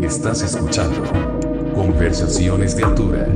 Estás 0.00 0.42
escuchando 0.42 1.02
Conversaciones 1.74 2.76
de 2.76 2.84
Altura. 2.84 3.26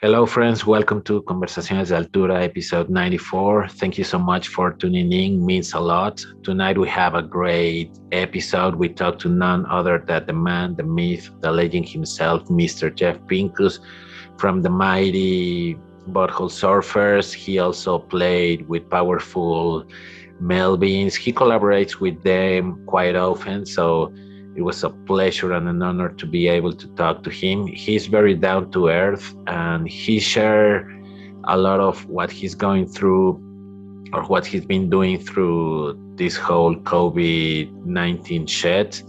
Hello, 0.00 0.24
friends. 0.24 0.66
Welcome 0.66 1.02
to 1.02 1.22
Conversaciones 1.24 1.90
de 1.90 1.96
Altura, 1.96 2.42
episode 2.42 2.88
94. 2.88 3.68
Thank 3.68 3.98
you 3.98 4.04
so 4.04 4.18
much 4.18 4.48
for 4.48 4.72
tuning 4.72 5.12
in. 5.12 5.44
Means 5.44 5.74
a 5.74 5.80
lot. 5.80 6.24
Tonight 6.42 6.78
we 6.78 6.88
have 6.88 7.14
a 7.14 7.22
great 7.22 7.90
episode. 8.12 8.76
We 8.76 8.88
talk 8.88 9.18
to 9.18 9.28
none 9.28 9.66
other 9.66 10.02
than 10.06 10.24
the 10.24 10.32
man, 10.32 10.76
the 10.76 10.84
myth, 10.84 11.30
the 11.42 11.50
legend 11.50 11.86
himself, 11.86 12.44
Mr. 12.44 12.94
Jeff 12.94 13.18
Pinkus 13.26 13.80
from 14.38 14.62
the 14.62 14.70
mighty 14.70 15.76
Butthole 16.10 16.50
Surfers. 16.50 17.32
He 17.32 17.58
also 17.58 17.98
played 17.98 18.68
with 18.68 18.88
powerful 18.90 19.84
Melvins. 20.40 21.14
He 21.14 21.32
collaborates 21.32 22.00
with 22.00 22.22
them 22.22 22.84
quite 22.86 23.16
often. 23.16 23.66
So 23.66 24.12
it 24.56 24.62
was 24.62 24.82
a 24.84 24.90
pleasure 24.90 25.52
and 25.52 25.68
an 25.68 25.82
honor 25.82 26.08
to 26.08 26.26
be 26.26 26.48
able 26.48 26.72
to 26.72 26.86
talk 26.94 27.22
to 27.24 27.30
him. 27.30 27.66
He's 27.66 28.06
very 28.06 28.34
down 28.34 28.70
to 28.72 28.88
earth 28.88 29.34
and 29.46 29.88
he 29.88 30.18
shared 30.18 30.90
a 31.44 31.56
lot 31.56 31.80
of 31.80 32.04
what 32.06 32.30
he's 32.30 32.54
going 32.54 32.88
through 32.88 33.42
or 34.12 34.24
what 34.24 34.46
he's 34.46 34.64
been 34.64 34.88
doing 34.88 35.18
through 35.18 35.98
this 36.16 36.36
whole 36.36 36.74
COVID 36.74 37.84
19 37.84 38.46
shit. 38.46 39.02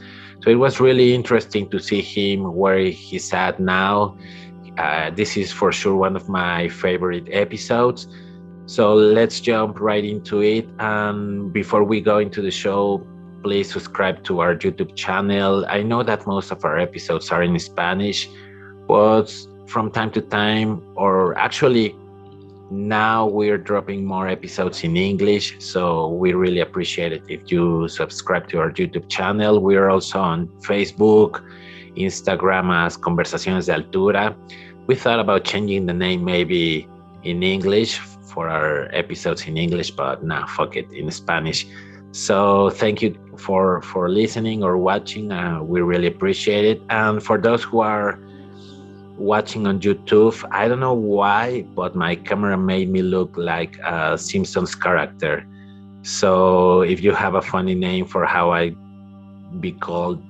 So 0.44 0.50
it 0.50 0.56
was 0.56 0.80
really 0.80 1.14
interesting 1.14 1.70
to 1.70 1.80
see 1.80 2.02
him 2.02 2.54
where 2.54 2.80
he's 2.80 3.34
at 3.34 3.60
now. 3.60 4.18
Uh, 4.78 5.10
this 5.10 5.38
is 5.38 5.52
for 5.52 5.72
sure 5.72 5.96
one 5.96 6.16
of 6.16 6.30
my 6.30 6.68
favorite 6.70 7.28
episodes. 7.32 8.08
So 8.68 8.94
let's 8.94 9.40
jump 9.40 9.80
right 9.80 10.04
into 10.04 10.42
it. 10.42 10.68
And 10.80 11.52
before 11.54 11.84
we 11.84 12.02
go 12.02 12.20
into 12.20 12.42
the 12.42 12.52
show, 12.52 13.06
please 13.44 13.72
subscribe 13.72 14.24
to 14.26 14.42
our 14.42 14.56
YouTube 14.56 14.96
channel. 14.96 15.66
I 15.68 15.82
know 15.82 16.04
that 16.04 16.28
most 16.28 16.52
of 16.52 16.66
our 16.66 16.78
episodes 16.78 17.32
are 17.32 17.44
in 17.44 17.58
Spanish, 17.60 18.30
but 18.88 19.32
from 19.68 19.92
time 19.92 20.12
to 20.12 20.22
time, 20.22 20.82
or 20.96 21.38
actually 21.38 21.96
now 22.70 23.26
we're 23.26 23.58
dropping 23.58 24.06
more 24.06 24.28
episodes 24.28 24.84
in 24.84 24.98
English. 24.98 25.56
So 25.60 26.10
we 26.10 26.34
really 26.34 26.60
appreciate 26.60 27.14
it 27.14 27.24
if 27.30 27.50
you 27.52 27.88
subscribe 27.88 28.48
to 28.50 28.60
our 28.60 28.72
YouTube 28.72 29.08
channel. 29.10 29.60
We're 29.62 29.90
also 29.90 30.20
on 30.20 30.48
Facebook, 30.62 31.42
Instagram 31.96 32.74
as 32.86 32.98
Conversaciones 32.98 33.68
de 33.68 33.76
Altura. 33.76 34.36
We 34.88 34.96
thought 34.96 35.20
about 35.20 35.44
changing 35.44 35.86
the 35.86 35.94
name 35.94 36.24
maybe 36.24 36.88
in 37.24 37.44
English 37.44 38.00
for 38.00 38.48
our 38.48 38.88
episodes 38.94 39.46
in 39.46 39.58
English, 39.58 39.92
but 39.92 40.24
nah, 40.24 40.46
fuck 40.46 40.76
it, 40.76 40.92
in 40.92 41.12
Spanish. 41.12 41.68
So 42.12 42.70
thank 42.70 43.02
you 43.02 43.16
for 43.38 43.82
for 43.82 44.10
listening 44.10 44.64
or 44.64 44.78
watching. 44.78 45.32
Uh, 45.32 45.62
we 45.62 45.82
really 45.82 46.08
appreciate 46.08 46.66
it. 46.66 46.82
And 46.90 47.22
for 47.22 47.38
those 47.38 47.64
who 47.64 47.82
are 47.82 48.20
watching 49.18 49.68
on 49.68 49.80
YouTube, 49.80 50.38
I 50.52 50.68
don't 50.68 50.80
know 50.80 50.94
why, 50.94 51.64
but 51.76 51.96
my 51.96 52.16
camera 52.16 52.58
made 52.58 52.90
me 52.90 53.02
look 53.02 53.36
like 53.36 53.78
a 53.80 54.18
Simpsons 54.18 54.74
character. 54.74 55.46
So 56.04 56.82
if 56.82 57.04
you 57.04 57.12
have 57.14 57.36
a 57.36 57.42
funny 57.42 57.76
name 57.76 58.06
for 58.06 58.26
how 58.26 58.52
I 58.52 58.72
be 59.60 59.74
called 59.74 60.24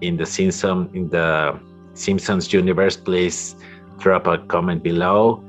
in 0.00 0.16
the 0.16 0.24
Simpson 0.24 0.88
in 0.94 1.08
the 1.10 1.58
Simpsons 1.94 2.52
universe, 2.52 2.96
please 2.96 3.56
drop 4.00 4.26
a 4.26 4.38
comment 4.38 4.82
below. 4.82 5.44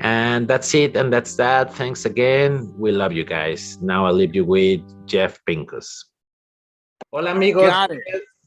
And 0.00 0.46
that's 0.46 0.74
it, 0.74 0.94
and 0.96 1.10
that's 1.10 1.36
that. 1.36 1.72
Thanks 1.72 2.04
again. 2.04 2.74
We 2.76 2.92
love 2.92 3.12
you 3.12 3.24
guys. 3.24 3.78
Now 3.80 4.04
I'll 4.06 4.12
leave 4.12 4.34
you 4.34 4.44
with 4.44 4.82
Jeff 5.06 5.40
Pinkus. 5.48 5.88
Hola 7.10 7.30
amigos, 7.30 7.72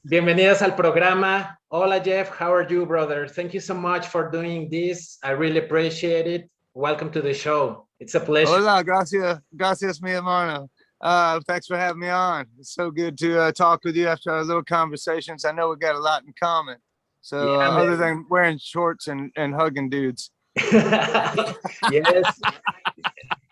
bienvenidos 0.08 0.62
al 0.62 0.74
programa. 0.74 1.58
Hola 1.72 2.00
Jeff, 2.00 2.30
how 2.30 2.54
are 2.54 2.68
you, 2.70 2.86
brother? 2.86 3.28
Thank 3.28 3.54
you 3.54 3.60
so 3.60 3.74
much 3.74 4.06
for 4.08 4.30
doing 4.30 4.70
this. 4.70 5.18
I 5.24 5.32
really 5.32 5.58
appreciate 5.58 6.28
it. 6.28 6.50
Welcome 6.76 7.12
to 7.12 7.22
the 7.22 7.34
show. 7.34 7.88
It's 8.00 8.14
a 8.14 8.20
pleasure. 8.20 8.52
Hola, 8.52 8.84
gracias, 8.84 9.40
gracias, 9.56 10.02
mi 10.02 10.12
hermano. 10.12 10.70
Uh, 11.02 11.40
thanks 11.48 11.66
for 11.66 11.78
having 11.78 12.02
me 12.02 12.10
on. 12.10 12.46
It's 12.60 12.74
so 12.74 12.92
good 12.92 13.18
to 13.20 13.40
uh, 13.40 13.52
talk 13.52 13.84
with 13.84 13.96
you 13.96 14.08
after 14.08 14.32
our 14.32 14.44
little 14.44 14.64
conversations. 14.64 15.46
I 15.46 15.52
know 15.52 15.70
we 15.70 15.78
got 15.78 15.96
a 15.96 16.00
lot 16.00 16.24
in 16.24 16.34
common. 16.40 16.78
So 17.22 17.54
Yeah, 17.54 17.70
uh, 17.70 17.82
other 17.82 17.96
than 17.96 18.26
wearing 18.30 18.58
shorts 18.58 19.08
and, 19.08 19.32
and 19.36 19.54
hugging 19.54 19.90
dudes. 19.90 20.32
yes. 20.72 22.42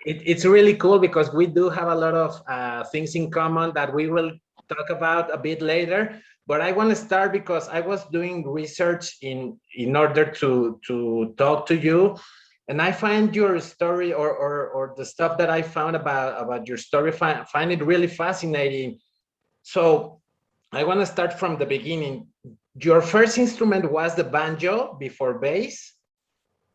It, 0.05 0.21
it's 0.25 0.45
really 0.45 0.75
cool 0.75 0.99
because 0.99 1.33
we 1.33 1.47
do 1.47 1.69
have 1.69 1.89
a 1.89 1.95
lot 1.95 2.13
of 2.13 2.41
uh, 2.47 2.83
things 2.85 3.15
in 3.15 3.29
common 3.29 3.73
that 3.73 3.93
we 3.93 4.09
will 4.09 4.31
talk 4.69 4.89
about 4.89 5.33
a 5.33 5.37
bit 5.37 5.61
later. 5.61 6.21
But 6.47 6.61
I 6.61 6.71
want 6.71 6.89
to 6.91 6.95
start 6.95 7.33
because 7.33 7.67
I 7.67 7.81
was 7.81 8.05
doing 8.05 8.47
research 8.47 9.17
in 9.21 9.59
in 9.75 9.95
order 9.97 10.25
to 10.39 10.79
to 10.87 11.35
talk 11.37 11.65
to 11.67 11.75
you, 11.75 12.15
and 12.69 12.81
I 12.81 12.93
find 12.93 13.35
your 13.35 13.59
story 13.59 14.13
or 14.13 14.31
or, 14.31 14.69
or 14.69 14.93
the 14.95 15.03
stuff 15.05 15.37
that 15.39 15.49
I 15.49 15.61
found 15.61 15.97
about 15.97 16.41
about 16.41 16.67
your 16.67 16.77
story 16.77 17.11
find, 17.11 17.45
find 17.49 17.71
it 17.73 17.83
really 17.83 18.07
fascinating. 18.07 18.99
So 19.63 20.21
I 20.71 20.85
want 20.85 21.01
to 21.01 21.05
start 21.05 21.37
from 21.37 21.57
the 21.57 21.65
beginning. 21.65 22.27
Your 22.79 23.01
first 23.01 23.37
instrument 23.37 23.91
was 23.91 24.15
the 24.15 24.23
banjo 24.23 24.95
before 24.99 25.39
bass. 25.39 25.93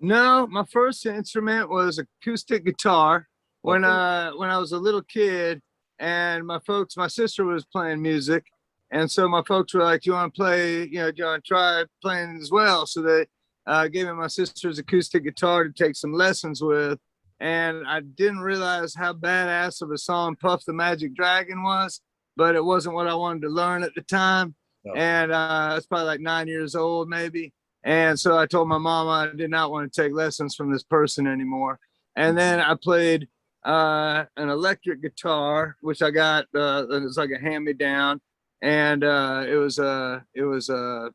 No, 0.01 0.47
my 0.49 0.65
first 0.71 1.07
instrument 1.07 1.69
was 1.71 1.99
acoustic 1.99 2.65
guitar 2.65 3.29
when 3.63 3.85
Okay. 3.85 3.93
uh 3.93 4.37
when 4.37 4.51
I 4.51 4.59
was 4.59 4.73
a 4.73 4.79
little 4.79 5.03
kid 5.03 5.61
and 6.01 6.45
my 6.45 6.59
folks 6.67 6.97
my 6.97 7.07
sister 7.07 7.45
was 7.45 7.65
playing 7.65 8.03
music 8.03 8.45
and 8.91 9.09
so 9.09 9.29
my 9.29 9.43
folks 9.47 9.73
were 9.73 9.85
like 9.85 10.03
"Do 10.03 10.11
you 10.11 10.15
want 10.15 10.35
to 10.35 10.39
play 10.41 10.85
you 10.87 10.99
know 10.99 11.13
do 11.13 11.23
you 11.23 11.25
want 11.27 11.45
to 11.45 11.49
try 11.49 11.85
playing 12.03 12.39
as 12.43 12.51
well 12.51 12.87
so 12.87 13.01
they 13.03 13.27
uh, 13.69 13.87
gave 13.87 14.07
me 14.07 14.13
my 14.15 14.27
sister's 14.27 14.81
acoustic 14.81 15.23
guitar 15.23 15.63
to 15.65 15.73
take 15.73 15.95
some 15.95 16.13
lessons 16.13 16.61
with 16.61 16.99
and 17.39 17.87
I 17.87 18.01
didn't 18.01 18.41
realize 18.41 18.93
how 18.97 19.13
badass 19.13 19.81
of 19.83 19.93
a 19.93 19.99
song 19.99 20.35
Puff 20.35 20.65
the 20.65 20.73
Magic 20.73 21.15
Dragon 21.15 21.63
was 21.63 22.01
but 22.37 22.57
it 22.57 22.65
wasn't 22.65 22.97
what 22.97 23.07
I 23.07 23.15
wanted 23.15 23.43
to 23.43 23.49
learn 23.51 23.85
at 23.85 23.95
the 23.95 24.03
time 24.03 24.57
No. 24.85 24.95
and 24.95 25.33
uh, 25.33 25.69
I 25.71 25.75
was 25.75 25.87
probably 25.87 26.07
like 26.07 26.21
nine 26.21 26.49
years 26.49 26.75
old 26.75 27.09
maybe 27.09 27.53
and 27.85 28.19
so 28.19 28.39
I 28.39 28.47
told 28.47 28.69
my 28.69 28.79
mama 28.79 29.11
I 29.33 29.37
did 29.37 29.51
not 29.51 29.71
want 29.71 29.93
to 29.93 30.03
take 30.03 30.13
lessons 30.13 30.55
from 30.55 30.73
this 30.73 30.85
person 30.85 31.27
anymore. 31.27 31.79
And 32.15 32.37
then 32.39 32.61
I 32.61 32.75
played 32.81 33.29
uh, 33.65 34.25
an 34.37 34.49
electric 34.49 35.03
guitar, 35.03 35.77
which 35.81 36.03
I 36.03 36.11
got. 36.11 36.47
Uh, 36.55 36.87
it 36.91 37.03
was 37.03 37.17
like 37.17 37.31
a 37.31 37.41
hand-me-down, 37.41 38.21
and 38.61 39.03
uh, 39.03 39.45
it 39.49 39.57
was 39.57 39.79
a 39.79 40.25
it 40.35 40.43
was 40.43 40.69
a 40.69 41.11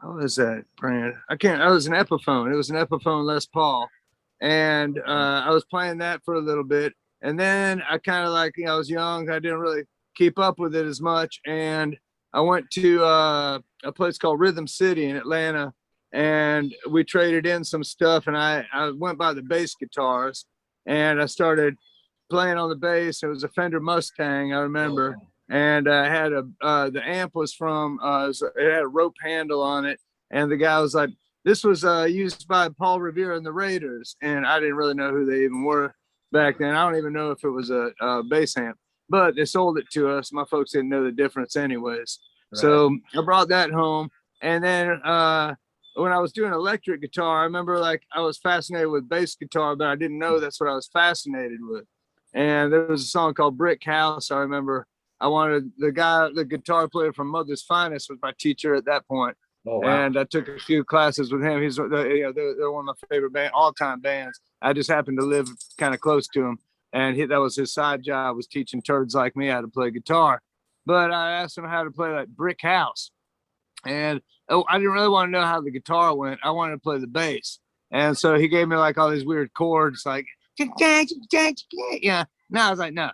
how 0.00 0.12
was 0.12 0.36
that 0.36 0.64
brand? 0.76 1.14
I 1.28 1.36
can't. 1.36 1.60
It 1.60 1.68
was 1.68 1.86
an 1.86 1.94
Epiphone. 1.94 2.52
It 2.52 2.56
was 2.56 2.70
an 2.70 2.76
Epiphone 2.76 3.24
Les 3.24 3.46
Paul, 3.46 3.88
and 4.40 4.98
uh, 4.98 5.42
I 5.44 5.50
was 5.50 5.64
playing 5.64 5.98
that 5.98 6.22
for 6.24 6.34
a 6.34 6.40
little 6.40 6.64
bit. 6.64 6.94
And 7.20 7.38
then 7.38 7.82
I 7.90 7.98
kind 7.98 8.24
of 8.24 8.32
like 8.32 8.52
you 8.56 8.66
know 8.66 8.74
I 8.74 8.78
was 8.78 8.88
young. 8.88 9.28
I 9.28 9.40
didn't 9.40 9.58
really 9.58 9.82
keep 10.14 10.38
up 10.38 10.58
with 10.58 10.76
it 10.76 10.86
as 10.86 11.00
much, 11.00 11.40
and 11.46 11.96
I 12.32 12.40
went 12.40 12.70
to 12.72 13.04
uh, 13.04 13.58
a 13.84 13.92
place 13.92 14.18
called 14.18 14.40
Rhythm 14.40 14.66
City 14.66 15.06
in 15.06 15.16
Atlanta 15.16 15.72
and 16.12 16.74
we 16.90 17.04
traded 17.04 17.46
in 17.46 17.64
some 17.64 17.84
stuff 17.84 18.26
and 18.26 18.36
I, 18.36 18.64
I 18.72 18.90
went 18.90 19.18
by 19.18 19.32
the 19.32 19.42
bass 19.42 19.74
guitars 19.74 20.46
and 20.86 21.20
I 21.20 21.26
started 21.26 21.76
playing 22.30 22.58
on 22.58 22.68
the 22.68 22.76
bass. 22.76 23.22
It 23.22 23.28
was 23.28 23.44
a 23.44 23.48
Fender 23.48 23.80
Mustang, 23.80 24.52
I 24.52 24.58
remember. 24.58 25.16
And 25.50 25.88
I 25.88 26.08
had 26.08 26.32
a 26.32 26.46
uh, 26.60 26.90
the 26.90 27.06
amp 27.06 27.34
was 27.34 27.54
from 27.54 27.98
uh, 28.02 28.30
it 28.56 28.70
had 28.70 28.82
a 28.82 28.86
rope 28.88 29.14
handle 29.22 29.62
on 29.62 29.86
it, 29.86 29.98
and 30.30 30.52
the 30.52 30.58
guy 30.58 30.78
was 30.78 30.94
like, 30.94 31.08
"This 31.42 31.64
was 31.64 31.86
uh, 31.86 32.04
used 32.04 32.46
by 32.46 32.68
Paul 32.68 33.00
Revere 33.00 33.32
and 33.32 33.46
the 33.46 33.52
Raiders," 33.52 34.14
and 34.20 34.46
I 34.46 34.60
didn't 34.60 34.74
really 34.74 34.92
know 34.92 35.10
who 35.10 35.24
they 35.24 35.44
even 35.44 35.64
were 35.64 35.94
back 36.32 36.58
then. 36.58 36.74
I 36.74 36.84
don't 36.84 36.98
even 36.98 37.14
know 37.14 37.30
if 37.30 37.44
it 37.44 37.48
was 37.48 37.70
a, 37.70 37.92
a 37.98 38.22
bass 38.22 38.58
amp, 38.58 38.76
but 39.08 39.36
they 39.36 39.44
sold 39.44 39.78
it 39.78 39.88
to 39.92 40.08
us. 40.10 40.32
My 40.32 40.44
folks 40.44 40.72
didn't 40.72 40.88
know 40.88 41.04
the 41.04 41.12
difference, 41.12 41.56
anyways. 41.56 42.18
So 42.54 42.96
I 43.14 43.22
brought 43.22 43.48
that 43.48 43.70
home, 43.70 44.08
and 44.40 44.64
then 44.64 44.88
uh, 45.04 45.54
when 45.94 46.12
I 46.12 46.18
was 46.18 46.32
doing 46.32 46.52
electric 46.52 47.02
guitar, 47.02 47.40
I 47.40 47.44
remember 47.44 47.78
like 47.78 48.02
I 48.14 48.20
was 48.20 48.38
fascinated 48.38 48.88
with 48.88 49.08
bass 49.08 49.34
guitar, 49.34 49.76
but 49.76 49.88
I 49.88 49.96
didn't 49.96 50.18
know 50.18 50.40
that's 50.40 50.60
what 50.60 50.70
I 50.70 50.74
was 50.74 50.88
fascinated 50.92 51.58
with. 51.60 51.84
And 52.34 52.72
there 52.72 52.86
was 52.86 53.02
a 53.02 53.06
song 53.06 53.34
called 53.34 53.58
Brick 53.58 53.84
House. 53.84 54.30
I 54.30 54.38
remember 54.38 54.86
I 55.20 55.28
wanted 55.28 55.72
the 55.78 55.92
guy, 55.92 56.28
the 56.34 56.44
guitar 56.44 56.88
player 56.88 57.12
from 57.12 57.28
Mother's 57.28 57.62
Finest, 57.62 58.08
was 58.08 58.18
my 58.22 58.32
teacher 58.38 58.74
at 58.74 58.84
that 58.86 59.06
point. 59.08 59.36
Oh, 59.66 59.80
wow. 59.80 60.06
and 60.06 60.16
I 60.16 60.24
took 60.24 60.48
a 60.48 60.58
few 60.58 60.84
classes 60.84 61.32
with 61.32 61.42
him. 61.42 61.60
He's 61.60 61.76
you 61.76 61.88
know, 61.88 62.32
they're, 62.32 62.54
they're 62.56 62.70
one 62.70 62.88
of 62.88 62.96
my 62.96 63.08
favorite 63.10 63.32
band, 63.32 63.50
all-time 63.52 64.00
bands. 64.00 64.40
I 64.62 64.72
just 64.72 64.88
happened 64.88 65.18
to 65.18 65.26
live 65.26 65.48
kind 65.78 65.94
of 65.94 66.00
close 66.00 66.26
to 66.28 66.46
him, 66.46 66.58
and 66.92 67.16
he, 67.16 67.26
that 67.26 67.40
was 67.40 67.56
his 67.56 67.72
side 67.72 68.02
job 68.02 68.36
was 68.36 68.46
teaching 68.46 68.82
turds 68.82 69.14
like 69.14 69.36
me 69.36 69.48
how 69.48 69.60
to 69.60 69.68
play 69.68 69.90
guitar. 69.90 70.40
But 70.86 71.12
I 71.12 71.32
asked 71.42 71.58
him 71.58 71.64
how 71.64 71.84
to 71.84 71.90
play 71.90 72.10
like 72.10 72.28
Brick 72.28 72.60
House, 72.62 73.10
and 73.86 74.20
oh, 74.48 74.64
I 74.68 74.78
didn't 74.78 74.92
really 74.92 75.08
want 75.08 75.28
to 75.28 75.32
know 75.32 75.44
how 75.44 75.60
the 75.60 75.70
guitar 75.70 76.16
went. 76.16 76.40
I 76.42 76.50
wanted 76.50 76.72
to 76.72 76.80
play 76.80 76.98
the 76.98 77.06
bass, 77.06 77.58
and 77.90 78.16
so 78.16 78.36
he 78.36 78.48
gave 78.48 78.68
me 78.68 78.76
like 78.76 78.98
all 78.98 79.10
these 79.10 79.26
weird 79.26 79.52
chords, 79.54 80.04
like 80.06 80.26
yeah. 82.02 82.24
Now 82.50 82.68
I 82.68 82.70
was 82.70 82.78
like, 82.78 82.94
no. 82.94 83.10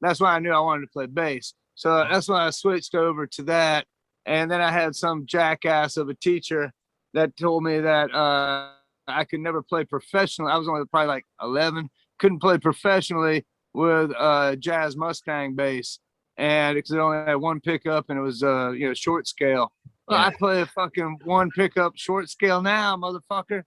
That's 0.00 0.20
why 0.20 0.34
I 0.34 0.38
knew 0.38 0.52
I 0.52 0.60
wanted 0.60 0.82
to 0.82 0.92
play 0.92 1.06
bass. 1.06 1.54
So 1.74 2.06
that's 2.10 2.28
why 2.28 2.46
I 2.46 2.50
switched 2.50 2.94
over 2.94 3.26
to 3.26 3.42
that. 3.44 3.86
And 4.26 4.50
then 4.50 4.60
I 4.60 4.70
had 4.70 4.94
some 4.94 5.26
jackass 5.26 5.96
of 5.96 6.08
a 6.08 6.14
teacher 6.14 6.72
that 7.12 7.36
told 7.36 7.62
me 7.62 7.80
that 7.80 8.14
uh, 8.14 8.70
I 9.06 9.24
could 9.24 9.40
never 9.40 9.62
play 9.62 9.84
professionally. 9.84 10.52
I 10.52 10.58
was 10.58 10.68
only 10.68 10.84
probably 10.86 11.08
like 11.08 11.24
11, 11.42 11.88
couldn't 12.18 12.40
play 12.40 12.58
professionally 12.58 13.44
with 13.72 14.10
a 14.12 14.56
jazz 14.58 14.96
Mustang 14.96 15.54
bass, 15.54 15.98
and 16.36 16.74
because 16.74 16.92
it 16.92 16.98
only 16.98 17.18
had 17.18 17.34
one 17.34 17.60
pickup 17.60 18.06
and 18.08 18.18
it 18.18 18.22
was 18.22 18.42
uh, 18.42 18.70
you 18.70 18.88
know 18.88 18.94
short 18.94 19.26
scale. 19.26 19.72
Well, 20.06 20.18
I 20.18 20.32
play 20.38 20.60
a 20.60 20.66
fucking 20.66 21.20
one 21.24 21.50
pickup 21.50 21.94
short 21.96 22.28
scale 22.28 22.60
now, 22.60 22.96
motherfucker. 22.96 23.62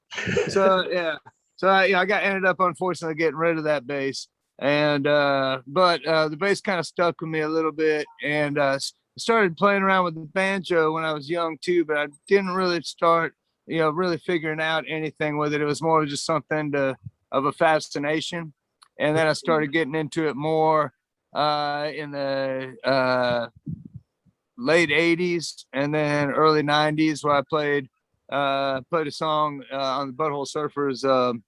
So 0.50 0.88
yeah, 0.92 1.18
so 1.56 1.68
I, 1.68 1.86
yeah, 1.86 2.00
I 2.00 2.06
got 2.06 2.24
ended 2.24 2.46
up 2.46 2.60
unfortunately 2.60 3.16
getting 3.16 3.36
rid 3.36 3.58
of 3.58 3.64
that 3.66 3.88
bass, 3.88 4.28
and 4.60 5.08
uh, 5.08 5.62
but 5.68 6.06
uh, 6.06 6.30
the 6.30 6.38
bass 6.38 6.62
kind 6.62 6.80
of 6.80 6.86
stuck 6.86 7.20
with 7.22 7.30
me 7.30 7.42
a 7.42 7.50
little 7.50 7.72
bit, 7.72 8.06
and 8.24 8.58
uh, 8.58 8.78
started 9.18 9.58
playing 9.58 9.82
around 9.82 10.06
with 10.06 10.16
the 10.16 10.30
banjo 10.34 10.94
when 10.94 11.04
I 11.04 11.14
was 11.14 11.30
young 11.30 11.58
too, 11.60 11.86
but 11.86 11.98
I 11.98 12.08
didn't 12.28 12.54
really 12.54 12.82
start, 12.82 13.36
you 13.68 13.80
know, 13.80 13.90
really 13.90 14.18
figuring 14.18 14.62
out 14.62 14.86
anything 14.88 15.38
with 15.38 15.54
it. 15.54 15.62
It 15.62 15.66
was 15.66 15.82
more 15.82 16.06
just 16.06 16.26
something 16.26 16.72
to 16.72 16.98
of 17.32 17.46
a 17.46 17.52
fascination, 17.52 18.54
and 18.98 19.16
then 19.16 19.28
I 19.28 19.34
started 19.34 19.74
getting 19.74 19.96
into 19.96 20.28
it 20.30 20.36
more 20.36 20.94
uh, 21.34 21.92
in 21.94 22.12
the 22.12 22.76
uh, 22.84 23.48
late 24.58 24.90
'80s 24.90 25.66
and 25.74 25.94
then 25.94 26.32
early 26.32 26.64
'90s, 26.64 27.24
where 27.24 27.36
I 27.36 27.42
played 27.48 27.90
uh, 28.32 28.82
played 28.90 29.08
a 29.08 29.12
song 29.12 29.64
uh, 29.72 30.00
on 30.00 30.08
the 30.08 30.14
Butthole 30.14 30.48
Surfers 30.48 31.04
um 31.04 31.44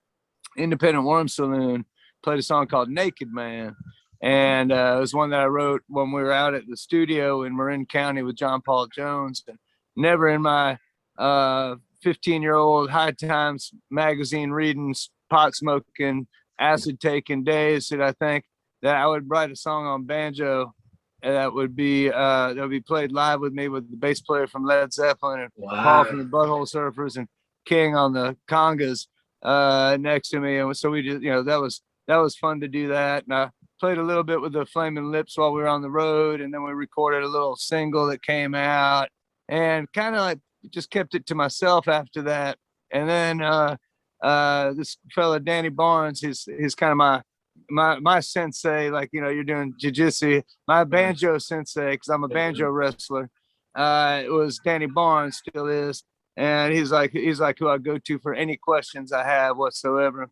Independent 0.57 1.06
Worm 1.06 1.27
Saloon. 1.27 1.86
Played 2.22 2.39
a 2.39 2.44
song 2.44 2.68
called 2.68 2.89
Naked 2.89 3.31
Man, 3.31 3.77
and 4.22 4.74
uh, 4.74 4.95
it 4.98 5.00
was 5.00 5.13
one 5.13 5.30
that 5.30 5.39
I 5.39 5.45
wrote 5.45 5.83
when 5.88 6.12
we 6.12 6.22
were 6.22 6.33
out 6.33 6.54
at 6.54 6.68
the 6.68 6.75
studio 6.75 7.44
in 7.44 7.56
Marin 7.56 7.86
County 7.86 8.24
with 8.24 8.36
John 8.36 8.62
Paul 8.62 8.88
Jones. 8.88 9.42
And 9.48 9.57
never 9.95 10.27
in 10.27 10.42
my 10.42 10.77
uh, 11.18 11.75
15 12.01 12.42
year 12.42 12.56
old 12.56 12.90
High 12.90 13.12
Times 13.12 13.72
magazine 13.90 14.51
reading, 14.51 14.96
pot 15.30 15.56
smoking, 15.56 16.28
acid 16.60 17.00
taking 17.00 17.44
days 17.44 17.88
that 17.90 18.01
I 18.01 18.12
think 18.13 18.46
that 18.81 18.96
I 18.96 19.07
would 19.07 19.30
write 19.30 19.51
a 19.51 19.56
song 19.56 19.86
on 19.86 20.06
banjo 20.06 20.74
and 21.22 21.36
that 21.36 21.54
would 21.54 21.75
be 21.75 22.10
uh, 22.10 22.54
that 22.54 22.62
would 22.62 22.69
be 22.69 22.80
played 22.80 23.12
live 23.12 23.40
with 23.42 23.54
me 23.54 23.68
with 23.68 23.90
the 23.90 23.98
bass 23.98 24.22
player 24.22 24.48
from 24.48 24.63
Led 24.63 24.94
Zeppelin 24.94 25.42
and 25.42 25.51
Paul 25.69 26.06
from 26.06 26.19
the 26.19 26.25
Butthole 26.25 26.69
Surfers 26.69 27.18
and 27.18 27.28
King 27.66 27.96
on 27.96 28.13
the 28.13 28.38
congas 28.48 29.07
uh, 29.44 29.98
next 30.00 30.30
to 30.30 30.40
me, 30.40 30.57
and 30.57 30.75
so 30.75 30.90
we 30.90 31.01
just 31.01 31.22
you 31.22 31.30
know 31.30 31.44
that 31.44 31.60
was 31.60 31.81
that 32.07 32.18
was 32.18 32.36
fun 32.36 32.62
to 32.62 32.68
do 32.68 32.88
that. 32.90 33.25
And 33.25 33.34
I 33.34 33.50
played 33.80 33.98
a 33.98 34.04
little 34.04 34.24
bit 34.24 34.42
with 34.42 34.54
the 34.54 34.66
Flaming 34.66 35.12
Lips 35.12 35.38
while 35.38 35.54
we 35.54 35.62
were 35.62 35.68
on 35.68 35.81
the 35.81 35.92
road, 35.92 36.42
and 36.42 36.54
then 36.54 36.63
we 36.63 36.72
recorded 36.72 37.24
a 37.24 37.28
little 37.28 37.56
single 37.56 38.07
that 38.07 38.24
came 38.24 38.56
out, 38.56 39.10
and 39.50 39.92
kind 39.92 40.16
of 40.16 40.22
like 40.22 40.40
just 40.70 40.90
kept 40.90 41.16
it 41.16 41.26
to 41.28 41.36
myself 41.36 41.88
after 41.88 42.22
that. 42.24 42.58
And 42.92 43.08
then 43.08 43.42
uh, 43.42 43.78
uh, 44.24 44.74
this 44.74 44.98
fella 45.14 45.40
Danny 45.40 45.70
Barnes, 45.70 46.20
he's 46.20 46.48
he's 46.60 46.76
kind 46.76 46.92
of 46.92 46.98
my 46.98 47.22
my 47.70 48.00
my 48.00 48.20
sensei. 48.20 48.90
Like 48.90 49.10
you 49.12 49.22
know, 49.22 49.30
you're 49.30 49.44
doing 49.44 49.74
jujitsu. 49.82 50.44
My 50.68 50.84
banjo 50.84 51.38
sensei, 51.38 51.92
because 51.92 52.10
I'm 52.10 52.24
a 52.24 52.28
banjo 52.28 52.70
wrestler. 52.70 53.30
Uh, 53.76 54.22
it 54.26 54.32
was 54.32 54.60
Danny 54.64 54.88
Barnes, 54.88 55.38
still 55.38 55.68
is, 55.68 56.04
and 56.36 56.74
he's 56.74 56.92
like 56.92 57.12
he's 57.12 57.40
like 57.40 57.60
who 57.60 57.70
I 57.70 57.78
go 57.78 57.98
to 57.98 58.20
for 58.20 58.34
any 58.34 58.58
questions 58.58 59.12
I 59.12 59.24
have 59.24 59.58
whatsoever. 59.58 60.30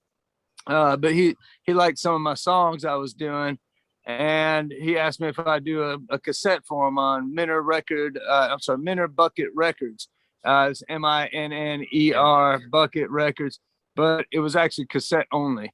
Uh, 0.65 0.97
but 0.97 1.13
he 1.13 1.35
he 1.63 1.73
liked 1.73 1.99
some 1.99 2.15
of 2.15 2.21
my 2.21 2.33
songs 2.33 2.83
I 2.83 2.95
was 2.95 3.13
doing, 3.13 3.57
and 4.05 4.73
he 4.77 4.97
asked 4.97 5.21
me 5.21 5.29
if 5.29 5.39
I'd 5.39 5.63
do 5.63 5.83
a, 5.83 5.97
a 6.09 6.19
cassette 6.19 6.65
for 6.67 6.87
him 6.87 6.97
on 6.97 7.33
Minner 7.33 7.61
Record. 7.61 8.19
Uh, 8.27 8.49
I'm 8.51 8.59
sorry, 8.59 8.79
Minner 8.79 9.07
Bucket 9.07 9.49
Records. 9.55 10.09
Uh, 10.47 10.69
it's 10.71 10.81
M 10.87 11.03
I 11.03 11.27
N 11.27 11.51
N 11.51 11.85
E 11.91 12.13
R 12.13 12.59
Bucket 12.71 13.09
Records, 13.09 13.59
but 13.95 14.25
it 14.31 14.39
was 14.39 14.55
actually 14.55 14.85
cassette 14.87 15.27
only. 15.31 15.71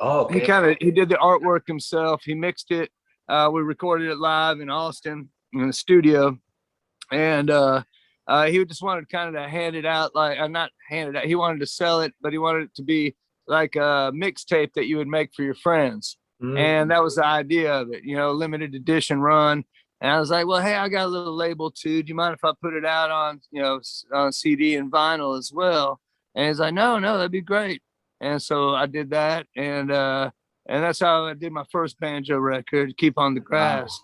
Oh, 0.00 0.28
he 0.28 0.40
kind 0.40 0.66
of 0.66 0.76
he 0.80 0.90
did 0.90 1.08
the 1.08 1.16
artwork 1.16 1.66
himself 1.66 2.22
he 2.24 2.34
mixed 2.34 2.70
it 2.70 2.90
uh 3.28 3.48
we 3.52 3.62
recorded 3.62 4.10
it 4.10 4.18
live 4.18 4.60
in 4.60 4.68
austin 4.68 5.28
in 5.52 5.66
the 5.66 5.72
studio 5.72 6.36
and 7.10 7.50
uh 7.50 7.82
uh 8.28 8.46
he 8.46 8.62
just 8.64 8.82
wanted 8.82 9.08
kind 9.08 9.34
of 9.34 9.42
to 9.42 9.48
hand 9.48 9.74
it 9.74 9.86
out 9.86 10.14
like 10.14 10.38
uh, 10.38 10.48
not 10.48 10.70
hand 10.88 11.10
it 11.10 11.16
out 11.16 11.24
he 11.24 11.34
wanted 11.34 11.60
to 11.60 11.66
sell 11.66 12.00
it 12.00 12.12
but 12.20 12.32
he 12.32 12.38
wanted 12.38 12.64
it 12.64 12.74
to 12.74 12.82
be 12.82 13.14
like 13.46 13.76
a 13.76 14.12
mixtape 14.14 14.72
that 14.74 14.86
you 14.86 14.96
would 14.98 15.08
make 15.08 15.30
for 15.34 15.44
your 15.44 15.54
friends. 15.54 16.18
Mm. 16.42 16.58
and 16.58 16.90
that 16.90 17.02
was 17.02 17.14
the 17.14 17.24
idea 17.24 17.72
of 17.72 17.90
it 17.90 18.04
you 18.04 18.14
know 18.14 18.32
limited 18.32 18.74
edition 18.74 19.20
run 19.20 19.64
and 20.00 20.10
i 20.10 20.18
was 20.20 20.30
like 20.30 20.46
well 20.46 20.60
hey 20.60 20.74
i 20.74 20.88
got 20.88 21.06
a 21.06 21.08
little 21.08 21.34
label 21.34 21.70
too. 21.70 22.02
Do 22.02 22.08
you 22.08 22.14
mind 22.14 22.34
if 22.34 22.44
i 22.44 22.52
put 22.60 22.74
it 22.74 22.84
out 22.84 23.10
on 23.10 23.40
you 23.50 23.62
know 23.62 23.80
on 24.12 24.32
cd 24.32 24.76
and 24.76 24.90
vinyl 24.90 25.38
as 25.38 25.52
well? 25.52 26.00
And 26.34 26.48
he's 26.48 26.60
like 26.60 26.74
no 26.74 26.98
no 26.98 27.16
that'd 27.16 27.32
be 27.32 27.40
great. 27.40 27.82
And 28.20 28.40
so 28.40 28.74
i 28.74 28.86
did 28.86 29.10
that 29.10 29.46
and 29.56 29.90
uh 29.90 30.30
and 30.68 30.82
that's 30.82 31.00
how 31.00 31.26
i 31.26 31.34
did 31.34 31.52
my 31.52 31.64
first 31.70 31.98
banjo 32.00 32.38
record 32.38 32.96
keep 32.96 33.18
on 33.18 33.34
the 33.34 33.40
grass. 33.40 33.98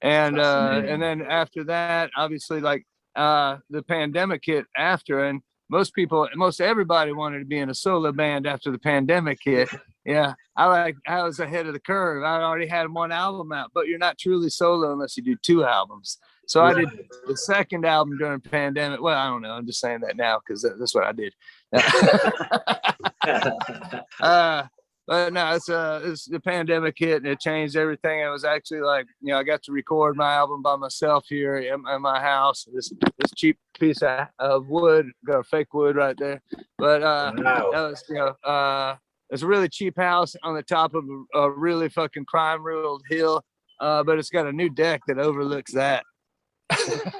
And 0.00 0.38
uh 0.40 0.82
and 0.86 1.00
then 1.00 1.22
after 1.22 1.64
that 1.64 2.10
obviously 2.16 2.60
like 2.60 2.84
uh 3.14 3.58
the 3.70 3.82
pandemic 3.82 4.42
hit 4.44 4.66
after 4.76 5.24
and 5.24 5.40
most 5.72 5.94
people 5.94 6.28
most 6.36 6.60
everybody 6.60 7.12
wanted 7.12 7.38
to 7.38 7.46
be 7.46 7.58
in 7.58 7.70
a 7.70 7.74
solo 7.74 8.12
band 8.12 8.46
after 8.46 8.70
the 8.70 8.78
pandemic 8.78 9.38
hit. 9.42 9.70
Yeah 10.04 10.34
i 10.54 10.66
like 10.66 10.96
i 11.08 11.22
was 11.22 11.40
ahead 11.40 11.66
of 11.66 11.72
the 11.72 11.80
curve. 11.80 12.22
I 12.22 12.42
already 12.42 12.66
had 12.66 12.92
one 12.92 13.10
album 13.10 13.52
out 13.52 13.70
but 13.74 13.88
you're 13.88 13.98
not 13.98 14.18
truly 14.18 14.50
solo 14.50 14.92
unless 14.92 15.16
you 15.16 15.22
do 15.22 15.36
two 15.36 15.64
albums. 15.64 16.18
So 16.46 16.62
i 16.62 16.74
did 16.74 16.88
the 17.26 17.36
second 17.36 17.86
album 17.86 18.18
during 18.18 18.40
pandemic. 18.40 19.00
Well 19.00 19.18
i 19.18 19.26
don't 19.26 19.42
know. 19.42 19.52
I'm 19.52 19.66
just 19.66 19.80
saying 19.80 20.00
that 20.00 20.16
now 20.16 20.40
because 20.40 20.62
that's 20.62 20.94
what 20.94 21.04
i 21.04 21.12
did. 21.12 21.34
Uh 24.20 24.66
but 25.06 25.32
no 25.32 25.54
it's 25.54 25.68
uh 25.68 26.00
it's 26.04 26.26
the 26.26 26.38
pandemic 26.40 26.94
hit 26.96 27.16
and 27.18 27.26
it 27.26 27.40
changed 27.40 27.76
everything 27.76 28.20
it 28.20 28.28
was 28.28 28.44
actually 28.44 28.80
like 28.80 29.06
you 29.20 29.32
know 29.32 29.38
i 29.38 29.42
got 29.42 29.62
to 29.62 29.72
record 29.72 30.16
my 30.16 30.34
album 30.34 30.62
by 30.62 30.76
myself 30.76 31.24
here 31.28 31.56
in, 31.58 31.82
in 31.88 32.02
my 32.02 32.20
house 32.20 32.66
this 32.72 32.92
this 33.18 33.30
cheap 33.36 33.58
piece 33.78 34.02
of, 34.02 34.26
of 34.38 34.68
wood 34.68 35.10
got 35.26 35.40
a 35.40 35.44
fake 35.44 35.72
wood 35.74 35.96
right 35.96 36.16
there 36.18 36.40
but 36.78 37.02
uh 37.02 37.32
wow. 37.36 37.70
that 37.72 37.80
was 37.80 38.04
you 38.08 38.14
know 38.14 38.28
uh 38.48 38.94
it's 39.30 39.42
a 39.42 39.46
really 39.46 39.68
cheap 39.68 39.96
house 39.96 40.36
on 40.42 40.54
the 40.54 40.62
top 40.62 40.94
of 40.94 41.04
a, 41.34 41.38
a 41.38 41.50
really 41.50 41.88
fucking 41.88 42.24
crime 42.24 42.62
riddled 42.62 43.02
hill 43.08 43.42
uh 43.80 44.02
but 44.02 44.18
it's 44.18 44.30
got 44.30 44.46
a 44.46 44.52
new 44.52 44.68
deck 44.68 45.00
that 45.06 45.18
overlooks 45.18 45.72
that 45.72 46.04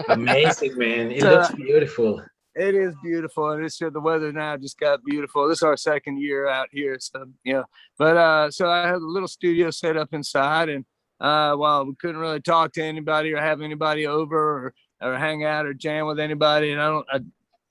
Amazing, 0.08 0.78
man. 0.78 1.10
It 1.10 1.20
So- 1.22 1.30
looks 1.30 1.54
beautiful. 1.54 2.22
It 2.54 2.74
is 2.74 2.94
beautiful 3.02 3.50
and 3.50 3.64
it's 3.64 3.78
the 3.78 4.00
weather 4.00 4.32
now 4.32 4.56
just 4.56 4.78
got 4.78 5.04
beautiful. 5.04 5.48
This 5.48 5.58
is 5.58 5.62
our 5.62 5.76
second 5.76 6.20
year 6.20 6.48
out 6.48 6.68
here 6.70 6.98
so 7.00 7.24
you 7.44 7.54
know 7.54 7.64
but 7.98 8.16
uh 8.16 8.50
so 8.50 8.68
i 8.68 8.86
had 8.86 8.96
a 8.96 8.98
little 8.98 9.28
studio 9.28 9.70
set 9.70 9.96
up 9.96 10.12
inside 10.12 10.68
and 10.68 10.84
uh 11.20 11.54
while 11.54 11.84
we 11.86 11.94
couldn't 11.96 12.20
really 12.20 12.40
talk 12.40 12.72
to 12.72 12.82
anybody 12.82 13.32
or 13.32 13.38
have 13.38 13.60
anybody 13.60 14.06
over 14.06 14.36
or, 14.66 14.74
or 15.00 15.16
hang 15.16 15.44
out 15.44 15.66
or 15.66 15.74
jam 15.74 16.06
with 16.06 16.20
anybody 16.20 16.72
and 16.72 16.80
i 16.80 16.86
don't 16.86 17.06
I, 17.10 17.20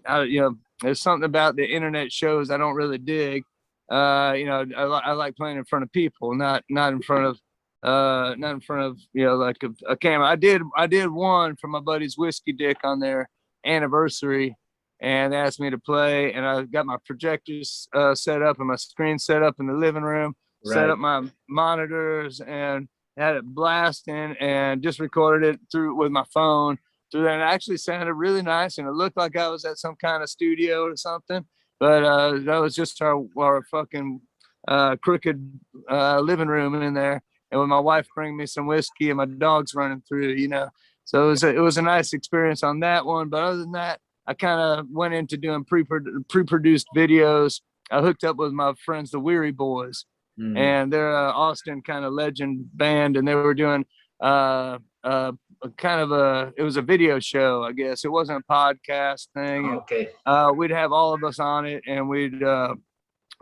I 0.05 0.23
you 0.23 0.41
know 0.41 0.55
there's 0.81 1.01
something 1.01 1.25
about 1.25 1.55
the 1.55 1.65
internet 1.65 2.11
shows 2.11 2.49
i 2.49 2.57
don't 2.57 2.75
really 2.75 2.97
dig. 2.97 3.43
Uh 3.89 4.33
you 4.37 4.45
know 4.45 4.65
i, 4.75 4.83
I 4.83 5.11
like 5.11 5.35
playing 5.35 5.57
in 5.57 5.65
front 5.65 5.83
of 5.83 5.91
people 5.91 6.33
not 6.35 6.63
not 6.69 6.93
in 6.93 7.01
front 7.01 7.25
of 7.25 7.39
uh 7.83 8.35
not 8.37 8.51
in 8.51 8.61
front 8.61 8.83
of 8.83 8.99
you 9.13 9.25
know 9.25 9.35
like 9.35 9.57
a, 9.63 9.91
a 9.91 9.97
camera. 9.97 10.27
I 10.27 10.35
did 10.35 10.61
i 10.75 10.87
did 10.87 11.09
one 11.09 11.55
for 11.57 11.67
my 11.67 11.79
buddy's 11.79 12.17
whiskey 12.17 12.53
dick 12.53 12.77
on 12.83 12.99
their 12.99 13.29
anniversary 13.65 14.55
and 15.01 15.33
asked 15.33 15.59
me 15.59 15.69
to 15.69 15.79
play 15.79 16.31
and 16.33 16.45
i 16.45 16.61
got 16.63 16.85
my 16.85 16.97
projectors 17.05 17.87
uh, 17.95 18.15
set 18.15 18.41
up 18.41 18.59
and 18.59 18.67
my 18.67 18.75
screen 18.75 19.17
set 19.17 19.43
up 19.43 19.55
in 19.59 19.67
the 19.67 19.73
living 19.73 20.03
room 20.03 20.35
set 20.63 20.89
up 20.89 20.97
my 20.99 21.23
monitors 21.49 22.39
and 22.41 22.87
had 23.17 23.35
it 23.35 23.45
blasting 23.45 24.35
and 24.39 24.81
just 24.81 24.99
recorded 24.99 25.55
it 25.55 25.59
through 25.71 25.95
with 25.95 26.11
my 26.11 26.23
phone 26.33 26.77
through 27.11 27.23
there 27.23 27.33
and 27.33 27.41
it 27.41 27.45
actually 27.45 27.77
sounded 27.77 28.13
really 28.13 28.41
nice 28.41 28.77
and 28.77 28.87
it 28.87 28.91
looked 28.91 29.17
like 29.17 29.35
i 29.35 29.47
was 29.47 29.65
at 29.65 29.77
some 29.77 29.95
kind 29.95 30.23
of 30.23 30.29
studio 30.29 30.83
or 30.83 30.95
something 30.95 31.43
but 31.79 32.03
uh 32.03 32.37
that 32.39 32.57
was 32.57 32.75
just 32.75 33.01
our 33.01 33.25
our 33.37 33.63
fucking 33.63 34.21
uh 34.67 34.95
crooked 34.97 35.59
uh 35.89 36.19
living 36.19 36.47
room 36.47 36.79
in 36.81 36.93
there 36.93 37.21
and 37.51 37.59
with 37.59 37.69
my 37.69 37.79
wife 37.79 38.07
bringing 38.15 38.37
me 38.37 38.45
some 38.45 38.67
whiskey 38.67 39.09
and 39.09 39.17
my 39.17 39.25
dogs 39.25 39.73
running 39.75 40.01
through 40.07 40.29
you 40.29 40.47
know 40.47 40.69
so 41.03 41.25
it 41.25 41.27
was 41.27 41.43
a, 41.43 41.55
it 41.55 41.59
was 41.59 41.77
a 41.77 41.81
nice 41.81 42.13
experience 42.13 42.63
on 42.63 42.79
that 42.79 43.05
one 43.05 43.29
but 43.29 43.43
other 43.43 43.57
than 43.57 43.71
that 43.71 43.99
I 44.31 44.33
kind 44.33 44.61
of 44.61 44.87
went 44.89 45.13
into 45.13 45.35
doing 45.35 45.65
pre 45.65 45.83
pre-produced 46.29 46.87
videos. 46.95 47.59
I 47.91 47.99
hooked 48.01 48.23
up 48.23 48.37
with 48.37 48.53
my 48.53 48.73
friends, 48.85 49.11
the 49.11 49.19
Weary 49.19 49.51
Boys, 49.51 50.05
Mm. 50.39 50.57
and 50.57 50.93
they're 50.93 51.11
a 51.11 51.29
Austin 51.31 51.81
kind 51.81 52.05
of 52.05 52.13
legend 52.13 52.65
band, 52.73 53.17
and 53.17 53.27
they 53.27 53.35
were 53.35 53.53
doing 53.53 53.85
uh, 54.23 54.77
uh, 55.03 55.33
a 55.61 55.69
kind 55.77 55.99
of 55.99 56.11
a 56.13 56.53
it 56.55 56.63
was 56.63 56.77
a 56.77 56.81
video 56.81 57.19
show, 57.19 57.63
I 57.63 57.73
guess. 57.73 58.05
It 58.05 58.11
wasn't 58.11 58.41
a 58.47 58.51
podcast 58.53 59.27
thing. 59.35 59.65
okay. 59.81 60.07
uh, 60.25 60.53
we'd 60.55 60.71
have 60.71 60.93
all 60.93 61.13
of 61.13 61.21
us 61.25 61.37
on 61.39 61.65
it, 61.65 61.83
and 61.85 62.07
we'd 62.07 62.41
uh, 62.41 62.73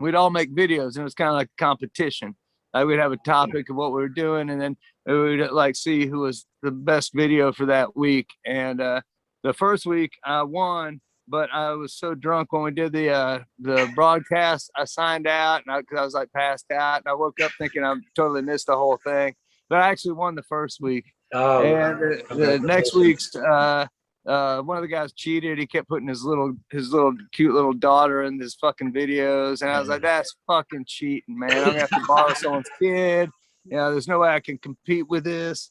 we'd 0.00 0.16
all 0.16 0.30
make 0.30 0.52
videos 0.52 0.96
and 0.96 0.98
it 0.98 1.04
was 1.04 1.14
kind 1.14 1.28
of 1.28 1.34
like 1.36 1.48
a 1.56 1.62
competition. 1.64 2.34
Like 2.74 2.86
we'd 2.86 2.98
have 2.98 3.12
a 3.12 3.16
topic 3.18 3.70
of 3.70 3.76
what 3.76 3.90
we 3.92 4.00
were 4.02 4.08
doing 4.08 4.48
and 4.50 4.60
then 4.60 4.76
we 5.06 5.36
would 5.36 5.50
like 5.52 5.76
see 5.76 6.06
who 6.06 6.20
was 6.20 6.46
the 6.62 6.70
best 6.70 7.12
video 7.14 7.52
for 7.52 7.66
that 7.66 7.96
week. 7.96 8.28
And 8.46 8.80
uh, 8.80 9.00
the 9.42 9.52
first 9.52 9.86
week 9.86 10.12
I 10.24 10.42
won, 10.42 11.00
but 11.28 11.48
I 11.52 11.72
was 11.72 11.94
so 11.94 12.14
drunk 12.14 12.52
when 12.52 12.62
we 12.62 12.70
did 12.72 12.92
the 12.92 13.10
uh, 13.10 13.38
the 13.58 13.90
broadcast. 13.94 14.70
I 14.76 14.84
signed 14.84 15.26
out 15.26 15.62
and 15.66 15.82
because 15.82 15.98
I, 15.98 16.02
I 16.02 16.04
was 16.04 16.14
like 16.14 16.32
passed 16.32 16.70
out 16.72 16.98
and 16.98 17.08
I 17.08 17.14
woke 17.14 17.40
up 17.40 17.52
thinking 17.58 17.84
I 17.84 17.94
totally 18.16 18.42
missed 18.42 18.66
the 18.66 18.76
whole 18.76 18.98
thing. 19.04 19.34
But 19.68 19.78
I 19.78 19.88
actually 19.88 20.12
won 20.12 20.34
the 20.34 20.42
first 20.42 20.80
week. 20.80 21.04
Oh, 21.32 21.62
and 21.62 22.00
the, 22.00 22.34
the 22.34 22.58
next 22.58 22.94
week's 22.94 23.34
uh, 23.36 23.86
uh, 24.26 24.60
one 24.60 24.76
of 24.76 24.82
the 24.82 24.88
guys 24.88 25.12
cheated. 25.12 25.58
He 25.58 25.66
kept 25.66 25.88
putting 25.88 26.08
his 26.08 26.24
little 26.24 26.54
his 26.70 26.92
little 26.92 27.14
cute 27.32 27.54
little 27.54 27.72
daughter 27.72 28.24
in 28.24 28.38
his 28.38 28.54
fucking 28.56 28.92
videos, 28.92 29.62
and 29.62 29.70
I 29.70 29.78
was 29.78 29.88
like, 29.88 30.02
that's 30.02 30.34
fucking 30.46 30.84
cheating, 30.86 31.38
man. 31.38 31.52
I'm 31.52 31.64
gonna 31.64 31.80
have 31.80 31.90
to 31.90 32.04
borrow 32.06 32.34
someone's 32.34 32.68
kid. 32.78 33.30
You 33.64 33.76
know, 33.76 33.92
there's 33.92 34.08
no 34.08 34.18
way 34.18 34.30
I 34.30 34.40
can 34.40 34.58
compete 34.58 35.08
with 35.08 35.24
this. 35.24 35.70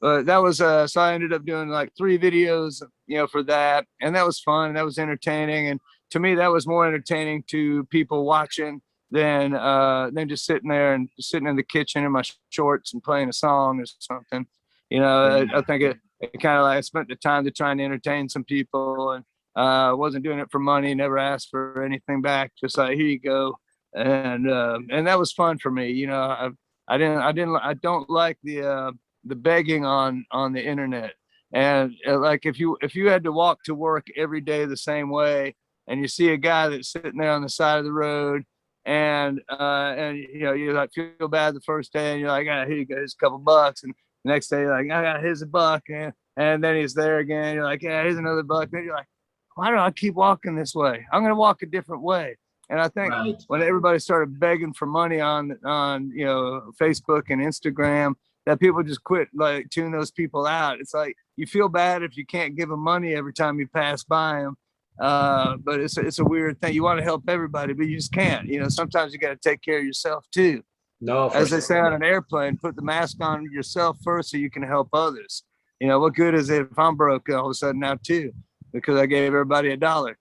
But 0.00 0.26
that 0.26 0.38
was 0.38 0.60
uh, 0.60 0.86
so 0.86 1.00
I 1.00 1.12
ended 1.12 1.32
up 1.32 1.44
doing 1.44 1.68
like 1.68 1.92
three 1.96 2.18
videos, 2.18 2.82
you 3.06 3.18
know, 3.18 3.26
for 3.26 3.42
that, 3.44 3.84
and 4.00 4.14
that 4.16 4.24
was 4.24 4.40
fun. 4.40 4.74
That 4.74 4.84
was 4.84 4.98
entertaining, 4.98 5.68
and 5.68 5.80
to 6.10 6.20
me, 6.20 6.34
that 6.36 6.50
was 6.50 6.66
more 6.66 6.86
entertaining 6.86 7.44
to 7.48 7.84
people 7.84 8.24
watching 8.24 8.80
than 9.10 9.54
uh 9.54 10.08
than 10.12 10.28
just 10.28 10.46
sitting 10.46 10.70
there 10.70 10.94
and 10.94 11.08
sitting 11.18 11.48
in 11.48 11.56
the 11.56 11.62
kitchen 11.62 12.04
in 12.04 12.12
my 12.12 12.22
shorts 12.50 12.92
and 12.92 13.02
playing 13.02 13.28
a 13.28 13.32
song 13.32 13.80
or 13.80 13.84
something. 13.98 14.46
You 14.88 15.00
know, 15.00 15.46
I, 15.52 15.58
I 15.58 15.62
think 15.62 15.82
it, 15.82 15.98
it 16.20 16.40
kind 16.40 16.58
of 16.58 16.64
like 16.64 16.78
I 16.78 16.80
spent 16.80 17.08
the 17.08 17.16
time 17.16 17.44
to 17.44 17.50
try 17.50 17.72
and 17.72 17.80
entertain 17.80 18.28
some 18.28 18.44
people 18.44 19.12
and 19.12 19.24
uh 19.56 19.96
wasn't 19.96 20.24
doing 20.24 20.38
it 20.38 20.50
for 20.50 20.60
money, 20.60 20.94
never 20.94 21.18
asked 21.18 21.48
for 21.50 21.82
anything 21.82 22.22
back, 22.22 22.52
just 22.58 22.78
like 22.78 22.96
here 22.96 23.06
you 23.06 23.18
go. 23.18 23.56
And 23.94 24.50
um 24.50 24.86
and 24.90 25.06
that 25.06 25.18
was 25.18 25.32
fun 25.32 25.58
for 25.58 25.70
me. 25.70 25.90
You 25.90 26.06
know, 26.06 26.22
I 26.22 26.50
I 26.88 26.98
didn't 26.98 27.18
I 27.18 27.32
didn't 27.32 27.56
I 27.56 27.74
don't 27.74 28.08
like 28.08 28.38
the 28.44 28.62
uh 28.62 28.92
the 29.24 29.34
begging 29.36 29.84
on 29.84 30.24
on 30.30 30.52
the 30.52 30.64
internet. 30.64 31.12
And 31.52 31.94
uh, 32.06 32.18
like 32.18 32.46
if 32.46 32.58
you 32.60 32.76
if 32.80 32.94
you 32.94 33.08
had 33.08 33.24
to 33.24 33.32
walk 33.32 33.62
to 33.64 33.74
work 33.74 34.06
every 34.16 34.40
day 34.40 34.64
the 34.64 34.76
same 34.76 35.10
way 35.10 35.56
and 35.88 36.00
you 36.00 36.06
see 36.08 36.30
a 36.30 36.36
guy 36.36 36.68
that's 36.68 36.92
sitting 36.92 37.18
there 37.18 37.32
on 37.32 37.42
the 37.42 37.48
side 37.48 37.78
of 37.78 37.84
the 37.84 37.92
road 37.92 38.44
and 38.86 39.40
uh 39.50 39.94
and 39.98 40.16
you 40.16 40.40
know 40.40 40.52
you 40.52 40.72
like 40.72 40.90
feel 40.94 41.28
bad 41.28 41.54
the 41.54 41.60
first 41.60 41.92
day 41.92 42.12
and 42.12 42.20
you're 42.20 42.30
like 42.30 42.46
ah, 42.50 42.64
here 42.64 42.76
you 42.78 42.86
go 42.86 42.94
here's 42.96 43.14
a 43.14 43.22
couple 43.22 43.38
bucks 43.38 43.82
and 43.82 43.92
the 44.24 44.30
next 44.32 44.48
day 44.48 44.60
you're 44.60 44.70
like 44.70 44.90
I 44.90 45.02
got 45.02 45.20
here's 45.20 45.42
a 45.42 45.46
buck 45.46 45.82
and 45.90 46.12
and 46.38 46.64
then 46.64 46.76
he's 46.76 46.94
there 46.94 47.18
again 47.18 47.56
you're 47.56 47.64
like 47.64 47.82
yeah 47.82 48.02
here's 48.02 48.16
another 48.16 48.42
buck 48.42 48.70
then 48.70 48.84
you're 48.84 48.94
like 48.94 49.08
why 49.56 49.70
do 49.70 49.76
I 49.76 49.90
keep 49.90 50.14
walking 50.14 50.54
this 50.54 50.74
way 50.74 51.04
I'm 51.12 51.22
gonna 51.22 51.34
walk 51.34 51.62
a 51.62 51.66
different 51.66 52.02
way 52.02 52.38
and 52.70 52.80
I 52.80 52.88
think 52.88 53.10
Right. 53.12 53.42
when 53.48 53.60
everybody 53.62 53.98
started 53.98 54.38
begging 54.40 54.72
for 54.72 54.86
money 54.86 55.20
on 55.20 55.58
on 55.64 56.10
you 56.14 56.24
know 56.24 56.70
Facebook 56.80 57.24
and 57.28 57.42
Instagram 57.42 58.14
that 58.46 58.60
people 58.60 58.82
just 58.82 59.04
quit 59.04 59.28
like 59.34 59.68
tune 59.70 59.92
those 59.92 60.10
people 60.10 60.46
out 60.46 60.80
it's 60.80 60.94
like 60.94 61.14
you 61.36 61.46
feel 61.46 61.68
bad 61.68 62.02
if 62.02 62.16
you 62.16 62.24
can't 62.26 62.56
give 62.56 62.68
them 62.68 62.80
money 62.80 63.14
every 63.14 63.32
time 63.32 63.58
you 63.58 63.66
pass 63.68 64.02
by 64.04 64.40
them 64.40 64.56
uh, 65.00 65.56
but 65.64 65.80
it's 65.80 65.96
a, 65.96 66.02
it's 66.02 66.18
a 66.18 66.24
weird 66.24 66.60
thing. 66.60 66.74
You 66.74 66.82
want 66.82 66.98
to 66.98 67.04
help 67.04 67.24
everybody, 67.28 67.72
but 67.72 67.86
you 67.86 67.96
just 67.96 68.12
can't. 68.12 68.46
You 68.46 68.60
know, 68.60 68.68
sometimes 68.68 69.12
you 69.14 69.18
got 69.18 69.30
to 69.30 69.36
take 69.36 69.62
care 69.62 69.78
of 69.78 69.84
yourself 69.84 70.26
too. 70.30 70.62
no, 71.00 71.28
As 71.28 71.48
they 71.48 71.56
sure. 71.56 71.60
say 71.60 71.78
on 71.78 71.94
an 71.94 72.04
airplane, 72.04 72.58
put 72.58 72.76
the 72.76 72.82
mask 72.82 73.16
on 73.22 73.50
yourself 73.50 73.96
first 74.04 74.30
so 74.30 74.36
you 74.36 74.50
can 74.50 74.62
help 74.62 74.88
others. 74.92 75.42
You 75.80 75.88
know, 75.88 75.98
what 76.00 76.14
good 76.14 76.34
is 76.34 76.50
it 76.50 76.68
if 76.70 76.78
I'm 76.78 76.96
broke 76.96 77.30
all 77.30 77.46
of 77.46 77.50
a 77.50 77.54
sudden 77.54 77.80
now 77.80 77.96
too 78.02 78.32
because 78.72 78.96
I 78.96 79.06
gave 79.06 79.28
everybody 79.28 79.70
a 79.70 79.76
dollar? 79.76 80.18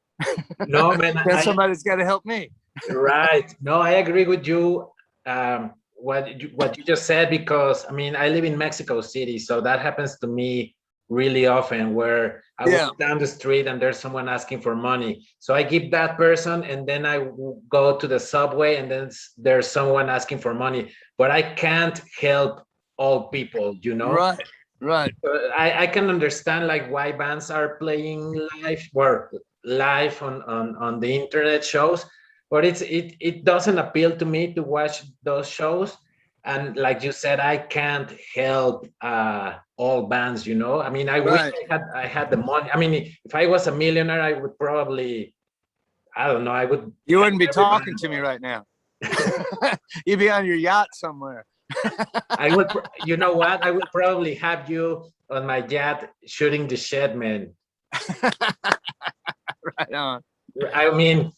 no, 0.66 0.96
man, 0.96 1.22
Then 1.28 1.44
somebody's 1.44 1.84
got 1.84 1.98
to 1.98 2.06
help 2.06 2.26
me. 2.26 2.50
right. 2.90 3.54
No, 3.62 3.82
I 3.82 3.92
agree 3.92 4.26
with 4.26 4.48
you. 4.48 4.90
Um, 5.26 5.74
what 6.02 6.42
you, 6.42 6.50
what 6.56 6.78
you 6.78 6.84
just 6.84 7.06
said 7.06 7.30
because 7.30 7.86
I 7.90 7.92
mean 7.92 8.16
I 8.16 8.30
live 8.30 8.46
in 8.46 8.58
Mexico 8.58 9.02
City, 9.02 9.38
so 9.40 9.62
that 9.62 9.80
happens 9.82 10.18
to 10.20 10.28
me 10.28 10.76
really 11.10 11.48
often 11.48 11.96
where 11.96 12.44
I 12.60 12.68
Yeah. 12.70 12.86
walk 12.86 13.00
down 13.00 13.18
the 13.18 13.26
street 13.28 13.66
and 13.68 13.82
there's 13.82 13.98
someone 13.98 14.30
asking 14.30 14.62
for 14.62 14.76
money. 14.76 15.28
So 15.40 15.56
I 15.56 15.64
give 15.64 15.90
that 15.92 16.18
person 16.18 16.64
and 16.64 16.88
then 16.88 17.06
I 17.06 17.28
go 17.70 17.98
to 17.98 18.08
the 18.08 18.20
subway 18.20 18.76
and 18.76 18.92
then 18.92 19.10
there's 19.38 19.68
someone 19.68 20.08
asking 20.10 20.40
for 20.40 20.54
money. 20.54 20.94
But 21.18 21.32
I 21.32 21.42
can't 21.42 22.00
help 22.20 22.62
all 22.98 23.30
people, 23.30 23.76
you 23.82 23.96
know? 23.96 24.12
Right, 24.12 24.48
right. 24.82 25.14
I, 25.58 25.84
I 25.84 25.88
can 25.88 26.10
understand 26.10 26.68
like 26.68 26.92
why 26.92 27.12
bands 27.12 27.50
are 27.50 27.76
playing 27.78 28.40
live 28.64 28.84
or 28.94 29.32
live 29.64 30.22
on, 30.22 30.44
on, 30.44 30.76
on 30.76 31.00
the 31.00 31.12
internet 31.12 31.64
shows, 31.64 32.06
but 32.50 32.66
it's 32.66 32.82
it 32.82 33.16
it 33.20 33.44
doesn't 33.44 33.78
appeal 33.78 34.16
to 34.18 34.26
me 34.26 34.54
to 34.54 34.64
watch 34.64 35.04
those 35.24 35.48
shows. 35.48 35.98
And 36.46 36.78
like 36.78 37.04
you 37.04 37.12
said, 37.12 37.40
I 37.40 37.58
can't 37.58 38.12
help 38.34 38.88
uh, 39.02 39.56
all 39.78 40.08
bands. 40.08 40.48
You 40.48 40.56
know, 40.56 40.82
I 40.82 40.90
mean, 40.90 41.10
I 41.10 41.20
wish 41.20 41.40
I 41.40 41.52
had 41.70 41.82
I 41.94 42.08
had 42.08 42.32
the 42.32 42.38
money. 42.38 42.70
I 42.74 42.78
mean, 42.78 42.94
if 43.24 43.36
I 43.36 43.46
was 43.46 43.68
a 43.68 43.72
millionaire, 43.72 44.22
I 44.22 44.34
would 44.34 44.58
probably, 44.58 45.34
I 46.16 46.28
don't 46.28 46.44
know, 46.44 46.52
I 46.52 46.66
would. 46.66 46.92
You 47.06 47.20
wouldn't 47.20 47.40
be 47.40 47.48
talking 47.48 47.96
to 47.98 48.10
me 48.10 48.18
right 48.18 48.42
now. 48.42 48.66
You'd 50.06 50.20
be 50.20 50.30
on 50.30 50.46
your 50.46 50.56
yacht 50.56 50.90
somewhere. 50.94 51.46
I 52.30 52.56
would. 52.56 52.72
You 53.06 53.16
know 53.16 53.34
what? 53.34 53.64
I 53.64 53.72
would 53.72 53.90
probably 53.94 54.36
have 54.36 54.70
you 54.70 55.06
on 55.30 55.46
my 55.46 55.66
yacht 55.66 56.10
shooting 56.26 56.68
the 56.68 56.76
shed, 56.76 57.16
man. 57.16 57.54
right 59.80 59.94
on. 59.94 60.22
I 60.74 60.92
mean, 60.92 61.32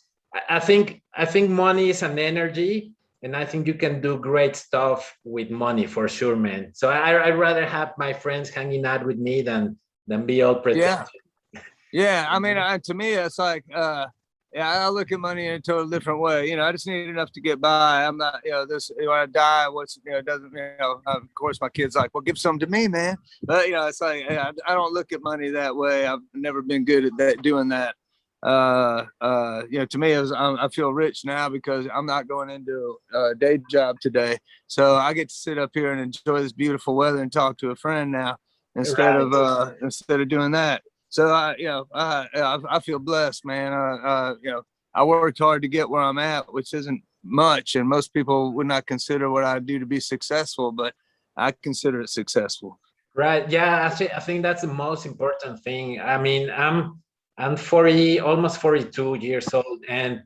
I- 0.49 0.59
think 0.59 1.01
I 1.13 1.25
think 1.25 1.49
money 1.49 1.89
is 1.89 2.03
an 2.03 2.17
energy, 2.17 2.93
and 3.23 3.35
I 3.35 3.45
think 3.45 3.67
you 3.67 3.73
can 3.73 4.01
do 4.01 4.17
great 4.17 4.55
stuff 4.55 5.17
with 5.23 5.49
money 5.49 5.87
for 5.87 6.07
sure, 6.07 6.35
man. 6.35 6.71
So 6.73 6.89
I 6.89 7.27
I'd 7.27 7.37
rather 7.37 7.65
have 7.65 7.93
my 7.97 8.13
friends 8.13 8.49
hanging 8.49 8.85
out 8.85 9.05
with 9.05 9.17
me 9.17 9.41
than 9.41 9.77
than 10.07 10.25
be 10.25 10.41
all 10.41 10.55
pretentious. 10.55 11.09
Yeah, 11.53 11.61
yeah. 11.93 12.27
I 12.29 12.39
mean, 12.39 12.57
I, 12.57 12.77
to 12.79 12.93
me, 12.93 13.13
it's 13.13 13.37
like, 13.39 13.63
uh, 13.73 14.07
yeah, 14.53 14.85
I 14.85 14.89
look 14.89 15.11
at 15.11 15.19
money 15.19 15.47
in 15.47 15.53
a 15.53 15.59
totally 15.61 15.89
different 15.97 16.19
way. 16.19 16.49
You 16.49 16.57
know, 16.57 16.63
I 16.63 16.71
just 16.73 16.85
need 16.85 17.07
enough 17.07 17.31
to 17.33 17.41
get 17.41 17.61
by. 17.61 18.05
I'm 18.05 18.17
not, 18.17 18.41
you 18.43 18.51
know, 18.51 18.65
this 18.65 18.91
when 18.97 19.07
I 19.09 19.25
die, 19.25 19.69
what's, 19.69 19.97
you 20.05 20.11
know, 20.11 20.21
doesn't, 20.21 20.51
you 20.51 20.71
know, 20.79 21.01
of 21.05 21.33
course, 21.35 21.61
my 21.61 21.69
kid's 21.69 21.95
like, 21.95 22.13
well, 22.13 22.21
give 22.21 22.37
some 22.37 22.59
to 22.59 22.67
me, 22.67 22.87
man. 22.89 23.17
But 23.43 23.67
you 23.67 23.73
know, 23.73 23.87
it's 23.87 24.01
like 24.01 24.25
I, 24.29 24.51
I 24.67 24.73
don't 24.73 24.93
look 24.93 25.13
at 25.13 25.23
money 25.23 25.49
that 25.51 25.75
way. 25.75 26.05
I've 26.05 26.19
never 26.33 26.61
been 26.61 26.83
good 26.83 27.05
at 27.05 27.17
that, 27.17 27.41
doing 27.41 27.69
that. 27.69 27.95
Uh, 28.43 29.05
uh, 29.21 29.63
you 29.69 29.77
know, 29.77 29.85
to 29.85 29.97
me, 29.97 30.13
it 30.13 30.19
was, 30.19 30.31
I'm, 30.31 30.57
I 30.57 30.67
feel 30.69 30.91
rich 30.91 31.25
now 31.25 31.47
because 31.47 31.87
I'm 31.93 32.07
not 32.07 32.27
going 32.27 32.49
into 32.49 32.97
a 33.13 33.35
day 33.35 33.59
job 33.69 33.99
today, 33.99 34.37
so 34.67 34.95
I 34.95 35.13
get 35.13 35.29
to 35.29 35.35
sit 35.35 35.59
up 35.59 35.71
here 35.73 35.91
and 35.91 36.01
enjoy 36.01 36.41
this 36.41 36.51
beautiful 36.51 36.95
weather 36.95 37.21
and 37.21 37.31
talk 37.31 37.57
to 37.59 37.69
a 37.69 37.75
friend 37.75 38.11
now 38.11 38.37
instead 38.75 39.15
of 39.15 39.33
uh 39.33 39.73
instead 39.81 40.21
of 40.21 40.29
doing 40.29 40.51
that. 40.51 40.81
So 41.09 41.27
I, 41.27 41.55
you 41.57 41.65
know, 41.65 41.87
I, 41.93 42.27
I, 42.33 42.59
I 42.69 42.79
feel 42.79 42.97
blessed, 42.97 43.45
man. 43.45 43.73
Uh, 43.73 43.97
uh, 44.03 44.35
you 44.41 44.49
know, 44.49 44.63
I 44.93 45.03
worked 45.03 45.39
hard 45.39 45.61
to 45.61 45.67
get 45.67 45.89
where 45.89 46.01
I'm 46.01 46.17
at, 46.17 46.51
which 46.53 46.73
isn't 46.73 47.03
much, 47.23 47.75
and 47.75 47.87
most 47.87 48.13
people 48.13 48.53
would 48.53 48.67
not 48.67 48.87
consider 48.87 49.29
what 49.29 49.43
I 49.43 49.59
do 49.59 49.77
to 49.77 49.85
be 49.85 49.99
successful, 49.99 50.71
but 50.71 50.95
I 51.35 51.51
consider 51.51 52.01
it 52.01 52.09
successful. 52.09 52.79
Right. 53.13 53.47
Yeah, 53.49 53.85
I 53.85 53.89
think 53.89 54.11
I 54.15 54.19
think 54.19 54.41
that's 54.41 54.61
the 54.61 54.73
most 54.73 55.05
important 55.05 55.59
thing. 55.59 55.99
I 55.99 56.17
mean, 56.17 56.49
I'm 56.49 57.01
I'm 57.41 57.57
40, 57.57 58.19
almost 58.19 58.61
42 58.61 59.15
years 59.15 59.51
old, 59.51 59.83
and 59.89 60.21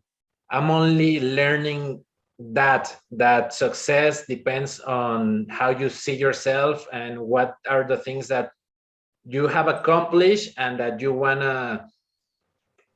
I'm 0.52 0.70
only 0.70 1.22
learning 1.22 2.04
that 2.40 2.94
that 3.12 3.54
success 3.54 4.26
depends 4.28 4.82
on 4.82 5.48
how 5.50 5.70
you 5.70 5.88
see 5.88 6.16
yourself 6.16 6.86
and 6.92 7.18
what 7.18 7.56
are 7.70 7.88
the 7.88 7.96
things 7.96 8.28
that 8.28 8.52
you 9.24 9.48
have 9.48 9.70
accomplished 9.70 10.52
and 10.58 10.78
that 10.82 11.00
you 11.00 11.14
wanna 11.14 11.88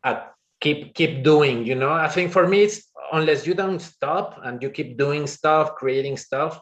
uh, 0.03 0.19
keep 0.59 0.93
keep 0.95 1.23
doing. 1.23 1.65
You 1.65 1.75
know, 1.75 1.93
I 1.93 2.09
think 2.09 2.33
for 2.33 2.45
me, 2.45 2.63
it's 2.63 2.91
unless 3.13 3.47
you 3.47 3.53
don't 3.53 3.79
stop 3.79 4.37
and 4.43 4.61
you 4.61 4.69
keep 4.69 4.97
doing 4.97 5.27
stuff, 5.27 5.75
creating 5.75 6.17
stuff, 6.17 6.59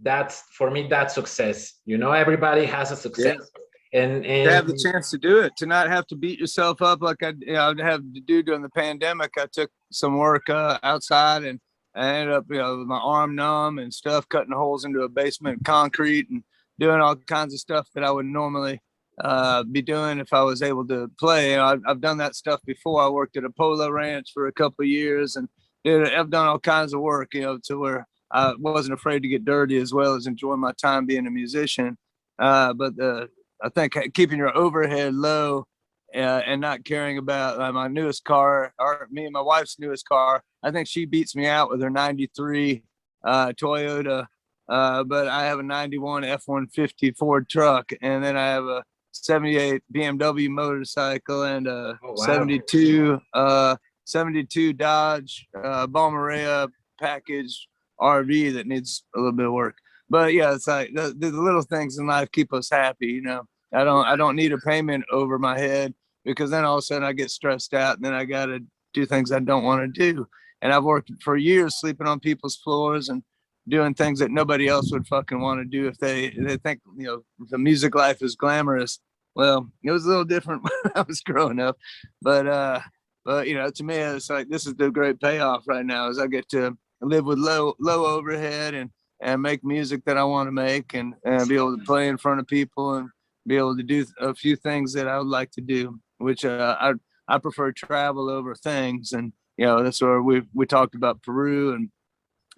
that's 0.00 0.42
for 0.56 0.70
me 0.70 0.86
that's 0.88 1.14
success 1.14 1.74
you 1.84 1.98
know? 1.98 2.12
Everybody 2.12 2.64
has 2.64 2.90
a 2.90 2.96
success 2.96 3.50
and 3.92 4.26
and 4.26 4.48
to 4.48 4.52
have 4.52 4.66
the 4.66 4.76
chance 4.76 5.10
to 5.10 5.18
do 5.18 5.40
it, 5.40 5.52
to 5.58 5.66
not 5.66 5.88
have 5.88 6.06
to 6.08 6.16
beat 6.16 6.38
yourself 6.38 6.82
up 6.82 7.02
like 7.02 7.22
I, 7.22 7.32
you 7.38 7.52
know, 7.52 7.70
I'd 7.70 7.80
have 7.80 8.00
to 8.14 8.20
do 8.20 8.42
during 8.42 8.62
the 8.62 8.68
pandemic. 8.70 9.32
I 9.38 9.46
took 9.52 9.70
some 9.92 10.18
work 10.18 10.48
uh, 10.50 10.78
outside 10.82 11.44
and 11.44 11.60
I 11.94 12.08
ended 12.08 12.34
up, 12.34 12.44
you 12.50 12.58
know, 12.58 12.78
with 12.78 12.86
my 12.86 12.98
arm 12.98 13.34
numb 13.34 13.78
and 13.78 13.92
stuff, 13.92 14.28
cutting 14.28 14.52
holes 14.52 14.84
into 14.84 15.02
a 15.02 15.08
basement 15.08 15.64
concrete 15.64 16.28
and 16.30 16.42
doing 16.78 17.00
all 17.00 17.16
kinds 17.16 17.54
of 17.54 17.60
stuff 17.60 17.88
that 17.94 18.04
I 18.04 18.10
would 18.10 18.26
normally 18.26 18.82
uh, 19.22 19.62
be 19.62 19.80
doing 19.80 20.18
if 20.18 20.32
I 20.32 20.42
was 20.42 20.60
able 20.60 20.86
to 20.88 21.10
play. 21.18 21.52
You 21.52 21.56
know, 21.56 21.64
I've, 21.64 21.82
I've 21.86 22.00
done 22.00 22.18
that 22.18 22.34
stuff 22.34 22.60
before. 22.66 23.00
I 23.00 23.08
worked 23.08 23.36
at 23.36 23.44
a 23.44 23.50
polo 23.50 23.88
ranch 23.90 24.30
for 24.34 24.46
a 24.46 24.52
couple 24.52 24.82
of 24.82 24.88
years 24.88 25.36
and 25.36 25.48
did, 25.84 26.12
I've 26.12 26.30
done 26.30 26.48
all 26.48 26.58
kinds 26.58 26.92
of 26.92 27.00
work, 27.00 27.32
you 27.32 27.42
know, 27.42 27.58
to 27.64 27.78
where 27.78 28.06
I 28.30 28.54
wasn't 28.58 28.94
afraid 28.94 29.22
to 29.22 29.28
get 29.28 29.44
dirty 29.44 29.78
as 29.78 29.94
well 29.94 30.14
as 30.14 30.26
enjoy 30.26 30.56
my 30.56 30.72
time 30.72 31.06
being 31.06 31.26
a 31.26 31.30
musician. 31.30 31.96
Uh, 32.38 32.74
but 32.74 32.96
the 32.96 33.30
I 33.62 33.68
think 33.68 33.94
keeping 34.14 34.38
your 34.38 34.56
overhead 34.56 35.14
low 35.14 35.66
uh, 36.14 36.42
and 36.46 36.60
not 36.60 36.84
caring 36.84 37.18
about 37.18 37.60
uh, 37.60 37.72
my 37.72 37.88
newest 37.88 38.24
car 38.24 38.72
or 38.78 39.08
me 39.10 39.24
and 39.24 39.32
my 39.32 39.40
wife's 39.40 39.78
newest 39.78 40.06
car. 40.08 40.42
I 40.62 40.70
think 40.70 40.88
she 40.88 41.04
beats 41.04 41.34
me 41.34 41.46
out 41.46 41.70
with 41.70 41.82
her 41.82 41.90
93 41.90 42.82
uh, 43.24 43.52
Toyota, 43.52 44.26
uh, 44.68 45.04
but 45.04 45.28
I 45.28 45.44
have 45.44 45.58
a 45.58 45.62
91 45.62 46.24
F-150 46.24 47.16
Ford 47.16 47.48
truck, 47.48 47.90
and 48.02 48.22
then 48.22 48.36
I 48.36 48.46
have 48.46 48.64
a 48.64 48.84
78 49.12 49.82
BMW 49.94 50.48
motorcycle 50.48 51.44
and 51.44 51.66
a 51.66 51.98
Oh, 52.02 52.08
wow. 52.08 52.14
72 52.14 53.20
uh 53.32 53.76
72 54.04 54.72
Dodge 54.74 55.48
uh 55.64 56.66
package 57.00 57.68
RV 58.00 58.54
that 58.54 58.66
needs 58.66 59.04
a 59.14 59.18
little 59.18 59.32
bit 59.32 59.46
of 59.46 59.52
work. 59.52 59.76
But 60.08 60.34
yeah, 60.34 60.54
it's 60.54 60.68
like 60.68 60.90
the, 60.94 61.14
the 61.16 61.30
little 61.30 61.62
things 61.62 61.98
in 61.98 62.06
life 62.06 62.30
keep 62.32 62.52
us 62.52 62.70
happy, 62.70 63.06
you 63.06 63.22
know. 63.22 63.42
I 63.72 63.84
don't 63.84 64.06
I 64.06 64.16
don't 64.16 64.36
need 64.36 64.52
a 64.52 64.58
payment 64.58 65.04
over 65.10 65.38
my 65.38 65.58
head 65.58 65.94
because 66.24 66.50
then 66.50 66.64
all 66.64 66.76
of 66.76 66.78
a 66.78 66.82
sudden 66.82 67.04
I 67.04 67.12
get 67.12 67.30
stressed 67.30 67.74
out 67.74 67.96
and 67.96 68.04
then 68.04 68.14
I 68.14 68.24
gotta 68.24 68.60
do 68.94 69.06
things 69.06 69.32
I 69.32 69.40
don't 69.40 69.64
want 69.64 69.82
to 69.94 70.12
do. 70.12 70.26
And 70.62 70.72
I've 70.72 70.84
worked 70.84 71.10
for 71.22 71.36
years 71.36 71.80
sleeping 71.80 72.06
on 72.06 72.20
people's 72.20 72.56
floors 72.56 73.08
and 73.08 73.22
doing 73.68 73.94
things 73.94 74.20
that 74.20 74.30
nobody 74.30 74.68
else 74.68 74.92
would 74.92 75.06
fucking 75.06 75.40
want 75.40 75.60
to 75.60 75.64
do 75.64 75.88
if 75.88 75.98
they 75.98 76.30
they 76.30 76.56
think 76.56 76.80
you 76.96 77.06
know 77.06 77.22
the 77.50 77.58
music 77.58 77.94
life 77.94 78.22
is 78.22 78.36
glamorous. 78.36 79.00
Well, 79.34 79.68
it 79.82 79.90
was 79.90 80.06
a 80.06 80.08
little 80.08 80.24
different 80.24 80.62
when 80.82 80.92
I 80.94 81.02
was 81.02 81.20
growing 81.20 81.60
up, 81.60 81.76
but 82.22 82.46
uh, 82.46 82.80
but 83.24 83.48
you 83.48 83.54
know, 83.54 83.68
to 83.70 83.84
me, 83.84 83.96
it's 83.96 84.30
like 84.30 84.48
this 84.48 84.66
is 84.66 84.74
the 84.76 84.90
great 84.90 85.20
payoff 85.20 85.64
right 85.66 85.84
now. 85.84 86.08
Is 86.08 86.18
I 86.18 86.28
get 86.28 86.48
to 86.50 86.76
live 87.00 87.24
with 87.24 87.38
low 87.38 87.74
low 87.80 88.06
overhead 88.06 88.74
and 88.74 88.90
and 89.20 89.40
make 89.42 89.64
music 89.64 90.04
that 90.04 90.16
I 90.16 90.24
want 90.24 90.48
to 90.48 90.52
make 90.52 90.94
and 90.94 91.14
and 91.24 91.48
be 91.48 91.56
able 91.56 91.76
to 91.76 91.84
play 91.84 92.08
in 92.08 92.18
front 92.18 92.40
of 92.40 92.46
people 92.46 92.94
and 92.94 93.08
be 93.46 93.56
able 93.56 93.76
to 93.76 93.82
do 93.82 94.04
a 94.20 94.34
few 94.34 94.56
things 94.56 94.92
that 94.94 95.08
I 95.08 95.18
would 95.18 95.26
like 95.26 95.50
to 95.52 95.60
do, 95.60 95.98
which 96.18 96.44
uh, 96.44 96.76
I 96.80 96.92
I 97.28 97.38
prefer 97.38 97.72
travel 97.72 98.28
over 98.30 98.54
things 98.54 99.12
and 99.12 99.32
you 99.56 99.66
know 99.66 99.82
that's 99.82 100.02
where 100.02 100.22
we 100.22 100.42
we 100.54 100.66
talked 100.66 100.94
about 100.94 101.22
Peru 101.22 101.74
and 101.74 101.90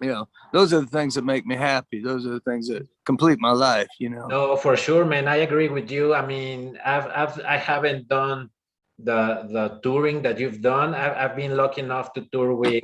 you 0.01 0.09
know 0.09 0.27
those 0.53 0.73
are 0.73 0.81
the 0.81 0.87
things 0.87 1.15
that 1.15 1.25
make 1.25 1.45
me 1.45 1.55
happy. 1.55 2.01
Those 2.01 2.25
are 2.25 2.31
the 2.31 2.39
things 2.41 2.67
that 2.69 2.87
complete 3.05 3.39
my 3.39 3.51
life. 3.51 3.89
You 3.99 4.09
know. 4.09 4.27
No, 4.27 4.55
for 4.55 4.75
sure, 4.77 5.05
man. 5.05 5.27
I 5.27 5.37
agree 5.37 5.69
with 5.69 5.91
you. 5.91 6.13
I 6.13 6.25
mean, 6.25 6.79
I've, 6.83 7.07
I've 7.07 7.39
I 7.41 7.57
haven't 7.57 8.07
done 8.07 8.49
the 8.97 9.47
the 9.51 9.79
touring 9.83 10.21
that 10.23 10.39
you've 10.39 10.61
done. 10.61 10.95
I've, 10.95 11.15
I've 11.31 11.35
been 11.35 11.55
lucky 11.55 11.81
enough 11.81 12.13
to 12.13 12.25
tour 12.31 12.53
with. 12.53 12.83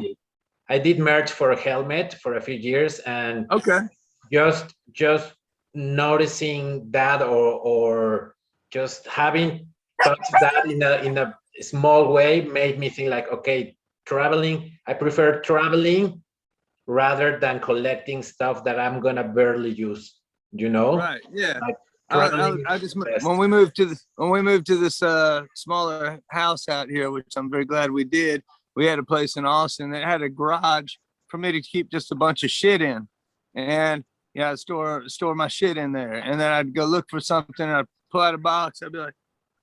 I 0.69 0.79
did 0.79 0.99
merch 0.99 1.31
for 1.31 1.51
a 1.51 1.59
Helmet 1.59 2.15
for 2.15 2.35
a 2.35 2.41
few 2.41 2.55
years, 2.55 2.99
and 2.99 3.45
Okay. 3.51 3.81
just 4.31 4.73
just 4.91 5.33
noticing 5.73 6.89
that, 6.91 7.21
or 7.21 7.53
or 7.71 8.35
just 8.71 9.05
having 9.07 9.67
touched 10.03 10.31
that 10.41 10.65
in 10.65 10.81
a 10.81 10.93
in 11.03 11.17
a 11.17 11.37
small 11.61 12.11
way, 12.11 12.41
made 12.41 12.79
me 12.79 12.89
think 12.89 13.09
like, 13.09 13.31
okay, 13.31 13.75
traveling. 14.05 14.71
I 14.87 14.93
prefer 14.93 15.41
traveling 15.41 16.21
rather 16.87 17.39
than 17.39 17.59
collecting 17.59 18.23
stuff 18.23 18.63
that 18.63 18.79
I'm 18.79 18.99
gonna 19.01 19.23
barely 19.23 19.71
use. 19.71 20.19
You 20.51 20.69
know. 20.69 20.97
Right. 20.97 21.21
Yeah. 21.33 21.59
Like, 21.61 21.77
I, 22.09 22.17
I, 22.17 22.75
I 22.75 22.77
just 22.77 22.95
when 23.23 23.37
we 23.37 23.47
moved 23.47 23.75
to 23.77 23.85
the 23.85 23.99
when 24.15 24.29
we 24.29 24.41
moved 24.41 24.67
to 24.67 24.77
this 24.77 25.01
uh 25.01 25.41
smaller 25.55 26.19
house 26.29 26.69
out 26.69 26.87
here, 26.87 27.09
which 27.09 27.33
I'm 27.35 27.49
very 27.49 27.65
glad 27.65 27.91
we 27.91 28.03
did. 28.03 28.43
We 28.75 28.85
had 28.85 28.99
a 28.99 29.03
place 29.03 29.37
in 29.37 29.45
Austin 29.45 29.91
that 29.91 30.03
had 30.03 30.21
a 30.21 30.29
garage 30.29 30.93
for 31.27 31.37
me 31.37 31.51
to 31.51 31.61
keep 31.61 31.89
just 31.89 32.11
a 32.11 32.15
bunch 32.15 32.43
of 32.43 32.51
shit 32.51 32.81
in, 32.81 33.07
and 33.55 34.03
yeah, 34.33 34.51
I'd 34.51 34.59
store 34.59 35.07
store 35.07 35.33
my 35.33 35.47
shit 35.47 35.77
in 35.77 35.93
there, 35.93 36.13
and 36.13 36.39
then 36.39 36.51
I'd 36.51 36.75
go 36.75 36.85
look 36.85 37.05
for 37.09 37.19
something. 37.19 37.53
And 37.59 37.71
I'd 37.71 37.85
pull 38.11 38.21
out 38.21 38.35
a 38.35 38.37
box. 38.37 38.81
I'd 38.81 38.91
be 38.91 38.99
like, 38.99 39.13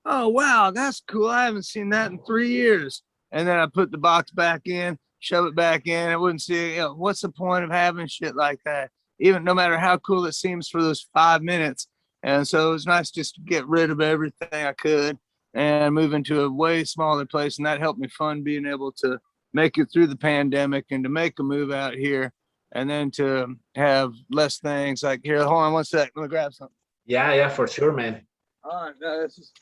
"Oh 0.04 0.28
wow, 0.28 0.71
that's 0.71 1.02
cool. 1.07 1.28
I 1.28 1.45
haven't 1.45 1.66
seen 1.66 1.90
that 1.90 2.11
in 2.11 2.19
three 2.25 2.49
years." 2.50 3.02
And 3.33 3.47
then 3.47 3.59
I 3.59 3.66
put 3.66 3.90
the 3.90 3.99
box 3.99 4.31
back 4.31 4.66
in, 4.66 4.99
shove 5.21 5.47
it 5.47 5.54
back 5.54 5.87
in. 5.87 6.11
I 6.11 6.16
wouldn't 6.16 6.42
see. 6.42 6.75
You 6.75 6.81
know, 6.81 6.95
what's 6.95 7.21
the 7.21 7.31
point 7.31 7.64
of 7.64 7.71
having 7.71 8.07
shit 8.07 8.35
like 8.35 8.61
that? 8.64 8.90
Even 9.20 9.44
no 9.44 9.55
matter 9.55 9.79
how 9.79 9.98
cool 9.98 10.27
it 10.27 10.33
seems 10.33 10.68
for 10.68 10.83
those 10.83 11.07
five 11.14 11.42
minutes. 11.42 11.87
And 12.22 12.46
so 12.46 12.68
it 12.68 12.72
was 12.72 12.87
nice 12.87 13.11
just 13.11 13.35
to 13.35 13.40
get 13.40 13.66
rid 13.66 13.90
of 13.90 14.01
everything 14.01 14.48
I 14.53 14.72
could 14.72 15.18
and 15.55 15.95
move 15.95 16.15
into 16.15 16.43
a 16.43 16.51
way 16.51 16.85
smaller 16.85 17.27
place. 17.27 17.59
And 17.59 17.67
that 17.67 17.81
helped 17.81 18.01
me 18.01 18.09
fund 18.09 18.45
being 18.45 18.67
able 18.67 18.93
to 18.93 19.19
make 19.53 19.79
it 19.79 19.88
through 19.93 20.07
the 20.07 20.17
pandemic 20.17 20.87
and 20.91 21.05
to 21.05 21.11
make 21.11 21.38
a 21.38 21.43
move 21.43 21.71
out 21.71 21.95
here 21.95 22.33
and 22.73 22.88
then 22.88 23.11
to 23.12 23.55
have 23.75 24.12
less 24.31 24.59
things 24.59 25.03
like 25.03 25.21
here, 25.23 25.45
hold 25.45 25.62
on 25.62 25.73
one 25.73 25.85
sec. 25.85 26.11
Let 26.17 26.23
me 26.23 26.29
grab 26.29 26.55
something. 26.55 26.75
Yeah, 27.05 27.35
yeah, 27.35 27.49
for 27.49 27.67
sure, 27.67 27.93
man. 27.93 28.23
All 28.65 28.87
right. 28.87 28.95
No, 29.01 29.23
this 29.23 29.38
is 29.38 29.53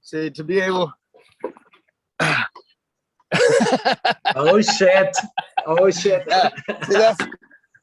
see 0.00 0.30
to 0.30 0.42
be 0.42 0.60
able 0.60 0.92
Oh 4.34 4.60
shit! 4.60 5.16
Oh 5.66 5.90
shit! 5.90 6.24
Yeah. 6.26 6.50
See, 6.84 6.94
that's 6.94 7.18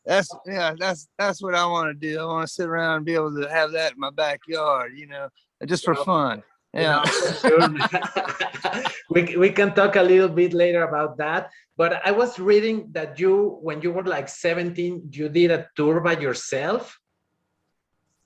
that's 0.05 0.29
yeah, 0.45 0.73
that's 0.77 1.07
that's 1.17 1.41
what 1.41 1.55
I 1.55 1.65
want 1.65 1.87
to 1.87 2.07
do. 2.07 2.19
I 2.19 2.25
want 2.25 2.47
to 2.47 2.53
sit 2.53 2.67
around 2.67 2.97
and 2.97 3.05
be 3.05 3.13
able 3.13 3.33
to 3.41 3.49
have 3.49 3.71
that 3.71 3.93
in 3.93 3.99
my 3.99 4.09
backyard, 4.09 4.93
you 4.95 5.07
know, 5.07 5.29
just 5.65 5.85
for 5.85 5.95
fun. 5.95 6.43
Yeah. 6.73 7.03
we, 9.09 9.35
we 9.37 9.49
can 9.49 9.73
talk 9.73 9.95
a 9.95 10.01
little 10.03 10.29
bit 10.29 10.53
later 10.53 10.83
about 10.83 11.17
that. 11.17 11.49
But 11.75 12.01
I 12.05 12.11
was 12.11 12.39
reading 12.39 12.89
that 12.91 13.19
you, 13.19 13.57
when 13.61 13.81
you 13.81 13.91
were 13.91 14.03
like 14.03 14.29
17, 14.29 15.09
you 15.11 15.29
did 15.29 15.51
a 15.51 15.67
tour 15.75 15.99
by 16.01 16.17
yourself. 16.17 16.99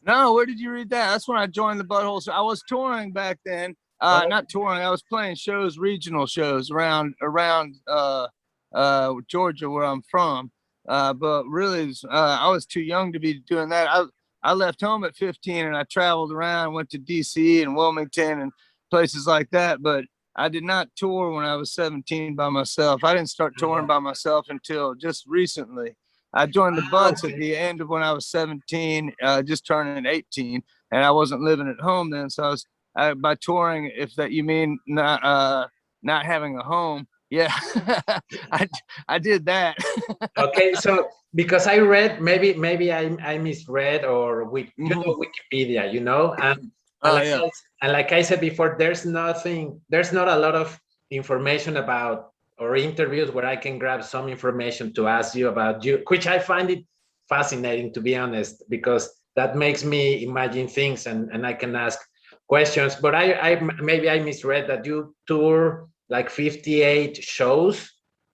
No, 0.03 0.33
where 0.33 0.45
did 0.45 0.59
you 0.59 0.71
read 0.71 0.89
that? 0.89 1.11
That's 1.11 1.27
when 1.27 1.37
I 1.37 1.47
joined 1.47 1.79
the 1.79 1.83
Butthole. 1.83 2.21
So 2.21 2.31
I 2.31 2.41
was 2.41 2.63
touring 2.67 3.11
back 3.11 3.39
then. 3.45 3.75
Uh, 3.99 4.21
Oh. 4.23 4.27
not 4.27 4.49
touring. 4.49 4.81
I 4.81 4.89
was 4.89 5.03
playing 5.03 5.35
shows, 5.35 5.77
regional 5.77 6.25
shows 6.25 6.71
around 6.71 7.13
around 7.21 7.75
uh, 7.87 8.27
uh, 8.73 9.13
Georgia, 9.27 9.69
where 9.69 9.83
I'm 9.83 10.01
from. 10.09 10.51
Uh, 10.89 11.13
but 11.13 11.45
really, 11.45 11.93
uh, 12.09 12.37
I 12.41 12.49
was 12.49 12.65
too 12.65 12.81
young 12.81 13.13
to 13.13 13.19
be 13.19 13.35
doing 13.47 13.69
that. 13.69 13.87
I 13.87 14.05
I 14.43 14.53
left 14.53 14.81
home 14.81 15.03
at 15.03 15.15
15 15.15 15.67
and 15.67 15.77
I 15.77 15.83
traveled 15.83 16.31
around, 16.31 16.73
went 16.73 16.89
to 16.91 16.99
DC 16.99 17.61
and 17.61 17.75
Wilmington 17.75 18.41
and 18.41 18.51
places 18.89 19.27
like 19.27 19.49
that. 19.51 19.81
But 19.81 20.05
I 20.35 20.49
did 20.49 20.63
not 20.63 20.89
tour 20.95 21.31
when 21.31 21.45
I 21.45 21.55
was 21.55 21.73
17 21.73 22.35
by 22.35 22.49
myself. 22.49 23.03
I 23.03 23.13
didn't 23.13 23.29
start 23.29 23.57
touring 23.57 23.87
by 23.87 23.99
myself 23.99 24.47
until 24.49 24.95
just 24.95 25.25
recently. 25.27 25.95
I 26.33 26.45
joined 26.45 26.77
the 26.77 26.83
Ah, 26.85 26.91
Buds 26.91 27.23
at 27.25 27.37
the 27.37 27.55
end 27.55 27.81
of 27.81 27.89
when 27.89 28.03
I 28.03 28.13
was 28.13 28.27
17, 28.27 29.13
uh, 29.21 29.41
just 29.41 29.65
turning 29.65 30.05
18, 30.05 30.63
and 30.91 31.03
I 31.03 31.11
wasn't 31.11 31.41
living 31.41 31.67
at 31.67 31.83
home 31.83 32.09
then. 32.09 32.29
So 32.29 32.43
I 32.43 32.49
was 32.49 32.65
uh, 32.97 33.13
by 33.15 33.35
touring, 33.35 33.91
if 33.95 34.15
that 34.15 34.31
you 34.31 34.43
mean 34.43 34.79
not 34.87 35.23
uh, 35.23 35.67
not 36.01 36.25
having 36.25 36.57
a 36.57 36.63
home. 36.63 37.07
Yeah, 37.31 37.51
I 38.51 38.67
I 39.07 39.17
did 39.17 39.47
that. 39.47 39.79
Okay, 40.37 40.73
so 40.75 41.07
because 41.33 41.65
I 41.65 41.79
read, 41.79 42.21
maybe 42.21 42.53
maybe 42.53 42.91
I, 42.91 43.15
I 43.23 43.39
misread 43.39 44.03
or 44.03 44.43
we, 44.43 44.67
you 44.75 44.91
mm-hmm. 44.91 44.99
know 44.99 45.15
Wikipedia, 45.15 45.87
you 45.91 46.01
know, 46.01 46.35
and, 46.35 46.59
and, 46.59 46.71
Oh, 47.03 47.13
like 47.13 47.25
yeah. 47.25 47.41
I, 47.41 47.49
and 47.81 47.91
like 47.93 48.11
I 48.11 48.21
said 48.21 48.39
before, 48.41 48.75
there's 48.77 49.05
nothing, 49.05 49.81
there's 49.89 50.13
not 50.13 50.27
a 50.27 50.37
lot 50.37 50.53
of 50.53 50.79
information 51.09 51.77
about 51.77 52.33
or 52.59 52.75
interviews 52.75 53.31
where 53.31 53.45
I 53.45 53.55
can 53.55 53.79
grab 53.79 54.03
some 54.03 54.27
information 54.29 54.93
to 54.93 55.07
ask 55.07 55.33
you 55.33 55.47
about 55.47 55.83
you, 55.83 56.03
which 56.07 56.27
I 56.27 56.37
find 56.37 56.69
it 56.69 56.85
fascinating 57.27 57.91
to 57.93 58.01
be 58.01 58.15
honest, 58.15 58.63
because 58.69 59.09
that 59.35 59.55
makes 59.55 59.83
me 59.83 60.23
imagine 60.23 60.67
things 60.67 61.07
and, 61.07 61.29
and 61.31 61.47
I 61.47 61.53
can 61.53 61.75
ask 61.75 61.99
questions. 62.47 62.95
But 62.95 63.15
I, 63.15 63.33
I 63.33 63.59
maybe 63.81 64.09
I 64.09 64.19
misread 64.19 64.67
that 64.67 64.85
you 64.85 65.15
tour 65.25 65.89
like 66.11 66.29
58 66.29 67.23
shows. 67.23 67.89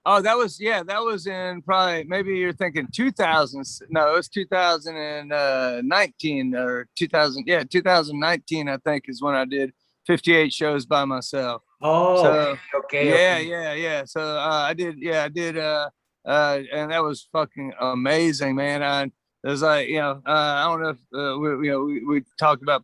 Oh, 0.05 0.21
that 0.21 0.37
was 0.37 0.59
yeah, 0.59 0.83
that 0.83 1.01
was 1.01 1.27
in 1.27 1.61
probably 1.61 2.03
maybe 2.05 2.37
you're 2.37 2.51
thinking 2.53 2.87
2000. 2.93 3.63
No, 3.89 4.13
it 4.13 4.15
was 4.15 4.27
2019 4.29 6.55
or 6.55 6.87
2000. 6.95 7.43
Yeah, 7.45 7.63
2019 7.69 8.69
I 8.69 8.77
think 8.77 9.03
is 9.07 9.21
when 9.21 9.35
I 9.35 9.43
did 9.45 9.71
58 10.07 10.51
shows 10.53 10.85
by 10.85 11.03
myself. 11.05 11.61
Oh, 11.81 12.23
So, 12.23 12.31
okay, 12.31 12.59
okay. 12.75 13.07
yeah, 13.09 13.35
okay. 13.35 13.49
yeah, 13.49 13.73
yeah. 13.73 14.05
So 14.05 14.21
uh, 14.21 14.65
I 14.69 14.73
did, 14.73 14.95
yeah, 14.97 15.25
I 15.25 15.27
did, 15.27 15.57
uh, 15.57 15.89
uh, 16.25 16.61
and 16.73 16.91
that 16.91 17.03
was 17.03 17.27
fucking 17.31 17.73
amazing, 17.79 18.55
man. 18.55 18.81
I 18.81 19.03
it 19.03 19.11
was 19.43 19.61
like, 19.61 19.87
you 19.87 19.99
know, 19.99 20.19
uh, 20.25 20.31
I 20.31 20.63
don't 20.63 20.81
know 20.81 20.89
if 20.89 20.97
uh, 21.13 21.37
we, 21.37 21.67
you 21.67 21.73
know, 21.73 21.83
we, 21.83 22.03
we 22.03 22.23
talked 22.39 22.63
about 22.63 22.83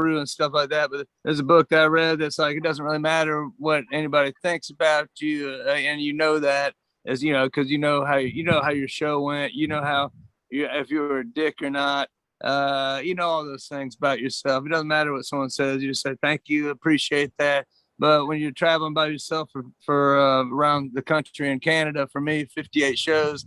Peru 0.00 0.18
and 0.18 0.28
stuff 0.28 0.52
like 0.54 0.70
that, 0.70 0.90
but 0.90 1.06
there's 1.24 1.40
a 1.40 1.44
book 1.44 1.68
that 1.68 1.82
I 1.82 1.86
read 1.86 2.18
that's 2.18 2.38
like 2.38 2.56
it 2.56 2.62
doesn't 2.62 2.84
really 2.84 2.98
matter 2.98 3.48
what 3.58 3.84
anybody 3.92 4.32
thinks 4.42 4.70
about 4.70 5.08
you, 5.18 5.62
uh, 5.66 5.70
and 5.70 6.00
you 6.00 6.12
know 6.12 6.38
that 6.38 6.74
as 7.06 7.22
you 7.22 7.32
know, 7.32 7.46
because 7.46 7.70
you 7.70 7.78
know 7.78 8.04
how 8.04 8.16
you 8.16 8.42
know 8.42 8.60
how 8.62 8.70
your 8.70 8.88
show 8.88 9.20
went, 9.20 9.52
you 9.52 9.68
know 9.68 9.82
how 9.82 10.12
you 10.50 10.66
if 10.70 10.90
you 10.90 11.00
were 11.00 11.20
a 11.20 11.26
dick 11.26 11.56
or 11.62 11.70
not. 11.70 12.08
Uh, 12.42 13.02
you 13.04 13.14
know 13.14 13.28
all 13.28 13.44
those 13.44 13.66
things 13.66 13.94
about 13.96 14.18
yourself. 14.18 14.64
It 14.64 14.70
doesn't 14.70 14.88
matter 14.88 15.12
what 15.12 15.26
someone 15.26 15.50
says. 15.50 15.82
You 15.82 15.90
just 15.90 16.02
say 16.02 16.16
thank 16.22 16.42
you, 16.46 16.70
appreciate 16.70 17.32
that. 17.38 17.66
But 17.98 18.26
when 18.26 18.40
you're 18.40 18.50
traveling 18.50 18.94
by 18.94 19.08
yourself 19.08 19.50
for, 19.52 19.62
for 19.84 20.18
uh, 20.18 20.44
around 20.44 20.92
the 20.94 21.02
country 21.02 21.50
in 21.50 21.60
Canada, 21.60 22.08
for 22.10 22.22
me, 22.22 22.46
58 22.46 22.98
shows, 22.98 23.44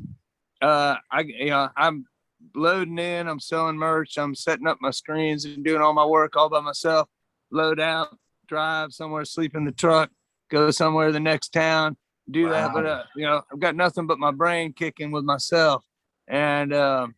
uh, 0.62 0.98
I 1.12 1.22
you 1.22 1.50
know 1.50 1.70
I'm 1.76 2.06
loading 2.56 3.00
in, 3.00 3.28
I'm 3.28 3.39
selling 3.39 3.78
merch, 3.78 4.18
I'm 4.18 4.36
setting 4.36 4.68
up 4.68 4.78
my 4.82 4.92
screens 4.92 5.46
and 5.46 5.63
doing 5.63 5.82
all 5.82 5.94
my 5.94 6.06
work 6.06 6.36
all 6.36 6.50
by 6.50 6.62
myself. 6.62 7.08
Load 7.52 7.80
out, 7.80 8.18
drive 8.48 8.94
somewhere, 8.94 9.26
sleep 9.26 9.56
in 9.56 9.66
the 9.66 9.72
truck, 9.72 10.10
go 10.50 10.72
somewhere 10.72 11.12
the 11.12 11.20
next 11.20 11.50
town, 11.50 11.98
do 12.30 12.50
that. 12.50 12.74
But 12.74 12.86
uh, 12.86 13.04
you 13.16 13.26
know, 13.26 13.42
I've 13.52 13.60
got 13.60 13.76
nothing 13.76 14.08
but 14.08 14.20
my 14.20 14.32
brain 14.32 14.74
kicking 14.74 15.12
with 15.12 15.24
myself, 15.24 15.84
and 16.28 16.74
um, 16.74 17.16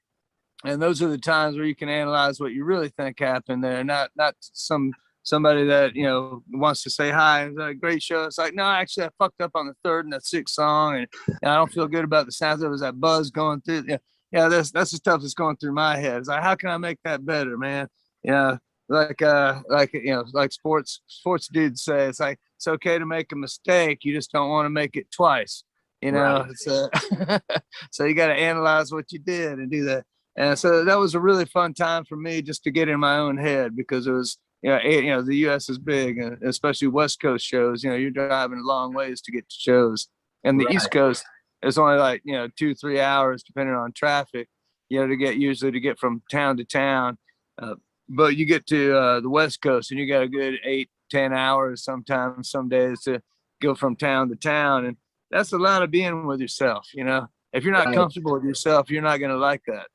and 0.63 0.82
those 0.82 1.02
are 1.02 1.10
the 1.10 1.17
times 1.17 1.56
where 1.56 1.65
you 1.65 1.76
can 1.76 1.89
analyze 1.89 2.39
what 2.39 2.54
you 2.54 2.65
really 2.65 2.89
think 2.89 3.19
happened 3.19 3.63
there, 3.63 3.84
not 3.84 4.12
not 4.15 4.36
some 4.39 4.91
somebody 5.24 5.65
that 5.65 5.95
you 5.95 6.04
know 6.04 6.43
wants 6.52 6.84
to 6.84 6.89
say 6.89 7.10
hi 7.12 7.41
and 7.41 7.60
a 7.62 7.74
great 7.74 8.02
show. 8.02 8.24
It's 8.24 8.38
like, 8.38 8.56
no, 8.56 8.63
actually, 8.63 9.06
I 9.06 9.10
fucked 9.17 9.41
up 9.41 9.52
on 9.56 9.67
the 9.67 9.76
third 9.84 10.06
and 10.06 10.13
the 10.13 10.21
sixth 10.21 10.56
song, 10.56 10.95
and, 10.95 11.08
and 11.41 11.52
I 11.52 11.56
don't 11.56 11.71
feel 11.71 11.88
good 11.88 12.06
about 12.06 12.26
the 12.26 12.32
sounds. 12.32 12.62
There 12.62 12.69
was 12.69 12.82
that 12.82 13.00
buzz 13.00 13.32
going 13.32 13.62
through. 13.62 13.86
Yeah, 13.88 13.98
yeah, 14.36 14.50
that's 14.50 14.69
that's 14.69 14.91
the 14.91 14.98
stuff 14.98 15.21
that's 15.21 15.34
going 15.34 15.56
through 15.56 15.71
my 15.71 15.95
head. 15.95 16.17
It's 16.17 16.28
like, 16.28 16.43
how 16.43 16.56
can 16.56 16.69
I 16.69 16.78
make 16.78 17.00
that 17.06 17.26
better, 17.26 17.58
man? 17.58 17.88
Yeah, 18.21 18.58
like 18.89 19.21
uh, 19.21 19.62
like 19.69 19.93
you 19.93 20.13
know, 20.13 20.26
like 20.34 20.52
sports 20.52 21.00
sports 21.08 21.48
dudes 21.48 21.86
say, 21.86 22.08
it's 22.08 22.19
like 22.19 22.38
it's 22.58 22.67
okay 22.67 23.00
to 23.00 23.06
make 23.06 23.32
a 23.32 23.38
mistake. 23.38 24.00
You 24.04 24.13
just 24.13 24.34
don't 24.34 24.50
want 24.50 24.65
to 24.65 24.69
make 24.69 24.98
it 24.98 25.10
twice. 25.10 25.63
You 26.02 26.12
know, 26.12 26.41
right. 26.41 26.50
it's, 26.50 26.67
uh, 26.67 27.39
so 27.91 28.04
you 28.04 28.13
got 28.13 28.28
to 28.28 28.34
analyze 28.34 28.91
what 28.91 29.10
you 29.13 29.19
did 29.19 29.54
and 29.58 29.71
do 29.71 29.86
that. 29.86 30.04
And 30.36 30.60
so 30.60 30.84
that 30.84 31.00
was 31.00 31.15
a 31.15 31.19
really 31.19 31.45
fun 31.45 31.74
time 31.74 32.04
for 32.04 32.17
me 32.17 32.41
just 32.41 32.63
to 32.65 32.71
get 32.71 32.89
in 32.89 33.00
my 33.00 33.17
own 33.17 33.38
head 33.38 33.74
because 33.74 34.06
it 34.06 34.12
was 34.12 34.38
you 34.62 34.69
know, 34.69 34.80
you 34.82 35.10
know, 35.12 35.21
the 35.21 35.36
U.S. 35.38 35.69
is 35.69 35.78
big, 35.78 36.17
and 36.17 36.43
especially 36.43 36.89
West 36.89 37.21
Coast 37.21 37.45
shows. 37.45 37.86
You 37.86 37.91
know, 37.91 37.95
you're 37.95 38.12
driving 38.12 38.60
a 38.60 38.67
long 38.67 38.93
ways 38.93 39.21
to 39.21 39.32
get 39.32 39.48
to 39.48 39.56
shows, 39.58 40.10
and 40.43 40.60
the 40.60 40.65
right. 40.65 40.76
East 40.76 40.91
Coast 40.91 41.24
is 41.65 41.78
only 41.78 41.97
like 41.97 42.21
you 42.23 42.34
know 42.34 42.47
two, 42.56 42.75
three 42.75 42.99
hours 42.99 43.43
depending 43.43 43.75
on 43.75 43.91
traffic. 43.91 44.47
You 44.89 45.01
know, 45.01 45.08
to 45.08 45.15
get 45.15 45.38
usually 45.38 45.71
to 45.71 45.80
get 45.80 45.97
from 45.97 46.21
town 46.30 46.58
to 46.58 46.63
town, 46.63 47.17
uh, 47.62 47.75
but 48.08 48.38
you 48.38 48.45
get 48.45 48.67
to 48.67 48.95
uh, 48.95 49.19
the 49.19 49.30
West 49.30 49.62
Coast 49.62 49.91
and 49.91 49.99
you 49.99 50.08
got 50.08 50.21
a 50.21 50.28
good 50.28 50.56
eight, 50.63 50.89
ten 51.10 51.34
hours 51.34 51.84
sometimes, 51.84 52.51
some 52.51 52.69
days 52.69 53.01
to 53.01 53.21
go 53.62 53.73
from 53.73 53.95
town 53.95 54.30
to 54.30 54.36
town, 54.36 54.86
and 54.86 54.97
that's 55.32 55.54
a 55.54 55.58
lot 55.58 55.82
of 55.82 55.89
being 55.89 56.28
with 56.28 56.39
yourself. 56.39 56.88
You 56.93 57.04
know, 57.04 57.28
if 57.51 57.63
you're 57.63 57.73
not 57.73 57.88
right. 57.88 57.95
comfortable 57.95 58.34
with 58.34 58.43
yourself, 58.43 58.91
you're 58.91 59.01
not 59.01 59.17
going 59.17 59.32
to 59.32 59.38
like 59.38 59.62
that. 59.67 59.88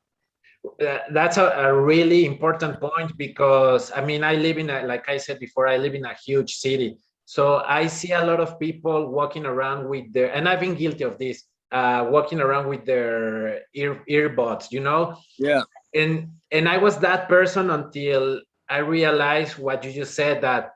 Uh, 0.65 0.99
that's 1.13 1.39
a, 1.39 1.47
a, 1.57 1.73
really 1.73 2.27
important 2.27 2.79
point 2.81 3.17
because 3.17 3.91
I 3.97 4.05
mean 4.05 4.23
I 4.23 4.35
live 4.35 4.59
in 4.59 4.69
a 4.69 4.83
like 4.83 5.09
I 5.09 5.17
said 5.17 5.41
before 5.41 5.67
I 5.67 5.79
live 5.79 5.95
in 5.95 6.05
a 6.05 6.13
huge 6.13 6.57
city 6.57 6.99
so 7.25 7.63
I 7.67 7.87
see 7.87 8.13
a 8.13 8.23
lot 8.23 8.41
of 8.41 8.61
people 8.61 9.09
walking 9.09 9.47
around 9.47 9.89
with 9.89 10.13
their 10.13 10.31
and 10.35 10.47
I've 10.47 10.61
been 10.61 10.75
guilty 10.75 11.05
of 11.05 11.17
this 11.17 11.45
uh, 11.73 12.07
walking 12.09 12.41
around 12.41 12.69
with 12.69 12.85
their 12.85 13.63
ear 13.75 14.03
earbuds 14.09 14.71
you 14.71 14.81
know 14.81 15.17
yeah 15.39 15.63
and 15.95 16.29
and 16.51 16.69
I 16.69 16.79
was 16.79 16.99
that 16.99 17.29
person 17.29 17.71
until 17.71 18.41
I 18.69 18.79
realized 18.79 19.59
what 19.59 19.85
you 19.85 19.93
just 19.93 20.15
said 20.15 20.43
that 20.43 20.75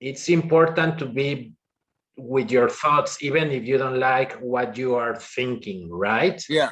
it's 0.00 0.28
important 0.28 0.98
to 0.98 1.06
be 1.06 1.52
with 2.16 2.50
your 2.50 2.68
thoughts 2.68 3.22
even 3.22 3.50
if 3.50 3.64
you 3.64 3.78
don't 3.78 3.98
like 3.98 4.32
what 4.34 4.76
you 4.76 4.94
are 4.94 5.16
thinking 5.16 5.90
right 5.90 6.42
yeah 6.48 6.70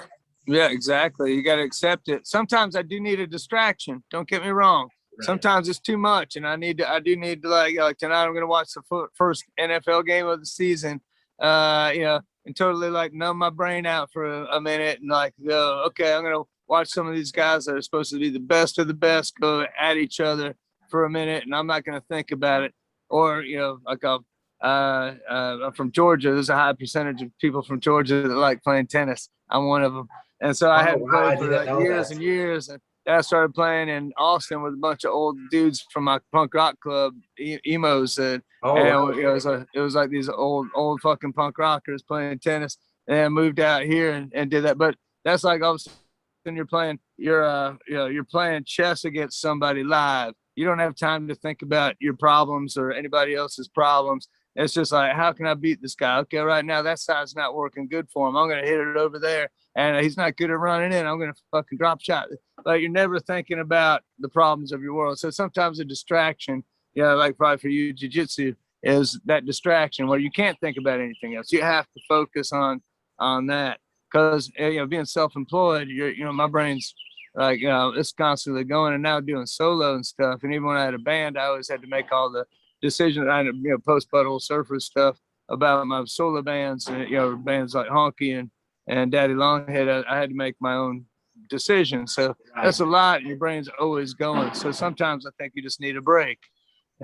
yeah, 0.51 0.69
exactly. 0.69 1.35
You 1.35 1.45
got 1.45 1.57
to 1.57 1.63
accept 1.63 2.09
it. 2.09 2.27
Sometimes 2.27 2.75
I 2.75 2.83
do 2.83 3.01
need 3.01 3.21
a 3.21 3.27
distraction. 3.27 4.03
Don't 4.11 4.29
get 4.29 4.43
me 4.43 4.49
wrong. 4.49 4.89
Right. 5.19 5.25
Sometimes 5.25 5.69
it's 5.69 5.79
too 5.79 5.97
much, 5.97 6.37
and 6.37 6.47
I 6.47 6.57
need 6.57 6.79
to. 6.79 6.91
I 6.91 6.99
do 6.99 7.17
need 7.17 7.43
to 7.43 7.49
like 7.49 7.77
like 7.77 7.99
tonight. 7.99 8.25
I'm 8.25 8.33
going 8.33 8.43
to 8.43 8.49
watch 8.49 8.71
the 8.75 9.09
first 9.15 9.45
NFL 9.59 10.07
game 10.07 10.27
of 10.27 10.41
the 10.41 10.47
season. 10.47 11.01
Uh, 11.41 11.93
you 11.95 12.03
know, 12.03 12.21
and 12.47 12.57
totally 12.57 12.91
like 12.91 13.13
numb 13.13 13.39
my 13.39 13.51
brain 13.51 13.87
out 13.87 14.11
for 14.13 14.25
a, 14.25 14.57
a 14.57 14.61
minute, 14.61 15.01
and 15.01 15.11
like 15.11 15.35
go, 15.47 15.85
okay, 15.87 16.13
I'm 16.15 16.23
going 16.23 16.35
to 16.35 16.49
watch 16.69 16.89
some 16.89 17.07
of 17.07 17.15
these 17.15 17.33
guys 17.33 17.65
that 17.65 17.77
are 17.77 17.83
supposed 17.83 18.13
to 18.13 18.19
be 18.19 18.31
the 18.31 18.39
best 18.39 18.79
of 18.79 18.87
the 18.87 18.95
best 18.95 19.39
go 19.41 19.67
at 19.79 19.97
each 19.97 20.21
other 20.21 20.55
for 20.89 21.05
a 21.05 21.11
minute, 21.11 21.45
and 21.45 21.55
I'm 21.55 21.67
not 21.67 21.85
going 21.85 22.01
to 22.01 22.07
think 22.07 22.31
about 22.31 22.63
it. 22.63 22.75
Or 23.09 23.43
you 23.43 23.59
know, 23.59 23.79
like 23.85 24.05
I'll 24.05 24.25
uh, 24.63 25.15
uh, 25.29 25.59
I'm 25.65 25.73
from 25.73 25.91
Georgia. 25.91 26.33
There's 26.33 26.51
a 26.51 26.55
high 26.55 26.75
percentage 26.75 27.23
of 27.23 27.31
people 27.41 27.63
from 27.63 27.81
Georgia 27.81 28.29
that 28.29 28.35
like 28.35 28.63
playing 28.63 28.89
tennis. 28.89 29.29
I'm 29.49 29.67
one 29.67 29.83
of 29.83 29.95
them. 29.95 30.09
And 30.41 30.57
so 30.57 30.71
I 30.71 30.83
oh, 30.83 30.85
had 30.85 31.01
wow, 31.01 31.11
played 31.11 31.39
for 31.39 31.47
like 31.47 31.81
years 31.81 32.09
that. 32.09 32.15
and 32.15 32.23
years. 32.23 32.69
And 32.69 32.81
I 33.07 33.21
started 33.23 33.55
playing 33.55 33.89
in 33.89 34.13
Austin 34.17 34.63
with 34.63 34.75
a 34.75 34.79
bunch 34.79 35.05
of 35.05 35.13
old 35.13 35.37
dudes 35.51 35.85
from 35.93 36.05
my 36.05 36.21
punk 36.33 36.55
rock 36.55 36.79
club, 36.81 37.15
e- 37.39 37.59
Emo's. 37.67 38.19
And, 38.19 38.43
oh, 38.63 38.77
and 38.77 39.19
it, 39.19 39.27
was 39.27 39.47
a, 39.47 39.67
it 39.75 39.81
was 39.81 39.95
like 39.95 40.11
these 40.11 40.29
old, 40.29 40.69
old 40.75 41.01
fucking 41.01 41.33
punk 41.33 41.59
rockers 41.59 42.03
playing 42.03 42.39
tennis. 42.39 42.77
And 43.09 43.19
I 43.19 43.29
moved 43.29 43.61
out 43.61 43.83
here 43.83 44.13
and, 44.13 44.31
and 44.35 44.51
did 44.51 44.65
that. 44.65 44.79
But 44.79 44.97
that's 45.25 45.45
like 45.45 45.63
all 45.63 45.75
of 45.75 45.77
a 45.77 45.79
sudden 45.79 46.57
you're 46.57 46.67
playing, 46.67 46.99
you're, 47.17 47.45
uh, 47.45 47.75
you 47.89 47.95
know, 47.95 48.07
you're 48.07 48.25
playing 48.25 48.65
chess 48.65 49.05
against 49.05 49.41
somebody 49.41 49.83
live. 49.83 50.35
You 50.55 50.67
don't 50.67 50.79
have 50.79 50.95
time 50.95 51.29
to 51.29 51.35
think 51.35 51.63
about 51.63 51.97
your 52.01 52.15
problems 52.15 52.77
or 52.77 52.93
anybody 52.93 53.35
else's 53.35 53.69
problems. 53.69 54.29
It's 54.57 54.75
just 54.75 54.93
like, 54.93 55.15
how 55.15 55.33
can 55.33 55.47
I 55.47 55.55
beat 55.55 55.81
this 55.81 55.95
guy? 55.95 56.19
Okay, 56.19 56.39
right 56.39 56.65
now 56.65 56.83
that 56.83 56.99
side's 56.99 57.37
not 57.37 57.55
working 57.55 57.89
good 57.89 58.09
for 58.13 58.29
him. 58.29 58.37
I'm 58.37 58.49
gonna 58.49 58.67
hit 58.67 58.81
it 58.81 58.97
over 58.97 59.19
there, 59.19 59.49
and 59.77 60.03
he's 60.03 60.17
not 60.17 60.37
good 60.37 60.51
at 60.51 60.59
running 60.59 60.93
in. 60.93 61.07
I'm 61.07 61.19
gonna 61.19 61.35
fucking 61.51 61.79
drop 61.79 62.01
shot. 62.01 62.29
But 62.65 62.81
you're 62.81 62.91
never 62.91 63.21
thinking 63.21 63.61
about 63.61 64.03
the 64.19 64.29
problems 64.29 64.73
of 64.73 64.83
your 64.83 64.95
world. 64.95 65.19
So 65.19 65.31
sometimes 65.31 65.81
a 65.81 65.85
distraction, 65.85 66.65
you 66.95 67.03
know, 67.03 67.17
like 67.17 67.37
probably 67.37 67.59
for 67.59 67.69
you, 67.69 67.95
jujitsu 67.95 68.55
is 68.83 69.21
that 69.27 69.47
distraction 69.47 70.09
where 70.09 70.19
you 70.19 70.31
can't 70.31 70.59
think 70.61 70.77
about 70.77 71.01
anything 71.01 71.37
else. 71.37 71.53
You 71.53 71.63
have 71.63 71.87
to 71.97 72.01
focus 72.09 72.53
on 72.53 72.83
on 73.19 73.47
that 73.49 73.79
because 74.11 74.51
eh, 74.57 74.69
you 74.69 74.79
know 74.79 74.87
being 74.87 75.05
self-employed, 75.05 75.89
you're 75.89 76.11
you 76.11 76.25
know 76.25 76.33
my 76.33 76.47
brain's 76.47 76.95
like 77.35 77.61
you 77.61 77.69
know 77.69 77.93
it's 77.95 78.13
constantly 78.13 78.65
going 78.65 78.95
and 78.95 79.03
now 79.03 79.21
doing 79.21 79.47
solo 79.47 79.95
and 79.95 80.05
stuff. 80.05 80.41
And 80.43 80.53
even 80.53 80.67
when 80.67 80.77
I 80.77 80.85
had 80.85 80.95
a 80.95 80.99
band, 80.99 81.39
I 81.39 81.47
always 81.47 81.69
had 81.69 81.83
to 81.83 81.89
make 81.89 82.11
all 82.13 82.31
the 82.31 82.45
decisions. 82.83 83.29
I 83.29 83.43
you 83.43 83.53
know 83.53 83.79
post 83.79 84.11
butthole 84.11 84.43
surfer 84.43 84.81
stuff 84.81 85.19
about 85.49 85.87
my 85.87 86.05
solo 86.07 86.43
bands 86.43 86.87
and 86.89 87.09
you 87.09 87.17
know 87.17 87.37
bands 87.37 87.75
like 87.75 87.89
Honky 87.89 88.39
and 88.39 88.51
and 88.89 89.13
Daddy 89.13 89.35
Longhead. 89.35 90.05
I, 90.07 90.13
I 90.13 90.19
had 90.19 90.31
to 90.31 90.37
make 90.37 90.57
my 90.61 90.75
own 90.75 91.07
decision. 91.49 92.07
So 92.07 92.35
that's 92.63 92.81
a 92.81 92.85
lot. 92.85 93.23
Your 93.23 93.37
brain's 93.37 93.69
always 93.81 94.15
going. 94.15 94.55
So 94.55 94.73
sometimes 94.73 95.27
I 95.27 95.31
think 95.39 95.53
you 95.55 95.63
just 95.63 95.81
need 95.81 95.97
a 95.97 96.03
break. 96.03 96.39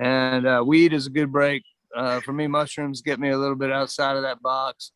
And 0.01 0.45
uh, 0.45 0.63
weed 0.65 0.93
is 0.93 1.07
a 1.07 1.09
good 1.09 1.31
break. 1.31 1.63
Uh, 1.95 2.19
for 2.21 2.33
me, 2.33 2.47
mushrooms 2.47 3.01
get 3.01 3.19
me 3.19 3.29
a 3.29 3.37
little 3.37 3.55
bit 3.55 3.71
outside 3.71 4.15
of 4.15 4.23
that 4.23 4.41
box. 4.41 4.91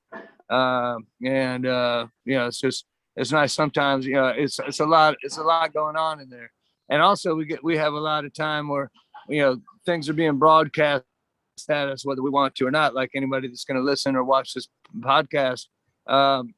Uh, 0.50 0.98
and 1.26 1.66
uh, 1.66 2.08
you 2.26 2.36
know, 2.36 2.48
it's 2.48 2.60
just 2.60 2.86
it's 3.16 3.32
nice 3.32 3.54
sometimes. 3.54 4.06
You 4.06 4.16
know, 4.16 4.28
it's 4.28 4.60
it's 4.60 4.80
a 4.80 4.86
lot. 4.86 5.16
It's 5.22 5.38
a 5.38 5.44
lot 5.44 5.74
going 5.74 5.96
on 5.96 6.20
in 6.20 6.30
there. 6.30 6.52
And 6.90 7.02
also, 7.02 7.34
we 7.34 7.46
get 7.46 7.64
we 7.64 7.78
have 7.78 7.94
a 7.94 8.00
lot 8.00 8.26
of 8.26 8.34
time 8.34 8.68
where 8.68 8.92
you 9.30 9.42
know 9.42 9.58
things 9.86 10.10
are 10.10 10.14
being 10.14 10.38
broadcast 10.38 11.04
at 11.70 11.88
us 11.88 12.06
whether 12.06 12.24
we 12.24 12.30
want 12.30 12.56
to 12.56 12.66
or 12.66 12.72
not 12.72 12.96
like 12.96 13.12
anybody 13.14 13.48
that's 13.48 13.66
going 13.66 13.78
to 13.78 13.84
listen 13.84 14.16
or 14.16 14.24
watch 14.24 14.54
this 14.54 14.68
podcast 15.00 15.68
um, 16.08 16.54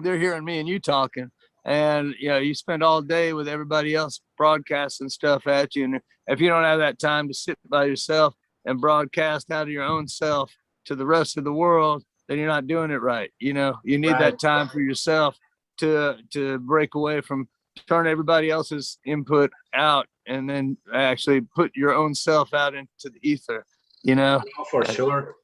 they're 0.00 0.18
hearing 0.18 0.44
me 0.44 0.58
and 0.58 0.68
you 0.68 0.78
talking. 0.78 1.30
And 1.66 2.14
you 2.18 2.28
know 2.28 2.38
you 2.38 2.54
spend 2.54 2.82
all 2.82 3.00
day 3.00 3.32
with 3.32 3.48
everybody 3.48 3.94
else 3.94 4.20
broadcasting 4.36 5.08
stuff 5.08 5.46
at 5.46 5.74
you. 5.74 5.84
And 5.84 6.00
if 6.26 6.40
you 6.40 6.48
don't 6.48 6.64
have 6.64 6.78
that 6.80 6.98
time 6.98 7.26
to 7.28 7.34
sit 7.34 7.58
by 7.68 7.86
yourself 7.86 8.34
and 8.66 8.80
broadcast 8.80 9.50
out 9.50 9.62
of 9.62 9.68
your 9.70 9.84
own 9.84 10.06
self 10.06 10.52
to 10.86 10.94
the 10.94 11.06
rest 11.06 11.36
of 11.36 11.44
the 11.44 11.52
world 11.52 12.04
then 12.28 12.38
you're 12.38 12.48
not 12.48 12.66
doing 12.66 12.90
it 12.90 13.00
right 13.00 13.30
you 13.38 13.52
know? 13.52 13.74
You 13.84 13.98
need 13.98 14.12
right. 14.12 14.20
that 14.20 14.38
time 14.38 14.68
for 14.68 14.80
yourself 14.80 15.36
to 15.78 16.16
to 16.32 16.58
break 16.58 16.94
away 16.94 17.20
from 17.20 17.48
turn 17.88 18.06
everybody 18.06 18.50
else's 18.50 18.98
input 19.04 19.50
out 19.74 20.06
and 20.26 20.48
then 20.48 20.76
actually 20.94 21.40
put 21.54 21.72
your 21.74 21.94
own 21.94 22.14
self 22.14 22.54
out 22.54 22.74
into 22.74 22.88
the 23.04 23.18
ether 23.22 23.64
you 24.04 24.14
know? 24.14 24.40
Oh, 24.58 24.64
for 24.70 24.84
sure. 24.84 25.34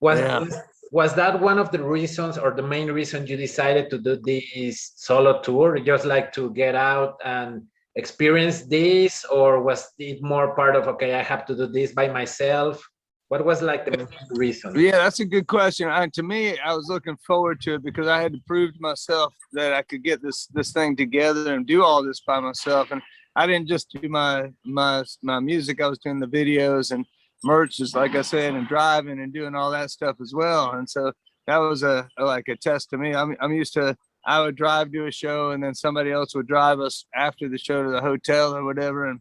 Was, 0.00 0.20
yeah. 0.20 0.44
Was 0.90 1.14
that 1.14 1.40
one 1.40 1.58
of 1.58 1.70
the 1.70 1.82
reasons 1.82 2.36
or 2.36 2.50
the 2.50 2.62
main 2.62 2.90
reason 2.90 3.26
you 3.26 3.36
decided 3.36 3.90
to 3.90 3.98
do 3.98 4.16
this 4.16 4.92
solo 4.96 5.40
tour? 5.40 5.78
Just 5.78 6.04
like 6.04 6.32
to 6.32 6.50
get 6.50 6.74
out 6.74 7.14
and 7.24 7.62
experience 7.96 8.62
this 8.62 9.24
or 9.24 9.62
was 9.62 9.88
it 9.98 10.22
more 10.22 10.54
part 10.54 10.76
of 10.76 10.86
okay 10.86 11.14
i 11.14 11.22
have 11.22 11.44
to 11.46 11.56
do 11.56 11.66
this 11.66 11.92
by 11.92 12.08
myself? 12.08 12.82
What 13.28 13.44
was 13.44 13.62
like 13.62 13.84
the 13.84 14.08
reason? 14.30 14.74
Yeah 14.78 14.98
that's 14.98 15.20
a 15.20 15.24
good 15.24 15.46
question. 15.46 15.88
And 15.88 16.12
to 16.14 16.22
me 16.22 16.58
i 16.58 16.74
was 16.74 16.88
looking 16.88 17.16
forward 17.26 17.60
to 17.62 17.74
it 17.74 17.82
because 17.84 18.06
i 18.06 18.20
had 18.20 18.32
to 18.32 18.40
prove 18.46 18.74
to 18.74 18.80
myself 18.80 19.34
that 19.52 19.72
i 19.72 19.82
could 19.82 20.02
get 20.02 20.22
this 20.22 20.46
this 20.46 20.72
thing 20.72 20.96
together 20.96 21.54
and 21.54 21.66
do 21.66 21.82
all 21.84 22.02
this 22.02 22.20
by 22.20 22.40
myself. 22.40 22.90
And 22.90 23.02
i 23.36 23.46
didn't 23.46 23.68
just 23.68 23.90
do 23.90 24.08
my 24.08 24.50
my 24.64 25.04
my 25.22 25.40
music 25.40 25.80
i 25.80 25.88
was 25.88 25.98
doing 25.98 26.20
the 26.20 26.26
videos 26.26 26.90
and 26.92 27.04
merch 27.42 27.76
just 27.76 27.96
like 27.96 28.14
i 28.14 28.22
said 28.22 28.54
and 28.54 28.68
driving 28.68 29.20
and 29.20 29.32
doing 29.32 29.54
all 29.54 29.70
that 29.70 29.90
stuff 29.90 30.16
as 30.20 30.32
well. 30.34 30.72
And 30.72 30.88
so 30.88 31.12
that 31.46 31.56
was 31.56 31.82
a, 31.82 32.08
like 32.18 32.48
a 32.48 32.56
test 32.56 32.90
to 32.90 32.98
me. 32.98 33.14
I'm, 33.14 33.36
I'm 33.40 33.52
used 33.52 33.74
to 33.74 33.96
i 34.26 34.38
would 34.38 34.54
drive 34.54 34.92
to 34.92 35.06
a 35.06 35.10
show 35.10 35.52
and 35.52 35.62
then 35.62 35.74
somebody 35.74 36.12
else 36.12 36.34
would 36.34 36.46
drive 36.46 36.78
us 36.78 37.06
after 37.14 37.48
the 37.48 37.56
show 37.56 37.82
to 37.82 37.90
the 37.90 38.02
hotel 38.02 38.54
or 38.54 38.64
whatever. 38.64 39.08
And 39.08 39.20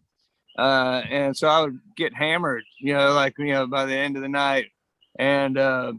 uh, 0.58 1.04
and 1.10 1.38
so 1.38 1.48
I 1.48 1.62
would 1.62 1.80
get 1.96 2.14
hammered, 2.14 2.64
you 2.82 2.94
know, 2.94 3.14
like 3.14 3.34
you 3.38 3.54
know 3.54 3.66
by 3.66 3.86
the 3.86 3.96
end 3.96 4.18
of 4.18 4.22
the 4.22 4.28
night, 4.30 4.66
and 5.18 5.58
uh, 5.58 5.94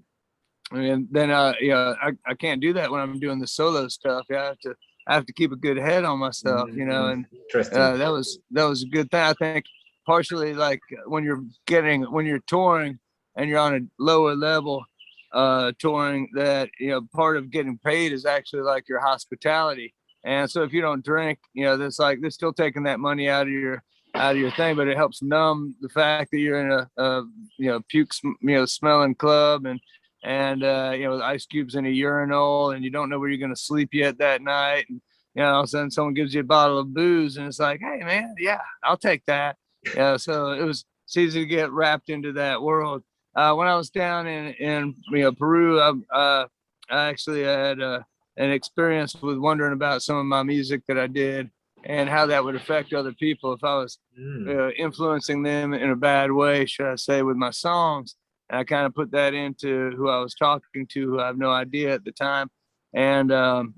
and 0.71 1.09
then 1.11 1.31
uh, 1.31 1.55
you 1.61 1.71
know 1.71 1.95
I, 2.01 2.11
I 2.27 2.35
can't 2.35 2.61
do 2.61 2.75
that 2.75 2.91
when 2.91 3.01
I'm 3.01 3.19
doing 3.19 3.39
the 3.39 3.47
solo 3.47 3.89
stuff. 3.89 4.27
Yeah, 4.29 4.43
I 4.43 4.47
have 4.47 4.59
to 4.61 4.75
I 5.07 5.15
have 5.15 5.27
to 5.27 5.33
keep 5.33 5.53
a 5.53 5.57
good 5.57 5.79
head 5.79 6.05
on 6.05 6.19
myself, 6.19 6.69
you 6.75 6.85
know, 6.85 7.07
and 7.07 7.25
uh, 7.55 7.97
that 7.97 8.13
was 8.13 8.39
that 8.51 8.65
was 8.65 8.83
a 8.83 8.87
good 8.87 9.11
thing. 9.11 9.21
I 9.21 9.33
think 9.33 9.65
partially 10.07 10.55
like 10.55 10.81
when 11.07 11.25
you're 11.25 11.43
getting 11.67 12.03
when 12.03 12.27
you're 12.27 12.43
touring 12.47 12.99
and 13.37 13.49
you're 13.49 13.59
on 13.59 13.75
a 13.75 14.03
lower 14.03 14.35
level 14.35 14.85
uh 15.33 15.71
touring 15.79 16.29
that 16.35 16.69
you 16.79 16.89
know 16.89 17.03
part 17.15 17.37
of 17.37 17.51
getting 17.51 17.79
paid 17.79 18.13
is 18.13 18.27
actually 18.27 18.63
like 18.63 18.89
your 18.89 19.01
hospitality. 19.01 19.95
And 20.25 20.51
so 20.51 20.63
if 20.63 20.73
you 20.73 20.81
don't 20.83 21.05
drink 21.05 21.39
you 21.55 21.65
know 21.65 21.77
that's 21.77 21.99
like 21.99 22.21
they're 22.21 22.31
still 22.31 22.53
taking 22.53 22.83
that 22.85 23.01
money 23.01 23.29
out 23.29 23.47
of 23.47 23.53
your 23.53 23.83
out 24.15 24.33
of 24.33 24.39
your 24.39 24.51
thing 24.53 24.75
but 24.75 24.89
it 24.89 24.97
helps 24.97 25.23
numb 25.23 25.75
the 25.81 25.89
fact 25.89 26.31
that 26.33 26.39
you're 26.39 26.61
in 26.61 26.73
a, 26.73 27.03
a 27.03 27.25
you 27.59 27.71
know 27.71 27.81
puke 27.89 28.11
you 28.25 28.37
know 28.43 28.67
smelling 28.67 29.15
club 29.15 29.67
and 29.67 29.81
and 30.25 30.65
uh 30.65 30.93
you 30.95 31.05
know 31.05 31.23
ice 31.23 31.47
cubes 31.47 31.77
in 31.77 31.87
a 31.87 31.89
urinal 31.89 32.73
and 32.73 32.85
you 32.85 32.91
don't 32.91 33.09
know 33.09 33.19
where 33.19 33.29
you're 33.29 33.39
going 33.39 33.55
to 33.55 33.61
sleep 33.61 33.91
yet 33.93 34.19
that 34.19 34.43
night. 34.43 34.85
And 34.89 35.01
you 35.35 35.43
know 35.43 35.55
all 35.55 35.61
of 35.61 35.65
a 35.65 35.69
sudden 35.69 35.91
someone 35.91 36.15
gives 36.15 36.35
you 36.35 36.41
a 36.41 36.45
bottle 36.45 36.79
of 36.79 36.93
booze 36.93 37.37
and 37.37 37.47
it's 37.47 37.61
like 37.61 37.81
hey 37.81 38.05
man 38.05 38.35
yeah 38.39 38.61
i'll 38.83 38.97
take 38.97 39.25
that 39.27 39.57
yeah 39.95 40.17
so 40.17 40.53
it 40.53 40.63
was 40.63 40.85
it's 41.07 41.17
easy 41.17 41.41
to 41.41 41.47
get 41.47 41.73
wrapped 41.73 42.09
into 42.09 42.33
that 42.33 42.61
world 42.61 43.03
uh, 43.37 43.55
when 43.55 43.69
I 43.69 43.77
was 43.77 43.91
down 43.91 44.27
in 44.27 44.53
in 44.55 44.95
you 45.11 45.23
know 45.23 45.33
Peru, 45.33 45.81
I, 45.81 45.93
uh, 46.15 46.47
I 46.91 47.09
actually 47.09 47.43
had 47.43 47.81
uh, 47.81 48.01
an 48.37 48.51
experience 48.51 49.15
with 49.23 49.39
wondering 49.39 49.73
about 49.73 50.03
some 50.03 50.17
of 50.17 50.27
my 50.27 50.43
music 50.43 50.83
that 50.89 50.99
I 50.99 51.07
did 51.07 51.51
and 51.85 52.09
how 52.11 52.27
that 52.27 52.45
would 52.45 52.57
affect 52.57 52.93
other 52.93 53.13
people 53.13 53.53
if 53.53 53.65
I 53.65 53.77
was 53.77 53.99
mm. 54.19 54.73
influencing 54.77 55.43
them 55.43 55.73
in 55.73 55.91
a 55.91 55.97
bad 55.97 56.31
way, 56.31 56.67
should 56.67 56.87
I 56.87 56.97
say, 56.97 57.23
with 57.23 57.39
my 57.39 57.51
songs. 57.51 58.17
And 58.51 58.59
I 58.59 58.65
kind 58.65 58.85
of 58.85 58.95
put 58.95 59.13
that 59.13 59.33
into 59.33 59.93
who 59.97 60.11
I 60.11 60.19
was 60.19 60.35
talking 60.35 60.87
to, 60.89 61.07
who 61.07 61.21
I 61.21 61.29
have 61.29 61.39
no 61.39 61.51
idea 61.51 61.95
at 61.95 62.05
the 62.05 62.13
time, 62.13 62.51
and 62.93 63.33
um, 63.33 63.75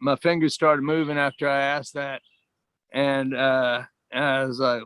my 0.00 0.16
fingers 0.16 0.54
started 0.54 0.82
moving 0.82 1.16
after 1.16 1.48
I 1.48 1.60
asked 1.60 1.94
that, 1.94 2.20
and, 2.92 3.34
uh, 3.34 3.82
and 4.12 4.24
I 4.24 4.44
was 4.44 4.60
like, 4.60 4.82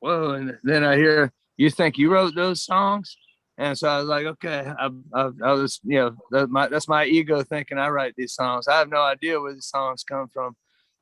"Whoa!" 0.00 0.32
And 0.32 0.58
then 0.62 0.84
I 0.84 0.96
hear, 0.96 1.32
"You 1.56 1.70
think 1.70 1.98
you 1.98 2.10
wrote 2.12 2.34
those 2.34 2.64
songs?" 2.64 3.16
And 3.58 3.76
so 3.76 3.88
I 3.88 3.98
was 3.98 4.06
like, 4.06 4.24
okay, 4.24 4.72
I, 4.78 4.88
I, 5.12 5.30
I 5.44 5.52
was, 5.52 5.80
you 5.82 5.98
know, 5.98 6.16
that 6.30 6.48
my, 6.48 6.68
that's 6.68 6.86
my 6.86 7.04
ego 7.04 7.42
thinking 7.42 7.76
I 7.76 7.88
write 7.88 8.14
these 8.16 8.32
songs. 8.32 8.68
I 8.68 8.78
have 8.78 8.88
no 8.88 9.02
idea 9.02 9.40
where 9.40 9.52
these 9.52 9.66
songs 9.66 10.04
come 10.04 10.28
from. 10.28 10.54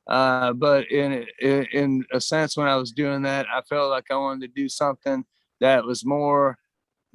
Uh, 0.07 0.53
but 0.53 0.89
in, 0.91 1.23
in, 1.39 1.67
in 1.71 2.05
a 2.11 2.19
sense, 2.19 2.57
when 2.57 2.67
I 2.67 2.75
was 2.75 2.91
doing 2.91 3.21
that, 3.23 3.45
I 3.53 3.61
felt 3.69 3.91
like 3.91 4.05
I 4.09 4.15
wanted 4.15 4.47
to 4.47 4.61
do 4.61 4.67
something 4.69 5.23
that 5.59 5.85
was 5.85 6.03
more 6.03 6.57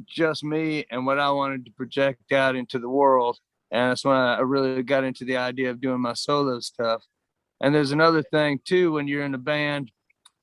just 0.06 0.44
me 0.44 0.84
and 0.92 1.06
what 1.06 1.18
I 1.18 1.30
wanted 1.32 1.64
to 1.64 1.72
project 1.72 2.30
out 2.30 2.54
into 2.54 2.78
the 2.78 2.88
world. 2.88 3.38
And 3.72 3.90
that's 3.90 4.04
when 4.04 4.16
I 4.16 4.38
really 4.40 4.84
got 4.84 5.02
into 5.02 5.24
the 5.24 5.38
idea 5.38 5.70
of 5.70 5.80
doing 5.80 6.00
my 6.00 6.12
solo 6.14 6.60
stuff. 6.60 7.02
And 7.60 7.74
there's 7.74 7.92
another 7.92 8.22
thing 8.22 8.60
too, 8.64 8.92
when 8.92 9.08
you're 9.08 9.24
in 9.24 9.34
a 9.34 9.38
band, 9.38 9.90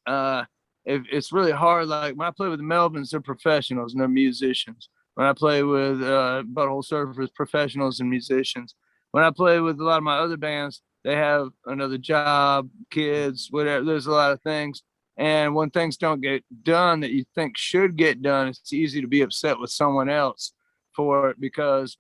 uh, 0.06 0.44
it, 0.90 1.04
it's 1.12 1.32
really 1.32 1.52
hard. 1.52 1.88
Like 1.88 2.16
when 2.16 2.28
I 2.28 2.32
play 2.32 2.50
with 2.50 2.60
the 2.60 2.66
Melvins, 2.66 3.12
they're 3.12 3.22
professionals 3.22 3.94
and 3.94 4.02
they're 4.02 4.08
musicians. 4.08 4.90
When 5.14 5.28
I 5.28 5.34
play 5.34 5.62
with 5.64 6.02
uh, 6.02 6.44
Butthole 6.52 6.84
Surfers, 6.84 7.34
professionals 7.34 8.00
and 8.00 8.10
musicians. 8.10 8.76
When 9.12 9.24
I 9.24 9.32
play 9.32 9.60
with 9.60 9.80
a 9.80 9.84
lot 9.84 9.98
of 9.98 10.04
my 10.04 10.18
other 10.18 10.38
bands, 10.38 10.82
they 11.04 11.16
have 11.16 11.50
another 11.66 11.98
job, 11.98 12.70
kids, 12.90 13.48
whatever. 13.52 13.86
There's 13.86 14.08
a 14.08 14.12
lot 14.12 14.32
of 14.32 14.42
things. 14.42 14.82
And 15.18 15.54
when 15.54 15.70
things 15.70 15.98
don't 15.98 16.22
get 16.22 16.44
done 16.64 17.02
that 17.02 17.12
you 17.12 17.26
think 17.36 17.58
should 17.58 17.96
get 17.96 18.22
done, 18.22 18.48
it's 18.48 18.74
easy 18.74 19.02
to 19.02 19.08
be 19.08 19.22
upset 19.22 19.60
with 19.60 19.70
someone 19.70 20.10
else 20.10 20.54
for 20.96 21.30
it 21.30 21.40
because 21.40 21.98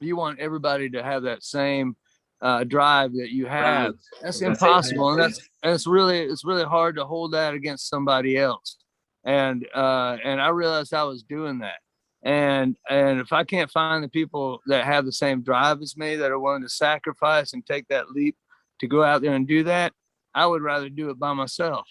you 0.00 0.16
want 0.16 0.38
everybody 0.38 0.90
to 0.90 1.02
have 1.02 1.22
that 1.22 1.42
same 1.42 1.96
uh, 2.42 2.64
drive 2.64 3.12
that 3.12 3.30
you 3.30 3.46
have. 3.46 3.94
That's, 4.20 4.40
that's 4.40 4.42
impossible, 4.42 5.10
and 5.10 5.22
that's 5.22 5.40
and 5.62 5.72
it's 5.72 5.86
really 5.86 6.20
it's 6.20 6.44
really 6.44 6.64
hard 6.64 6.96
to 6.96 7.04
hold 7.04 7.32
that 7.32 7.54
against 7.54 7.88
somebody 7.88 8.36
else. 8.36 8.76
And 9.24 9.66
uh, 9.74 10.18
and 10.24 10.40
I 10.40 10.48
realized 10.48 10.92
I 10.92 11.04
was 11.04 11.22
doing 11.22 11.60
that. 11.60 11.78
And 12.24 12.76
and 12.90 13.20
if 13.20 13.32
I 13.32 13.44
can't 13.44 13.70
find 13.70 14.02
the 14.02 14.08
people 14.08 14.60
that 14.66 14.84
have 14.84 15.06
the 15.06 15.12
same 15.12 15.42
drive 15.42 15.80
as 15.80 15.96
me 15.96 16.16
that 16.16 16.30
are 16.30 16.38
willing 16.38 16.62
to 16.62 16.68
sacrifice 16.68 17.52
and 17.52 17.64
take 17.64 17.86
that 17.88 18.10
leap 18.10 18.36
to 18.80 18.88
go 18.88 19.02
out 19.04 19.22
there 19.22 19.34
and 19.34 19.46
do 19.46 19.64
that, 19.64 19.92
I 20.34 20.46
would 20.46 20.62
rather 20.62 20.88
do 20.88 21.10
it 21.10 21.18
by 21.18 21.32
myself. 21.32 21.86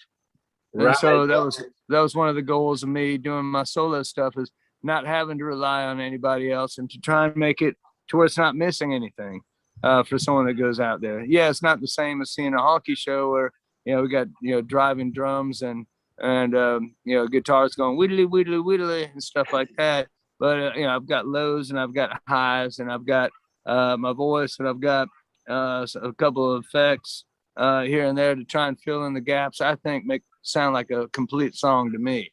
Right. 0.74 0.88
And 0.88 0.98
so 0.98 1.28
that 1.28 1.40
was 1.40 1.64
that 1.88 2.00
was 2.00 2.16
one 2.16 2.28
of 2.28 2.36
the 2.36 2.42
goals 2.42 2.84
of 2.84 2.90
me 2.90 3.18
doing 3.18 3.46
my 3.46 3.64
solo 3.64 4.04
stuff 4.04 4.34
is 4.38 4.52
not 4.84 5.06
having 5.06 5.38
to 5.38 5.46
rely 5.46 5.84
on 5.84 6.02
anybody 6.02 6.52
else 6.52 6.78
and 6.78 6.90
to 6.90 7.00
try 7.00 7.28
and 7.28 7.36
make 7.38 7.62
it 7.62 7.76
to 8.10 8.18
where 8.18 8.26
it's 8.26 8.38
not 8.38 8.56
missing 8.56 8.94
anything 8.94 9.42
uh, 9.84 10.04
for 10.04 10.18
someone 10.18 10.46
that 10.46 10.54
goes 10.54 10.80
out 10.80 11.02
there. 11.02 11.22
Yeah, 11.24 11.50
it's 11.50 11.64
not 11.64 11.82
the 11.82 11.88
same 11.88 12.22
as 12.22 12.32
seeing 12.32 12.54
a 12.54 12.62
hockey 12.62 12.96
show 12.96 13.32
where 13.32 13.52
you 13.86 13.96
know 13.96 14.02
we 14.02 14.10
got 14.10 14.28
you 14.42 14.52
know 14.52 14.62
driving 14.62 15.12
drums 15.12 15.62
and 15.62 15.86
and 16.20 16.56
um, 16.56 16.96
you 17.04 17.16
know 17.16 17.28
guitars 17.28 17.76
going 17.76 17.98
whittly 17.98 18.28
whittly 18.28 18.64
whittly 18.64 19.12
and 19.12 19.22
stuff 19.24 19.54
like 19.54 19.70
that. 19.78 20.08
But 20.40 20.60
uh, 20.60 20.72
you 20.76 20.84
know 20.84 20.96
I've 20.96 21.08
got 21.08 21.28
lows 21.28 21.70
and 21.70 21.80
I've 21.80 21.94
got 21.94 22.22
highs 22.28 22.80
and 22.80 22.92
I've 22.92 23.06
got 23.06 23.32
uh, 23.66 23.98
my 23.98 24.14
voice 24.14 24.58
and 24.60 24.68
I've 24.68 24.82
got 24.82 25.08
uh, 25.50 25.86
a 26.02 26.14
couple 26.14 26.52
of 26.52 26.64
effects 26.66 27.26
uh, 27.58 27.84
here 27.84 28.06
and 28.06 28.18
there 28.18 28.36
to 28.36 28.44
try 28.44 28.68
and 28.68 28.80
fill 28.80 29.06
in 29.06 29.14
the 29.14 29.22
gaps. 29.22 29.62
I 29.62 29.76
think 29.76 30.06
make 30.06 30.24
sound 30.42 30.74
like 30.74 30.92
a 30.92 31.08
complete 31.10 31.56
song 31.56 31.92
to 31.92 32.00
me. 32.00 32.32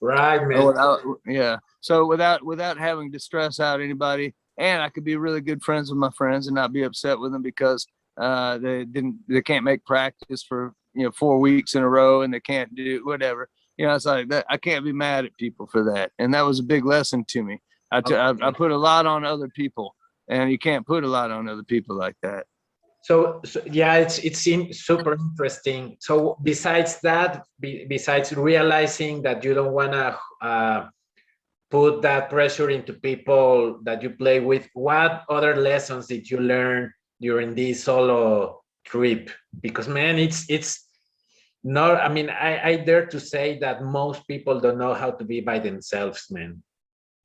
Right, 0.00 0.42
man. 0.46 0.66
Without, 0.66 1.00
yeah. 1.26 1.58
So 1.80 2.06
without 2.06 2.44
without 2.44 2.78
having 2.78 3.12
to 3.12 3.20
stress 3.20 3.60
out 3.60 3.80
anybody, 3.80 4.34
and 4.58 4.82
I 4.82 4.88
could 4.88 5.04
be 5.04 5.16
really 5.16 5.40
good 5.40 5.62
friends 5.62 5.90
with 5.90 5.98
my 5.98 6.10
friends 6.10 6.46
and 6.46 6.54
not 6.54 6.72
be 6.72 6.82
upset 6.82 7.18
with 7.18 7.32
them 7.32 7.42
because 7.42 7.86
uh, 8.20 8.58
they 8.58 8.84
didn't 8.84 9.18
they 9.28 9.42
can't 9.42 9.64
make 9.64 9.84
practice 9.84 10.42
for 10.42 10.74
you 10.94 11.04
know 11.04 11.10
four 11.12 11.38
weeks 11.38 11.74
in 11.74 11.82
a 11.82 11.88
row 11.88 12.22
and 12.22 12.32
they 12.32 12.40
can't 12.40 12.74
do 12.74 13.04
whatever. 13.04 13.48
You 13.76 13.86
know, 13.86 13.94
it's 13.94 14.04
like 14.04 14.28
that. 14.28 14.44
I 14.48 14.58
can't 14.58 14.84
be 14.84 14.92
mad 14.92 15.24
at 15.24 15.36
people 15.38 15.66
for 15.66 15.84
that, 15.92 16.12
and 16.18 16.34
that 16.34 16.42
was 16.42 16.58
a 16.58 16.64
big 16.64 16.84
lesson 16.84 17.24
to 17.28 17.42
me. 17.42 17.60
I, 17.90 18.00
t- 18.00 18.14
I, 18.14 18.30
I 18.30 18.50
put 18.52 18.70
a 18.70 18.76
lot 18.76 19.06
on 19.06 19.24
other 19.24 19.48
people, 19.48 19.94
and 20.28 20.50
you 20.50 20.58
can't 20.58 20.86
put 20.86 21.04
a 21.04 21.08
lot 21.08 21.30
on 21.30 21.48
other 21.48 21.62
people 21.62 21.96
like 21.96 22.16
that. 22.22 22.46
So, 23.02 23.40
so, 23.44 23.60
yeah 23.66 23.96
it's 23.96 24.18
it 24.18 24.36
seems 24.36 24.84
super 24.84 25.14
interesting 25.14 25.96
so 25.98 26.38
besides 26.44 27.00
that 27.00 27.44
be, 27.58 27.84
besides 27.88 28.32
realizing 28.32 29.22
that 29.22 29.42
you 29.42 29.54
don't 29.54 29.72
want 29.72 29.90
to 29.90 30.16
uh, 30.40 30.86
put 31.72 32.02
that 32.02 32.28
pressure 32.28 32.68
into 32.68 32.92
people 32.92 33.80
that 33.82 34.02
you 34.02 34.10
play 34.10 34.40
with. 34.40 34.68
What 34.74 35.24
other 35.30 35.56
lessons 35.56 36.06
did 36.06 36.30
you 36.30 36.38
learn 36.38 36.92
during 37.18 37.54
this 37.54 37.84
solo 37.84 38.60
trip? 38.84 39.30
Because 39.62 39.88
man 39.88 40.18
it's 40.18 40.44
it's 40.50 40.86
not 41.64 42.00
i 42.02 42.08
mean 42.08 42.28
i 42.28 42.50
i 42.70 42.76
dare 42.76 43.06
to 43.06 43.20
say 43.20 43.56
that 43.60 43.84
most 43.84 44.26
people 44.26 44.58
don't 44.60 44.78
know 44.78 44.92
how 44.92 45.12
to 45.12 45.24
be 45.24 45.40
by 45.40 45.58
themselves 45.58 46.26
man. 46.30 46.62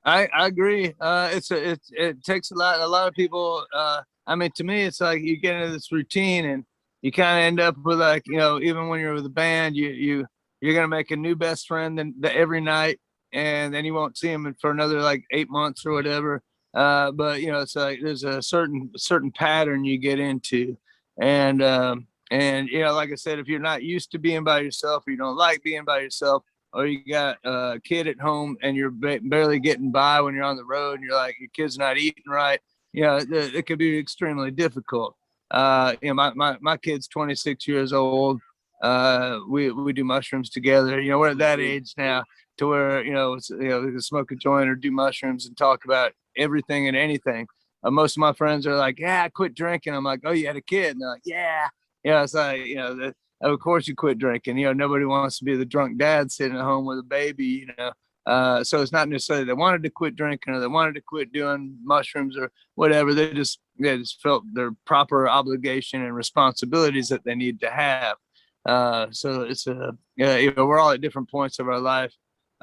I 0.06 0.30
i 0.34 0.48
agree. 0.48 0.94
Uh 1.02 1.30
it's 1.34 1.52
a, 1.52 1.72
it 1.72 1.82
it 1.92 2.24
takes 2.24 2.52
a 2.52 2.56
lot 2.56 2.80
a 2.80 2.88
lot 2.88 3.08
of 3.10 3.14
people 3.16 3.66
uh 3.74 4.02
i 4.28 4.34
mean 4.36 4.52
to 4.56 4.64
me 4.64 4.84
it's 4.84 5.02
like 5.02 5.22
you 5.22 5.36
get 5.38 5.56
into 5.56 5.74
this 5.74 5.92
routine 5.92 6.46
and 6.46 6.64
you 7.02 7.12
kind 7.12 7.40
of 7.40 7.44
end 7.50 7.60
up 7.60 7.76
with 7.84 8.00
like 8.00 8.24
you 8.28 8.38
know 8.38 8.62
even 8.62 8.88
when 8.88 9.02
you're 9.02 9.18
with 9.20 9.34
a 9.34 9.38
band 9.44 9.76
you 9.76 9.90
you 9.90 10.26
you're 10.62 10.76
gonna 10.76 10.96
make 11.00 11.12
a 11.12 11.18
new 11.18 11.36
best 11.36 11.68
friend 11.68 11.98
then 11.98 12.14
every 12.24 12.62
night 12.62 13.00
and 13.34 13.74
then 13.74 13.86
you 13.86 13.94
won't 13.94 14.18
see 14.18 14.30
them 14.30 14.56
for 14.60 14.72
another 14.72 15.02
like 15.02 15.24
eight 15.32 15.50
months 15.50 15.86
or 15.86 15.92
whatever. 15.92 16.42
Uh, 16.74 17.12
but 17.12 17.42
you 17.42 17.52
know, 17.52 17.60
it's 17.60 17.76
like 17.76 18.00
there's 18.02 18.24
a 18.24 18.42
certain 18.42 18.92
certain 18.96 19.32
pattern 19.32 19.84
you 19.84 19.98
get 19.98 20.20
into, 20.20 20.78
and 21.20 21.64
um, 21.64 22.08
and 22.32 22.68
you 22.70 22.82
know, 22.82 22.94
like 22.94 23.12
I 23.12 23.16
said, 23.16 23.40
if 23.40 23.48
you're 23.48 23.60
not 23.60 23.84
used 23.84 24.12
to 24.12 24.20
being 24.20 24.44
by 24.44 24.60
yourself, 24.60 25.04
or 25.08 25.12
you 25.12 25.18
don't 25.18 25.38
like 25.38 25.64
being 25.64 25.86
by 25.86 26.00
yourself, 26.00 26.44
or 26.74 26.86
you 26.86 27.04
got 27.06 27.38
a 27.44 27.80
kid 27.84 28.08
at 28.08 28.20
home 28.20 28.58
and 28.62 28.76
you're 28.76 28.92
ba- 28.92 29.22
barely 29.24 29.60
getting 29.60 29.92
by 29.92 30.22
when 30.22 30.36
you're 30.36 30.44
on 30.44 30.58
the 30.58 30.66
road, 30.66 31.00
and 31.00 31.04
you're 31.04 31.16
like 31.16 31.36
your 31.40 31.50
kid's 31.54 31.78
not 31.78 31.98
eating 31.98 32.24
right, 32.28 32.60
you 32.94 33.04
know, 33.04 33.18
it, 33.18 33.32
it 33.32 33.66
could 33.66 33.80
be 33.80 33.98
extremely 33.98 34.52
difficult. 34.52 35.16
Uh, 35.52 35.96
you 36.02 36.10
know, 36.10 36.14
my, 36.14 36.34
my, 36.34 36.58
my 36.62 36.78
kid's 36.78 37.08
26 37.08 37.68
years 37.68 37.94
old. 37.94 38.42
Uh, 38.82 39.40
we, 39.48 39.72
we 39.72 39.94
do 39.94 40.04
mushrooms 40.04 40.50
together. 40.50 41.00
You 41.00 41.12
know, 41.12 41.20
we're 41.20 41.30
at 41.30 41.38
that 41.38 41.60
age 41.60 41.94
now 41.98 42.24
to 42.58 42.68
where 42.68 43.04
you 43.04 43.14
know, 43.14 43.38
you 43.50 43.70
know, 43.70 43.82
we 43.82 43.92
can 43.92 44.02
smoke 44.02 44.32
a 44.32 44.36
joint 44.36 44.70
or 44.70 44.76
do 44.76 44.92
mushrooms 44.92 45.46
and 45.46 45.58
talk 45.58 45.86
about 45.86 46.14
everything 46.38 46.88
and 46.88 46.98
anything. 46.98 47.48
Uh, 47.84 47.92
most 47.92 48.18
of 48.18 48.22
my 48.22 48.34
friends 48.34 48.66
are 48.68 48.76
like, 48.76 49.00
"Yeah, 49.00 49.24
I 49.24 49.30
quit 49.30 49.54
drinking." 49.54 49.94
I'm 49.94 50.04
like, 50.04 50.22
"Oh, 50.24 50.32
you 50.32 50.48
had 50.48 50.56
a 50.56 50.62
kid?" 50.62 50.92
And 50.92 51.02
they're 51.02 51.10
like, 51.10 51.22
"Yeah." 51.26 51.68
Know, 52.06 52.24
it's 52.24 52.34
like, 52.34 52.66
you 52.66 52.76
know, 52.76 52.96
the, 52.96 53.14
of 53.42 53.60
course 53.60 53.88
you 53.88 53.96
quit 53.96 54.18
drinking. 54.18 54.58
You 54.58 54.68
know, 54.68 54.74
nobody 54.74 55.06
wants 55.06 55.40
to 55.40 55.46
be 55.46 55.56
the 55.56 55.66
drunk 55.66 55.98
dad 55.98 56.32
sitting 56.32 56.58
at 56.58 56.64
home 56.64 56.86
with 56.86 57.00
a 57.00 57.04
baby. 57.04 57.46
You 57.46 57.68
know, 57.78 57.92
uh, 58.26 58.64
so 58.64 58.82
it's 58.82 58.92
not 58.92 59.10
necessarily 59.10 59.46
they 59.46 59.54
wanted 59.54 59.84
to 59.84 59.90
quit 59.90 60.16
drinking 60.16 60.54
or 60.54 60.60
they 60.60 60.68
wanted 60.68 60.96
to 60.96 61.02
quit 61.02 61.32
doing 61.32 61.78
mushrooms 61.84 62.38
or 62.38 62.52
whatever. 62.76 63.14
They 63.14 63.34
just 63.34 63.60
they 63.80 63.98
just 63.98 64.22
felt 64.22 64.44
their 64.54 64.72
proper 64.86 65.30
obligation 65.30 66.02
and 66.02 66.16
responsibilities 66.16 67.10
that 67.10 67.24
they 67.24 67.36
need 67.36 67.60
to 67.62 67.70
have. 67.70 68.18
Uh, 68.66 69.08
so 69.12 69.42
it's 69.42 69.68
a 69.68 69.98
yeah, 70.18 70.38
you 70.38 70.54
know, 70.54 70.66
we're 70.66 70.80
all 70.80 70.92
at 70.92 71.02
different 71.02 71.30
points 71.30 71.60
of 71.60 71.70
our 71.70 71.80
life. 71.80 72.14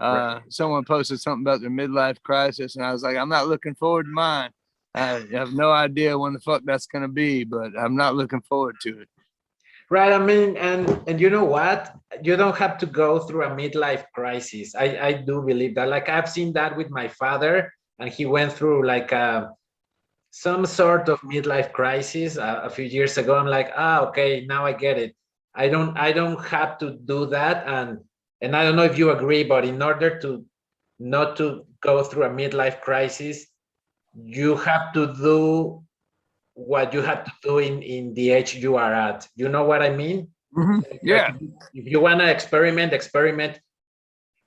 Uh, 0.01 0.41
right. 0.41 0.53
Someone 0.53 0.85
posted 0.85 1.21
something 1.21 1.43
about 1.43 1.61
their 1.61 1.71
midlife 1.71 2.21
crisis, 2.23 2.77
and 2.77 2.85
I 2.85 2.93
was 2.93 3.03
like, 3.03 3.17
I'm 3.17 3.29
not 3.29 3.49
looking 3.49 3.75
forward 3.75 4.05
to 4.05 4.13
mine. 4.13 4.51
I 4.95 5.25
have 5.33 5.53
no 5.53 5.73
idea 5.73 6.17
when 6.19 6.33
the 6.35 6.41
fuck 6.41 6.63
that's 6.65 6.87
going 6.87 7.03
to 7.03 7.09
be, 7.09 7.45
but 7.45 7.73
I'm 7.79 7.97
not 7.97 8.15
looking 8.15 8.43
forward 8.43 8.77
to 8.83 9.01
it. 9.01 9.09
Right. 9.91 10.13
I 10.13 10.19
mean, 10.19 10.57
and 10.57 10.89
and 11.07 11.21
you 11.21 11.31
know 11.31 11.45
what? 11.45 11.95
You 12.23 12.37
don't 12.37 12.57
have 12.57 12.79
to 12.79 12.87
go 12.87 13.19
through 13.19 13.45
a 13.45 13.51
midlife 13.51 14.05
crisis. 14.15 14.75
I 14.75 14.99
I 15.09 15.13
do 15.13 15.43
believe 15.43 15.75
that. 15.75 15.89
Like 15.89 16.09
I've 16.09 16.29
seen 16.29 16.53
that 16.55 16.77
with 16.77 16.91
my 16.91 17.07
father, 17.07 17.71
and 17.99 18.09
he 18.09 18.25
went 18.25 18.53
through 18.53 18.87
like 18.87 19.13
a 19.13 19.51
some 20.31 20.67
sort 20.67 21.09
of 21.09 21.21
midlife 21.21 21.73
crisis 21.73 22.37
a, 22.37 22.63
a 22.65 22.71
few 22.71 22.85
years 22.87 23.19
ago. 23.19 23.37
I'm 23.37 23.47
like, 23.47 23.71
ah, 23.77 24.01
okay, 24.09 24.45
now 24.49 24.65
I 24.65 24.73
get 24.73 24.99
it. 24.99 25.15
I 25.55 25.69
don't 25.69 25.97
I 25.99 26.13
don't 26.13 26.43
have 26.47 26.79
to 26.79 26.99
do 27.05 27.27
that, 27.27 27.67
and 27.67 27.99
and 28.45 28.55
I 28.55 28.63
don't 28.63 28.77
know 28.77 28.85
if 28.85 28.99
you 28.99 29.11
agree, 29.11 29.43
but 29.43 29.65
in 29.65 29.81
order 29.83 30.19
to 30.21 30.45
not 30.99 31.37
to 31.39 31.67
go 31.81 32.05
through 32.05 32.25
a 32.25 32.31
midlife 32.31 32.81
crisis, 32.81 33.47
you 34.15 34.55
have 34.57 34.93
to 34.93 35.13
do 35.15 35.83
what 36.55 36.95
you 36.95 37.03
have 37.03 37.25
to 37.25 37.33
do 37.43 37.59
in 37.59 37.83
in 37.83 38.15
the 38.15 38.31
age 38.31 38.55
you 38.55 38.77
are 38.77 38.95
at. 38.95 39.27
You 39.35 39.49
know 39.49 39.65
what 39.65 39.83
I 39.83 39.91
mean? 39.91 40.29
Mhm. 40.57 40.85
Yeah. 41.03 41.35
If 41.73 41.87
you 41.93 42.01
want 42.01 42.21
to 42.21 42.31
experiment, 42.31 42.93
experiment. 42.93 43.59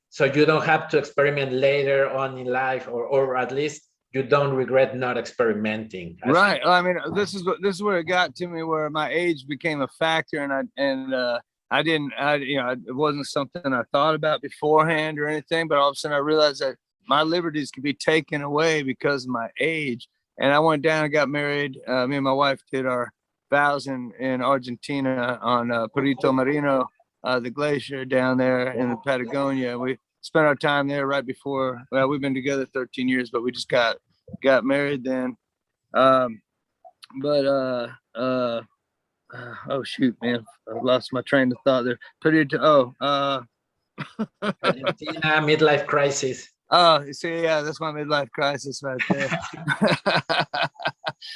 So 0.10 0.24
you 0.24 0.46
don't 0.46 0.64
have 0.74 0.88
to 0.92 0.98
experiment 0.98 1.52
later 1.52 2.10
on 2.10 2.38
in 2.38 2.48
life, 2.48 2.88
or 2.88 3.04
or 3.16 3.36
at 3.36 3.52
least 3.52 3.82
you 4.14 4.24
don't 4.24 4.54
regret 4.56 4.96
not 4.96 5.18
experimenting. 5.18 6.18
Right. 6.26 6.62
I 6.66 6.82
mean, 6.82 6.98
this 7.14 7.34
is 7.36 7.44
what 7.48 7.58
this 7.62 7.76
is 7.76 7.84
where 7.84 8.00
it 8.00 8.06
got 8.06 8.36
to 8.40 8.48
me, 8.48 8.64
where 8.64 8.90
my 8.90 9.10
age 9.24 9.42
became 9.48 9.82
a 9.82 9.92
factor, 10.00 10.40
and 10.44 10.54
I 10.54 10.62
and 10.88 11.14
uh, 11.14 11.40
I 11.70 11.84
didn't, 11.84 12.14
I 12.18 12.36
you 12.36 12.58
know, 12.58 12.70
it 12.70 12.96
wasn't 12.96 13.28
something 13.28 13.74
I 13.74 13.84
thought 13.92 14.16
about 14.16 14.42
beforehand 14.42 15.20
or 15.20 15.28
anything. 15.28 15.68
But 15.68 15.78
all 15.78 15.90
of 15.90 15.94
a 15.94 15.96
sudden, 15.96 16.16
I 16.16 16.20
realized 16.20 16.62
that 16.62 16.78
my 17.08 17.24
liberties 17.24 17.72
could 17.72 17.84
be 17.84 17.94
taken 17.94 18.42
away 18.42 18.84
because 18.84 19.26
of 19.26 19.30
my 19.30 19.50
age. 19.60 20.08
And 20.40 20.54
I 20.54 20.60
went 20.60 20.84
down 20.84 21.04
and 21.04 21.14
got 21.14 21.30
married. 21.30 21.80
Uh, 21.88 22.06
me 22.08 22.18
and 22.18 22.24
my 22.24 22.32
wife 22.32 22.62
did 22.72 22.86
our 22.86 23.12
vows 23.50 23.88
in 23.88 24.12
in 24.20 24.42
Argentina 24.42 25.40
on 25.42 25.72
uh, 25.72 25.88
Perito 25.88 26.34
Moreno, 26.34 26.90
uh, 27.24 27.40
the 27.40 27.50
glacier 27.50 28.06
down 28.06 28.38
there 28.38 28.72
in 28.72 28.90
the 28.90 28.98
Patagonia. 28.98 29.78
We 29.78 29.98
spent 30.22 30.46
our 30.46 30.56
time 30.56 30.88
there 30.88 31.08
right 31.08 31.26
before. 31.26 31.84
Well, 31.92 32.08
we've 32.08 32.22
been 32.22 32.34
together 32.34 32.66
13 32.66 33.08
years, 33.08 33.30
but 33.32 33.44
we 33.44 33.52
just 33.52 33.70
got 33.70 33.98
got 34.44 34.64
married 34.64 35.04
then. 35.04 35.38
Um, 35.94 36.42
but 37.22 37.46
uh, 37.46 37.88
uh, 38.16 38.62
uh, 39.34 39.54
oh 39.70 39.84
shoot, 39.84 40.16
man, 40.22 40.44
I 40.68 40.80
lost 40.82 41.14
my 41.14 41.22
train 41.22 41.52
of 41.52 41.58
thought 41.64 41.86
there. 41.86 42.00
Perito. 42.24 42.60
Oh, 42.62 42.94
uh, 43.02 43.42
Argentina 44.64 45.20
midlife 45.42 45.86
crisis. 45.86 46.50
Oh, 46.70 47.02
you 47.02 47.14
see, 47.14 47.44
yeah, 47.44 47.62
that's 47.62 47.80
my 47.80 47.92
midlife 47.92 48.30
crisis 48.32 48.82
right 48.84 49.02
there. 49.10 49.40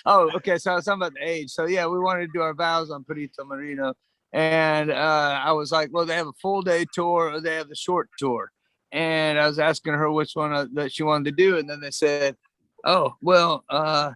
oh, 0.05 0.29
okay. 0.35 0.57
So 0.57 0.73
I 0.73 0.75
was 0.75 0.85
talking 0.85 1.01
about 1.01 1.13
the 1.13 1.25
age. 1.27 1.51
So 1.51 1.65
yeah, 1.65 1.87
we 1.87 1.99
wanted 1.99 2.27
to 2.27 2.31
do 2.33 2.41
our 2.41 2.53
vows 2.53 2.91
on 2.91 3.05
Perito 3.05 3.45
Moreno, 3.45 3.93
and 4.33 4.91
uh, 4.91 5.41
I 5.43 5.53
was 5.53 5.71
like, 5.71 5.89
well, 5.93 6.05
they 6.05 6.15
have 6.15 6.27
a 6.27 6.33
full 6.41 6.61
day 6.61 6.85
tour 6.93 7.33
or 7.33 7.41
they 7.41 7.55
have 7.55 7.69
the 7.69 7.75
short 7.75 8.09
tour, 8.17 8.51
and 8.91 9.39
I 9.39 9.47
was 9.47 9.57
asking 9.57 9.93
her 9.93 10.11
which 10.11 10.31
one 10.33 10.53
uh, 10.53 10.65
that 10.73 10.91
she 10.91 11.03
wanted 11.03 11.25
to 11.25 11.43
do, 11.43 11.57
and 11.57 11.69
then 11.69 11.79
they 11.79 11.91
said, 11.91 12.35
oh, 12.83 13.15
well, 13.21 13.63
uh, 13.69 14.11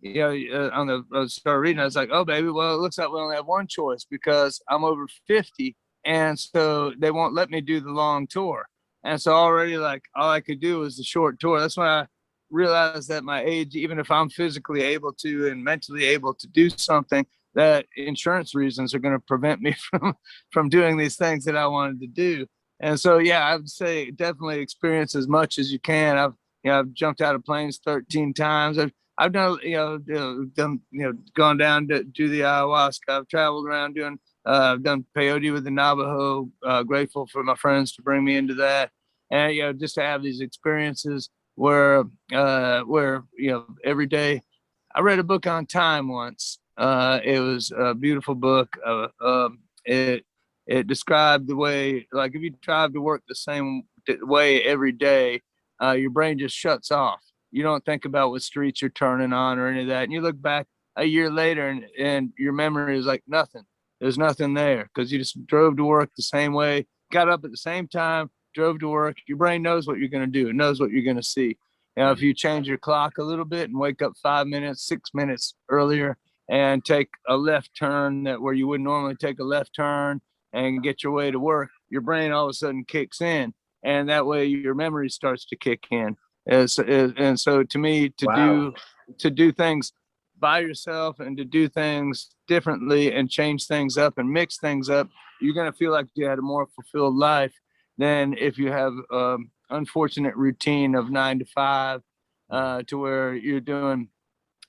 you 0.00 0.20
know, 0.20 0.30
uh, 0.30 0.70
on 0.72 0.86
the 0.86 1.04
I 1.14 1.26
started 1.26 1.60
reading, 1.60 1.80
I 1.80 1.84
was 1.84 1.96
like, 1.96 2.10
oh, 2.12 2.24
baby, 2.24 2.50
well, 2.50 2.74
it 2.74 2.78
looks 2.78 2.98
like 2.98 3.10
we 3.10 3.20
only 3.20 3.36
have 3.36 3.46
one 3.46 3.66
choice 3.66 4.04
because 4.08 4.60
I'm 4.68 4.84
over 4.84 5.06
fifty, 5.26 5.76
and 6.04 6.38
so 6.38 6.92
they 6.98 7.10
won't 7.10 7.34
let 7.34 7.50
me 7.50 7.60
do 7.60 7.80
the 7.80 7.90
long 7.90 8.26
tour. 8.26 8.66
And 9.04 9.20
so 9.20 9.32
already 9.32 9.76
like 9.76 10.02
all 10.14 10.30
I 10.30 10.40
could 10.40 10.60
do 10.60 10.80
was 10.80 10.96
the 10.96 11.04
short 11.04 11.40
tour. 11.40 11.60
That's 11.60 11.76
when 11.76 11.86
I 11.86 12.06
realized 12.50 13.08
that 13.08 13.24
my 13.24 13.42
age, 13.42 13.74
even 13.74 13.98
if 13.98 14.10
I'm 14.10 14.28
physically 14.28 14.82
able 14.82 15.12
to 15.14 15.48
and 15.48 15.64
mentally 15.64 16.04
able 16.04 16.34
to 16.34 16.46
do 16.48 16.68
something, 16.70 17.24
that 17.54 17.86
insurance 17.96 18.54
reasons 18.54 18.94
are 18.94 18.98
going 18.98 19.14
to 19.14 19.20
prevent 19.20 19.60
me 19.60 19.72
from 19.90 20.14
from 20.50 20.68
doing 20.68 20.96
these 20.96 21.16
things 21.16 21.44
that 21.44 21.56
I 21.56 21.66
wanted 21.66 22.00
to 22.00 22.06
do. 22.06 22.46
And 22.80 22.98
so 22.98 23.18
yeah, 23.18 23.44
I 23.44 23.56
would 23.56 23.68
say 23.68 24.10
definitely 24.10 24.60
experience 24.60 25.14
as 25.14 25.28
much 25.28 25.58
as 25.58 25.72
you 25.72 25.78
can. 25.78 26.16
I've 26.16 26.34
you 26.62 26.70
know 26.70 26.80
I've 26.80 26.92
jumped 26.92 27.20
out 27.20 27.34
of 27.34 27.44
planes 27.44 27.80
13 27.84 28.34
times. 28.34 28.78
I've 28.78 28.92
I've 29.20 29.32
done 29.32 29.58
you 29.62 29.76
know 29.76 29.98
done 29.98 30.80
you 30.90 31.02
know 31.04 31.12
gone 31.34 31.58
down 31.58 31.88
to 31.88 32.02
do 32.02 32.28
the 32.28 32.40
ayahuasca. 32.40 33.08
I've 33.08 33.28
traveled 33.28 33.66
around 33.66 33.94
doing 33.94 34.18
uh, 34.46 34.72
I've 34.72 34.82
done 34.82 35.04
peyote 35.16 35.52
with 35.52 35.64
the 35.64 35.70
Navajo. 35.70 36.48
Uh, 36.64 36.82
grateful 36.82 37.26
for 37.26 37.42
my 37.44 37.54
friends 37.54 37.92
to 37.92 38.02
bring 38.02 38.24
me 38.24 38.36
into 38.36 38.54
that, 38.54 38.90
and 39.30 39.54
you 39.54 39.62
know, 39.62 39.72
just 39.74 39.96
to 39.96 40.02
have 40.02 40.22
these 40.22 40.40
experiences 40.40 41.28
where, 41.54 42.04
uh, 42.32 42.80
where 42.80 43.24
you 43.36 43.50
know, 43.50 43.66
every 43.84 44.06
day. 44.06 44.42
I 44.92 45.00
read 45.00 45.20
a 45.20 45.24
book 45.24 45.46
on 45.46 45.66
time 45.66 46.08
once. 46.08 46.58
Uh, 46.76 47.20
it 47.22 47.38
was 47.38 47.72
a 47.76 47.94
beautiful 47.94 48.34
book. 48.34 48.76
Uh, 48.84 49.08
um, 49.20 49.60
it 49.84 50.24
it 50.66 50.86
described 50.86 51.46
the 51.46 51.56
way, 51.56 52.08
like, 52.12 52.34
if 52.34 52.42
you 52.42 52.50
drive 52.62 52.92
to 52.94 53.00
work 53.00 53.22
the 53.28 53.34
same 53.34 53.84
way 54.22 54.62
every 54.62 54.92
day, 54.92 55.42
uh, 55.82 55.92
your 55.92 56.10
brain 56.10 56.38
just 56.38 56.56
shuts 56.56 56.90
off. 56.90 57.20
You 57.50 57.62
don't 57.62 57.84
think 57.84 58.04
about 58.04 58.30
what 58.30 58.42
streets 58.42 58.80
you're 58.80 58.90
turning 58.90 59.32
on 59.32 59.58
or 59.58 59.68
any 59.68 59.82
of 59.82 59.88
that, 59.88 60.04
and 60.04 60.12
you 60.12 60.20
look 60.20 60.40
back 60.40 60.66
a 60.96 61.04
year 61.04 61.30
later, 61.30 61.68
and 61.68 61.86
and 61.98 62.32
your 62.38 62.52
memory 62.52 62.98
is 62.98 63.06
like 63.06 63.22
nothing 63.26 63.64
there's 64.00 64.18
nothing 64.18 64.54
there 64.54 64.88
because 64.92 65.12
you 65.12 65.18
just 65.18 65.46
drove 65.46 65.76
to 65.76 65.84
work 65.84 66.10
the 66.16 66.22
same 66.22 66.52
way, 66.52 66.86
got 67.12 67.28
up 67.28 67.44
at 67.44 67.50
the 67.50 67.56
same 67.56 67.86
time, 67.86 68.30
drove 68.54 68.80
to 68.80 68.88
work. 68.88 69.18
Your 69.28 69.36
brain 69.36 69.62
knows 69.62 69.86
what 69.86 69.98
you're 69.98 70.08
going 70.08 70.24
to 70.24 70.40
do, 70.40 70.48
it 70.48 70.56
knows 70.56 70.80
what 70.80 70.90
you're 70.90 71.04
going 71.04 71.16
to 71.16 71.22
see. 71.22 71.56
Now, 71.96 72.10
if 72.12 72.22
you 72.22 72.32
change 72.32 72.66
your 72.66 72.78
clock 72.78 73.18
a 73.18 73.22
little 73.22 73.44
bit 73.44 73.68
and 73.68 73.78
wake 73.78 74.00
up 74.00 74.12
five 74.22 74.46
minutes, 74.46 74.86
six 74.86 75.10
minutes 75.12 75.54
earlier 75.68 76.16
and 76.48 76.84
take 76.84 77.08
a 77.28 77.36
left 77.36 77.70
turn 77.76 78.24
that 78.24 78.40
where 78.40 78.54
you 78.54 78.66
would 78.68 78.80
normally 78.80 79.16
take 79.16 79.38
a 79.38 79.44
left 79.44 79.74
turn 79.74 80.20
and 80.52 80.82
get 80.82 81.02
your 81.02 81.12
way 81.12 81.30
to 81.30 81.38
work, 81.38 81.68
your 81.90 82.00
brain 82.00 82.32
all 82.32 82.46
of 82.46 82.50
a 82.50 82.54
sudden 82.54 82.84
kicks 82.84 83.20
in. 83.20 83.52
And 83.84 84.08
that 84.08 84.26
way 84.26 84.46
your 84.46 84.74
memory 84.74 85.10
starts 85.10 85.44
to 85.46 85.56
kick 85.56 85.86
in. 85.90 86.16
And 86.48 86.70
so, 86.70 86.82
and 86.84 87.38
so 87.38 87.62
to 87.62 87.78
me, 87.78 88.08
to 88.10 88.26
Wow. 88.26 88.34
do 88.36 88.74
to 89.18 89.30
do 89.30 89.52
things 89.52 89.92
by 90.38 90.60
yourself 90.60 91.20
and 91.20 91.36
to 91.36 91.44
do 91.44 91.68
things 91.68 92.30
differently 92.48 93.12
and 93.12 93.28
change 93.28 93.66
things 93.66 93.98
up 93.98 94.18
and 94.18 94.28
mix 94.30 94.58
things 94.58 94.88
up, 94.88 95.08
you're 95.40 95.54
going 95.54 95.70
to 95.70 95.76
feel 95.76 95.90
like 95.92 96.06
you 96.14 96.26
had 96.26 96.38
a 96.38 96.42
more 96.42 96.66
fulfilled 96.74 97.16
life 97.16 97.52
than 97.98 98.34
if 98.38 98.56
you 98.56 98.70
have 98.72 98.94
um, 99.12 99.50
unfortunate 99.68 100.34
routine 100.36 100.94
of 100.94 101.10
nine 101.10 101.38
to 101.38 101.44
five 101.44 102.00
uh, 102.50 102.82
to 102.86 102.98
where 102.98 103.34
you're 103.34 103.60
doing 103.60 104.08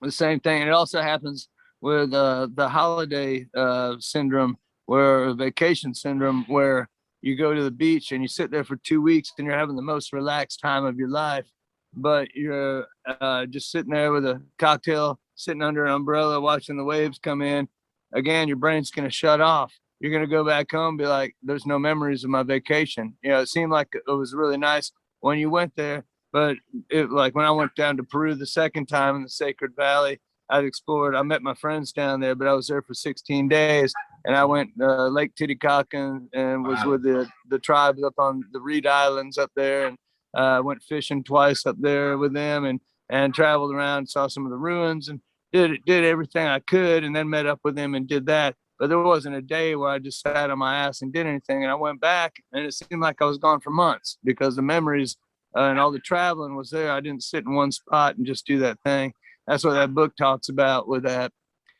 the 0.01 0.11
same 0.11 0.39
thing. 0.39 0.61
And 0.61 0.69
it 0.69 0.73
also 0.73 1.01
happens 1.01 1.47
with 1.79 2.13
uh, 2.13 2.47
the 2.53 2.67
holiday 2.67 3.47
uh, 3.55 3.95
syndrome, 3.99 4.57
where 4.87 5.33
vacation 5.33 5.93
syndrome, 5.93 6.45
where 6.47 6.89
you 7.21 7.35
go 7.37 7.53
to 7.53 7.63
the 7.63 7.71
beach 7.71 8.11
and 8.11 8.21
you 8.21 8.27
sit 8.27 8.51
there 8.51 8.63
for 8.63 8.75
two 8.77 9.01
weeks 9.01 9.31
and 9.37 9.47
you're 9.47 9.57
having 9.57 9.75
the 9.75 9.81
most 9.81 10.11
relaxed 10.11 10.59
time 10.59 10.85
of 10.85 10.97
your 10.97 11.09
life, 11.09 11.45
but 11.93 12.29
you're 12.35 12.87
uh, 13.19 13.45
just 13.47 13.71
sitting 13.71 13.91
there 13.91 14.11
with 14.11 14.25
a 14.25 14.41
cocktail, 14.57 15.19
sitting 15.35 15.61
under 15.61 15.85
an 15.85 15.91
umbrella, 15.93 16.39
watching 16.39 16.77
the 16.77 16.83
waves 16.83 17.19
come 17.19 17.41
in. 17.41 17.67
Again, 18.13 18.47
your 18.47 18.57
brain's 18.57 18.91
going 18.91 19.07
to 19.07 19.13
shut 19.13 19.41
off. 19.41 19.73
You're 19.99 20.11
going 20.11 20.23
to 20.23 20.35
go 20.35 20.43
back 20.43 20.71
home, 20.71 20.89
and 20.89 20.97
be 20.97 21.05
like, 21.05 21.35
"There's 21.43 21.65
no 21.65 21.77
memories 21.77 22.23
of 22.23 22.29
my 22.29 22.43
vacation." 22.43 23.15
You 23.23 23.31
know, 23.31 23.41
it 23.41 23.49
seemed 23.49 23.71
like 23.71 23.89
it 23.93 24.11
was 24.11 24.33
really 24.33 24.57
nice 24.57 24.91
when 25.19 25.37
you 25.37 25.49
went 25.49 25.75
there, 25.75 26.05
but 26.33 26.57
it 26.89 27.11
like 27.11 27.35
when 27.35 27.45
I 27.45 27.51
went 27.51 27.75
down 27.75 27.97
to 27.97 28.03
Peru 28.03 28.33
the 28.35 28.47
second 28.47 28.87
time 28.87 29.15
in 29.15 29.23
the 29.23 29.29
Sacred 29.29 29.71
Valley, 29.75 30.19
I'd 30.49 30.65
explored. 30.65 31.15
I 31.15 31.21
met 31.21 31.43
my 31.43 31.53
friends 31.53 31.91
down 31.91 32.19
there, 32.19 32.35
but 32.35 32.47
I 32.47 32.53
was 32.53 32.67
there 32.67 32.81
for 32.81 32.93
16 32.95 33.47
days, 33.47 33.93
and 34.25 34.35
I 34.35 34.43
went 34.43 34.71
uh, 34.81 35.07
Lake 35.07 35.35
Titicaca 35.35 35.95
and, 35.97 36.29
and 36.33 36.65
was 36.67 36.79
Wow. 36.83 36.91
with 36.91 37.03
the 37.03 37.27
the 37.49 37.59
tribes 37.59 38.03
up 38.03 38.15
on 38.17 38.43
the 38.53 38.59
Reed 38.59 38.87
Islands 38.87 39.37
up 39.37 39.51
there, 39.55 39.87
and 39.87 39.97
uh, 40.33 40.61
went 40.63 40.83
fishing 40.83 41.23
twice 41.23 41.65
up 41.65 41.75
there 41.79 42.17
with 42.17 42.33
them, 42.33 42.65
and 42.65 42.79
and 43.09 43.33
traveled 43.33 43.73
around, 43.73 44.07
saw 44.07 44.27
some 44.27 44.45
of 44.45 44.51
the 44.51 44.57
ruins, 44.57 45.09
and 45.09 45.19
did 45.51 45.79
did 45.85 46.03
everything 46.03 46.47
I 46.47 46.59
could, 46.59 47.03
and 47.03 47.15
then 47.15 47.29
met 47.29 47.45
up 47.45 47.59
with 47.63 47.75
them 47.75 47.95
and 47.95 48.07
did 48.07 48.25
that. 48.27 48.55
But 48.79 48.89
there 48.89 48.99
wasn't 48.99 49.35
a 49.35 49.41
day 49.41 49.75
where 49.75 49.89
I 49.89 49.99
just 49.99 50.21
sat 50.21 50.49
on 50.49 50.57
my 50.57 50.75
ass 50.75 51.03
and 51.03 51.13
did 51.13 51.27
anything. 51.27 51.63
And 51.63 51.71
I 51.71 51.75
went 51.75 52.01
back, 52.01 52.35
and 52.51 52.65
it 52.65 52.73
seemed 52.73 53.01
like 53.01 53.21
I 53.21 53.25
was 53.25 53.37
gone 53.37 53.59
for 53.59 53.69
months 53.69 54.17
because 54.23 54.55
the 54.55 54.63
memories 54.63 55.17
uh, 55.55 55.63
and 55.63 55.79
all 55.79 55.91
the 55.91 55.99
traveling 55.99 56.55
was 56.55 56.69
there. 56.69 56.91
I 56.91 57.01
didn't 57.01 57.23
sit 57.23 57.45
in 57.45 57.53
one 57.53 57.71
spot 57.71 58.17
and 58.17 58.25
just 58.25 58.45
do 58.45 58.59
that 58.59 58.79
thing. 58.83 59.13
That's 59.47 59.63
what 59.63 59.73
that 59.73 59.93
book 59.93 60.15
talks 60.15 60.49
about 60.49 60.87
with 60.87 61.03
that. 61.03 61.31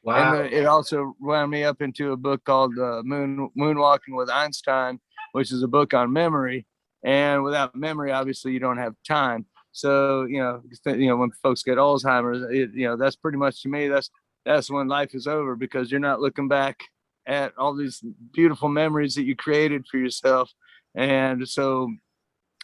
Wow. 0.03 0.41
And 0.41 0.53
it 0.53 0.65
also 0.65 1.15
wound 1.19 1.51
me 1.51 1.63
up 1.63 1.81
into 1.81 2.11
a 2.11 2.17
book 2.17 2.43
called 2.43 2.77
uh, 2.77 3.01
Moon 3.03 3.49
Moonwalking 3.57 4.15
with 4.17 4.29
Einstein, 4.29 4.99
which 5.31 5.51
is 5.51 5.63
a 5.63 5.67
book 5.67 5.93
on 5.93 6.11
memory. 6.11 6.65
And 7.03 7.43
without 7.43 7.75
memory, 7.75 8.11
obviously, 8.11 8.51
you 8.51 8.59
don't 8.59 8.77
have 8.77 8.93
time. 9.07 9.45
So 9.71 10.25
you 10.25 10.39
know, 10.39 10.61
you 10.85 11.07
know, 11.07 11.17
when 11.17 11.31
folks 11.43 11.63
get 11.63 11.77
Alzheimer's, 11.77 12.43
it, 12.51 12.71
you 12.73 12.87
know, 12.87 12.97
that's 12.97 13.15
pretty 13.15 13.37
much 13.37 13.61
to 13.63 13.69
me. 13.69 13.87
That's 13.87 14.09
that's 14.45 14.69
when 14.69 14.87
life 14.87 15.13
is 15.13 15.27
over 15.27 15.55
because 15.55 15.91
you're 15.91 15.99
not 15.99 16.19
looking 16.19 16.47
back 16.47 16.79
at 17.27 17.53
all 17.57 17.75
these 17.75 18.03
beautiful 18.33 18.69
memories 18.69 19.15
that 19.15 19.23
you 19.23 19.35
created 19.35 19.85
for 19.89 19.97
yourself. 19.97 20.51
And 20.95 21.47
so, 21.47 21.91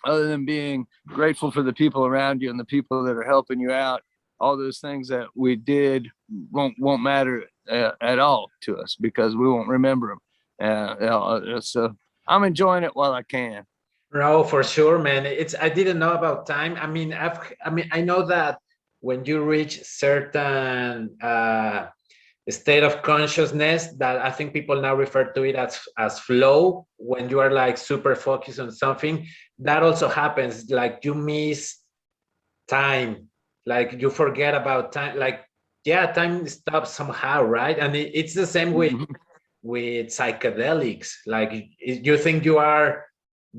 other 0.04 0.28
than 0.28 0.46
being 0.46 0.88
grateful 1.08 1.52
for 1.52 1.64
the 1.64 1.74
people 1.74 2.06
around 2.06 2.42
you 2.42 2.50
and 2.50 2.60
the 2.60 2.66
people 2.66 3.04
that 3.04 3.16
are 3.16 3.24
helping 3.24 3.60
you 3.60 3.72
out, 3.72 4.02
all 4.40 4.58
those 4.58 4.80
things 4.80 5.08
that 5.08 5.28
we 5.36 5.56
did 5.56 6.08
won't 6.52 6.76
won't 6.78 7.02
matter 7.02 7.46
uh, 7.70 7.92
at 8.02 8.20
all 8.20 8.50
to 8.62 8.78
us 8.78 8.96
because 9.00 9.36
we 9.36 9.48
won't 9.50 9.70
remember 9.70 10.10
them. 10.10 10.20
Yeah, 10.60 11.40
yeah. 11.46 11.60
So 11.60 11.96
I'm 12.28 12.44
enjoying 12.44 12.84
it 12.84 12.96
while 12.96 13.14
I 13.14 13.24
can. 13.24 13.66
No, 14.14 14.44
for 14.44 14.64
sure, 14.64 14.98
man. 15.00 15.26
It's 15.26 15.54
I 15.60 15.70
didn't 15.70 16.00
know 16.00 16.14
about 16.14 16.46
time. 16.48 16.76
I 16.76 16.88
mean, 16.88 17.14
I've 17.14 17.40
I 17.64 17.70
mean 17.70 17.90
I 17.92 18.02
know 18.02 18.26
that 18.28 18.58
when 19.02 19.26
you 19.26 19.44
reach 19.44 19.84
certain 19.84 21.18
uh, 21.22 21.88
state 22.50 22.84
of 22.84 23.02
consciousness, 23.04 23.90
that 24.00 24.18
I 24.20 24.32
think 24.32 24.54
people 24.54 24.82
now 24.82 24.96
refer 24.96 25.26
to 25.34 25.44
it 25.44 25.56
as 25.56 25.80
as 25.98 26.20
flow. 26.20 26.88
When 26.98 27.30
you 27.30 27.40
are 27.42 27.52
like 27.52 27.78
super 27.78 28.16
focused 28.16 28.60
on 28.60 28.72
something, 28.72 29.28
that 29.60 29.84
also 29.84 30.08
happens. 30.08 30.70
Like 30.72 31.00
you 31.04 31.14
miss 31.14 31.78
time, 32.68 33.28
like 33.66 33.94
you 34.02 34.10
forget 34.10 34.56
about 34.56 34.92
time. 34.94 35.18
Like 35.18 35.44
yeah, 35.84 36.08
time 36.12 36.48
stops 36.48 36.92
somehow, 36.92 37.44
right? 37.44 37.78
And 37.78 37.96
it, 37.96 38.12
it's 38.14 38.34
the 38.34 38.48
same 38.48 38.72
with 38.74 38.94
Mhm. 38.94 39.08
with 39.64 40.08
psychedelics. 40.08 41.12
Like 41.26 41.52
you 41.80 42.18
think 42.18 42.46
you 42.46 42.58
are 42.58 43.04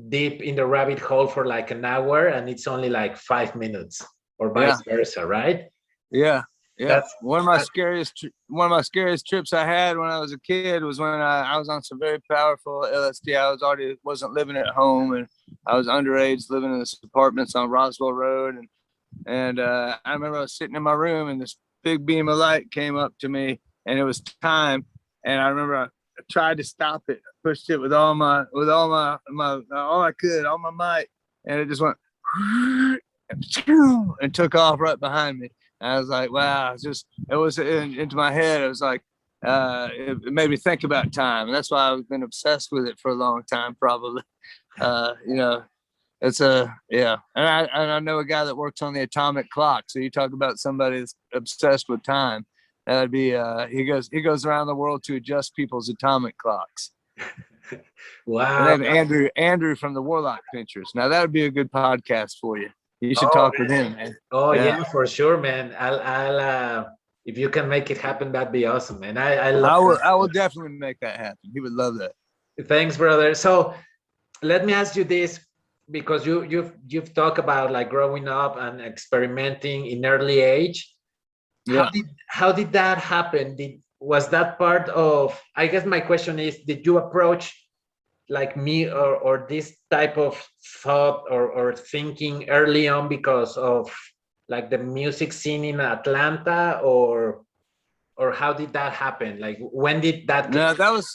deep 0.09 0.41
in 0.41 0.55
the 0.55 0.65
rabbit 0.65 0.99
hole 0.99 1.27
for 1.27 1.45
like 1.45 1.71
an 1.71 1.83
hour 1.83 2.27
and 2.27 2.47
it's 2.49 2.67
only 2.67 2.89
like 2.89 3.17
five 3.17 3.55
minutes 3.55 4.05
or 4.37 4.51
vice 4.53 4.81
versa 4.87 5.25
right 5.25 5.65
Yeah, 6.11 6.43
yeah. 6.77 6.87
That's- 6.87 7.13
one 7.21 7.39
of 7.39 7.45
my 7.45 7.57
scariest 7.57 8.25
one 8.47 8.65
of 8.65 8.71
my 8.71 8.81
scariest 8.81 9.27
trips 9.27 9.51
I 9.51 9.65
had 9.65 9.97
when 9.97 10.09
I 10.09 10.19
was 10.19 10.31
a 10.31 10.39
kid 10.39 10.83
was 10.83 10.99
when 10.99 11.09
I, 11.09 11.53
I 11.53 11.57
was 11.57 11.69
on 11.69 11.83
some 11.83 11.99
very 11.99 12.19
powerful 12.31 12.87
LSD. 12.91 13.35
I 13.37 13.51
was 13.51 13.61
already 13.61 13.97
wasn't 14.03 14.33
living 14.33 14.55
at 14.55 14.67
home 14.67 15.13
and 15.13 15.27
I 15.67 15.75
was 15.75 15.87
underage 15.87 16.49
living 16.49 16.71
in 16.71 16.79
this 16.79 16.97
apartments 17.03 17.55
on 17.55 17.69
Roswell 17.69 18.13
Road 18.13 18.55
and 18.55 18.67
and 19.25 19.59
uh, 19.59 19.97
I 20.05 20.13
remember 20.13 20.37
I 20.37 20.41
was 20.41 20.55
sitting 20.55 20.75
in 20.75 20.83
my 20.83 20.93
room 20.93 21.29
and 21.29 21.41
this 21.41 21.57
big 21.83 22.05
beam 22.05 22.29
of 22.29 22.37
light 22.37 22.71
came 22.71 22.95
up 22.95 23.13
to 23.19 23.27
me 23.27 23.59
and 23.85 23.97
it 23.99 24.03
was 24.03 24.21
time 24.41 24.85
and 25.25 25.41
I 25.41 25.49
remember 25.49 25.75
I 25.75 25.87
tried 26.29 26.57
to 26.57 26.63
stop 26.63 27.03
it, 27.07 27.21
pushed 27.43 27.69
it 27.69 27.77
with 27.77 27.93
all 27.93 28.15
my 28.15 28.45
with 28.53 28.69
all 28.69 28.89
my 28.89 29.17
my 29.29 29.59
all 29.75 30.01
I 30.01 30.11
could, 30.11 30.45
all 30.45 30.57
my 30.57 30.71
might, 30.71 31.07
and 31.45 31.59
it 31.59 31.67
just 31.67 31.81
went 31.81 31.97
and 34.21 34.33
took 34.33 34.55
off 34.55 34.79
right 34.79 34.99
behind 34.99 35.39
me. 35.39 35.49
And 35.81 35.91
I 35.91 35.99
was 35.99 36.09
like, 36.09 36.31
wow, 36.31 36.75
just 36.81 37.05
it 37.29 37.35
was 37.35 37.57
in, 37.57 37.97
into 37.97 38.15
my 38.15 38.31
head. 38.31 38.61
It 38.61 38.67
was 38.67 38.81
like 38.81 39.01
uh, 39.45 39.89
it, 39.93 40.17
it 40.25 40.33
made 40.33 40.49
me 40.49 40.57
think 40.57 40.83
about 40.83 41.13
time, 41.13 41.47
and 41.47 41.55
that's 41.55 41.71
why 41.71 41.91
I've 41.91 42.09
been 42.09 42.23
obsessed 42.23 42.69
with 42.71 42.85
it 42.85 42.99
for 42.99 43.11
a 43.11 43.15
long 43.15 43.43
time, 43.51 43.75
probably. 43.75 44.23
Uh, 44.79 45.13
you 45.27 45.35
know, 45.35 45.61
it's 46.21 46.39
a 46.39 46.73
yeah, 46.89 47.17
and 47.35 47.45
I 47.45 47.61
and 47.63 47.91
I 47.91 47.99
know 47.99 48.19
a 48.19 48.25
guy 48.25 48.45
that 48.45 48.55
works 48.55 48.81
on 48.81 48.93
the 48.93 49.01
atomic 49.01 49.49
clock. 49.49 49.85
So 49.87 49.99
you 49.99 50.09
talk 50.09 50.31
about 50.31 50.57
somebody 50.57 50.99
that's 50.99 51.15
obsessed 51.33 51.89
with 51.89 52.01
time. 52.03 52.45
That'd 52.89 53.11
be 53.11 53.35
uh, 53.35 53.67
he 53.67 53.85
goes 53.85 54.09
he 54.11 54.21
goes 54.21 54.45
around 54.45 54.65
the 54.67 54.75
world 54.75 55.03
to 55.03 55.15
adjust 55.15 55.55
people's 55.55 55.89
atomic 55.89 56.35
clocks. 56.37 56.91
wow 58.25 58.67
And 58.73 58.83
then 58.83 58.95
Andrew 58.97 59.29
Andrew 59.35 59.75
from 59.75 59.93
the 59.93 60.01
Warlock 60.01 60.41
Pinchers. 60.53 60.91
Now 60.95 61.07
that 61.07 61.21
would 61.21 61.31
be 61.31 61.45
a 61.45 61.51
good 61.51 61.71
podcast 61.71 62.37
for 62.41 62.57
you. 62.57 62.69
You 63.01 63.13
should 63.15 63.29
Oh, 63.29 63.39
talk 63.41 63.57
with 63.57 63.69
him, 63.69 63.93
man. 63.95 64.15
oh 64.31 64.53
yeah. 64.53 64.65
yeah. 64.79 64.83
for 64.85 65.05
sure 65.07 65.37
man 65.37 65.73
i'll 65.79 65.99
i'll 66.01 66.39
uh 66.39 66.85
if 67.25 67.37
you 67.37 67.49
can 67.49 67.69
make 67.69 67.91
it 67.91 67.97
happen 67.97 68.31
that'd 68.31 68.51
be 68.51 68.65
awesome 68.65 69.03
and 69.03 69.17
i 69.19 69.31
i 69.35 69.51
love 69.51 69.71
I 69.71 69.79
will. 69.79 69.99
I 70.11 70.13
will 70.15 70.27
definitely 70.27 70.77
make 70.87 70.99
that 71.01 71.15
happen. 71.17 71.45
He 71.53 71.59
would 71.59 71.73
love 71.83 71.95
that. 71.99 72.13
Thanks, 72.73 72.97
brother. 72.97 73.33
So 73.35 73.73
let 74.41 74.65
me 74.65 74.73
ask 74.73 74.95
you 74.95 75.03
this 75.03 75.39
because 75.91 76.25
you 76.25 76.43
you've 76.43 76.73
you've 76.87 77.13
talked 77.13 77.37
about 77.37 77.71
like 77.71 77.89
growing 77.89 78.27
up 78.27 78.57
and 78.57 78.81
experimenting 78.81 79.85
in 79.93 80.03
early 80.05 80.39
age. 80.41 80.79
How 81.77 81.89
did 81.89 82.05
how 82.27 82.51
did 82.51 82.71
that 82.73 82.97
happen? 82.97 83.55
Did 83.55 83.81
was 83.99 84.29
that 84.29 84.57
part 84.57 84.89
of 84.89 85.39
I 85.55 85.67
guess 85.67 85.85
my 85.85 85.99
question 85.99 86.39
is 86.39 86.59
did 86.65 86.85
you 86.85 86.97
approach 86.97 87.53
like 88.29 88.55
me 88.55 88.89
or 88.89 89.15
or 89.17 89.45
this 89.49 89.77
type 89.89 90.17
of 90.17 90.37
thought 90.81 91.25
or 91.29 91.51
or 91.51 91.73
thinking 91.73 92.49
early 92.49 92.87
on 92.87 93.07
because 93.09 93.57
of 93.57 93.91
like 94.47 94.69
the 94.69 94.77
music 94.77 95.33
scene 95.33 95.63
in 95.63 95.79
Atlanta 95.79 96.79
or 96.83 97.43
or 98.15 98.31
how 98.31 98.53
did 98.53 98.73
that 98.73 98.93
happen? 98.93 99.39
Like 99.39 99.57
when 99.59 100.01
did 100.01 100.27
that 100.27 100.51
No, 100.51 100.73
that 100.73 100.91
was 100.91 101.07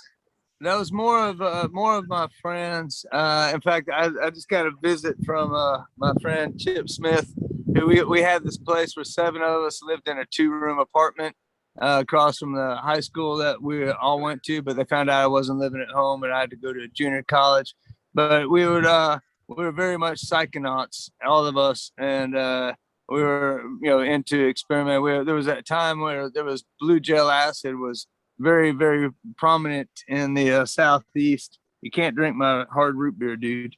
that 0.61 0.77
was 0.77 0.93
more 0.93 1.29
of 1.29 1.41
uh, 1.43 1.69
more 1.73 1.97
of 1.97 2.09
my 2.09 2.29
friends. 2.41 3.05
Uh, 3.13 3.51
in 3.55 3.61
fact, 3.61 3.91
I, 3.93 4.11
I 4.23 4.31
just 4.31 4.49
got 4.49 4.67
a 4.67 4.73
visit 4.83 5.17
from 5.25 5.55
uh, 5.55 5.83
my 5.97 6.13
friend 6.21 6.59
Chip 6.59 6.89
Smith. 6.89 7.33
We 7.75 8.05
we 8.05 8.23
had 8.23 8.45
this 8.45 8.57
place 8.57 8.95
where 8.95 9.05
seven 9.05 9.43
of 9.43 9.63
us 9.65 9.83
lived 9.83 10.07
in 10.07 10.19
a 10.19 10.25
two 10.31 10.51
room 10.51 10.79
apartment 10.79 11.35
uh, 11.81 11.99
across 12.03 12.39
from 12.39 12.55
the 12.55 12.77
high 12.77 13.01
school 13.01 13.37
that 13.39 13.61
we 13.61 13.91
all 13.91 14.21
went 14.21 14.45
to, 14.45 14.63
but 14.63 14.77
they 14.77 14.85
found 14.85 15.11
out 15.11 15.23
I 15.23 15.27
wasn't 15.27 15.59
living 15.59 15.81
at 15.81 15.93
home 15.93 16.23
and 16.23 16.33
I 16.33 16.41
had 16.41 16.51
to 16.51 16.57
go 16.57 16.73
to 16.73 16.87
junior 16.89 17.25
college. 17.25 17.75
But 18.15 18.49
we 18.49 18.65
would 18.65 18.87
uh, 18.87 19.19
we 19.49 19.65
were 19.65 19.73
very 19.73 19.97
much 19.97 20.21
psychonauts, 20.21 21.11
all 21.27 21.47
of 21.47 21.57
us, 21.57 21.91
and 21.99 22.37
uh, 22.37 22.75
we 23.09 23.21
were 23.21 23.63
you 23.83 23.91
know 23.91 24.01
into 24.01 24.47
experiment. 24.47 25.03
We, 25.03 25.25
there 25.25 25.35
was 25.35 25.47
that 25.47 25.67
time 25.67 26.01
where 26.01 26.31
there 26.31 26.45
was 26.45 26.65
blue 26.79 27.01
gel 27.01 27.29
acid 27.29 27.77
was 27.77 28.07
very 28.39 28.71
very 28.71 29.11
prominent 29.37 29.91
in 30.07 30.35
the 30.35 30.53
uh, 30.53 30.65
southeast. 30.65 31.59
You 31.83 31.91
can't 31.91 32.15
drink 32.15 32.37
my 32.37 32.67
hard 32.73 32.95
root 32.97 33.19
beer, 33.19 33.37
dude. 33.37 33.75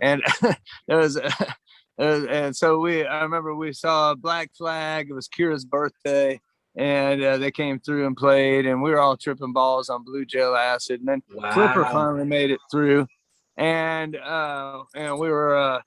And 0.00 0.22
there 0.88 0.98
was, 0.98 1.18
uh, 1.98 2.26
and 2.28 2.54
so 2.54 2.78
we. 2.78 3.04
I 3.04 3.22
remember 3.22 3.54
we 3.54 3.72
saw 3.72 4.14
Black 4.14 4.50
Flag. 4.56 5.08
It 5.08 5.14
was 5.14 5.28
Kira's 5.28 5.64
birthday, 5.64 6.40
and 6.76 7.22
uh, 7.22 7.38
they 7.38 7.50
came 7.50 7.80
through 7.80 8.06
and 8.06 8.16
played, 8.16 8.66
and 8.66 8.82
we 8.82 8.90
were 8.90 9.00
all 9.00 9.16
tripping 9.16 9.52
balls 9.52 9.88
on 9.88 10.04
blue 10.04 10.24
gel 10.26 10.54
acid. 10.54 11.00
And 11.00 11.08
then 11.08 11.22
Flipper 11.52 11.84
finally 11.84 12.24
made 12.24 12.50
it 12.50 12.60
through, 12.70 13.06
and 13.56 14.16
uh, 14.16 14.82
and 14.94 15.18
we 15.18 15.30
were 15.30 15.56
uh, 15.56 15.80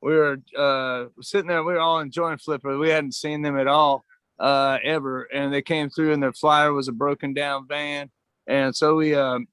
we 0.00 0.14
were 0.14 0.38
uh, 0.56 1.06
sitting 1.20 1.48
there. 1.48 1.62
We 1.62 1.74
were 1.74 1.80
all 1.80 2.00
enjoying 2.00 2.38
Flipper. 2.38 2.78
We 2.78 2.88
hadn't 2.88 3.14
seen 3.14 3.42
them 3.42 3.58
at 3.58 3.66
all 3.66 4.04
uh, 4.38 4.78
ever, 4.82 5.24
and 5.24 5.52
they 5.52 5.62
came 5.62 5.90
through, 5.90 6.14
and 6.14 6.22
their 6.22 6.32
flyer 6.32 6.72
was 6.72 6.88
a 6.88 6.92
broken 6.92 7.34
down 7.34 7.66
van, 7.68 8.10
and 8.46 8.74
so 8.74 8.96
we 8.96 9.14
um, 9.14 9.46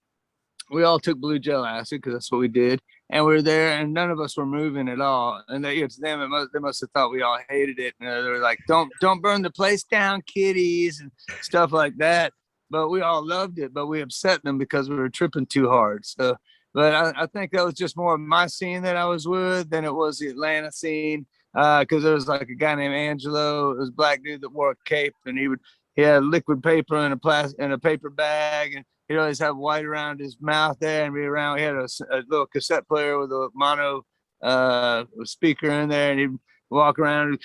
we 0.72 0.84
all 0.84 1.00
took 1.00 1.18
blue 1.18 1.40
gel 1.40 1.66
acid 1.66 2.00
because 2.00 2.14
that's 2.14 2.32
what 2.32 2.40
we 2.40 2.48
did, 2.48 2.82
and 3.10 3.26
we 3.26 3.34
were 3.34 3.42
there, 3.42 3.80
and 3.80 3.94
none 3.94 4.12
of 4.12 4.20
us 4.20 4.36
were 4.38 4.46
moving 4.46 4.90
at 4.90 5.02
all, 5.02 5.42
and 5.48 5.64
they, 5.64 5.78
it's 5.78 5.98
them. 5.98 6.22
It 6.22 6.28
must, 6.28 6.50
they 6.54 6.60
must 6.60 6.82
have 6.82 6.92
thought 6.92 7.12
we 7.12 7.22
all 7.22 7.40
hated 7.50 7.80
it, 7.80 7.96
and 8.00 8.10
they 8.10 8.30
were 8.30 8.40
like, 8.40 8.60
"Don't 8.68 8.92
don't 9.02 9.22
burn 9.22 9.42
the 9.42 9.52
place 9.52 9.84
down, 9.84 10.22
kiddies," 10.24 11.00
and 11.00 11.12
stuff 11.42 11.72
like 11.72 11.98
that. 11.98 12.34
But 12.70 12.90
we 12.90 13.02
all 13.02 13.26
loved 13.26 13.60
it, 13.60 13.74
but 13.74 13.88
we 13.88 14.02
upset 14.02 14.44
them 14.44 14.58
because 14.58 14.90
we 14.90 14.98
were 14.98 15.10
tripping 15.10 15.46
too 15.46 15.70
hard. 15.70 16.06
So 16.06 16.36
but 16.74 16.94
I, 16.94 17.24
I 17.24 17.26
think 17.26 17.52
that 17.52 17.66
was 17.66 17.74
just 17.74 17.98
more 17.98 18.14
of 18.14 18.20
my 18.20 18.46
scene 18.46 18.84
that 18.84 18.96
I 18.96 19.06
was 19.06 19.28
with 19.28 19.70
than 19.70 19.84
it 19.84 19.96
was 19.96 20.20
the 20.20 20.28
Atlanta 20.28 20.72
scene. 20.72 21.26
Uh, 21.56 21.80
because 21.80 22.04
there 22.04 22.14
was 22.14 22.28
like 22.28 22.50
a 22.50 22.56
guy 22.56 22.76
named 22.76 22.94
Angelo, 22.94 23.72
it 23.72 23.80
was 23.80 23.90
a 23.90 23.94
black 23.94 24.24
dude 24.24 24.42
that 24.42 24.54
wore 24.54 24.72
a 24.72 24.76
cape, 24.86 25.16
and 25.26 25.40
he 25.40 25.48
would 25.48 25.60
he 25.96 26.04
had 26.04 26.24
liquid 26.24 26.62
paper 26.62 26.98
in 26.98 27.12
a 27.12 27.18
plastic 27.18 27.60
in 27.60 27.72
a 27.72 27.80
paper 27.80 28.12
bag, 28.12 28.76
and 28.76 28.86
he'd 29.08 29.18
always 29.18 29.40
have 29.40 29.58
white 29.58 29.86
around 29.86 30.20
his 30.20 30.38
mouth 30.40 30.78
there, 30.80 31.06
and 31.06 31.14
be 31.14 31.22
around. 31.22 31.58
He 31.58 31.64
had 31.64 31.76
a 31.76 31.88
little 32.28 32.48
cassette 32.48 32.88
player 32.88 33.18
with 33.18 33.32
a 33.32 33.50
mono 33.54 34.04
uh, 34.42 35.06
speaker 35.24 35.70
in 35.70 35.90
there, 35.90 36.12
and 36.12 36.20
he'd 36.20 36.38
walk 36.70 37.00
around. 37.00 37.40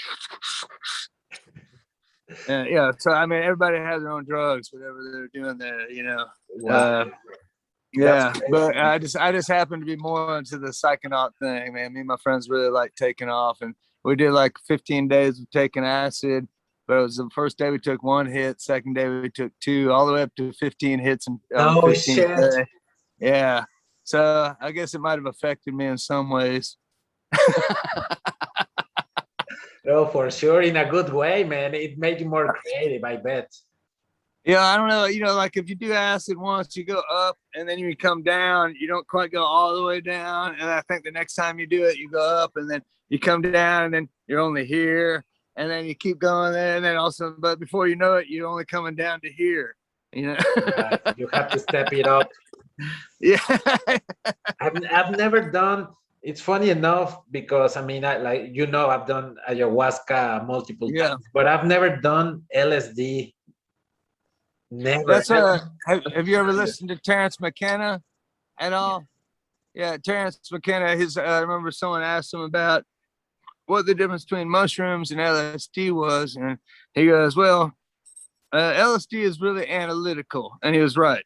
And, 2.48 2.68
yeah, 2.70 2.92
so 2.98 3.12
I 3.12 3.26
mean, 3.26 3.42
everybody 3.42 3.78
has 3.78 4.02
their 4.02 4.12
own 4.12 4.24
drugs, 4.24 4.68
whatever 4.72 4.98
they're 5.12 5.42
doing 5.42 5.58
there, 5.58 5.90
you 5.90 6.02
know. 6.02 6.26
Wow. 6.48 7.10
Yeah, 7.94 8.32
but. 8.50 8.76
I 8.76 8.98
just 8.98 9.16
I 9.16 9.32
just 9.32 9.48
happened 9.48 9.82
to 9.82 9.86
be 9.86 9.96
more 9.96 10.38
into 10.38 10.58
the 10.58 10.68
psychonaut 10.68 11.32
thing, 11.40 11.74
man. 11.74 11.92
Me 11.92 12.00
and 12.00 12.06
my 12.06 12.16
friends 12.22 12.48
really 12.48 12.70
like 12.70 12.94
taking 12.94 13.28
off, 13.28 13.58
and 13.60 13.74
we 14.02 14.16
did 14.16 14.32
like 14.32 14.54
15 14.66 15.08
days 15.08 15.38
of 15.40 15.50
taking 15.50 15.84
acid. 15.84 16.48
But 16.92 16.98
it 16.98 17.02
was 17.04 17.16
the 17.16 17.30
first 17.34 17.56
day 17.56 17.70
we 17.70 17.78
took 17.78 18.02
one 18.02 18.26
hit, 18.26 18.60
second 18.60 18.92
day 18.92 19.08
we 19.08 19.30
took 19.30 19.50
two, 19.60 19.90
all 19.90 20.06
the 20.06 20.12
way 20.12 20.20
up 20.20 20.34
to 20.36 20.52
15 20.52 20.98
hits 20.98 21.26
and 21.26 21.40
um, 21.56 21.78
Oh, 21.78 21.80
15th 21.84 22.04
shit. 22.04 22.36
day. 22.36 22.66
Yeah, 23.18 23.64
so 24.04 24.54
I 24.60 24.72
guess 24.72 24.92
it 24.92 25.00
might 25.00 25.16
have 25.16 25.24
affected 25.24 25.72
me 25.72 25.86
in 25.86 25.96
some 25.96 26.28
ways. 26.28 26.76
No, 29.84 30.06
for 30.06 30.30
sure, 30.30 30.62
in 30.62 30.76
a 30.76 30.88
good 30.88 31.12
way, 31.12 31.42
man. 31.42 31.74
It 31.74 31.98
made 31.98 32.20
you 32.20 32.26
more 32.26 32.54
creative, 32.62 33.02
I 33.02 33.16
bet. 33.16 33.50
Yeah, 34.44 34.62
I 34.62 34.76
don't 34.76 34.88
know. 34.88 35.06
You 35.06 35.24
know, 35.24 35.34
like 35.34 35.56
if 35.56 35.68
you 35.68 35.74
do 35.74 35.92
acid 35.92 36.38
once, 36.38 36.76
you 36.76 36.84
go 36.84 37.02
up 37.10 37.36
and 37.56 37.68
then 37.68 37.80
you 37.80 37.96
come 37.96 38.22
down. 38.22 38.76
You 38.78 38.86
don't 38.86 39.04
quite 39.08 39.32
go 39.32 39.42
all 39.42 39.74
the 39.74 39.82
way 39.82 40.00
down. 40.00 40.54
And 40.60 40.70
I 40.70 40.82
think 40.82 41.02
the 41.02 41.10
next 41.10 41.34
time 41.34 41.58
you 41.58 41.66
do 41.66 41.84
it, 41.84 41.96
you 41.96 42.08
go 42.08 42.20
up 42.20 42.52
and 42.54 42.70
then 42.70 42.80
you 43.08 43.18
come 43.18 43.42
down 43.42 43.86
and 43.86 43.94
then 43.94 44.08
you're 44.28 44.38
only 44.38 44.64
here. 44.64 45.24
And 45.56 45.70
then 45.70 45.84
you 45.84 45.94
keep 45.94 46.18
going 46.18 46.52
there. 46.52 46.76
And 46.76 46.84
then 46.84 46.96
also, 46.96 47.34
but 47.38 47.60
before 47.60 47.86
you 47.88 47.96
know 47.96 48.14
it, 48.14 48.28
you're 48.28 48.46
only 48.48 48.64
coming 48.64 48.94
down 48.94 49.20
to 49.20 49.30
here. 49.30 49.76
You 50.12 50.28
know? 50.28 50.36
Uh, 50.56 51.12
you 51.16 51.28
have 51.32 51.50
to 51.52 51.58
step 51.58 51.92
it 51.92 52.06
up. 52.06 52.28
yeah. 53.20 53.38
I've, 54.60 54.76
I've 54.90 55.16
never 55.16 55.50
done. 55.50 55.88
It's 56.22 56.40
funny 56.40 56.70
enough 56.70 57.20
because 57.30 57.76
I 57.76 57.84
mean, 57.84 58.04
I 58.04 58.16
like 58.18 58.50
you 58.52 58.66
know, 58.66 58.88
I've 58.88 59.06
done 59.06 59.36
ayahuasca 59.50 60.46
multiple 60.46 60.88
Yeah. 60.92 61.08
times, 61.08 61.24
but 61.34 61.46
I've 61.46 61.66
never 61.66 61.96
done 61.96 62.42
LSD. 62.54 63.34
Never. 64.70 65.04
That's 65.04 65.30
uh 65.30 65.58
have, 65.86 66.02
have 66.14 66.28
you 66.28 66.36
ever 66.36 66.52
listened 66.52 66.90
to 66.90 66.96
Terence 66.96 67.40
McKenna? 67.40 68.00
at 68.58 68.72
all. 68.72 69.04
Yeah, 69.74 69.96
Terence 69.96 70.38
McKenna. 70.50 70.96
His 70.96 71.16
I 71.16 71.40
remember 71.40 71.70
someone 71.70 72.02
asked 72.02 72.32
him 72.32 72.40
about 72.40 72.84
what 73.72 73.86
the 73.86 73.94
difference 73.94 74.24
between 74.24 74.50
mushrooms 74.50 75.10
and 75.10 75.18
LSD 75.18 75.92
was, 75.92 76.36
and 76.36 76.58
he 76.92 77.06
goes, 77.06 77.34
"Well, 77.34 77.72
uh, 78.52 78.74
LSD 78.74 79.22
is 79.22 79.40
really 79.40 79.66
analytical," 79.66 80.58
and 80.62 80.74
he 80.74 80.80
was 80.82 80.98
right. 80.98 81.24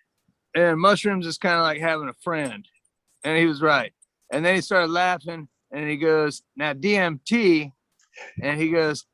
And 0.55 0.81
mushrooms 0.81 1.27
is 1.27 1.39
kind 1.39 1.57
of 1.57 1.63
like 1.63 1.81
having 1.81 2.09
a 2.09 2.15
friend, 2.23 2.65
and 3.25 3.37
he 3.37 3.47
was 3.47 3.61
right. 3.61 3.93
And 4.33 4.45
then 4.45 4.55
he 4.55 4.61
started 4.61 4.93
laughing, 4.93 5.49
and 5.73 5.91
he 5.91 5.97
goes, 5.97 6.43
"Now 6.55 6.73
DMT," 6.73 7.73
and 8.41 8.61
he 8.61 8.71
goes, 8.71 9.05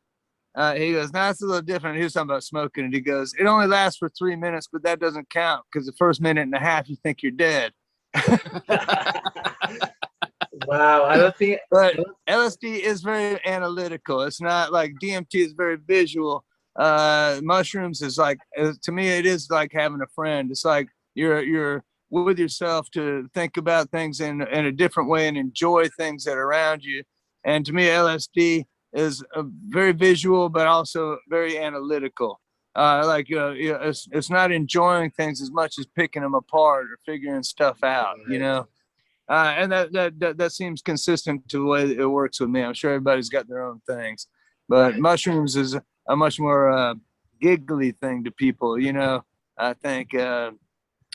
uh, 0.54 0.74
he 0.74 0.92
goes, 0.92 1.14
"Now 1.14 1.30
it's 1.30 1.40
a 1.40 1.46
little 1.46 1.62
different." 1.62 1.96
He 1.96 2.04
was 2.04 2.12
talking 2.12 2.28
about 2.28 2.44
smoking, 2.44 2.84
and 2.84 2.92
he 2.92 3.00
goes, 3.00 3.32
"It 3.38 3.46
only 3.46 3.66
lasts 3.66 3.98
for 3.98 4.10
three 4.10 4.36
minutes, 4.36 4.68
but 4.70 4.82
that 4.82 5.00
doesn't 5.00 5.30
count 5.30 5.64
because 5.72 5.86
the 5.86 5.94
first 5.94 6.20
minute 6.20 6.42
and 6.42 6.54
a 6.54 6.58
half 6.58 6.90
you 6.90 6.96
think 6.96 7.22
you're 7.22 7.32
dead." 7.32 7.72
wow, 10.66 11.04
I 11.04 11.16
don't 11.16 11.36
think. 11.36 11.60
but 11.70 11.96
LSD 12.28 12.80
is 12.80 13.02
very 13.02 13.38
analytical. 13.46 14.22
It's 14.22 14.40
not 14.40 14.72
like 14.72 14.94
DMT 15.02 15.34
is 15.34 15.52
very 15.52 15.76
visual. 15.76 16.44
Uh, 16.76 17.40
mushrooms 17.42 18.00
is 18.00 18.16
like 18.16 18.38
uh, 18.58 18.72
to 18.82 18.92
me, 18.92 19.08
it 19.08 19.26
is 19.26 19.48
like 19.50 19.72
having 19.72 20.00
a 20.00 20.06
friend. 20.14 20.50
It's 20.50 20.64
like 20.64 20.88
you're 21.14 21.42
you're 21.42 21.84
with 22.10 22.38
yourself 22.38 22.90
to 22.90 23.28
think 23.34 23.56
about 23.56 23.90
things 23.90 24.20
in 24.20 24.42
in 24.42 24.66
a 24.66 24.72
different 24.72 25.08
way 25.08 25.28
and 25.28 25.36
enjoy 25.36 25.88
things 25.88 26.24
that 26.24 26.36
are 26.36 26.46
around 26.46 26.82
you. 26.82 27.02
And 27.44 27.66
to 27.66 27.72
me, 27.72 27.86
LSD 27.86 28.64
is 28.92 29.24
a 29.34 29.44
very 29.68 29.92
visual, 29.92 30.48
but 30.48 30.66
also 30.66 31.18
very 31.28 31.58
analytical. 31.58 32.40
Uh, 32.74 33.02
like 33.06 33.26
uh, 33.30 33.52
it's 33.54 34.08
it's 34.12 34.30
not 34.30 34.50
enjoying 34.50 35.10
things 35.10 35.42
as 35.42 35.50
much 35.50 35.78
as 35.78 35.86
picking 35.86 36.22
them 36.22 36.34
apart 36.34 36.86
or 36.86 36.98
figuring 37.04 37.42
stuff 37.42 37.82
out. 37.84 38.16
You 38.28 38.38
know. 38.38 38.66
Uh, 39.32 39.54
and 39.56 39.72
that, 39.72 39.90
that 39.94 40.20
that 40.20 40.36
that 40.36 40.52
seems 40.52 40.82
consistent 40.82 41.48
to 41.48 41.56
the 41.56 41.64
way 41.64 41.90
it 41.90 42.04
works 42.04 42.38
with 42.38 42.50
me. 42.50 42.62
I'm 42.62 42.74
sure 42.74 42.90
everybody's 42.90 43.30
got 43.30 43.48
their 43.48 43.64
own 43.64 43.80
things, 43.88 44.26
but 44.68 44.98
mushrooms 44.98 45.56
is 45.56 45.72
a, 45.74 45.82
a 46.06 46.14
much 46.14 46.38
more 46.38 46.70
uh, 46.70 46.94
giggly 47.40 47.92
thing 47.92 48.24
to 48.24 48.30
people. 48.30 48.78
You 48.78 48.92
know, 48.92 49.24
I 49.56 49.72
think 49.72 50.14
uh, 50.14 50.50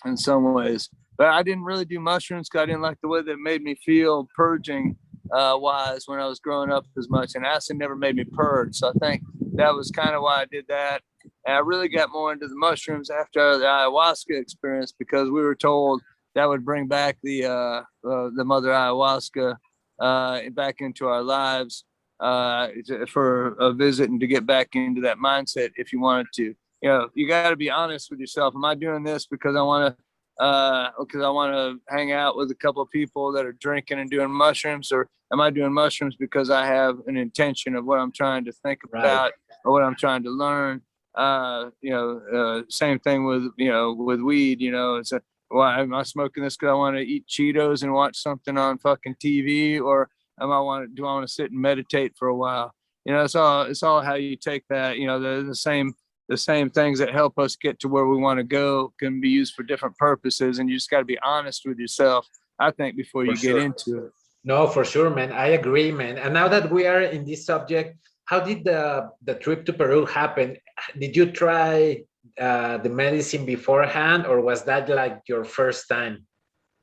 in 0.03 0.17
some 0.17 0.51
ways. 0.51 0.89
But 1.15 1.27
I 1.27 1.43
didn't 1.43 1.63
really 1.63 1.85
do 1.85 1.99
mushrooms 1.99 2.49
because 2.49 2.63
I 2.63 2.65
didn't 2.65 2.81
like 2.81 2.97
the 3.01 3.07
way 3.07 3.21
that 3.21 3.31
it 3.31 3.39
made 3.39 3.61
me 3.61 3.75
feel 3.85 4.27
purging 4.35 4.95
uh, 5.31 5.55
wise 5.59 6.03
when 6.07 6.19
I 6.19 6.25
was 6.25 6.39
growing 6.39 6.71
up 6.71 6.87
as 6.97 7.11
much. 7.11 7.35
And 7.35 7.45
acid 7.45 7.77
never 7.77 7.95
made 7.95 8.15
me 8.15 8.23
purge, 8.23 8.77
so 8.77 8.89
I 8.89 8.93
think 8.99 9.21
that 9.57 9.75
was 9.75 9.91
kind 9.91 10.15
of 10.15 10.23
why 10.23 10.41
I 10.41 10.45
did 10.45 10.65
that. 10.69 11.03
And 11.45 11.55
I 11.55 11.59
really 11.59 11.87
got 11.87 12.11
more 12.11 12.33
into 12.33 12.47
the 12.47 12.55
mushrooms 12.55 13.11
after 13.11 13.59
the 13.59 13.65
ayahuasca 13.65 14.41
experience 14.41 14.91
because 14.91 15.29
we 15.29 15.41
were 15.41 15.53
told 15.53 16.01
that 16.37 16.47
would 16.47 16.63
bring 16.63 16.87
back 16.87 17.17
the 17.23 17.45
uh, 17.45 17.81
uh, 18.09 18.29
the 18.35 18.45
mother 18.45 18.69
ayahuasca 18.69 19.55
uh, 19.99 20.39
back 20.51 20.75
into 20.81 21.07
our 21.07 21.23
lives 21.23 21.83
uh, 22.19 22.67
for 23.09 23.55
a 23.59 23.73
visit 23.73 24.09
and 24.11 24.19
to 24.19 24.27
get 24.27 24.45
back 24.45 24.69
into 24.75 25.01
that 25.01 25.17
mindset 25.17 25.71
if 25.77 25.91
you 25.91 25.99
wanted 25.99 26.27
to. 26.35 26.43
You 26.83 26.89
know, 26.89 27.09
you 27.15 27.27
got 27.27 27.49
to 27.49 27.55
be 27.55 27.71
honest 27.71 28.11
with 28.11 28.19
yourself. 28.19 28.53
Am 28.55 28.63
I 28.63 28.75
doing 28.75 29.03
this 29.03 29.25
because 29.25 29.55
I 29.55 29.61
want 29.63 29.95
to? 29.97 30.03
Uh, 30.43 30.91
because 30.99 31.23
I 31.23 31.29
want 31.29 31.51
to 31.53 31.81
hang 31.95 32.11
out 32.11 32.37
with 32.37 32.51
a 32.51 32.55
couple 32.55 32.83
of 32.83 32.91
people 32.91 33.31
that 33.31 33.43
are 33.43 33.53
drinking 33.53 33.97
and 33.97 34.07
doing 34.07 34.29
mushrooms, 34.29 34.91
or 34.91 35.09
am 35.33 35.41
I 35.41 35.49
doing 35.49 35.73
mushrooms 35.73 36.15
because 36.15 36.51
I 36.51 36.63
have 36.67 36.99
an 37.07 37.17
intention 37.17 37.75
of 37.75 37.85
what 37.85 37.97
I'm 37.99 38.11
trying 38.11 38.45
to 38.45 38.51
think 38.51 38.81
Right. 38.91 38.99
about 38.99 39.31
or 39.65 39.71
what 39.71 39.81
I'm 39.81 39.95
trying 39.95 40.21
to 40.21 40.29
learn? 40.29 40.83
Uh, 41.15 41.71
you 41.81 41.89
know, 41.89 42.21
uh, 42.31 42.61
same 42.69 42.99
thing 42.99 43.25
with 43.25 43.45
you 43.57 43.71
know 43.71 43.93
with 43.93 44.21
weed. 44.21 44.61
You 44.61 44.71
know, 44.71 44.97
it's 44.97 45.11
a 45.11 45.21
why 45.49 45.81
am 45.81 45.93
I 45.93 46.03
smoking 46.03 46.43
this 46.43 46.57
because 46.57 46.71
I 46.71 46.75
want 46.75 46.97
to 46.97 47.01
eat 47.01 47.27
Cheetos 47.27 47.83
and 47.83 47.93
watch 47.93 48.17
something 48.17 48.57
on 48.57 48.77
fucking 48.77 49.15
TV, 49.15 49.81
or 49.81 50.09
am 50.41 50.51
I 50.51 50.59
want 50.59 50.83
to 50.85 50.93
do 50.93 51.05
I 51.05 51.13
want 51.13 51.27
to 51.27 51.33
sit 51.33 51.51
and 51.51 51.61
meditate 51.61 52.13
for 52.17 52.27
a 52.27 52.35
while? 52.35 52.73
You 53.05 53.13
know, 53.13 53.23
it's 53.23 53.35
all 53.35 53.63
it's 53.63 53.83
all 53.83 54.01
how 54.01 54.15
you 54.15 54.35
take 54.35 54.63
that. 54.69 54.97
You 54.97 55.07
know, 55.07 55.19
the 55.19 55.43
the 55.43 55.55
same 55.55 55.93
the 56.29 56.37
same 56.37 56.69
things 56.69 56.99
that 56.99 57.13
help 57.13 57.39
us 57.39 57.55
get 57.55 57.79
to 57.79 57.87
where 57.87 58.05
we 58.05 58.17
want 58.17 58.37
to 58.37 58.43
go 58.43 58.93
can 58.99 59.21
be 59.21 59.29
used 59.29 59.53
for 59.53 59.63
different 59.63 59.97
purposes, 59.97 60.59
and 60.59 60.69
you 60.69 60.75
just 60.75 60.89
got 60.89 60.99
to 60.99 61.05
be 61.05 61.19
honest 61.19 61.63
with 61.65 61.79
yourself. 61.79 62.27
I 62.59 62.71
think 62.71 62.97
before 62.97 63.25
you 63.25 63.35
For 63.35 63.41
get 63.41 63.57
into 63.57 64.05
it. 64.05 64.11
No, 64.43 64.67
for 64.67 64.83
sure, 64.83 65.09
man. 65.09 65.31
I 65.31 65.47
agree, 65.59 65.91
man. 65.91 66.17
And 66.17 66.33
now 66.33 66.47
that 66.47 66.71
we 66.71 66.87
are 66.87 67.01
in 67.01 67.25
this 67.25 67.45
subject, 67.45 67.97
how 68.25 68.39
did 68.41 68.65
the 68.65 69.09
the 69.23 69.35
trip 69.35 69.65
to 69.65 69.73
Peru 69.73 70.05
happen? 70.05 70.57
Did 70.99 71.15
you 71.15 71.31
try 71.31 72.03
uh, 72.39 72.77
the 72.77 72.89
medicine 72.89 73.45
beforehand, 73.45 74.25
or 74.25 74.41
was 74.41 74.63
that 74.65 74.89
like 74.89 75.21
your 75.27 75.43
first 75.43 75.87
time? 75.87 76.25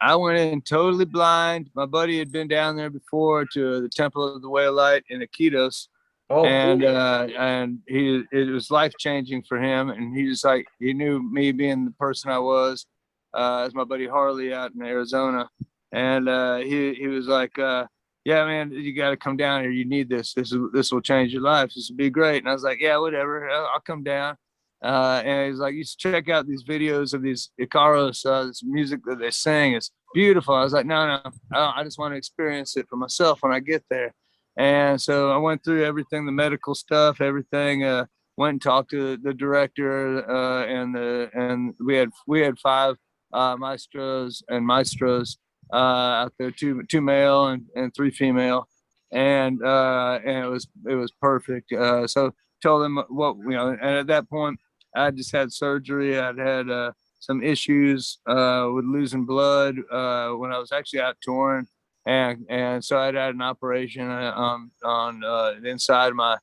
I 0.01 0.17
went 0.17 0.39
in 0.39 0.61
totally 0.61 1.05
blind. 1.05 1.71
My 1.75 1.87
buddy 1.87 2.19
had 2.19 2.31
been 2.33 2.49
down 2.49 2.77
there 2.77 2.91
before 2.91 3.47
to 3.55 3.81
the 3.81 3.89
Temple 3.89 4.35
of 4.35 4.43
the 4.43 4.49
Way 4.49 4.67
of 4.67 4.75
Light 4.75 5.05
in 5.09 5.21
Iquitos, 5.21 5.89
Oh, 6.31 6.45
and 6.47 6.81
cool. 6.83 6.97
uh, 6.97 7.27
and 7.39 7.79
he 7.87 8.23
it 8.33 8.49
was 8.51 8.71
life 8.71 8.93
changing 8.99 9.43
for 9.43 9.59
him. 9.61 9.91
And 9.91 10.17
he 10.17 10.27
was 10.27 10.43
like 10.45 10.67
he 10.81 10.93
knew 10.95 11.23
me 11.23 11.53
being 11.53 11.85
the 11.85 11.91
person 11.93 12.31
I 12.31 12.39
was, 12.39 12.87
uh, 13.35 13.65
as 13.67 13.75
my 13.75 13.85
buddy 13.85 14.07
Harley 14.07 14.53
out 14.53 14.73
in 14.75 14.83
Arizona, 14.83 15.49
and 15.93 16.29
uh, 16.29 16.57
he 16.57 16.95
he 16.95 17.07
was 17.09 17.27
like, 17.29 17.59
uh, 17.59 17.87
yeah, 18.25 18.45
man, 18.47 18.73
you 18.73 18.95
got 18.95 19.11
to 19.11 19.17
come 19.19 19.37
down 19.37 19.61
here. 19.63 19.71
You 19.71 19.85
need 19.85 20.09
this. 20.09 20.33
This 20.33 20.51
is 20.51 20.59
this 20.73 20.91
will 20.91 21.03
change 21.03 21.33
your 21.33 21.43
life. 21.43 21.73
This 21.75 21.89
will 21.91 21.97
be 21.97 22.11
great. 22.11 22.39
And 22.39 22.49
I 22.49 22.53
was 22.55 22.65
like, 22.65 22.81
yeah, 22.81 22.97
whatever. 22.97 23.49
I'll, 23.51 23.69
I'll 23.75 23.81
come 23.81 24.03
down. 24.03 24.37
Uh, 24.85 25.23
and 25.25 25.51
he's 25.51 25.59
like, 25.59 25.75
you 25.75 25.83
should 25.83 25.99
check 25.99 26.29
out 26.29 26.47
these 26.47 26.63
videos 26.63 27.15
of 27.15 27.23
these 27.23 27.51
Icaros, 27.59 28.27
uh, 28.27 28.45
this 28.45 28.63
music 28.63 29.01
that 29.07 29.19
they 29.19 29.31
sing. 29.31 29.73
It's 29.73 29.91
beautiful. 30.13 30.55
I 30.55 30.63
was 30.63 30.75
like, 30.75 30.85
no, 30.85 31.07
no, 31.07 31.73
I 31.75 31.83
just 31.85 31.99
want 31.99 32.13
to 32.13 32.19
experience 32.19 32.77
it 32.77 32.87
for 32.91 32.97
myself 32.97 33.39
when 33.41 33.53
I 33.53 33.61
get 33.61 33.83
there. 33.89 34.13
And 34.59 35.01
so 35.01 35.33
I 35.33 35.39
went 35.39 35.65
through 35.65 35.85
everything, 35.85 36.27
the 36.27 36.33
medical 36.33 36.75
stuff, 36.75 37.23
everything. 37.23 37.85
Uh, 37.85 38.05
went 38.37 38.55
and 38.55 38.63
talked 38.63 38.91
to 38.91 39.17
the 39.17 39.33
director, 39.33 40.29
uh, 40.31 40.67
and 40.67 40.95
the 40.95 41.31
and 41.35 41.75
we 41.85 41.95
had 41.97 42.11
we 42.27 42.41
had 42.41 42.59
five 42.59 42.97
uh, 43.33 43.57
maestros 43.57 44.43
and 44.49 44.67
maestros 44.67 45.39
uh, 45.73 45.77
out 46.23 46.33
there, 46.39 46.51
two 46.51 46.83
two 46.89 47.01
male 47.01 47.49
and, 47.49 47.65
and 47.75 47.95
three 47.95 48.11
female, 48.11 48.69
and 49.13 49.63
uh, 49.65 50.19
and 50.25 50.45
it 50.45 50.49
was 50.49 50.69
it 50.89 50.95
was 50.95 51.13
perfect. 51.21 51.73
Uh, 51.73 52.07
so 52.07 52.33
told 52.63 52.83
them 52.83 53.03
what 53.09 53.37
you 53.39 53.51
know, 53.51 53.69
and 53.71 53.97
at 53.97 54.07
that 54.09 54.29
point 54.29 54.59
I 54.95 55.11
just 55.11 55.33
had 55.33 55.53
surgery. 55.53 56.19
I'd 56.19 56.39
had 56.39 56.71
uh, 56.71 56.93
some 57.21 57.43
issues 57.43 58.19
uh, 58.27 58.69
with 58.73 58.85
losing 58.85 59.25
blood 59.25 59.77
uh, 59.91 60.31
when 60.31 60.53
I 60.53 60.59
was 60.59 60.73
actually 60.73 61.01
out 61.01 61.17
touring 61.23 61.67
and 62.07 62.45
and 62.49 62.85
so 62.85 62.99
I'd 62.99 63.15
had 63.15 63.35
an 63.35 63.43
operation 63.43 64.11
uh, 64.11 64.33
on 64.35 64.71
on 64.83 65.25
uh, 65.25 65.55
inside 65.65 66.13
my 66.13 66.37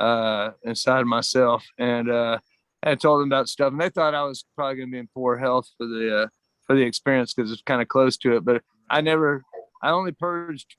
uh, 0.00 0.50
inside 0.64 1.04
myself, 1.04 1.64
and 1.78 2.10
I 2.82 2.94
told 2.94 3.20
them 3.20 3.28
about 3.28 3.48
stuff, 3.48 3.72
and 3.72 3.80
they 3.80 3.88
thought 3.88 4.14
I 4.14 4.22
was 4.22 4.44
probably 4.54 4.76
going 4.76 4.88
to 4.88 4.92
be 4.92 4.98
in 4.98 5.08
poor 5.12 5.36
health 5.36 5.68
for 5.76 5.86
the 5.86 6.30
for 6.66 6.76
the 6.76 6.82
experience 6.82 7.34
because 7.34 7.50
it's 7.50 7.62
kind 7.62 7.82
of 7.82 7.88
close 7.88 8.16
to 8.18 8.36
it. 8.36 8.44
But 8.44 8.62
I 8.88 9.00
never, 9.00 9.42
I 9.82 9.90
only 9.90 10.12
purged 10.12 10.76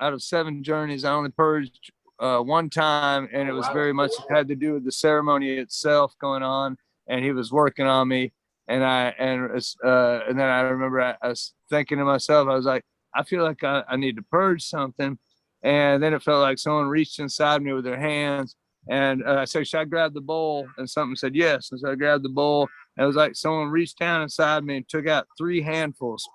out 0.00 0.12
of 0.12 0.22
seven 0.22 0.62
journeys. 0.62 1.04
I 1.04 1.12
only 1.12 1.30
purged 1.30 1.90
uh, 2.20 2.40
one 2.40 2.70
time, 2.70 3.28
and 3.32 3.48
it 3.48 3.52
was 3.52 3.66
very 3.68 3.92
much 3.92 4.12
had 4.28 4.48
to 4.48 4.54
do 4.54 4.74
with 4.74 4.84
the 4.84 4.92
ceremony 4.92 5.52
itself 5.54 6.14
going 6.20 6.42
on, 6.42 6.76
and 7.08 7.24
he 7.24 7.32
was 7.32 7.50
working 7.50 7.86
on 7.86 8.08
me. 8.08 8.32
And 8.68 8.84
I 8.84 9.14
and 9.18 9.50
uh, 9.84 10.20
and 10.28 10.38
then 10.38 10.48
I 10.48 10.60
remember 10.60 11.00
I, 11.00 11.16
I 11.22 11.28
was 11.28 11.54
thinking 11.68 11.98
to 11.98 12.04
myself, 12.04 12.48
I 12.48 12.54
was 12.54 12.66
like, 12.66 12.84
I 13.14 13.24
feel 13.24 13.42
like 13.42 13.64
I, 13.64 13.82
I 13.88 13.96
need 13.96 14.16
to 14.16 14.22
purge 14.22 14.62
something. 14.62 15.18
And 15.62 16.02
then 16.02 16.14
it 16.14 16.22
felt 16.22 16.40
like 16.40 16.58
someone 16.58 16.88
reached 16.88 17.18
inside 17.18 17.62
me 17.62 17.72
with 17.72 17.84
their 17.84 17.98
hands. 17.98 18.56
And 18.88 19.22
uh, 19.26 19.36
I 19.40 19.44
said, 19.44 19.66
Should 19.66 19.80
I 19.80 19.84
grab 19.84 20.14
the 20.14 20.20
bowl? 20.20 20.66
And 20.78 20.88
something 20.88 21.16
said, 21.16 21.34
Yes. 21.34 21.70
And 21.70 21.80
so 21.80 21.90
I 21.90 21.94
grabbed 21.94 22.24
the 22.24 22.30
bowl. 22.30 22.68
And 22.96 23.04
it 23.04 23.06
was 23.06 23.16
like 23.16 23.34
someone 23.34 23.68
reached 23.68 23.98
down 23.98 24.22
inside 24.22 24.64
me 24.64 24.76
and 24.76 24.88
took 24.88 25.06
out 25.06 25.26
three 25.36 25.60
handfuls 25.60 26.28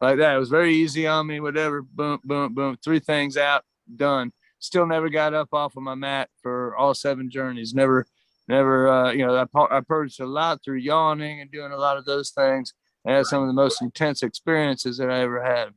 like 0.00 0.18
that. 0.18 0.34
It 0.34 0.38
was 0.38 0.48
very 0.48 0.74
easy 0.74 1.06
on 1.06 1.26
me, 1.26 1.40
whatever. 1.40 1.82
Boom, 1.82 2.18
boom, 2.24 2.54
boom. 2.54 2.76
Three 2.82 2.98
things 2.98 3.36
out, 3.36 3.62
done. 3.96 4.32
Still 4.62 4.86
never 4.86 5.08
got 5.08 5.34
up 5.34 5.48
off 5.52 5.76
of 5.76 5.82
my 5.82 5.96
mat 5.96 6.30
for 6.40 6.76
all 6.76 6.94
seven 6.94 7.28
journeys. 7.28 7.74
Never, 7.74 8.06
never, 8.46 8.88
uh, 8.88 9.10
you 9.10 9.26
know, 9.26 9.34
I, 9.36 9.76
I 9.76 9.80
purged 9.80 10.20
a 10.20 10.26
lot 10.26 10.62
through 10.62 10.76
yawning 10.76 11.40
and 11.40 11.50
doing 11.50 11.72
a 11.72 11.76
lot 11.76 11.96
of 11.96 12.04
those 12.04 12.30
things. 12.30 12.72
I 13.04 13.14
had 13.14 13.26
some 13.26 13.42
of 13.42 13.48
the 13.48 13.54
most 13.54 13.82
intense 13.82 14.22
experiences 14.22 14.98
that 14.98 15.10
I 15.10 15.22
ever 15.22 15.42
had. 15.42 15.74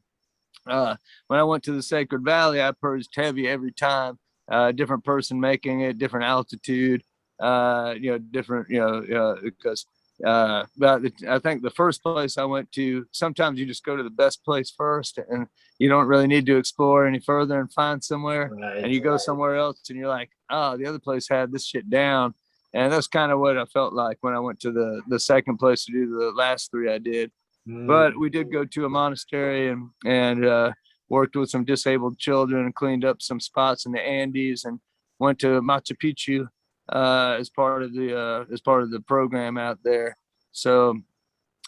Uh, 0.68 0.98
when 1.28 1.40
I 1.40 1.44
went 1.44 1.64
to 1.64 1.72
the 1.72 1.82
Sacred 1.82 2.24
Valley, 2.24 2.62
I 2.62 2.74
purged 2.74 3.10
heavy 3.16 3.48
every 3.48 3.72
time. 3.72 4.20
Uh, 4.48 4.72
different 4.72 5.04
person 5.04 5.40
making 5.40 5.82
it, 5.82 5.98
different 5.98 6.28
altitude, 6.28 7.02
uh, 7.40 7.96
you 8.00 8.12
know, 8.12 8.20
different, 8.20 8.70
you 8.70 8.80
know, 8.80 9.00
uh, 9.20 9.42
because 9.42 9.88
uh, 10.24 10.66
but 10.78 11.02
the, 11.02 11.12
I 11.30 11.40
think 11.40 11.62
the 11.62 11.72
first 11.72 12.02
place 12.04 12.38
I 12.38 12.46
went 12.46 12.72
to, 12.74 13.06
sometimes 13.12 13.60
you 13.60 13.66
just 13.66 13.84
go 13.84 13.98
to 13.98 14.04
the 14.04 14.10
best 14.10 14.44
place 14.46 14.72
first, 14.76 15.18
and 15.18 15.48
you 15.80 15.90
don't 15.90 16.08
really 16.08 16.28
need 16.28 16.46
to 16.46 16.58
explore 16.58 17.06
any 17.06 17.20
further 17.20 17.60
and 17.60 17.72
find 17.74 18.04
somewhere 18.04 18.50
Right. 18.52 18.78
and 18.84 18.94
you 18.94 19.02
go 19.02 19.18
somewhere 19.18 19.56
else 19.56 19.82
and 19.90 20.00
you're 20.00 20.08
like, 20.08 20.30
oh, 20.50 20.78
the 20.78 20.86
other 20.86 21.00
place 21.00 21.28
had 21.28 21.52
this 21.52 21.66
shit 21.66 21.90
down. 21.90 22.34
And 22.74 22.92
that's 22.92 23.08
kind 23.08 23.32
of 23.32 23.40
what 23.40 23.58
I 23.58 23.66
felt 23.66 23.94
like 23.94 24.18
when 24.22 24.34
I 24.34 24.40
went 24.40 24.60
to 24.62 24.72
the 24.72 25.02
the 25.08 25.20
second 25.20 25.58
place 25.58 25.86
to 25.86 25.92
do 25.92 26.08
the 26.18 26.32
last 26.32 26.72
three 26.72 26.92
I 26.92 26.98
did. 26.98 27.32
Mm. 27.68 27.88
but 27.88 28.16
we 28.20 28.30
did 28.30 28.52
go 28.52 28.64
to 28.64 28.86
a 28.86 28.90
monastery 28.90 29.70
and 29.70 29.90
and 30.06 30.46
uh, 30.46 30.72
worked 31.10 31.36
with 31.36 31.50
some 31.50 31.66
disabled 31.66 32.18
children 32.20 32.64
and 32.66 32.76
cleaned 32.76 33.04
up 33.04 33.22
some 33.22 33.40
spots 33.40 33.86
in 33.86 33.92
the 33.92 34.02
Andes 34.02 34.66
and 34.66 34.80
went 35.20 35.40
to 35.40 35.62
Machu 35.62 35.96
Picchu 36.02 36.48
uh, 36.92 37.38
as 37.40 37.50
part 37.50 37.84
of 37.84 37.94
the 37.94 38.18
uh, 38.18 38.46
as 38.54 38.62
part 38.62 38.84
of 38.84 38.92
the 38.92 39.02
program 39.02 39.58
out 39.58 39.80
there. 39.84 40.18
So 40.52 41.00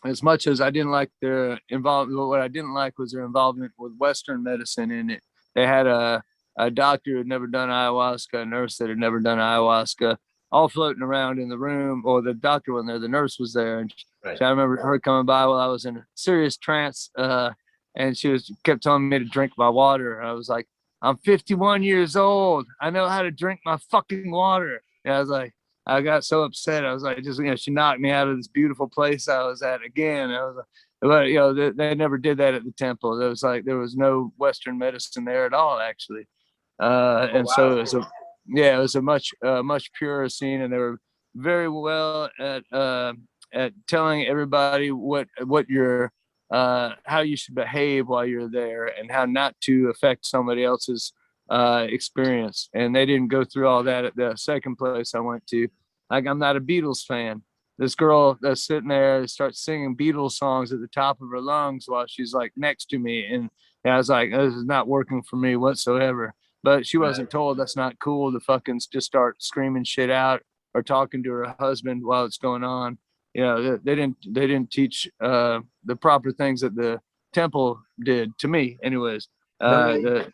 as 0.05 0.21
much 0.21 0.47
as 0.47 0.61
I 0.61 0.69
didn't 0.69 0.91
like 0.91 1.11
their 1.21 1.59
involvement, 1.69 2.27
what 2.27 2.41
I 2.41 2.47
didn't 2.47 2.73
like 2.73 2.97
was 2.99 3.11
their 3.11 3.25
involvement 3.25 3.73
with 3.77 3.93
Western 3.97 4.43
medicine 4.43 4.91
in 4.91 5.09
it. 5.09 5.23
They 5.55 5.65
had 5.65 5.87
a 5.87 6.23
a 6.57 6.71
doctor 6.71 7.11
who 7.11 7.17
had 7.19 7.27
never 7.27 7.47
done 7.47 7.69
ayahuasca, 7.69 8.41
a 8.41 8.45
nurse 8.45 8.77
that 8.77 8.89
had 8.89 8.97
never 8.97 9.19
done 9.19 9.37
ayahuasca, 9.37 10.17
all 10.51 10.67
floating 10.69 11.03
around 11.03 11.39
in 11.39 11.49
the 11.49 11.57
room. 11.57 12.01
Or 12.05 12.21
the 12.21 12.33
doctor 12.33 12.73
wasn't 12.73 12.89
there, 12.89 12.99
the 12.99 13.07
nurse 13.07 13.37
was 13.39 13.53
there, 13.53 13.79
and 13.79 13.93
Right. 14.23 14.41
I 14.41 14.49
remember 14.49 14.77
her 14.77 14.99
coming 14.99 15.25
by 15.25 15.45
while 15.45 15.59
I 15.59 15.67
was 15.67 15.85
in 15.85 15.97
a 15.97 16.05
serious 16.15 16.57
trance, 16.57 17.09
uh, 17.17 17.51
and 17.95 18.17
she 18.17 18.27
was 18.27 18.51
kept 18.63 18.83
telling 18.83 19.07
me 19.07 19.19
to 19.19 19.25
drink 19.25 19.53
my 19.57 19.69
water. 19.69 20.21
I 20.21 20.33
was 20.33 20.49
like, 20.49 20.67
"I'm 21.01 21.17
51 21.17 21.81
years 21.83 22.15
old. 22.15 22.65
I 22.81 22.89
know 22.89 23.07
how 23.07 23.21
to 23.21 23.31
drink 23.31 23.61
my 23.63 23.77
fucking 23.77 24.29
water." 24.29 24.81
And 25.05 25.13
I 25.13 25.19
was 25.19 25.29
like, 25.29 25.53
I 25.85 26.01
got 26.01 26.25
so 26.25 26.43
upset. 26.43 26.85
I 26.85 26.93
was 26.93 27.03
like, 27.03 27.23
just 27.23 27.39
you 27.39 27.45
know, 27.45 27.55
she 27.55 27.71
knocked 27.71 28.01
me 28.01 28.11
out 28.11 28.27
of 28.27 28.35
this 28.37 28.49
beautiful 28.49 28.89
place 28.89 29.27
I 29.29 29.43
was 29.43 29.61
at 29.61 29.83
again. 29.83 30.31
I 30.31 30.43
was 30.43 30.55
like, 30.57 30.65
but 31.01 31.27
you 31.27 31.35
know, 31.35 31.53
they, 31.53 31.69
they 31.71 31.95
never 31.95 32.17
did 32.17 32.37
that 32.39 32.53
at 32.53 32.65
the 32.65 32.73
temple. 32.73 33.17
There 33.17 33.29
was 33.29 33.43
like 33.43 33.63
there 33.63 33.77
was 33.77 33.95
no 33.95 34.33
Western 34.37 34.77
medicine 34.77 35.25
there 35.25 35.45
at 35.45 35.53
all, 35.53 35.79
actually. 35.79 36.27
Uh, 36.81 37.27
and 37.31 37.47
so 37.49 37.73
it 37.73 37.79
was 37.79 37.93
a 37.93 38.07
yeah, 38.47 38.77
it 38.77 38.81
was 38.81 38.95
a 38.95 39.01
much 39.01 39.31
uh, 39.45 39.63
much 39.63 39.91
purer 39.93 40.29
scene, 40.29 40.61
and 40.61 40.73
they 40.73 40.77
were 40.77 40.99
very 41.35 41.69
well 41.69 42.29
at 42.39 42.63
uh, 42.71 43.13
at 43.53 43.73
telling 43.87 44.25
everybody 44.25 44.91
what 44.91 45.27
what 45.43 45.69
your 45.69 46.11
uh, 46.51 46.91
how 47.05 47.19
you 47.19 47.37
should 47.37 47.55
behave 47.55 48.07
while 48.07 48.25
you're 48.25 48.49
there 48.49 48.85
and 48.85 49.11
how 49.11 49.25
not 49.25 49.55
to 49.61 49.89
affect 49.89 50.25
somebody 50.25 50.63
else's 50.63 51.13
uh, 51.49 51.87
experience. 51.89 52.69
And 52.73 52.95
they 52.95 53.05
didn't 53.05 53.29
go 53.29 53.43
through 53.43 53.67
all 53.67 53.83
that 53.83 54.05
at 54.05 54.15
the 54.15 54.35
second 54.35 54.77
place 54.77 55.13
I 55.15 55.19
went 55.19 55.45
to. 55.47 55.67
Like 56.09 56.25
I'm 56.25 56.39
not 56.39 56.55
a 56.55 56.61
Beatles 56.61 57.05
fan. 57.05 57.43
This 57.77 57.95
girl 57.95 58.37
that's 58.41 58.65
sitting 58.65 58.89
there 58.89 59.27
starts 59.27 59.63
singing 59.63 59.95
Beatles 59.95 60.31
songs 60.31 60.73
at 60.73 60.79
the 60.79 60.87
top 60.87 61.21
of 61.21 61.29
her 61.29 61.41
lungs 61.41 61.85
while 61.87 62.05
she's 62.07 62.33
like 62.33 62.51
next 62.55 62.85
to 62.89 62.97
me, 62.97 63.25
and 63.25 63.49
I 63.85 63.97
was 63.97 64.09
like, 64.09 64.31
this 64.31 64.53
is 64.53 64.65
not 64.65 64.87
working 64.87 65.21
for 65.21 65.35
me 65.35 65.55
whatsoever. 65.55 66.33
But 66.63 66.85
she 66.85 66.97
wasn't 66.97 67.29
told 67.29 67.57
that's 67.57 67.75
not 67.75 67.99
cool 67.99 68.31
to 68.33 68.39
fucking 68.39 68.81
just 68.91 69.07
start 69.07 69.41
screaming 69.41 69.83
shit 69.83 70.09
out 70.09 70.41
or 70.73 70.81
talking 70.81 71.23
to 71.23 71.31
her 71.31 71.55
husband 71.59 72.03
while 72.03 72.25
it's 72.25 72.37
going 72.37 72.63
on. 72.63 72.97
You 73.33 73.43
know, 73.43 73.61
they, 73.61 73.77
they 73.83 73.95
didn't 73.95 74.17
they 74.27 74.47
didn't 74.47 74.71
teach 74.71 75.07
uh, 75.21 75.59
the 75.85 75.95
proper 75.95 76.31
things 76.31 76.61
that 76.61 76.75
the 76.75 76.99
temple 77.33 77.79
did 78.03 78.37
to 78.39 78.47
me, 78.47 78.77
anyways. 78.83 79.27
Uh, 79.61 79.93
the, 79.93 80.31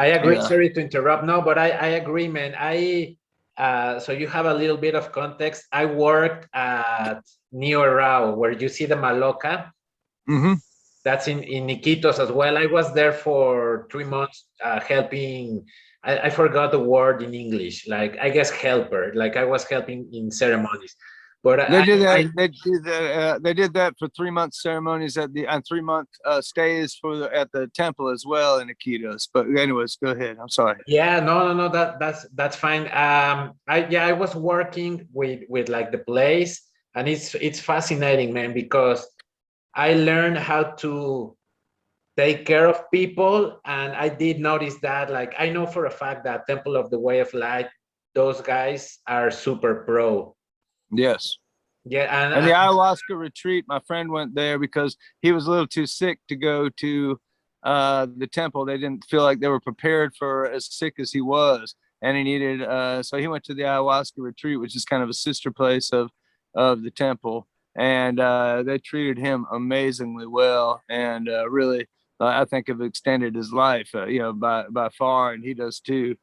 I 0.00 0.06
agree. 0.16 0.36
Yeah. 0.36 0.48
Sorry 0.48 0.70
to 0.72 0.80
interrupt. 0.80 1.24
No, 1.24 1.42
but 1.42 1.58
I, 1.58 1.70
I 1.72 1.88
agree, 2.00 2.26
man. 2.26 2.54
I 2.56 3.16
uh, 3.58 4.00
so 4.00 4.12
you 4.12 4.26
have 4.28 4.46
a 4.46 4.54
little 4.54 4.78
bit 4.78 4.94
of 4.94 5.12
context. 5.12 5.68
I 5.72 5.84
worked 5.84 6.48
at 6.54 7.20
Nihue 7.52 7.84
Rao, 8.00 8.34
where 8.34 8.52
you 8.52 8.68
see 8.68 8.86
the 8.86 8.96
Maloca. 8.96 9.70
Mhm. 10.28 10.56
That's 11.04 11.28
in 11.28 11.42
in 11.44 11.68
Iquitos 11.68 12.18
as 12.18 12.32
well. 12.32 12.56
I 12.56 12.66
was 12.66 12.94
there 12.94 13.12
for 13.12 13.86
three 13.92 14.08
months, 14.16 14.46
uh, 14.64 14.80
helping. 14.80 15.66
I, 16.02 16.12
I 16.26 16.30
forgot 16.30 16.72
the 16.72 16.80
word 16.80 17.20
in 17.22 17.34
English. 17.34 17.86
Like 17.86 18.16
I 18.20 18.30
guess 18.30 18.50
helper. 18.50 19.12
Like 19.14 19.36
I 19.36 19.44
was 19.44 19.64
helping 19.64 20.08
in 20.12 20.30
ceremonies. 20.30 20.96
But 21.42 21.70
They 21.70 21.78
I, 21.78 21.84
did 21.86 22.00
that. 22.02 22.18
I- 22.18 22.30
they 22.36 22.48
did 22.48 22.84
that. 22.84 23.18
Uh, 23.18 23.38
they 23.38 23.54
did 23.54 23.72
that 23.74 23.94
for 23.98 24.08
three 24.08 24.30
month 24.30 24.54
ceremonies 24.54 25.16
at 25.16 25.32
the 25.32 25.46
and 25.46 25.64
three 25.66 25.80
month 25.80 26.08
uh, 26.26 26.42
stays 26.42 26.94
for 27.00 27.16
the, 27.16 27.34
at 27.34 27.50
the 27.52 27.66
temple 27.68 28.08
as 28.08 28.24
well 28.26 28.58
in 28.58 28.68
Iquitos. 28.68 29.28
But 29.32 29.46
anyways, 29.46 29.96
go 29.96 30.10
ahead. 30.10 30.36
I'm 30.40 30.50
sorry. 30.50 30.76
Yeah, 30.86 31.20
no, 31.20 31.48
no, 31.48 31.54
no. 31.54 31.68
That 31.68 31.98
that's 31.98 32.26
that's 32.34 32.56
fine. 32.56 32.82
Um, 32.92 33.54
I 33.66 33.86
yeah, 33.88 34.06
I 34.06 34.12
was 34.12 34.34
working 34.36 35.08
with 35.12 35.40
with 35.48 35.70
like 35.70 35.90
the 35.92 35.98
place, 35.98 36.60
and 36.94 37.08
it's 37.08 37.34
it's 37.36 37.60
fascinating, 37.60 38.34
man, 38.34 38.52
because 38.52 39.06
I 39.74 39.94
learned 39.94 40.36
how 40.36 40.62
to 40.84 41.36
take 42.18 42.44
care 42.44 42.66
of 42.68 42.90
people, 42.90 43.60
and 43.64 43.94
I 43.94 44.10
did 44.10 44.40
notice 44.40 44.76
that. 44.82 45.10
Like, 45.10 45.34
I 45.38 45.48
know 45.48 45.64
for 45.66 45.86
a 45.86 45.90
fact 45.90 46.24
that 46.24 46.46
Temple 46.46 46.76
of 46.76 46.90
the 46.90 46.98
Way 46.98 47.20
of 47.20 47.32
Light, 47.32 47.68
those 48.14 48.42
guys 48.42 48.98
are 49.06 49.30
super 49.30 49.84
pro. 49.86 50.36
Yes. 50.90 51.38
Yeah, 51.84 52.24
and, 52.24 52.34
And 52.34 52.46
the 52.46 52.50
ayahuasca 52.52 53.16
retreat, 53.18 53.64
my 53.66 53.80
friend 53.86 54.10
went 54.10 54.34
there 54.34 54.58
because 54.58 54.96
he 55.22 55.32
was 55.32 55.46
a 55.46 55.50
little 55.50 55.66
too 55.66 55.86
sick 55.86 56.20
to 56.28 56.36
go 56.36 56.68
to 56.68 57.18
uh, 57.62 58.06
the 58.16 58.26
temple. 58.26 58.64
They 58.64 58.76
didn't 58.76 59.04
feel 59.06 59.22
like 59.22 59.40
they 59.40 59.48
were 59.48 59.60
prepared 59.60 60.14
for 60.14 60.50
as 60.50 60.66
sick 60.66 60.94
as 60.98 61.12
he 61.12 61.20
was, 61.20 61.74
and 62.02 62.16
he 62.16 62.22
needed. 62.22 62.62
Uh, 62.62 63.02
so 63.02 63.16
he 63.16 63.28
went 63.28 63.44
to 63.44 63.54
the 63.54 63.62
ayahuasca 63.62 64.18
retreat, 64.18 64.60
which 64.60 64.76
is 64.76 64.84
kind 64.84 65.02
of 65.02 65.08
a 65.08 65.14
sister 65.14 65.50
place 65.50 65.90
of 65.92 66.10
of 66.54 66.82
the 66.82 66.90
temple, 66.90 67.46
and 67.76 68.18
uh, 68.20 68.62
they 68.62 68.78
treated 68.78 69.18
him 69.18 69.46
amazingly 69.52 70.26
well, 70.26 70.82
and 70.90 71.28
uh, 71.28 71.48
really, 71.48 71.86
uh, 72.20 72.26
I 72.26 72.44
think 72.44 72.68
have 72.68 72.80
extended 72.80 73.34
his 73.34 73.52
life, 73.52 73.90
uh, 73.94 74.06
you 74.06 74.18
know, 74.18 74.32
by 74.32 74.64
by 74.70 74.90
far, 74.90 75.32
and 75.32 75.44
he 75.44 75.54
does 75.54 75.80
too, 75.80 76.16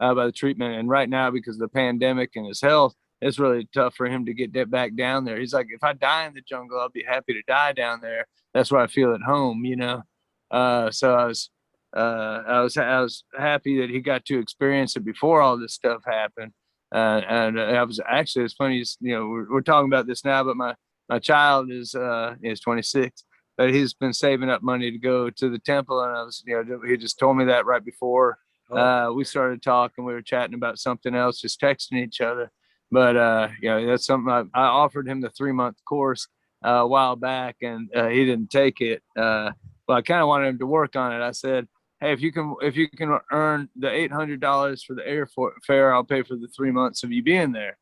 uh, 0.00 0.14
by 0.14 0.26
the 0.26 0.32
treatment. 0.32 0.74
And 0.74 0.88
right 0.88 1.08
now, 1.08 1.30
because 1.30 1.56
of 1.56 1.60
the 1.60 1.68
pandemic 1.68 2.30
and 2.34 2.46
his 2.46 2.60
health 2.60 2.94
it's 3.20 3.38
really 3.38 3.68
tough 3.74 3.94
for 3.94 4.06
him 4.06 4.26
to 4.26 4.34
get 4.34 4.52
that 4.54 4.70
back 4.70 4.94
down 4.96 5.24
there. 5.24 5.38
He's 5.38 5.54
like, 5.54 5.66
if 5.70 5.82
I 5.82 5.92
die 5.92 6.26
in 6.26 6.34
the 6.34 6.42
jungle, 6.42 6.78
I'll 6.78 6.88
be 6.88 7.04
happy 7.06 7.32
to 7.34 7.42
die 7.46 7.72
down 7.72 8.00
there. 8.00 8.26
That's 8.52 8.70
where 8.70 8.80
I 8.80 8.86
feel 8.86 9.14
at 9.14 9.22
home, 9.22 9.64
you 9.64 9.76
know. 9.76 10.02
Uh, 10.50 10.90
so 10.90 11.14
I 11.14 11.26
was, 11.26 11.50
uh, 11.96 12.42
I 12.46 12.60
was, 12.60 12.76
I 12.76 13.00
was 13.00 13.24
happy 13.36 13.80
that 13.80 13.90
he 13.90 14.00
got 14.00 14.24
to 14.26 14.38
experience 14.38 14.96
it 14.96 15.04
before 15.04 15.40
all 15.40 15.58
this 15.58 15.74
stuff 15.74 16.02
happened. 16.06 16.52
Uh, 16.94 17.22
and 17.28 17.60
I 17.60 17.82
was 17.82 18.00
actually, 18.06 18.44
it's 18.44 18.54
funny, 18.54 18.84
you 19.00 19.14
know, 19.14 19.26
we're, 19.26 19.50
we're 19.50 19.60
talking 19.62 19.88
about 19.88 20.06
this 20.06 20.24
now, 20.24 20.44
but 20.44 20.56
my 20.56 20.74
my 21.08 21.18
child 21.18 21.70
is 21.70 21.94
uh 21.94 22.34
is 22.42 22.60
26, 22.60 23.24
but 23.58 23.74
he's 23.74 23.92
been 23.92 24.14
saving 24.14 24.48
up 24.48 24.62
money 24.62 24.90
to 24.90 24.98
go 24.98 25.28
to 25.28 25.50
the 25.50 25.58
temple, 25.58 26.00
and 26.00 26.16
I 26.16 26.22
was, 26.22 26.42
you 26.46 26.64
know, 26.64 26.80
he 26.86 26.96
just 26.96 27.18
told 27.18 27.36
me 27.36 27.44
that 27.46 27.66
right 27.66 27.84
before 27.84 28.38
Oh, 28.70 28.76
uh, 28.76 29.12
we 29.12 29.24
started 29.24 29.62
talking. 29.62 30.04
We 30.04 30.14
were 30.14 30.22
chatting 30.22 30.54
about 30.54 30.78
something 30.78 31.14
else, 31.14 31.40
just 31.40 31.60
texting 31.60 32.02
each 32.02 32.20
other. 32.20 32.50
But 32.90 33.16
uh, 33.16 33.48
you 33.60 33.70
know, 33.70 33.86
that's 33.86 34.06
something 34.06 34.32
I, 34.32 34.44
I 34.54 34.64
offered 34.66 35.08
him 35.08 35.20
the 35.20 35.30
three 35.30 35.52
month 35.52 35.76
course 35.88 36.28
uh, 36.64 36.70
a 36.70 36.86
while 36.86 37.16
back, 37.16 37.56
and 37.62 37.88
uh, 37.94 38.08
he 38.08 38.24
didn't 38.24 38.50
take 38.50 38.80
it. 38.80 39.02
Uh, 39.16 39.50
but 39.86 39.94
I 39.94 40.02
kind 40.02 40.22
of 40.22 40.28
wanted 40.28 40.48
him 40.48 40.58
to 40.60 40.66
work 40.66 40.96
on 40.96 41.12
it. 41.12 41.24
I 41.24 41.32
said, 41.32 41.66
"Hey, 42.00 42.12
if 42.12 42.20
you 42.20 42.32
can, 42.32 42.54
if 42.62 42.76
you 42.76 42.88
can 42.88 43.18
earn 43.32 43.68
the 43.76 43.90
eight 43.90 44.12
hundred 44.12 44.40
dollars 44.40 44.82
for 44.82 44.94
the 44.94 45.02
airfare, 45.02 45.92
I'll 45.92 46.04
pay 46.04 46.22
for 46.22 46.36
the 46.36 46.48
three 46.56 46.70
months 46.70 47.02
of 47.02 47.12
you 47.12 47.22
being 47.22 47.52
there." 47.52 47.76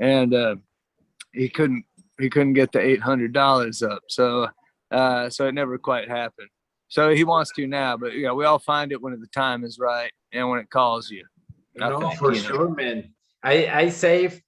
And 0.00 0.34
uh, 0.34 0.56
he 1.32 1.48
couldn't, 1.48 1.84
he 2.20 2.30
couldn't 2.30 2.52
get 2.52 2.72
the 2.72 2.80
eight 2.80 3.00
hundred 3.00 3.32
dollars 3.32 3.82
up, 3.82 4.02
so 4.08 4.48
uh, 4.90 5.30
so 5.30 5.46
it 5.46 5.54
never 5.54 5.78
quite 5.78 6.08
happened. 6.08 6.48
So 6.88 7.14
he 7.14 7.24
wants 7.24 7.52
to 7.56 7.66
now, 7.66 7.96
but 7.96 8.16
yeah, 8.16 8.32
we 8.32 8.44
all 8.46 8.58
find 8.58 8.92
it 8.92 9.02
when 9.02 9.18
the 9.20 9.26
time 9.28 9.62
is 9.62 9.78
right 9.78 10.10
and 10.32 10.48
when 10.48 10.58
it 10.58 10.70
calls 10.70 11.10
you. 11.10 11.24
No, 11.76 12.00
think, 12.00 12.18
for 12.18 12.32
you 12.32 12.42
know. 12.42 12.48
sure, 12.48 12.74
man. 12.74 13.12
I 13.42 13.66
I 13.66 13.88
saved 13.88 14.42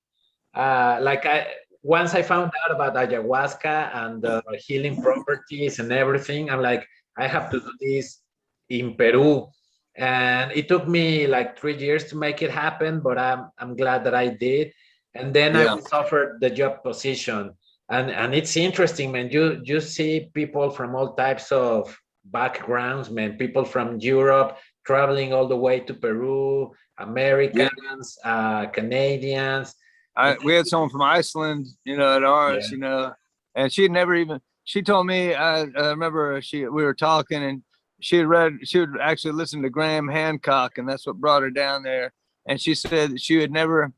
uh 0.54 0.98
like 1.00 1.26
I 1.26 1.46
once 1.82 2.14
I 2.14 2.22
found 2.22 2.50
out 2.64 2.74
about 2.74 2.94
ayahuasca 2.94 3.94
and 3.94 4.22
the 4.22 4.42
healing 4.66 5.00
properties 5.00 5.78
and 5.78 5.90
everything, 5.92 6.50
I'm 6.50 6.60
like, 6.60 6.86
I 7.16 7.26
have 7.26 7.50
to 7.50 7.60
do 7.60 7.72
this 7.80 8.20
in 8.68 8.94
Peru. 8.96 9.48
And 9.96 10.52
it 10.52 10.68
took 10.68 10.86
me 10.86 11.26
like 11.26 11.58
three 11.58 11.76
years 11.76 12.04
to 12.10 12.16
make 12.16 12.42
it 12.42 12.50
happen, 12.50 13.00
but 13.00 13.18
I'm 13.18 13.50
I'm 13.58 13.76
glad 13.76 14.04
that 14.04 14.14
I 14.14 14.28
did. 14.28 14.72
And 15.14 15.32
then 15.34 15.56
I 15.56 15.64
Yeah. 15.64 15.74
was 15.74 15.86
offered 15.92 16.40
the 16.40 16.50
job 16.50 16.82
position. 16.82 17.54
And 17.88 18.10
and 18.10 18.34
it's 18.34 18.56
interesting, 18.56 19.12
man. 19.12 19.30
You 19.30 19.60
you 19.64 19.80
see 19.80 20.30
people 20.34 20.70
from 20.70 20.94
all 20.94 21.14
types 21.14 21.50
of 21.52 21.96
backgrounds, 22.24 23.10
man, 23.10 23.36
people 23.38 23.64
from 23.64 23.98
Europe 23.98 24.58
traveling 24.86 25.32
all 25.32 25.48
the 25.48 25.56
way 25.56 25.80
to 25.80 25.94
Peru, 25.94 26.72
Americans, 26.98 28.18
uh, 28.24 28.66
Canadians. 28.66 29.74
I, 30.16 30.36
we 30.44 30.54
had 30.54 30.66
someone 30.66 30.90
from 30.90 31.02
Iceland, 31.02 31.66
you 31.84 31.96
know, 31.96 32.16
at 32.16 32.24
ours, 32.24 32.68
Yeah. 32.70 32.74
you 32.74 32.78
know, 32.80 33.12
and 33.54 33.72
she 33.72 33.82
had 33.82 33.92
never 33.92 34.14
even. 34.14 34.40
She 34.64 34.82
told 34.82 35.06
me. 35.06 35.34
I, 35.34 35.62
I 35.62 35.88
remember 35.88 36.40
she 36.42 36.66
we 36.66 36.84
were 36.84 36.94
talking, 36.94 37.42
and 37.42 37.62
she 38.00 38.16
had 38.16 38.26
read. 38.26 38.58
She 38.64 38.78
would 38.80 38.96
actually 39.00 39.32
listen 39.32 39.62
to 39.62 39.70
Graham 39.70 40.08
Hancock, 40.08 40.78
and 40.78 40.88
that's 40.88 41.06
what 41.06 41.16
brought 41.16 41.42
her 41.42 41.50
down 41.50 41.82
there. 41.82 42.12
And 42.46 42.60
she 42.60 42.74
said 42.74 43.20
she 43.20 43.40
had 43.40 43.50
never. 43.50 43.92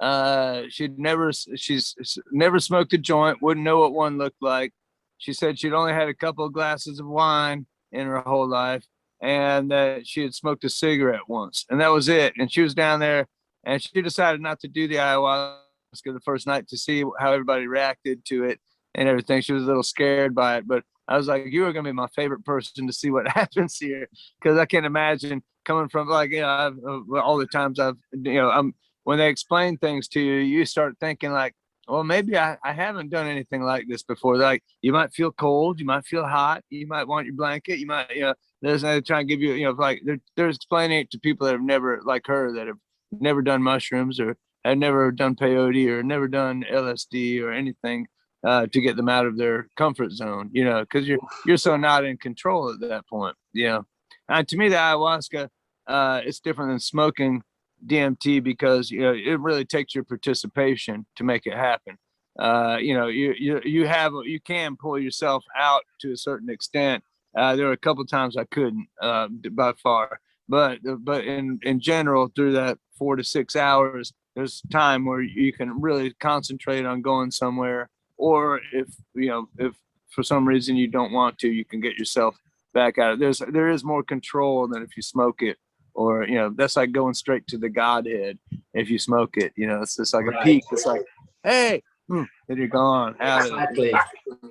Uh, 0.00 0.62
she'd 0.68 0.98
never. 0.98 1.32
She's 1.32 1.94
never 2.32 2.58
smoked 2.58 2.92
a 2.92 2.98
joint. 2.98 3.42
Wouldn't 3.42 3.64
know 3.64 3.78
what 3.78 3.92
one 3.92 4.18
looked 4.18 4.42
like. 4.42 4.72
She 5.18 5.32
said 5.32 5.58
she'd 5.58 5.72
only 5.74 5.92
had 5.92 6.08
a 6.08 6.14
couple 6.14 6.44
of 6.44 6.52
glasses 6.52 6.98
of 7.00 7.06
wine 7.06 7.66
in 7.92 8.06
her 8.06 8.20
whole 8.20 8.48
life, 8.48 8.84
and 9.22 9.70
that 9.70 10.06
she 10.06 10.22
had 10.22 10.34
smoked 10.34 10.64
a 10.64 10.68
cigarette 10.70 11.28
once, 11.28 11.64
and 11.70 11.80
that 11.80 11.88
was 11.88 12.08
it. 12.08 12.34
And 12.38 12.50
she 12.52 12.62
was 12.62 12.74
down 12.74 13.00
there 13.00 13.26
and 13.64 13.82
she 13.82 14.02
decided 14.02 14.40
not 14.40 14.60
to 14.60 14.68
do 14.68 14.88
the 14.88 14.96
ayahuasca 14.96 15.58
the 16.04 16.20
first 16.24 16.46
night 16.46 16.68
to 16.68 16.76
see 16.76 17.04
how 17.18 17.32
everybody 17.32 17.66
reacted 17.66 18.24
to 18.26 18.44
it. 18.44 18.60
and 18.94 19.08
everything. 19.08 19.40
She 19.40 19.52
was 19.52 19.62
a 19.62 19.66
little 19.66 19.82
scared 19.82 20.34
by 20.34 20.56
it, 20.58 20.66
but 20.66 20.82
I 21.06 21.16
was 21.16 21.26
like, 21.28 21.46
you 21.46 21.64
are 21.64 21.72
going 21.72 21.84
to 21.84 21.90
be 21.90 21.94
my 21.94 22.08
favorite 22.08 22.44
person 22.44 22.86
to 22.86 22.92
see 22.92 23.10
what 23.10 23.28
happens 23.40 23.76
here. 23.76 24.08
Cause 24.42 24.58
I 24.58 24.64
can't 24.66 24.86
imagine 24.86 25.42
coming 25.64 25.88
from 25.88 26.08
like, 26.08 26.30
you 26.30 26.40
know, 26.40 26.48
I've, 26.48 26.78
uh, 26.86 27.20
all 27.20 27.36
the 27.36 27.46
times 27.46 27.78
I've, 27.78 27.96
you 28.12 28.34
know, 28.34 28.50
I'm, 28.50 28.74
when 29.04 29.18
they 29.18 29.28
explain 29.28 29.76
things 29.78 30.08
to 30.08 30.20
you, 30.20 30.34
you 30.34 30.64
start 30.64 30.94
thinking 31.00 31.32
like, 31.32 31.54
well, 31.88 32.04
maybe 32.04 32.38
I, 32.38 32.56
I 32.62 32.72
haven't 32.72 33.10
done 33.10 33.26
anything 33.26 33.62
like 33.62 33.86
this 33.88 34.04
before. 34.04 34.36
Like 34.36 34.62
you 34.82 34.92
might 34.92 35.12
feel 35.12 35.32
cold, 35.32 35.80
you 35.80 35.86
might 35.86 36.04
feel 36.04 36.24
hot, 36.24 36.62
you 36.70 36.86
might 36.86 37.08
want 37.08 37.26
your 37.26 37.34
blanket, 37.34 37.80
you 37.80 37.86
might, 37.86 38.14
you 38.14 38.22
know, 38.22 38.34
there's 38.62 38.82
they 38.82 39.00
trying 39.00 39.26
to 39.26 39.32
give 39.32 39.40
you, 39.40 39.54
you 39.54 39.64
know, 39.64 39.72
like 39.72 40.00
they're, 40.04 40.20
they're 40.36 40.48
explaining 40.48 41.00
it 41.00 41.10
to 41.10 41.18
people 41.18 41.46
that 41.46 41.54
have 41.54 41.62
never, 41.62 42.00
like 42.04 42.26
her, 42.26 42.52
that 42.52 42.68
have 42.68 42.76
never 43.12 43.42
done 43.42 43.62
mushrooms 43.62 44.20
or 44.20 44.36
had 44.64 44.78
never 44.78 45.10
done 45.10 45.34
peyote 45.34 45.88
or 45.88 46.02
never 46.02 46.28
done 46.28 46.64
LSD 46.70 47.42
or 47.42 47.52
anything 47.52 48.06
uh, 48.44 48.66
to 48.66 48.80
get 48.80 48.96
them 48.96 49.08
out 49.08 49.26
of 49.26 49.36
their 49.36 49.68
comfort 49.76 50.12
zone, 50.12 50.50
you 50.52 50.64
know, 50.64 50.80
because 50.80 51.06
you're 51.06 51.18
you're 51.46 51.56
so 51.56 51.76
not 51.76 52.04
in 52.04 52.16
control 52.16 52.70
at 52.72 52.80
that 52.80 53.06
point. 53.06 53.36
Yeah, 53.52 53.80
and 54.28 54.46
to 54.48 54.56
me, 54.56 54.68
the 54.68 54.76
ayahuasca, 54.76 55.48
uh, 55.86 56.20
it's 56.24 56.40
different 56.40 56.70
than 56.70 56.80
smoking 56.80 57.42
DMT 57.86 58.42
because 58.42 58.90
you 58.90 59.00
know 59.00 59.12
it 59.12 59.40
really 59.40 59.64
takes 59.64 59.94
your 59.94 60.04
participation 60.04 61.06
to 61.16 61.24
make 61.24 61.46
it 61.46 61.54
happen. 61.54 61.98
Uh, 62.38 62.78
you 62.80 62.94
know, 62.94 63.08
you 63.08 63.34
you 63.38 63.60
you 63.64 63.86
have 63.86 64.12
you 64.24 64.40
can 64.40 64.76
pull 64.76 64.98
yourself 64.98 65.44
out 65.58 65.82
to 66.00 66.12
a 66.12 66.16
certain 66.16 66.48
extent. 66.48 67.02
Uh, 67.36 67.54
there 67.54 67.66
were 67.66 67.72
a 67.72 67.78
couple 67.78 68.04
times 68.06 68.36
I 68.36 68.44
couldn't 68.44 68.88
uh, 69.00 69.28
by 69.52 69.72
far, 69.82 70.20
but 70.50 70.80
but 70.98 71.24
in 71.24 71.58
in 71.62 71.80
general, 71.80 72.30
through 72.34 72.52
that 72.52 72.78
four 72.98 73.16
to 73.16 73.24
six 73.24 73.56
hours, 73.56 74.12
there's 74.34 74.62
time 74.70 75.06
where 75.06 75.22
you 75.22 75.52
can 75.52 75.80
really 75.80 76.12
concentrate 76.20 76.84
on 76.84 77.00
going 77.00 77.30
somewhere. 77.30 77.88
Or 78.18 78.60
if 78.72 78.88
you 79.14 79.28
know 79.28 79.48
if 79.58 79.74
for 80.10 80.22
some 80.22 80.46
reason 80.46 80.76
you 80.76 80.88
don't 80.88 81.12
want 81.12 81.38
to, 81.38 81.48
you 81.48 81.64
can 81.64 81.80
get 81.80 81.96
yourself 81.96 82.36
back 82.74 82.98
out. 82.98 83.14
Of 83.14 83.20
there's 83.20 83.38
there 83.38 83.70
is 83.70 83.84
more 83.84 84.02
control 84.02 84.66
than 84.68 84.82
if 84.82 84.96
you 84.96 85.02
smoke 85.02 85.40
it 85.40 85.56
or 85.94 86.24
you 86.24 86.34
know 86.34 86.50
that's 86.56 86.76
like 86.76 86.92
going 86.92 87.14
straight 87.14 87.46
to 87.48 87.58
the 87.58 87.68
godhead 87.68 88.38
if 88.74 88.88
you 88.90 88.98
smoke 88.98 89.36
it 89.36 89.52
you 89.56 89.66
know 89.66 89.82
it's 89.82 89.96
just 89.96 90.14
like 90.14 90.26
right. 90.26 90.40
a 90.40 90.44
peak 90.44 90.64
it's 90.70 90.86
like 90.86 91.02
hey 91.42 91.82
hmm, 92.08 92.22
and 92.48 92.58
you're 92.58 92.68
gone 92.68 93.14
exactly 93.20 93.92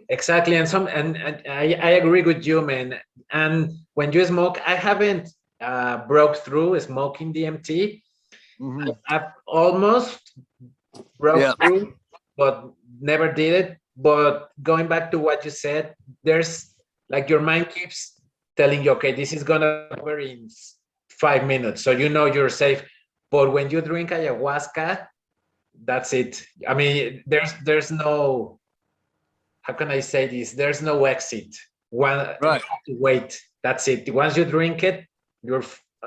exactly 0.09 0.55
and 0.55 0.67
some 0.67 0.87
and, 0.87 1.17
and 1.17 1.41
I, 1.47 1.77
I 1.81 1.89
agree 1.91 2.21
with 2.21 2.45
you 2.45 2.61
man 2.61 2.99
and 3.31 3.71
when 3.93 4.11
you 4.11 4.25
smoke 4.25 4.59
i 4.65 4.75
haven't 4.75 5.29
uh 5.61 5.97
broke 6.07 6.37
through 6.37 6.79
smoking 6.79 7.33
dmt 7.33 8.01
mm-hmm. 8.59 8.89
i've 9.07 9.31
almost 9.47 10.39
broke 11.19 11.39
yeah. 11.39 11.53
through 11.61 11.93
but 12.37 12.71
never 13.01 13.31
did 13.31 13.53
it 13.65 13.77
but 13.97 14.49
going 14.63 14.87
back 14.87 15.11
to 15.11 15.19
what 15.19 15.43
you 15.43 15.51
said 15.51 15.93
there's 16.23 16.73
like 17.09 17.29
your 17.29 17.41
mind 17.41 17.69
keeps 17.69 18.21
telling 18.55 18.83
you 18.83 18.91
okay 18.91 19.11
this 19.11 19.33
is 19.33 19.43
gonna 19.43 19.87
over 19.97 20.19
in 20.19 20.47
five 21.19 21.45
minutes. 21.45 21.83
So 21.83 21.91
you 21.91 22.09
know 22.09 22.25
you're 22.25 22.49
safe. 22.49 22.83
But 23.29 23.51
when 23.51 23.69
you 23.69 23.81
drink 23.81 24.09
ayahuasca, 24.09 25.05
that's 25.83 26.13
it. 26.13 26.43
I 26.67 26.73
mean, 26.73 27.23
there's 27.27 27.53
there's 27.63 27.91
no 27.91 28.59
how 29.61 29.73
can 29.73 29.91
I 29.91 29.99
say 29.99 30.25
this? 30.27 30.53
There's 30.53 30.81
no 30.81 31.05
exit. 31.05 31.53
One 31.91 32.35
right. 32.41 32.61
wait. 32.87 33.39
That's 33.61 33.87
it. 33.87 34.11
Once 34.13 34.37
you 34.37 34.45
drink 34.45 34.83
it, 34.83 35.05
you're 35.43 35.63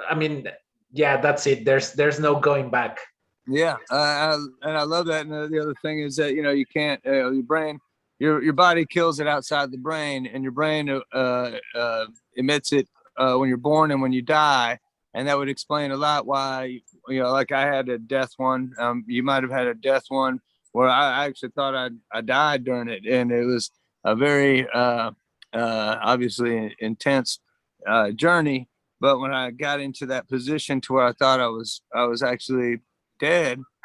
I 0.09 0.15
mean, 0.15 0.49
yeah, 0.93 1.21
that's 1.21 1.47
it. 1.47 1.65
There's 1.65 1.93
there's 1.93 2.21
no 2.21 2.39
going 2.39 2.71
back. 2.71 2.99
Yeah, 3.47 3.77
uh, 3.91 4.39
and 4.63 4.77
I 4.77 4.83
love 4.83 5.07
that. 5.07 5.27
And 5.27 5.53
the 5.53 5.61
other 5.61 5.75
thing 5.83 6.01
is 6.01 6.17
that 6.17 6.35
you 6.35 6.43
know 6.43 6.51
you 6.51 6.67
can't 6.67 7.01
uh, 7.07 7.31
your 7.31 7.43
brain, 7.43 7.79
your 8.19 8.43
your 8.43 8.53
body 8.53 8.87
kills 8.87 9.21
it 9.21 9.27
outside 9.27 9.71
the 9.71 9.79
brain, 9.79 10.27
and 10.27 10.43
your 10.43 10.53
brain 10.53 10.89
uh, 11.13 11.51
uh 11.75 12.07
emits 12.37 12.73
it 12.73 12.89
uh, 13.17 13.37
when 13.37 13.49
you're 13.49 13.59
born 13.59 13.91
and 13.91 14.01
when 14.01 14.13
you 14.13 14.23
die 14.23 14.79
and 15.15 15.29
that 15.29 15.37
would 15.37 15.49
explain 15.49 15.91
a 15.91 15.97
lot 15.97 16.27
why 16.27 16.79
you 17.09 17.21
know 17.21 17.31
like 17.31 17.53
i 17.53 17.63
had 17.63 17.89
a 17.89 17.99
death 17.99 18.33
one 18.39 18.73
um, 18.79 19.05
you 19.07 19.23
might 19.23 19.43
have 19.43 19.53
had 19.53 19.67
a 19.67 19.75
death 19.75 20.05
one 20.09 20.41
where 20.73 20.89
i 20.89 21.27
actually 21.27 21.51
thought 21.51 21.75
i 21.75 21.91
i 22.13 22.21
died 22.21 22.65
during 22.65 22.89
it 22.89 23.05
and 23.07 23.31
it 23.31 23.45
was 23.45 23.71
a 24.05 24.15
very 24.17 24.67
obviously 25.53 26.75
intense 26.79 27.41
journey 28.15 28.69
but 29.03 29.19
when 29.19 29.33
i 29.33 29.51
got 29.51 29.81
into 29.81 30.07
that 30.07 30.29
position 30.29 30.81
to 30.81 30.95
where 30.95 31.07
i 31.07 31.13
thought 31.13 31.41
i 31.41 31.47
was 31.47 31.83
i 31.95 32.05
was 32.05 32.23
actually 32.23 32.79
dead 33.21 33.61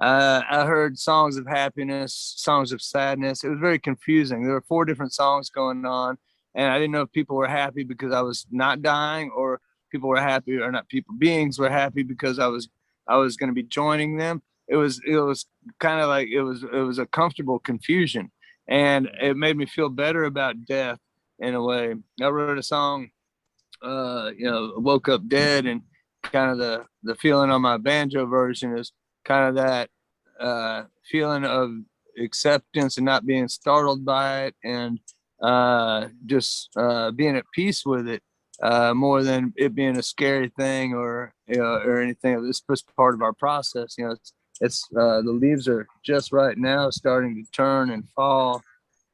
uh, 0.00 0.40
i 0.50 0.64
heard 0.64 0.98
songs 0.98 1.36
of 1.36 1.46
happiness 1.46 2.34
songs 2.36 2.72
of 2.72 2.80
sadness 2.80 3.44
it 3.44 3.50
was 3.50 3.60
very 3.60 3.78
confusing 3.78 4.42
there 4.42 4.54
were 4.54 4.64
four 4.68 4.84
different 4.84 5.12
songs 5.12 5.50
going 5.50 5.84
on 5.84 6.16
and 6.54 6.72
i 6.72 6.78
didn't 6.78 6.92
know 6.92 7.02
if 7.02 7.12
people 7.12 7.36
were 7.36 7.46
happy 7.46 7.84
because 7.84 8.12
i 8.12 8.20
was 8.20 8.46
not 8.50 8.82
dying 8.82 9.30
or 9.36 9.60
people 9.92 10.08
were 10.08 10.20
happy 10.20 10.56
or 10.56 10.72
not 10.72 10.88
people 10.88 11.14
beings 11.18 11.58
were 11.58 11.70
happy 11.70 12.02
because 12.02 12.38
I 12.38 12.48
was 12.48 12.68
I 13.06 13.16
was 13.16 13.36
going 13.36 13.50
to 13.50 13.54
be 13.54 13.62
joining 13.62 14.16
them. 14.16 14.42
It 14.66 14.76
was 14.76 15.00
it 15.06 15.18
was 15.18 15.46
kind 15.78 16.00
of 16.00 16.08
like 16.08 16.28
it 16.28 16.42
was 16.42 16.64
it 16.64 16.84
was 16.90 16.98
a 16.98 17.06
comfortable 17.06 17.60
confusion 17.60 18.32
and 18.66 19.08
it 19.20 19.36
made 19.36 19.56
me 19.56 19.66
feel 19.66 19.90
better 19.90 20.24
about 20.24 20.64
death 20.66 20.98
in 21.38 21.54
a 21.54 21.62
way. 21.62 21.94
I 22.20 22.28
wrote 22.28 22.58
a 22.58 22.62
song 22.62 23.10
uh 23.82 24.30
you 24.36 24.44
know 24.44 24.72
woke 24.76 25.08
up 25.08 25.26
dead 25.28 25.66
and 25.66 25.82
kind 26.22 26.50
of 26.50 26.58
the 26.58 26.84
the 27.02 27.14
feeling 27.16 27.50
on 27.50 27.62
my 27.62 27.76
banjo 27.76 28.26
version 28.26 28.76
is 28.76 28.92
kind 29.24 29.48
of 29.48 29.54
that 29.54 29.90
uh 30.40 30.84
feeling 31.10 31.44
of 31.44 31.70
acceptance 32.18 32.96
and 32.96 33.04
not 33.06 33.26
being 33.26 33.48
startled 33.48 34.04
by 34.04 34.44
it 34.44 34.54
and 34.64 34.98
uh 35.42 36.06
just 36.26 36.70
uh 36.76 37.10
being 37.10 37.36
at 37.36 37.44
peace 37.54 37.84
with 37.84 38.08
it 38.08 38.22
uh, 38.62 38.94
more 38.94 39.22
than 39.22 39.52
it 39.56 39.74
being 39.74 39.96
a 39.98 40.02
scary 40.02 40.50
thing 40.56 40.94
or 40.94 41.34
you 41.46 41.56
know, 41.56 41.74
or 41.84 42.00
anything. 42.00 42.44
It's 42.48 42.60
just 42.60 42.94
part 42.96 43.14
of 43.14 43.22
our 43.22 43.32
process. 43.32 43.96
You 43.98 44.06
know, 44.06 44.10
it's 44.12 44.32
it's 44.60 44.84
uh, 44.96 45.22
the 45.22 45.32
leaves 45.32 45.68
are 45.68 45.86
just 46.04 46.32
right 46.32 46.56
now 46.56 46.90
starting 46.90 47.34
to 47.34 47.50
turn 47.50 47.90
and 47.90 48.08
fall, 48.10 48.62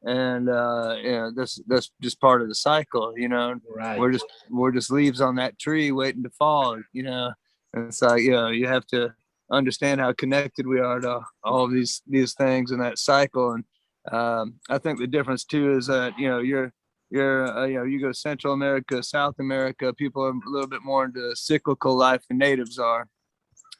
and 0.04 0.48
uh, 0.48 0.96
you 1.02 1.10
know 1.10 1.30
this 1.34 1.60
that's 1.66 1.90
just 2.00 2.20
part 2.20 2.42
of 2.42 2.48
the 2.48 2.54
cycle. 2.54 3.14
You 3.16 3.28
know, 3.28 3.56
right. 3.74 3.98
we're 3.98 4.12
just 4.12 4.26
we're 4.50 4.72
just 4.72 4.90
leaves 4.90 5.20
on 5.20 5.36
that 5.36 5.58
tree 5.58 5.92
waiting 5.92 6.22
to 6.22 6.30
fall. 6.30 6.80
You 6.92 7.02
know, 7.04 7.32
and 7.74 7.86
it's 7.86 8.02
like 8.02 8.22
you 8.22 8.32
know 8.32 8.48
you 8.48 8.66
have 8.66 8.86
to 8.88 9.12
understand 9.50 10.00
how 10.00 10.12
connected 10.12 10.66
we 10.66 10.78
are 10.80 11.00
to 11.00 11.20
all 11.42 11.68
these 11.68 12.02
these 12.06 12.34
things 12.34 12.70
in 12.70 12.78
that 12.78 12.98
cycle 12.98 13.52
and 13.52 13.64
um, 14.12 14.54
I 14.68 14.78
think 14.78 14.98
the 14.98 15.06
difference 15.06 15.44
too 15.44 15.76
is 15.76 15.86
that 15.86 16.18
you 16.18 16.28
know 16.28 16.38
you're 16.38 16.72
you're 17.10 17.46
uh, 17.46 17.66
you 17.66 17.74
know 17.74 17.84
you 17.84 18.00
go 18.00 18.12
Central 18.12 18.52
America, 18.52 19.02
South 19.02 19.34
America, 19.38 19.92
people 19.92 20.22
are 20.22 20.30
a 20.30 20.50
little 20.50 20.68
bit 20.68 20.82
more 20.82 21.04
into 21.04 21.34
cyclical 21.34 21.96
life 21.96 22.22
than 22.28 22.38
natives 22.38 22.78
are. 22.78 23.08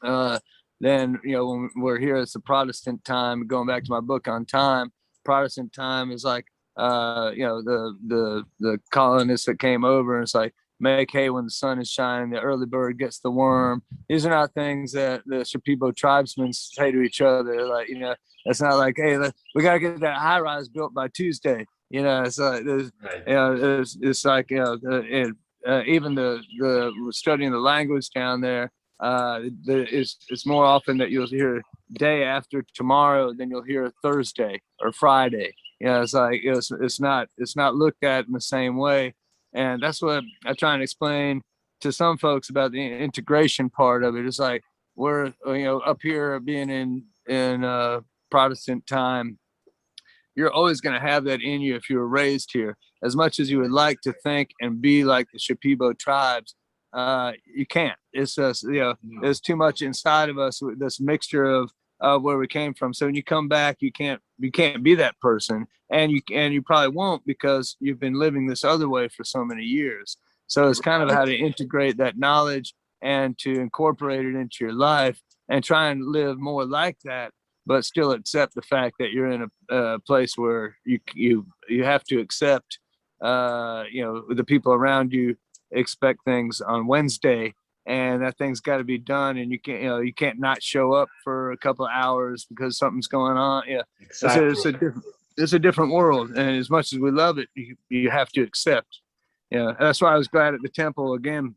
Uh, 0.03 0.39
then 0.79 1.19
you 1.23 1.33
know 1.33 1.47
when 1.47 1.69
we're 1.75 1.99
here, 1.99 2.17
it's 2.17 2.33
the 2.33 2.39
Protestant 2.39 3.03
time. 3.05 3.47
Going 3.47 3.67
back 3.67 3.83
to 3.85 3.91
my 3.91 4.01
book 4.01 4.27
on 4.27 4.45
time, 4.45 4.91
Protestant 5.29 5.73
time 5.73 6.11
is 6.11 6.23
like 6.23 6.45
uh, 6.77 7.31
you 7.35 7.45
know 7.45 7.61
the 7.61 7.95
the 8.07 8.43
the 8.59 8.79
colonists 8.91 9.45
that 9.45 9.59
came 9.59 9.83
over, 9.83 10.15
and 10.15 10.23
it's 10.23 10.35
like 10.35 10.53
make 10.79 11.11
hay 11.11 11.29
when 11.29 11.45
the 11.45 11.51
sun 11.51 11.79
is 11.79 11.89
shining. 11.89 12.31
The 12.31 12.39
early 12.39 12.65
bird 12.65 12.97
gets 12.97 13.19
the 13.19 13.31
worm. 13.31 13.83
These 14.07 14.25
are 14.25 14.31
not 14.31 14.53
things 14.53 14.91
that 14.93 15.21
the 15.25 15.37
Shipibo 15.37 15.95
tribesmen 15.95 16.53
say 16.53 16.91
to 16.91 17.01
each 17.01 17.21
other. 17.21 17.67
Like 17.67 17.89
you 17.89 17.99
know, 17.99 18.15
it's 18.45 18.61
not 18.61 18.77
like 18.77 18.95
hey, 18.97 19.17
we 19.55 19.61
gotta 19.61 19.79
get 19.79 19.99
that 19.99 20.17
high 20.17 20.39
rise 20.39 20.67
built 20.67 20.93
by 20.93 21.09
Tuesday 21.09 21.65
you 21.89 22.03
know, 22.03 22.21
it's 22.21 22.37
like 22.37 22.63
there's, 22.65 22.91
right. 23.01 23.23
you 23.27 23.33
know, 23.33 23.79
it's, 23.79 23.97
it's 23.99 24.25
like 24.25 24.51
you 24.51 24.57
know, 24.57 24.77
it, 24.83 25.33
uh, 25.67 25.81
even 25.85 26.15
the 26.15 26.41
the 26.59 26.93
studying 27.11 27.51
the 27.51 27.59
language 27.59 28.09
down 28.11 28.41
there. 28.41 28.71
Uh, 28.99 29.41
it's 29.65 30.45
more 30.45 30.65
often 30.65 30.97
that 30.97 31.09
you'll 31.09 31.27
hear 31.27 31.61
day 31.93 32.23
after 32.23 32.63
tomorrow 32.73 33.33
than 33.33 33.49
you'll 33.49 33.63
hear 33.63 33.91
Thursday 34.01 34.61
or 34.81 34.91
Friday. 34.91 35.53
You 35.79 35.87
know, 35.87 36.01
it's 36.01 36.13
like 36.13 36.41
it's 36.43 36.71
it's 36.71 36.99
not 36.99 37.29
it's 37.37 37.55
not 37.55 37.75
looked 37.75 38.03
at 38.03 38.27
in 38.27 38.33
the 38.33 38.41
same 38.41 38.77
way, 38.77 39.13
and 39.53 39.81
that's 39.81 40.01
what 40.01 40.23
I 40.45 40.53
try 40.53 40.73
and 40.73 40.83
explain 40.83 41.41
to 41.81 41.93
some 41.93 42.17
folks 42.17 42.49
about 42.49 42.73
the 42.73 42.81
integration 42.81 43.69
part 43.69 44.03
of 44.03 44.17
it. 44.17 44.25
It's 44.25 44.39
like 44.39 44.63
we're 44.95 45.33
you 45.45 45.63
know 45.63 45.79
up 45.79 45.99
here 46.01 46.39
being 46.41 46.69
in 46.69 47.05
in 47.27 47.63
uh, 47.63 48.01
Protestant 48.29 48.85
time 48.85 49.39
you're 50.39 50.53
always 50.53 50.79
going 50.79 50.95
to 50.95 51.05
have 51.05 51.25
that 51.25 51.41
in 51.41 51.59
you 51.59 51.75
if 51.75 51.89
you 51.89 51.97
were 51.97 52.07
raised 52.07 52.51
here. 52.53 52.77
As 53.03 53.13
much 53.13 53.41
as 53.41 53.51
you 53.51 53.59
would 53.59 53.71
like 53.71 53.99
to 54.01 54.13
think 54.23 54.51
and 54.61 54.81
be 54.81 55.03
like 55.03 55.27
the 55.33 55.37
Shipibo 55.37 55.97
tribes, 55.99 56.55
uh, 56.93 57.33
you 57.45 57.65
can't. 57.65 57.97
It's 58.13 58.35
just, 58.35 58.63
you 58.63 58.79
know, 58.79 58.95
there's 59.21 59.39
too 59.39 59.55
much 59.55 59.81
inside 59.81 60.29
of 60.29 60.37
us, 60.37 60.61
this 60.77 60.99
mixture 60.99 61.45
of, 61.45 61.71
of 61.99 62.21
where 62.23 62.37
we 62.37 62.47
came 62.47 62.73
from. 62.73 62.93
So 62.93 63.05
when 63.05 63.15
you 63.15 63.23
come 63.23 63.47
back, 63.47 63.77
you 63.79 63.91
can't, 63.91 64.21
you 64.37 64.51
can't 64.51 64.83
be 64.83 64.95
that 64.95 65.19
person 65.19 65.67
and 65.91 66.11
you, 66.11 66.21
and 66.33 66.53
you 66.53 66.61
probably 66.61 66.95
won't 66.95 67.25
because 67.25 67.75
you've 67.79 67.99
been 67.99 68.17
living 68.17 68.47
this 68.47 68.63
other 68.63 68.89
way 68.89 69.07
for 69.09 69.23
so 69.23 69.43
many 69.43 69.63
years. 69.63 70.17
So 70.47 70.69
it's 70.69 70.79
kind 70.79 71.03
of 71.03 71.11
how 71.11 71.25
to 71.25 71.35
integrate 71.35 71.97
that 71.97 72.17
knowledge 72.17 72.73
and 73.01 73.37
to 73.39 73.59
incorporate 73.59 74.25
it 74.25 74.35
into 74.35 74.57
your 74.61 74.73
life 74.73 75.21
and 75.49 75.63
try 75.63 75.89
and 75.89 76.05
live 76.05 76.39
more 76.39 76.65
like 76.65 76.97
that 77.03 77.31
but 77.69 77.85
still 77.85 78.11
accept 78.13 78.55
the 78.55 78.63
fact 78.63 78.95
that 78.97 79.11
you're 79.11 79.29
in 79.29 79.43
a, 79.69 79.75
a 79.75 79.99
place 79.99 80.35
where 80.35 80.75
you 80.85 80.99
you 81.13 81.45
you 81.67 81.83
have 81.83 82.03
to 82.03 82.19
accept 82.19 82.79
uh 83.21 83.83
you 83.91 84.03
know 84.03 84.23
the 84.33 84.43
people 84.43 84.73
around 84.73 85.13
you 85.13 85.35
expect 85.71 86.23
things 86.25 86.61
on 86.61 86.87
wednesday 86.87 87.53
and 87.85 88.21
that 88.21 88.37
thing's 88.37 88.59
got 88.59 88.77
to 88.77 88.83
be 88.83 88.97
done 88.97 89.37
and 89.37 89.51
you 89.51 89.59
can't 89.59 89.81
you 89.81 89.87
know 89.89 89.99
you 89.99 90.13
can't 90.13 90.39
not 90.39 90.61
show 90.61 90.93
up 90.93 91.09
for 91.23 91.51
a 91.51 91.57
couple 91.57 91.85
of 91.85 91.91
hours 91.93 92.45
because 92.49 92.77
something's 92.77 93.07
going 93.07 93.37
on 93.37 93.63
yeah 93.67 93.81
Exactly. 93.99 94.45
it's, 94.47 94.65
a, 94.65 94.69
it's 94.69 94.77
a 94.77 94.79
different 94.79 95.03
it's 95.37 95.53
a 95.53 95.59
different 95.59 95.91
world 95.93 96.29
and 96.31 96.57
as 96.57 96.69
much 96.69 96.93
as 96.93 96.99
we 96.99 97.11
love 97.11 97.37
it 97.37 97.47
you, 97.55 97.75
you 97.89 98.09
have 98.09 98.29
to 98.29 98.41
accept 98.41 99.01
yeah 99.51 99.73
that's 99.79 100.01
why 100.01 100.13
i 100.13 100.17
was 100.17 100.27
glad 100.27 100.53
at 100.53 100.61
the 100.61 100.69
temple 100.69 101.13
again 101.13 101.55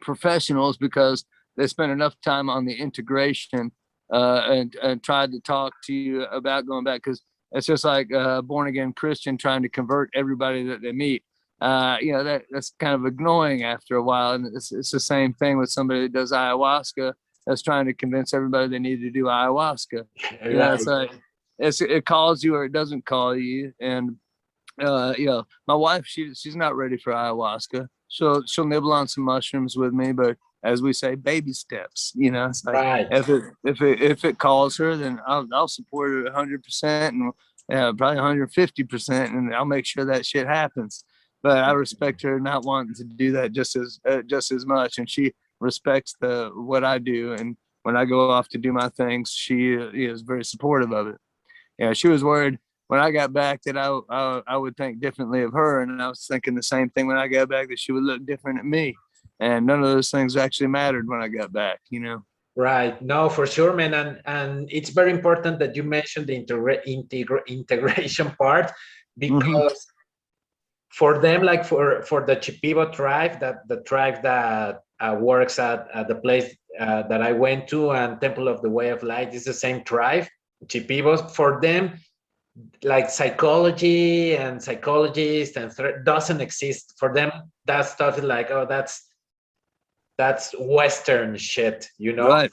professionals 0.00 0.76
because 0.76 1.24
they 1.56 1.66
spent 1.66 1.92
enough 1.92 2.14
time 2.22 2.48
on 2.48 2.64
the 2.64 2.74
integration 2.74 3.72
uh, 4.12 4.42
and 4.48 4.76
and 4.82 5.02
tried 5.02 5.32
to 5.32 5.40
talk 5.40 5.74
to 5.84 5.92
you 5.92 6.22
about 6.24 6.66
going 6.66 6.84
back 6.84 7.02
because 7.02 7.22
it's 7.52 7.66
just 7.66 7.84
like 7.84 8.10
a 8.10 8.42
born 8.42 8.68
again 8.68 8.92
Christian 8.92 9.36
trying 9.36 9.62
to 9.62 9.68
convert 9.68 10.10
everybody 10.14 10.64
that 10.64 10.82
they 10.82 10.92
meet. 10.92 11.22
Uh, 11.60 11.96
you 12.00 12.12
know 12.12 12.22
that 12.22 12.42
that's 12.50 12.72
kind 12.78 12.94
of 12.94 13.04
annoying 13.04 13.64
after 13.64 13.96
a 13.96 14.02
while, 14.02 14.32
and 14.32 14.46
it's 14.54 14.70
it's 14.72 14.90
the 14.90 15.00
same 15.00 15.32
thing 15.34 15.58
with 15.58 15.70
somebody 15.70 16.02
that 16.02 16.12
does 16.12 16.32
ayahuasca 16.32 17.12
that's 17.46 17.62
trying 17.62 17.86
to 17.86 17.94
convince 17.94 18.32
everybody 18.32 18.68
they 18.68 18.78
need 18.78 19.00
to 19.00 19.10
do 19.10 19.24
ayahuasca. 19.24 20.04
You 20.44 20.52
know, 20.54 20.74
it's 20.74 20.86
like 20.86 21.10
it's 21.58 21.80
it 21.80 22.06
calls 22.06 22.44
you 22.44 22.54
or 22.54 22.64
it 22.64 22.72
doesn't 22.72 23.06
call 23.06 23.36
you, 23.36 23.72
and 23.80 24.16
uh, 24.80 25.14
you 25.18 25.26
know, 25.26 25.44
my 25.66 25.74
wife 25.74 26.06
she 26.06 26.32
she's 26.34 26.56
not 26.56 26.76
ready 26.76 26.96
for 26.96 27.12
ayahuasca. 27.12 27.88
She'll 28.08 28.46
she'll 28.46 28.66
nibble 28.66 28.92
on 28.92 29.08
some 29.08 29.24
mushrooms 29.24 29.76
with 29.76 29.92
me, 29.92 30.12
but 30.12 30.36
as 30.62 30.82
we 30.82 30.92
say, 30.92 31.14
baby 31.14 31.52
steps. 31.52 32.12
You 32.14 32.30
know, 32.30 32.46
it's 32.46 32.64
like 32.64 32.74
right. 32.74 33.08
if 33.10 33.28
it 33.28 33.44
if 33.64 33.80
it 33.80 34.02
if 34.02 34.24
it 34.24 34.38
calls 34.38 34.76
her, 34.76 34.96
then 34.96 35.20
I'll 35.26 35.46
I'll 35.52 35.68
support 35.68 36.10
her 36.10 36.24
100 36.24 36.62
percent 36.62 37.14
and 37.14 37.32
yeah, 37.68 37.92
probably 37.96 38.16
150 38.16 38.84
percent, 38.84 39.34
and 39.34 39.54
I'll 39.54 39.64
make 39.64 39.86
sure 39.86 40.04
that 40.04 40.24
shit 40.24 40.46
happens. 40.46 41.04
But 41.42 41.58
I 41.58 41.72
respect 41.72 42.22
her 42.22 42.40
not 42.40 42.64
wanting 42.64 42.94
to 42.94 43.04
do 43.04 43.32
that 43.32 43.52
just 43.52 43.76
as 43.76 44.00
uh, 44.08 44.22
just 44.22 44.50
as 44.50 44.66
much, 44.66 44.98
and 44.98 45.08
she 45.08 45.32
respects 45.60 46.14
the 46.20 46.50
what 46.54 46.84
I 46.84 46.98
do. 46.98 47.32
And 47.34 47.56
when 47.82 47.96
I 47.96 48.04
go 48.04 48.30
off 48.30 48.48
to 48.50 48.58
do 48.58 48.72
my 48.72 48.88
things, 48.88 49.30
she 49.30 49.72
is 49.72 50.22
very 50.22 50.44
supportive 50.44 50.92
of 50.92 51.06
it. 51.08 51.16
Yeah, 51.78 51.92
she 51.92 52.08
was 52.08 52.24
worried 52.24 52.58
when 52.88 53.00
I 53.00 53.10
got 53.12 53.32
back 53.32 53.62
that 53.62 53.78
I, 53.78 53.98
I 54.10 54.42
I 54.46 54.56
would 54.56 54.76
think 54.76 55.00
differently 55.00 55.42
of 55.42 55.52
her, 55.52 55.80
and 55.82 56.02
I 56.02 56.08
was 56.08 56.26
thinking 56.26 56.54
the 56.54 56.62
same 56.62 56.90
thing 56.90 57.06
when 57.06 57.18
I 57.18 57.28
got 57.28 57.48
back 57.48 57.68
that 57.68 57.78
she 57.78 57.92
would 57.92 58.02
look 58.04 58.26
different 58.26 58.58
at 58.58 58.64
me 58.64 58.96
and 59.40 59.66
none 59.66 59.82
of 59.82 59.88
those 59.88 60.10
things 60.10 60.36
actually 60.36 60.66
mattered 60.66 61.08
when 61.08 61.20
I 61.20 61.28
got 61.28 61.52
back, 61.52 61.80
you 61.90 62.00
know. 62.00 62.24
Right. 62.56 63.00
No, 63.00 63.28
for 63.28 63.46
sure, 63.46 63.72
man. 63.72 63.94
And 63.94 64.20
and 64.24 64.68
it's 64.72 64.90
very 64.90 65.12
important 65.12 65.60
that 65.60 65.76
you 65.76 65.84
mentioned 65.84 66.26
the 66.26 66.44
integra- 66.44 66.84
integra- 66.86 67.46
integration 67.46 68.30
part 68.38 68.72
because 69.16 69.46
Mhm. 69.46 69.97
For 70.90 71.18
them, 71.18 71.42
like 71.42 71.64
for 71.64 72.02
for 72.02 72.24
the 72.24 72.36
Shipibo 72.36 72.92
tribe, 72.92 73.40
that 73.40 73.68
the 73.68 73.82
tribe 73.82 74.22
that 74.22 74.80
uh, 75.00 75.16
works 75.20 75.58
at, 75.58 75.86
at 75.92 76.08
the 76.08 76.14
place 76.14 76.56
uh, 76.80 77.02
that 77.08 77.22
I 77.22 77.32
went 77.32 77.68
to 77.68 77.90
and 77.90 78.20
Temple 78.20 78.48
of 78.48 78.62
the 78.62 78.70
Way 78.70 78.90
of 78.90 79.02
Light 79.02 79.34
is 79.34 79.44
the 79.44 79.52
same 79.52 79.84
tribe, 79.84 80.26
Shipibos. 80.66 81.30
For 81.30 81.60
them, 81.60 81.98
like 82.82 83.10
psychology 83.10 84.36
and 84.36 84.62
psychologists 84.62 85.56
and 85.56 85.72
thre- 85.72 86.02
doesn't 86.04 86.40
exist 86.40 86.94
for 86.98 87.12
them. 87.12 87.30
That 87.66 87.82
stuff 87.82 88.18
is 88.18 88.24
like, 88.24 88.50
oh, 88.50 88.66
that's 88.68 89.04
that's 90.16 90.54
Western 90.58 91.36
shit, 91.36 91.88
you 91.98 92.12
know. 92.12 92.28
Right. 92.28 92.50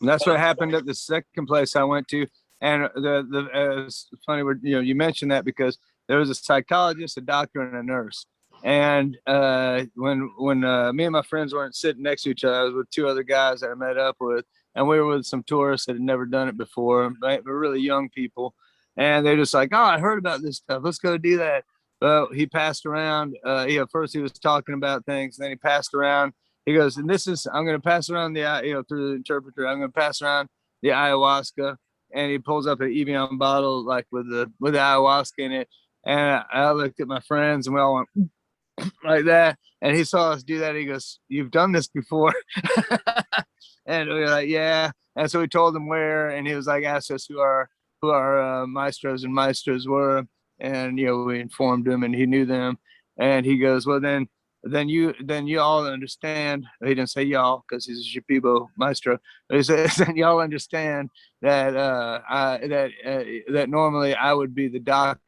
And 0.00 0.08
that's 0.08 0.26
what 0.26 0.38
happened 0.38 0.74
at 0.74 0.86
the 0.86 0.94
second 0.94 1.46
place 1.46 1.76
I 1.76 1.84
went 1.84 2.08
to. 2.08 2.26
And 2.60 2.84
the 2.94 3.26
the 3.28 3.48
uh, 3.52 3.84
it's 3.84 4.08
funny, 4.24 4.42
you 4.62 4.76
know, 4.76 4.80
you 4.80 4.94
mentioned 4.94 5.30
that 5.30 5.44
because 5.44 5.78
there 6.12 6.18
was 6.18 6.28
a 6.28 6.34
psychologist, 6.34 7.16
a 7.16 7.22
doctor, 7.22 7.62
and 7.62 7.74
a 7.74 7.82
nurse. 7.82 8.26
And 8.62 9.16
uh, 9.26 9.84
when 9.94 10.30
when 10.36 10.62
uh, 10.62 10.92
me 10.92 11.04
and 11.04 11.12
my 11.14 11.22
friends 11.22 11.54
weren't 11.54 11.74
sitting 11.74 12.02
next 12.02 12.24
to 12.24 12.30
each 12.32 12.44
other, 12.44 12.54
I 12.54 12.64
was 12.64 12.74
with 12.74 12.90
two 12.90 13.08
other 13.08 13.22
guys 13.22 13.60
that 13.60 13.70
I 13.70 13.74
met 13.74 13.96
up 13.96 14.16
with, 14.20 14.44
and 14.74 14.86
we 14.86 15.00
were 15.00 15.06
with 15.06 15.24
some 15.24 15.42
tourists 15.42 15.86
that 15.86 15.94
had 15.94 16.02
never 16.02 16.26
done 16.26 16.48
it 16.48 16.58
before, 16.58 17.10
but 17.18 17.46
really 17.46 17.80
young 17.80 18.10
people. 18.10 18.54
And 18.98 19.24
they're 19.24 19.36
just 19.36 19.54
like, 19.54 19.70
"Oh, 19.72 19.82
I 19.82 19.98
heard 19.98 20.18
about 20.18 20.42
this 20.42 20.58
stuff. 20.58 20.82
Let's 20.84 20.98
go 20.98 21.16
do 21.16 21.38
that." 21.38 21.64
Well, 22.02 22.28
he 22.30 22.44
passed 22.44 22.84
around. 22.84 23.34
Uh, 23.42 23.64
know, 23.68 23.86
first 23.90 24.12
he 24.12 24.20
was 24.20 24.32
talking 24.32 24.74
about 24.74 25.06
things, 25.06 25.38
then 25.38 25.48
he 25.48 25.56
passed 25.56 25.94
around. 25.94 26.34
He 26.66 26.74
goes, 26.74 26.98
"And 26.98 27.08
this 27.08 27.26
is 27.26 27.46
I'm 27.50 27.64
going 27.64 27.80
to 27.80 27.82
pass 27.82 28.10
around 28.10 28.34
the 28.34 28.44
uh, 28.44 28.60
you 28.60 28.74
know 28.74 28.82
through 28.82 29.08
the 29.08 29.14
interpreter. 29.14 29.66
I'm 29.66 29.78
going 29.78 29.88
to 29.88 29.98
pass 29.98 30.20
around 30.20 30.50
the 30.82 30.90
ayahuasca." 30.90 31.76
And 32.14 32.30
he 32.30 32.38
pulls 32.38 32.66
up 32.66 32.82
an 32.82 32.94
Evian 32.94 33.38
bottle 33.38 33.82
like 33.82 34.04
with 34.12 34.28
the 34.28 34.52
with 34.60 34.74
the 34.74 34.80
ayahuasca 34.80 35.38
in 35.38 35.52
it. 35.52 35.68
And 36.04 36.44
I, 36.52 36.72
looked 36.72 37.00
at 37.00 37.06
my 37.06 37.20
friends, 37.20 37.66
and 37.66 37.74
we 37.74 37.80
all 37.80 37.94
went 37.94 38.30
like 39.04 39.24
that. 39.26 39.58
And 39.80 39.96
he 39.96 40.04
saw 40.04 40.32
us 40.32 40.42
do 40.42 40.60
that. 40.60 40.74
He 40.74 40.84
goes, 40.84 41.18
"You've 41.28 41.50
done 41.50 41.72
this 41.72 41.88
before." 41.88 42.32
and 43.86 44.08
we 44.08 44.20
were 44.20 44.30
like, 44.30 44.48
"Yeah." 44.48 44.90
And 45.16 45.30
so 45.30 45.40
we 45.40 45.48
told 45.48 45.76
him 45.76 45.88
where, 45.88 46.30
and 46.30 46.46
he 46.46 46.54
was 46.54 46.66
like, 46.66 46.84
asked 46.84 47.10
us 47.10 47.26
who 47.28 47.40
our 47.40 47.68
who 48.00 48.10
our 48.10 48.62
uh, 48.62 48.66
maestros 48.66 49.24
and 49.24 49.34
maestros 49.34 49.86
were, 49.86 50.26
and 50.60 50.98
you 50.98 51.06
know 51.06 51.24
we 51.24 51.40
informed 51.40 51.86
him, 51.86 52.02
and 52.02 52.14
he 52.14 52.26
knew 52.26 52.46
them. 52.46 52.78
And 53.18 53.46
he 53.46 53.58
goes, 53.58 53.86
"Well, 53.86 54.00
then." 54.00 54.28
Then 54.64 54.88
you, 54.88 55.12
then 55.20 55.48
you 55.48 55.58
all 55.58 55.84
understand. 55.88 56.66
He 56.84 56.94
didn't 56.94 57.10
say 57.10 57.24
y'all 57.24 57.64
because 57.68 57.84
he's 57.84 57.98
a 57.98 58.20
Shipibo 58.20 58.68
maestro. 58.78 59.18
He 59.50 59.60
says, 59.64 59.96
then 59.96 60.14
y'all 60.14 60.38
understand 60.38 61.10
that 61.40 61.76
uh, 61.76 62.20
I, 62.28 62.58
that 62.68 62.90
uh, 63.04 63.52
that 63.54 63.68
normally 63.68 64.14
I 64.14 64.32
would 64.32 64.54
be 64.54 64.68
the 64.68 64.78
doctor, 64.78 65.20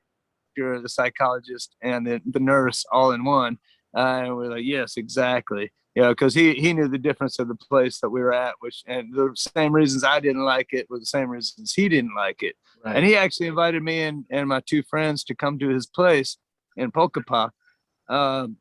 the 0.57 0.88
psychologist, 0.88 1.76
and 1.82 2.07
the, 2.07 2.20
the 2.24 2.40
nurse 2.40 2.84
all 2.90 3.12
in 3.12 3.24
one. 3.24 3.59
Uh, 3.96 4.22
and 4.24 4.36
we're 4.36 4.50
like, 4.50 4.64
yes, 4.64 4.96
exactly. 4.96 5.72
You 5.94 6.02
know, 6.02 6.09
because 6.09 6.34
he 6.34 6.55
he 6.55 6.72
knew 6.72 6.88
the 6.88 6.98
difference 6.98 7.38
of 7.38 7.46
the 7.46 7.55
place 7.55 8.00
that 8.00 8.11
we 8.11 8.20
were 8.20 8.32
at, 8.32 8.55
which 8.59 8.82
and 8.86 9.14
the 9.14 9.32
same 9.36 9.72
reasons 9.72 10.02
I 10.02 10.18
didn't 10.18 10.44
like 10.44 10.72
it 10.72 10.90
were 10.90 10.98
the 10.98 11.07
same 11.07 11.28
reasons 11.28 11.72
he 11.72 11.88
didn't 11.88 12.16
like 12.16 12.42
it. 12.42 12.57
Right. 12.84 12.96
And 12.96 13.07
he 13.07 13.16
actually 13.16 13.46
invited 13.46 13.82
me 13.82 14.02
and, 14.02 14.24
and 14.30 14.48
my 14.48 14.61
two 14.66 14.82
friends 14.82 15.22
to 15.24 15.36
come 15.36 15.59
to 15.61 15.68
his 15.68 15.86
place 15.86 16.36
in 16.76 16.90
Pucallpa 16.90 17.50
um, 18.09 18.57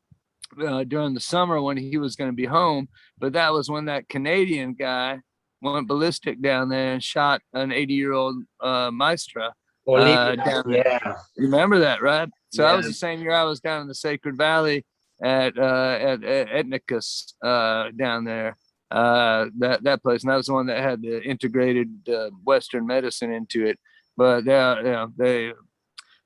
uh, 0.63 0.83
during 0.83 1.13
the 1.13 1.19
summer 1.19 1.59
when 1.61 1.77
he 1.77 1.97
was 1.97 2.15
going 2.15 2.29
to 2.29 2.35
be 2.35 2.45
home. 2.45 2.87
But 3.17 3.33
that 3.33 3.51
was 3.51 3.69
when 3.69 3.85
that 3.85 4.09
Canadian 4.09 4.75
guy 4.75 5.19
went 5.61 5.87
ballistic 5.87 6.41
down 6.41 6.69
there 6.69 6.93
and 6.93 7.03
shot 7.03 7.41
an 7.53 7.71
80 7.71 7.93
year 7.93 8.13
old 8.13 8.43
uh, 8.61 8.91
maestra. 8.91 9.53
Uh, 9.87 10.35
down 10.35 10.63
there. 10.67 10.83
yeah. 10.85 11.15
You 11.35 11.45
remember 11.45 11.79
that, 11.79 12.01
right? 12.01 12.29
So 12.51 12.63
that 12.63 12.77
was 12.77 12.85
the 12.85 12.93
same 12.93 13.21
year 13.21 13.33
I 13.33 13.43
was 13.43 13.59
down 13.59 13.81
in 13.81 13.87
the 13.87 13.95
Sacred 13.95 14.37
Valley 14.37 14.85
at 15.21 15.57
uh, 15.57 15.97
at, 15.99 16.23
at 16.23 16.47
Etnikas 16.49 17.33
uh, 17.43 17.91
down 17.97 18.23
there. 18.25 18.57
Uh, 18.91 19.47
that 19.57 19.83
that 19.83 20.03
place, 20.03 20.23
and 20.23 20.31
that 20.31 20.35
was 20.35 20.45
the 20.45 20.53
one 20.53 20.67
that 20.67 20.79
had 20.79 21.01
the 21.01 21.21
integrated 21.23 21.89
uh, 22.07 22.29
Western 22.43 22.85
medicine 22.85 23.33
into 23.33 23.65
it. 23.65 23.79
But 24.15 24.45
they, 24.45 24.51
you 24.51 24.83
know, 24.83 25.11
they 25.17 25.51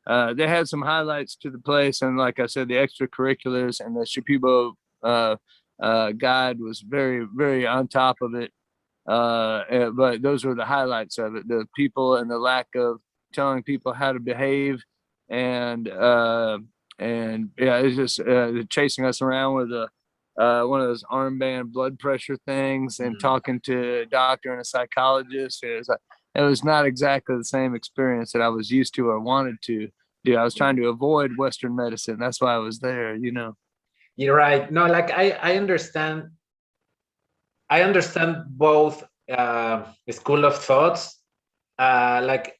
uh, 0.05 0.33
they 0.33 0.47
had 0.47 0.67
some 0.67 0.81
highlights 0.81 1.37
to 1.37 1.49
the 1.49 1.59
place, 1.59 2.01
and 2.01 2.17
like 2.17 2.39
I 2.39 2.45
said, 2.45 2.67
the 2.67 2.75
extracurriculars 2.75 3.79
and 3.79 3.95
the 3.95 4.01
Shipibo 4.01 4.73
uh, 5.01 5.37
uh, 5.81 6.11
guide 6.11 6.59
was 6.59 6.81
very 6.81 7.25
very 7.33 7.65
on 7.65 7.87
top 7.87 8.17
of 8.21 8.35
it. 8.35 8.51
Uh, 9.07 9.89
but 9.91 10.21
those 10.21 10.43
were 10.43 10.55
the 10.55 10.65
highlights 10.65 11.17
of 11.17 11.35
it: 11.35 11.47
the 11.47 11.65
people 11.73 12.17
and 12.17 12.29
the 12.29 12.37
lack 12.37 12.67
of 12.75 12.99
telling 13.33 13.63
people 13.63 13.93
how 13.93 14.13
to 14.13 14.19
behave, 14.19 14.83
and 15.29 15.87
uh, 15.89 16.59
and 16.99 17.49
yeah, 17.57 17.77
it's 17.77 17.95
just 17.95 18.19
uh, 18.19 18.63
chasing 18.69 19.05
us 19.05 19.21
around 19.21 19.55
with 19.55 19.71
a 19.71 19.87
uh, 20.41 20.63
one 20.65 20.79
of 20.79 20.87
those 20.87 21.03
armband 21.11 21.71
blood 21.71 21.97
pressure 21.97 22.37
things 22.45 22.99
and 22.99 23.15
Mhm. 23.15 23.19
talking 23.19 23.59
to 23.61 24.01
a 24.01 24.05
doctor 24.05 24.51
and 24.51 24.61
a 24.61 24.65
psychologist. 24.65 25.63
It 25.63 25.77
was, 25.77 25.87
like- 25.89 25.99
it 26.35 26.41
was 26.43 26.63
not 26.63 26.85
exactly 26.85 27.35
the 27.35 27.43
same 27.43 27.73
experience 27.73 28.33
that 28.33 28.43
I 28.43 28.49
was 28.49 28.69
used 28.69 28.93
to 28.95 29.09
or 29.09 29.19
wanted 29.19 29.59
to 29.63 29.89
do. 30.23 30.35
I 30.37 30.43
was 30.43 30.53
trying 30.53 30.75
to 30.75 30.89
avoid 30.89 31.35
Western 31.37 31.75
medicine. 31.75 32.19
That's 32.19 32.39
why 32.39 32.53
I 32.53 32.59
was 32.59 32.77
there, 32.77 33.15
you 33.15 33.31
know. 33.31 33.55
You're 34.15 34.35
right. 34.35 34.71
No, 34.71 34.85
like 34.85 35.09
I, 35.09 35.31
I 35.31 35.57
understand. 35.57 36.29
I 37.69 37.81
understand 37.81 38.43
both 38.49 39.03
uh, 39.29 39.85
school 40.11 40.45
of 40.45 40.55
thoughts. 40.55 41.19
Uh, 41.79 42.21
like 42.23 42.56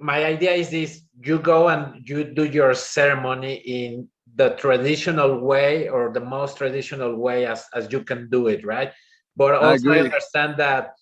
my 0.00 0.24
idea 0.24 0.52
is 0.52 0.70
this: 0.70 1.02
you 1.22 1.38
go 1.38 1.68
and 1.68 2.08
you 2.08 2.24
do 2.24 2.44
your 2.44 2.74
ceremony 2.74 3.54
in 3.54 4.08
the 4.34 4.50
traditional 4.50 5.40
way 5.40 5.88
or 5.88 6.12
the 6.12 6.20
most 6.20 6.56
traditional 6.56 7.16
way 7.16 7.46
as 7.46 7.66
as 7.74 7.92
you 7.92 8.02
can 8.02 8.30
do 8.30 8.48
it, 8.48 8.64
right? 8.64 8.92
But 9.36 9.54
also 9.54 9.90
I, 9.90 9.96
agree. 9.96 10.00
understand 10.00 10.56
that 10.58 10.94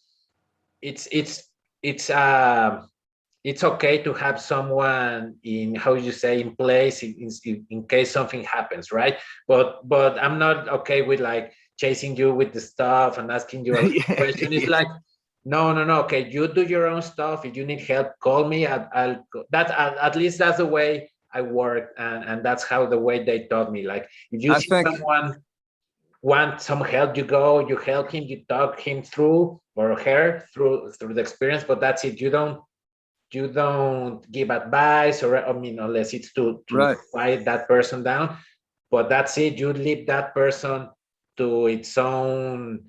it's 0.82 1.08
it's 1.12 1.44
it's 1.82 2.10
uh 2.10 2.82
it's 3.44 3.62
okay 3.62 4.02
to 4.02 4.12
have 4.12 4.40
someone 4.40 5.36
in 5.44 5.74
how 5.74 5.94
you 5.94 6.12
say 6.12 6.40
in 6.40 6.54
place 6.56 7.02
in, 7.02 7.14
in, 7.44 7.66
in 7.70 7.82
case 7.86 8.10
something 8.10 8.42
happens 8.44 8.90
right 8.92 9.18
but 9.46 9.88
but 9.88 10.18
i'm 10.22 10.38
not 10.38 10.68
okay 10.68 11.02
with 11.02 11.20
like 11.20 11.52
chasing 11.78 12.16
you 12.16 12.34
with 12.34 12.52
the 12.52 12.60
stuff 12.60 13.18
and 13.18 13.30
asking 13.30 13.64
you 13.64 13.76
a 13.76 14.02
question 14.16 14.52
it's 14.52 14.66
like 14.68 14.88
no, 15.44 15.72
no, 15.72 15.84
no. 15.84 16.00
Okay, 16.02 16.28
you 16.28 16.48
do 16.48 16.62
your 16.62 16.86
own 16.86 17.02
stuff. 17.02 17.44
If 17.44 17.56
you 17.56 17.64
need 17.64 17.80
help, 17.80 18.12
call 18.20 18.46
me. 18.48 18.66
I, 18.66 18.86
I'll 18.94 19.26
that 19.50 19.70
at, 19.70 19.96
at 19.98 20.16
least 20.16 20.38
that's 20.38 20.58
the 20.58 20.66
way 20.66 21.10
I 21.32 21.42
work, 21.42 21.94
and 21.98 22.24
and 22.24 22.44
that's 22.44 22.64
how 22.64 22.86
the 22.86 22.98
way 22.98 23.24
they 23.24 23.46
taught 23.46 23.72
me. 23.72 23.82
Like 23.86 24.08
if 24.30 24.42
you 24.42 24.52
I 24.54 24.58
see 24.58 24.68
think- 24.68 24.88
someone 24.88 25.42
want 26.20 26.60
some 26.60 26.80
help, 26.80 27.16
you 27.16 27.24
go, 27.24 27.66
you 27.68 27.76
help 27.76 28.10
him, 28.10 28.24
you 28.24 28.42
talk 28.48 28.80
him 28.80 29.02
through 29.02 29.60
or 29.76 29.94
her 30.00 30.44
through 30.52 30.90
through 30.92 31.14
the 31.14 31.20
experience. 31.20 31.64
But 31.64 31.80
that's 31.80 32.04
it. 32.04 32.20
You 32.20 32.30
don't 32.30 32.60
you 33.30 33.46
don't 33.48 34.24
give 34.32 34.50
advice 34.50 35.22
or 35.22 35.36
I 35.36 35.52
mean 35.52 35.78
unless 35.78 36.12
it's 36.14 36.32
to, 36.32 36.64
to 36.66 36.74
Right. 36.74 36.96
quiet 37.12 37.44
that 37.44 37.68
person 37.68 38.02
down. 38.02 38.36
But 38.90 39.08
that's 39.08 39.36
it. 39.38 39.58
You 39.58 39.72
leave 39.72 40.06
that 40.08 40.34
person 40.34 40.88
to 41.36 41.66
its 41.68 41.96
own 41.98 42.86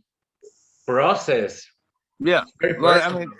process. 0.87 1.65
Yeah. 2.19 2.43
Well, 2.79 3.01
I 3.01 3.17
mean, 3.17 3.31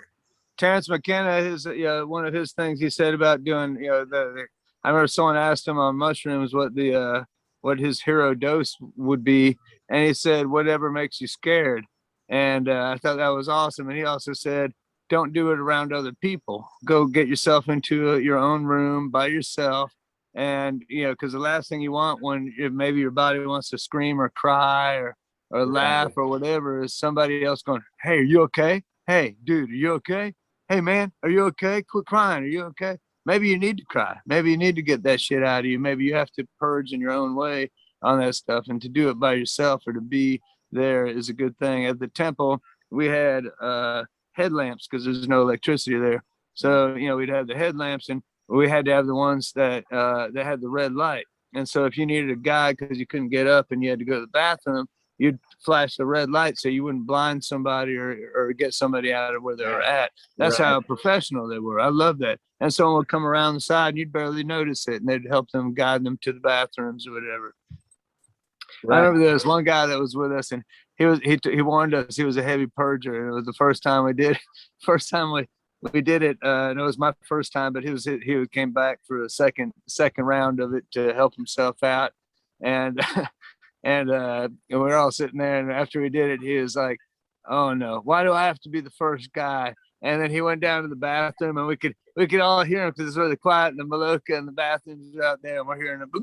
Terence 0.58 0.88
McKenna, 0.88 1.42
his 1.42 1.66
yeah, 1.66 2.02
one 2.02 2.26
of 2.26 2.34
his 2.34 2.52
things 2.52 2.80
he 2.80 2.90
said 2.90 3.14
about 3.14 3.44
doing, 3.44 3.76
you 3.76 3.88
know, 3.88 4.04
the, 4.04 4.32
the 4.34 4.46
I 4.82 4.88
remember 4.88 5.08
someone 5.08 5.36
asked 5.36 5.68
him 5.68 5.78
on 5.78 5.96
mushrooms 5.96 6.54
what 6.54 6.74
the 6.74 6.94
uh 6.94 7.24
what 7.60 7.78
his 7.78 8.00
hero 8.00 8.34
dose 8.34 8.76
would 8.96 9.22
be, 9.22 9.58
and 9.88 10.06
he 10.06 10.14
said 10.14 10.46
whatever 10.46 10.90
makes 10.90 11.20
you 11.20 11.26
scared. 11.26 11.84
And 12.28 12.68
uh, 12.68 12.92
I 12.94 12.98
thought 12.98 13.16
that 13.16 13.28
was 13.28 13.48
awesome. 13.48 13.88
And 13.88 13.98
he 13.98 14.04
also 14.04 14.32
said, 14.32 14.72
don't 15.08 15.32
do 15.32 15.50
it 15.50 15.58
around 15.58 15.92
other 15.92 16.12
people. 16.12 16.66
Go 16.84 17.04
get 17.04 17.26
yourself 17.26 17.68
into 17.68 18.10
uh, 18.12 18.14
your 18.14 18.38
own 18.38 18.64
room 18.64 19.10
by 19.10 19.26
yourself. 19.26 19.92
And 20.34 20.84
you 20.88 21.02
know, 21.02 21.10
because 21.10 21.32
the 21.32 21.40
last 21.40 21.68
thing 21.68 21.80
you 21.80 21.92
want 21.92 22.22
when 22.22 22.54
if 22.56 22.72
maybe 22.72 23.00
your 23.00 23.10
body 23.10 23.40
wants 23.40 23.68
to 23.70 23.78
scream 23.78 24.20
or 24.20 24.28
cry 24.28 24.94
or 24.94 25.16
or 25.50 25.66
laugh 25.66 26.12
or 26.16 26.26
whatever 26.26 26.82
is 26.82 26.94
somebody 26.94 27.44
else 27.44 27.62
going, 27.62 27.82
"Hey, 28.02 28.18
are 28.18 28.22
you 28.22 28.42
okay? 28.42 28.82
Hey, 29.06 29.36
dude, 29.44 29.70
are 29.70 29.74
you 29.74 29.92
okay? 29.94 30.34
Hey, 30.68 30.80
man, 30.80 31.12
are 31.22 31.30
you 31.30 31.44
okay? 31.46 31.82
Quit 31.82 32.06
crying. 32.06 32.44
Are 32.44 32.46
you 32.46 32.62
okay?" 32.64 32.98
Maybe 33.26 33.48
you 33.48 33.58
need 33.58 33.76
to 33.78 33.84
cry. 33.84 34.18
Maybe 34.26 34.50
you 34.50 34.56
need 34.56 34.76
to 34.76 34.82
get 34.82 35.02
that 35.02 35.20
shit 35.20 35.44
out 35.44 35.60
of 35.60 35.66
you. 35.66 35.78
Maybe 35.78 36.04
you 36.04 36.14
have 36.14 36.30
to 36.32 36.46
purge 36.58 36.92
in 36.92 37.00
your 37.00 37.12
own 37.12 37.34
way 37.34 37.70
on 38.02 38.18
that 38.20 38.34
stuff, 38.34 38.66
and 38.68 38.80
to 38.82 38.88
do 38.88 39.10
it 39.10 39.20
by 39.20 39.34
yourself 39.34 39.82
or 39.86 39.92
to 39.92 40.00
be 40.00 40.40
there 40.72 41.06
is 41.06 41.28
a 41.28 41.34
good 41.34 41.58
thing. 41.58 41.86
At 41.86 41.98
the 41.98 42.08
temple, 42.08 42.62
we 42.90 43.06
had 43.06 43.44
uh, 43.60 44.04
headlamps 44.32 44.88
because 44.88 45.04
there's 45.04 45.28
no 45.28 45.42
electricity 45.42 45.98
there. 45.98 46.24
So 46.54 46.94
you 46.94 47.08
know, 47.08 47.16
we'd 47.16 47.28
have 47.28 47.46
the 47.46 47.56
headlamps, 47.56 48.08
and 48.08 48.22
we 48.48 48.68
had 48.68 48.84
to 48.86 48.92
have 48.92 49.06
the 49.06 49.14
ones 49.14 49.52
that 49.52 49.84
uh, 49.92 50.28
that 50.32 50.46
had 50.46 50.60
the 50.60 50.68
red 50.68 50.94
light. 50.94 51.26
And 51.54 51.68
so 51.68 51.84
if 51.84 51.98
you 51.98 52.06
needed 52.06 52.30
a 52.30 52.36
guide 52.36 52.76
because 52.78 52.98
you 52.98 53.06
couldn't 53.06 53.30
get 53.30 53.46
up 53.46 53.72
and 53.72 53.82
you 53.82 53.90
had 53.90 53.98
to 53.98 54.04
go 54.04 54.16
to 54.16 54.20
the 54.20 54.26
bathroom, 54.28 54.86
you'd 55.20 55.38
flash 55.62 55.96
the 55.96 56.06
red 56.06 56.30
light 56.30 56.58
so 56.58 56.68
you 56.70 56.82
wouldn't 56.82 57.06
blind 57.06 57.44
somebody 57.44 57.94
or, 57.94 58.32
or 58.34 58.52
get 58.54 58.72
somebody 58.72 59.12
out 59.12 59.34
of 59.34 59.42
where 59.42 59.54
they 59.54 59.66
were 59.66 59.82
at. 59.82 60.10
That's 60.38 60.58
Right. 60.58 60.66
how 60.66 60.80
professional 60.80 61.46
they 61.46 61.58
were. 61.58 61.78
I 61.78 61.88
love 61.88 62.18
that. 62.20 62.38
And 62.58 62.72
someone 62.72 62.96
would 62.96 63.08
come 63.08 63.26
around 63.26 63.54
the 63.54 63.60
side 63.60 63.90
and 63.90 63.98
you'd 63.98 64.12
barely 64.12 64.42
notice 64.44 64.88
it 64.88 65.02
and 65.02 65.08
they'd 65.08 65.28
help 65.28 65.50
them 65.50 65.74
guide 65.74 66.04
them 66.04 66.18
to 66.22 66.32
the 66.32 66.40
bathrooms 66.40 67.06
or 67.06 67.12
whatever. 67.12 67.54
I 68.90 68.96
remember 68.96 69.20
there 69.20 69.34
was 69.34 69.44
one 69.44 69.64
guy 69.64 69.84
that 69.86 70.00
was 70.00 70.16
with 70.16 70.32
us 70.32 70.52
and 70.52 70.62
he 70.96 71.04
was 71.04 71.20
he, 71.20 71.38
he 71.44 71.60
warned 71.60 71.92
us 71.92 72.16
he 72.16 72.24
was 72.24 72.38
a 72.38 72.42
heavy 72.42 72.66
purger 72.66 73.20
and 73.20 73.28
it 73.28 73.34
was 73.34 73.44
the 73.44 73.52
first 73.52 73.82
time 73.82 74.04
we 74.04 74.14
did 74.14 74.38
first 74.82 75.10
time 75.10 75.32
we 75.32 75.46
we 75.92 76.00
did 76.00 76.22
it 76.22 76.38
uh 76.42 76.68
and 76.70 76.80
it 76.80 76.82
was 76.82 76.98
my 76.98 77.12
first 77.22 77.52
time 77.52 77.74
but 77.74 77.84
he 77.84 77.90
was 77.90 78.04
he 78.06 78.46
came 78.50 78.72
back 78.72 79.00
for 79.06 79.22
a 79.22 79.28
second 79.28 79.72
second 79.86 80.24
round 80.24 80.60
of 80.60 80.72
it 80.72 80.84
to 80.92 81.12
help 81.12 81.34
himself 81.34 81.82
out 81.82 82.12
and 82.62 83.00
and 83.84 84.10
uh 84.10 84.48
and 84.70 84.80
we 84.80 84.88
were 84.88 84.96
all 84.96 85.10
sitting 85.10 85.38
there 85.38 85.58
and 85.58 85.72
after 85.72 86.00
we 86.00 86.08
did 86.08 86.30
it 86.30 86.42
he 86.42 86.56
was 86.56 86.76
like 86.76 86.98
oh 87.48 87.72
no 87.72 88.00
why 88.04 88.22
do 88.22 88.32
i 88.32 88.44
have 88.44 88.60
to 88.60 88.68
be 88.68 88.80
the 88.80 88.90
first 88.90 89.32
guy 89.32 89.74
and 90.02 90.20
then 90.20 90.30
he 90.30 90.40
went 90.40 90.60
down 90.60 90.82
to 90.82 90.88
the 90.88 90.96
bathroom 90.96 91.56
and 91.56 91.66
we 91.66 91.76
could 91.76 91.94
we 92.16 92.26
could 92.26 92.40
all 92.40 92.62
hear 92.62 92.84
him 92.84 92.90
because 92.90 93.08
it's 93.08 93.16
really 93.16 93.36
quiet 93.36 93.70
in 93.70 93.76
the 93.76 93.84
Maloka 93.84 94.36
and 94.36 94.46
the 94.46 94.52
bathrooms 94.52 95.16
are 95.16 95.22
out 95.22 95.38
there 95.42 95.58
and 95.58 95.68
we're 95.68 95.80
hearing 95.80 96.00
him 96.00 96.10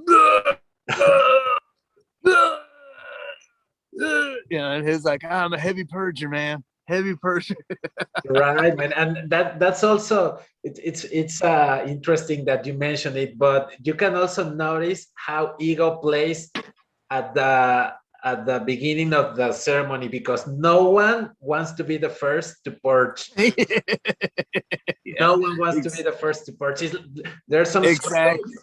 you 4.50 4.58
know, 4.58 4.72
and 4.72 4.88
he's 4.88 5.04
like, 5.04 5.24
I'm 5.24 5.54
a 5.54 5.60
heavy 5.60 5.84
purger, 5.84 6.30
man. 6.30 6.64
Heavy 6.88 7.16
purger. 7.16 7.56
right 8.30 8.78
man 8.78 8.94
and 8.94 9.30
that 9.30 9.60
that's 9.60 9.84
also 9.84 10.40
it, 10.64 10.80
it's 10.82 11.04
it's 11.06 11.42
uh 11.42 11.84
interesting 11.86 12.46
that 12.46 12.66
you 12.66 12.74
mentioned 12.74 13.18
it 13.18 13.38
but 13.38 13.74
you 13.84 13.94
can 13.94 14.16
also 14.16 14.54
notice 14.54 15.08
how 15.16 15.54
ego 15.60 15.98
plays 15.98 16.50
at 17.10 17.34
the 17.34 17.94
at 18.24 18.46
the 18.46 18.60
beginning 18.66 19.14
of 19.14 19.36
the 19.38 19.52
ceremony 19.54 20.08
because 20.08 20.48
no 20.48 20.90
one 20.90 21.32
wants 21.40 21.72
to 21.74 21.84
be 21.84 21.98
the 21.98 22.10
first 22.10 22.64
to 22.64 22.72
purge 22.84 23.32
no 25.20 25.38
one 25.38 25.58
wants 25.58 25.82
to 25.84 25.96
be 25.96 26.04
the 26.04 26.12
first 26.12 26.46
to 26.46 26.52
purge 26.54 26.84
there's 27.48 27.70
some 27.70 27.84
Exactly. 27.86 28.54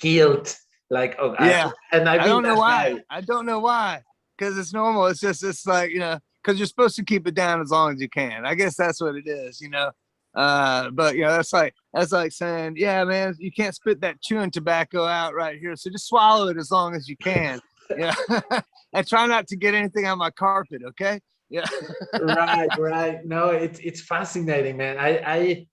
guilt 0.00 0.56
like 0.90 1.16
oh 1.18 1.34
I- 1.38 1.48
Yeah. 1.50 1.70
and 1.92 2.08
I 2.08 2.14
I've 2.18 2.24
don't 2.24 2.42
know 2.42 2.54
why. 2.56 2.92
guy. 2.94 3.00
I 3.10 3.20
don't 3.20 3.46
know 3.46 3.60
why. 3.60 4.02
Because 4.36 4.56
it's 4.58 4.72
normal. 4.72 5.06
It's 5.06 5.20
just 5.20 5.42
it's 5.44 5.66
like, 5.66 5.90
you 5.90 5.98
know, 6.00 6.18
because 6.42 6.58
you're 6.58 6.66
supposed 6.66 6.96
to 6.96 7.04
keep 7.04 7.26
it 7.26 7.34
down 7.34 7.60
as 7.60 7.70
long 7.70 7.92
as 7.94 8.00
you 8.00 8.08
can. 8.08 8.44
I 8.44 8.54
guess 8.54 8.76
that's 8.76 9.00
what 9.00 9.14
it 9.14 9.26
is, 9.26 9.60
you 9.60 9.70
know. 9.70 9.90
Uh, 10.34 10.90
but 10.90 11.14
you 11.14 11.22
know, 11.22 11.30
that's 11.30 11.52
like 11.52 11.74
that's 11.92 12.12
like 12.12 12.32
saying, 12.32 12.74
yeah, 12.76 13.04
man, 13.04 13.34
you 13.38 13.52
can't 13.52 13.74
spit 13.74 14.00
that 14.00 14.20
chewing 14.22 14.50
tobacco 14.50 15.04
out 15.04 15.34
right 15.34 15.58
here. 15.58 15.76
So 15.76 15.90
just 15.90 16.08
swallow 16.08 16.48
it 16.48 16.56
as 16.56 16.70
long 16.70 16.94
as 16.94 17.08
you 17.08 17.16
can. 17.16 17.60
Yeah. 17.96 18.14
and 18.92 19.06
try 19.06 19.26
not 19.26 19.46
to 19.48 19.56
get 19.56 19.74
anything 19.74 20.06
on 20.06 20.18
my 20.18 20.30
carpet, 20.30 20.82
okay? 20.86 21.20
Yeah. 21.50 21.66
right 22.22 22.70
right 22.78 23.26
no 23.26 23.50
it's 23.50 23.78
it's 23.80 24.00
fascinating 24.00 24.74
man 24.78 24.96
i 24.96 25.20
i 25.26 25.66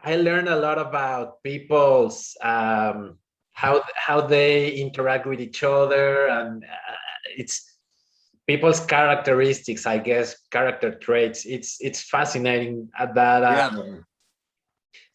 i 0.00 0.16
learn 0.16 0.48
a 0.48 0.56
lot 0.56 0.78
about 0.78 1.42
people's 1.42 2.34
um 2.40 3.18
how 3.52 3.84
how 3.94 4.22
they 4.22 4.70
interact 4.70 5.26
with 5.26 5.38
each 5.38 5.62
other 5.62 6.28
and 6.28 6.64
uh, 6.64 6.96
it's 7.36 7.77
people's 8.48 8.80
characteristics 8.80 9.86
i 9.86 9.96
guess 9.98 10.26
character 10.50 10.90
traits 11.06 11.44
it's 11.44 11.70
it's 11.80 12.00
fascinating 12.14 12.88
at 12.98 13.14
that 13.14 13.42
uh, 13.44 13.56
Yeah. 13.60 13.66
um, 13.68 14.04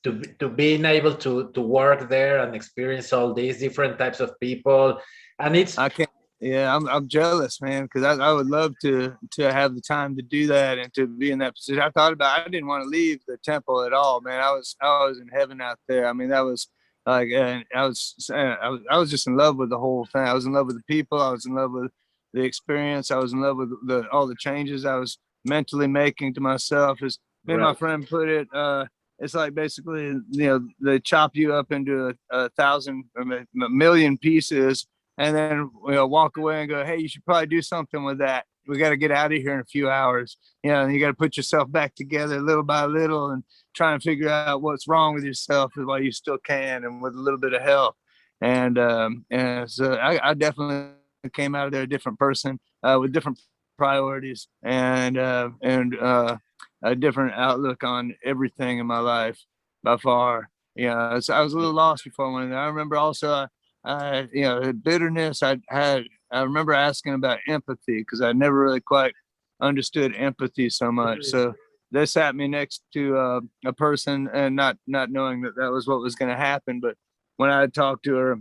to 0.04 0.12
to 0.40 0.50
being 0.50 0.86
able 0.86 1.16
to 1.26 1.32
to 1.56 1.62
work 1.62 2.10
there 2.10 2.36
and 2.44 2.56
experience 2.56 3.12
all 3.16 3.34
these 3.34 3.58
different 3.66 3.98
types 3.98 4.20
of 4.20 4.30
people 4.40 5.00
and 5.40 5.56
it's 5.56 5.78
I 5.78 5.90
can't. 5.90 6.10
Yeah, 6.44 6.76
I'm 6.76 6.90
I'm 6.90 7.08
jealous, 7.08 7.62
man, 7.62 7.84
because 7.84 8.04
I, 8.04 8.22
I 8.22 8.34
would 8.34 8.48
love 8.48 8.74
to 8.82 9.16
to 9.38 9.44
have 9.60 9.76
the 9.76 9.82
time 9.96 10.12
to 10.18 10.22
do 10.22 10.48
that 10.48 10.78
and 10.78 10.94
to 10.94 11.08
be 11.08 11.32
in 11.32 11.40
that 11.40 11.56
position. 11.56 11.82
I 11.82 11.90
thought 11.90 12.12
about. 12.12 12.38
I 12.38 12.50
didn't 12.50 12.68
want 12.68 12.84
to 12.84 12.90
leave 12.90 13.22
the 13.26 13.38
temple 13.38 13.82
at 13.84 13.94
all, 13.94 14.20
man. 14.20 14.42
I 14.44 14.52
was 14.52 14.76
I 14.82 15.06
was 15.08 15.20
in 15.20 15.30
heaven 15.30 15.62
out 15.62 15.80
there. 15.88 16.06
I 16.06 16.12
mean, 16.12 16.30
that 16.30 16.42
was 16.42 16.68
like, 17.06 17.30
and 17.30 17.64
I 17.74 17.86
was 17.86 18.30
I 18.30 18.68
was 18.68 18.82
I 18.92 18.98
was 18.98 19.10
just 19.10 19.26
in 19.26 19.38
love 19.38 19.56
with 19.56 19.70
the 19.70 19.80
whole 19.80 20.06
thing. 20.12 20.24
I 20.28 20.34
was 20.34 20.46
in 20.46 20.52
love 20.52 20.68
with 20.68 20.76
the 20.76 20.84
people. 20.96 21.22
I 21.22 21.32
was 21.32 21.46
in 21.46 21.56
love 21.56 21.72
with 21.72 21.94
the 22.34 22.42
experience. 22.42 23.12
I 23.12 23.18
was 23.18 23.34
in 23.34 23.42
love 23.42 23.58
with 23.58 23.70
the 23.88 24.08
all 24.12 24.28
the 24.28 24.36
changes 24.36 24.86
I 24.86 24.96
was 24.96 25.18
mentally 25.46 25.88
making 25.88 26.34
to 26.36 26.42
myself. 26.42 27.02
As 27.04 27.20
me 27.46 27.54
and 27.54 27.64
my 27.64 27.74
friend 27.74 28.08
put 28.08 28.30
it, 28.30 28.48
uh, 28.54 28.86
it's 29.20 29.34
like 29.34 29.54
basically 29.54 30.06
you 30.32 30.48
know 30.48 30.68
they 30.82 31.00
chop 31.00 31.36
you 31.36 31.54
up 31.54 31.72
into 31.72 32.10
a, 32.10 32.14
a 32.32 32.50
thousand 32.50 33.06
a 33.18 33.22
a 33.22 33.70
million 33.70 34.18
pieces 34.18 34.88
and 35.18 35.36
then 35.36 35.70
you 35.88 35.94
know 35.94 36.08
walk 36.08 36.38
away 36.38 36.62
and 36.62 36.70
go 36.70 36.84
hey 36.84 36.98
you 36.98 37.08
should 37.08 37.26
probably 37.26 37.48
do 37.48 37.62
something 37.62 38.04
with 38.04 38.18
that 38.20 38.46
we 38.68 38.78
got 38.78 38.90
to 38.90 38.98
get 38.98 39.12
out 39.12 39.32
of 39.32 39.38
here 39.38 39.54
in 39.54 39.60
a 39.60 39.66
few 39.66 39.90
hours 39.90 40.38
you 40.64 40.72
know 40.72 40.88
you 40.88 41.00
got 41.00 41.08
to 41.08 41.14
put 41.14 41.38
yourself 41.38 41.72
back 41.72 41.96
together 41.96 42.42
little 42.42 42.64
by 42.64 42.86
little 42.86 43.30
and 43.32 43.44
try 43.76 43.94
and 43.94 44.02
figure 44.04 44.30
out 44.30 44.62
what's 44.62 44.88
wrong 44.88 45.14
with 45.14 45.24
yourself 45.24 45.72
while 45.76 46.02
you 46.02 46.12
still 46.12 46.38
can 46.38 46.84
and 46.84 47.02
with 47.02 47.14
a 47.14 47.20
little 47.20 47.40
bit 47.40 47.54
of 47.54 47.62
help 47.62 47.96
and 48.42 48.78
um 48.78 49.26
and 49.30 49.70
so 49.70 49.94
i, 49.96 50.32
I 50.32 50.34
definitely 50.34 50.90
came 51.30 51.56
out 51.56 51.68
of 51.68 51.72
there 51.72 51.84
a 51.84 51.88
different 51.88 52.20
person 52.20 52.60
uh, 52.84 52.98
with 53.00 53.14
different 53.14 53.40
priorities 53.78 54.48
and 54.64 55.18
uh 55.18 55.50
and 55.62 55.98
uh 56.00 56.38
a 56.84 56.96
different 56.96 57.34
outlook 57.34 57.84
on 57.84 58.14
everything 58.24 58.78
in 58.78 58.86
my 58.86 59.00
life 59.00 59.46
by 59.84 59.98
far 59.98 60.50
yeah 60.76 61.20
so 61.20 61.34
i 61.34 61.42
was 61.42 61.54
a 61.54 61.58
little 61.58 61.74
lost 61.74 62.04
before 62.04 62.28
I 62.28 62.34
went 62.34 62.44
in 62.46 62.50
there. 62.52 62.60
i 62.60 62.68
remember 62.68 62.98
also 62.98 63.32
uh, 63.32 63.48
uh, 63.86 64.24
you 64.32 64.44
know, 64.44 64.62
the 64.62 64.74
bitterness. 64.74 65.44
I 65.44 65.58
had, 65.70 66.04
I 66.32 66.42
remember 66.42 66.74
asking 66.74 67.14
about 67.14 67.40
empathy 67.48 68.00
because 68.00 68.22
I 68.22 68.32
never 68.34 68.58
really 68.58 68.82
quite 68.82 69.14
understood 69.62 70.16
empathy 70.16 70.70
so 70.70 70.92
much. 70.92 71.26
So 71.26 71.54
they 71.92 72.06
sat 72.06 72.36
me 72.36 72.48
next 72.48 72.84
to 72.94 73.18
uh, 73.18 73.42
a 73.66 73.74
person 73.74 74.30
and 74.34 74.56
not, 74.56 74.78
not 74.88 75.12
knowing 75.12 75.42
that 75.42 75.56
that 75.58 75.72
was 75.72 75.88
what 75.88 76.02
was 76.02 76.16
going 76.16 76.32
to 76.32 76.38
happen. 76.38 76.80
But 76.80 76.96
when 77.38 77.50
I 77.50 77.68
talked 77.68 78.06
to 78.06 78.16
her, 78.16 78.40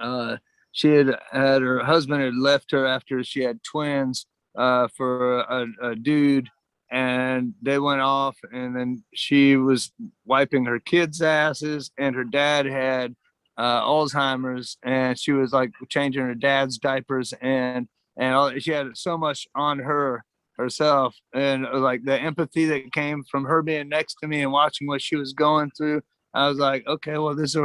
uh, 0.00 0.36
she 0.74 0.90
had 0.90 1.16
had 1.32 1.62
her 1.62 1.82
husband 1.82 2.22
had 2.22 2.36
left 2.36 2.70
her 2.72 2.86
after 2.86 3.24
she 3.24 3.42
had 3.42 3.62
twins 3.62 4.26
uh, 4.56 4.86
for 4.94 5.40
a, 5.40 5.66
a 5.82 5.96
dude 5.96 6.50
and 6.90 7.54
they 7.62 7.78
went 7.78 8.02
off 8.02 8.36
and 8.52 8.76
then 8.76 9.02
she 9.14 9.56
was 9.56 9.90
wiping 10.26 10.66
her 10.66 10.78
kids 10.78 11.22
asses 11.22 11.90
and 11.98 12.14
her 12.14 12.24
dad 12.24 12.66
had 12.66 13.14
uh, 13.56 13.82
Alzheimer's, 13.82 14.78
and 14.82 15.18
she 15.18 15.32
was 15.32 15.52
like 15.52 15.72
changing 15.88 16.22
her 16.22 16.34
dad's 16.34 16.78
diapers, 16.78 17.32
and 17.40 17.88
and 18.16 18.34
all, 18.34 18.52
she 18.58 18.70
had 18.70 18.96
so 18.96 19.16
much 19.16 19.46
on 19.54 19.78
her 19.78 20.24
herself 20.56 21.16
and 21.32 21.66
uh, 21.66 21.78
like 21.78 22.04
the 22.04 22.16
empathy 22.16 22.64
that 22.64 22.92
came 22.92 23.24
from 23.24 23.44
her 23.44 23.60
being 23.60 23.88
next 23.88 24.14
to 24.20 24.28
me 24.28 24.40
and 24.42 24.52
watching 24.52 24.86
what 24.86 25.02
she 25.02 25.16
was 25.16 25.32
going 25.32 25.68
through 25.76 26.00
i 26.32 26.48
was 26.48 26.58
like 26.58 26.86
okay 26.86 27.18
well 27.18 27.34
this 27.34 27.56
is 27.56 27.62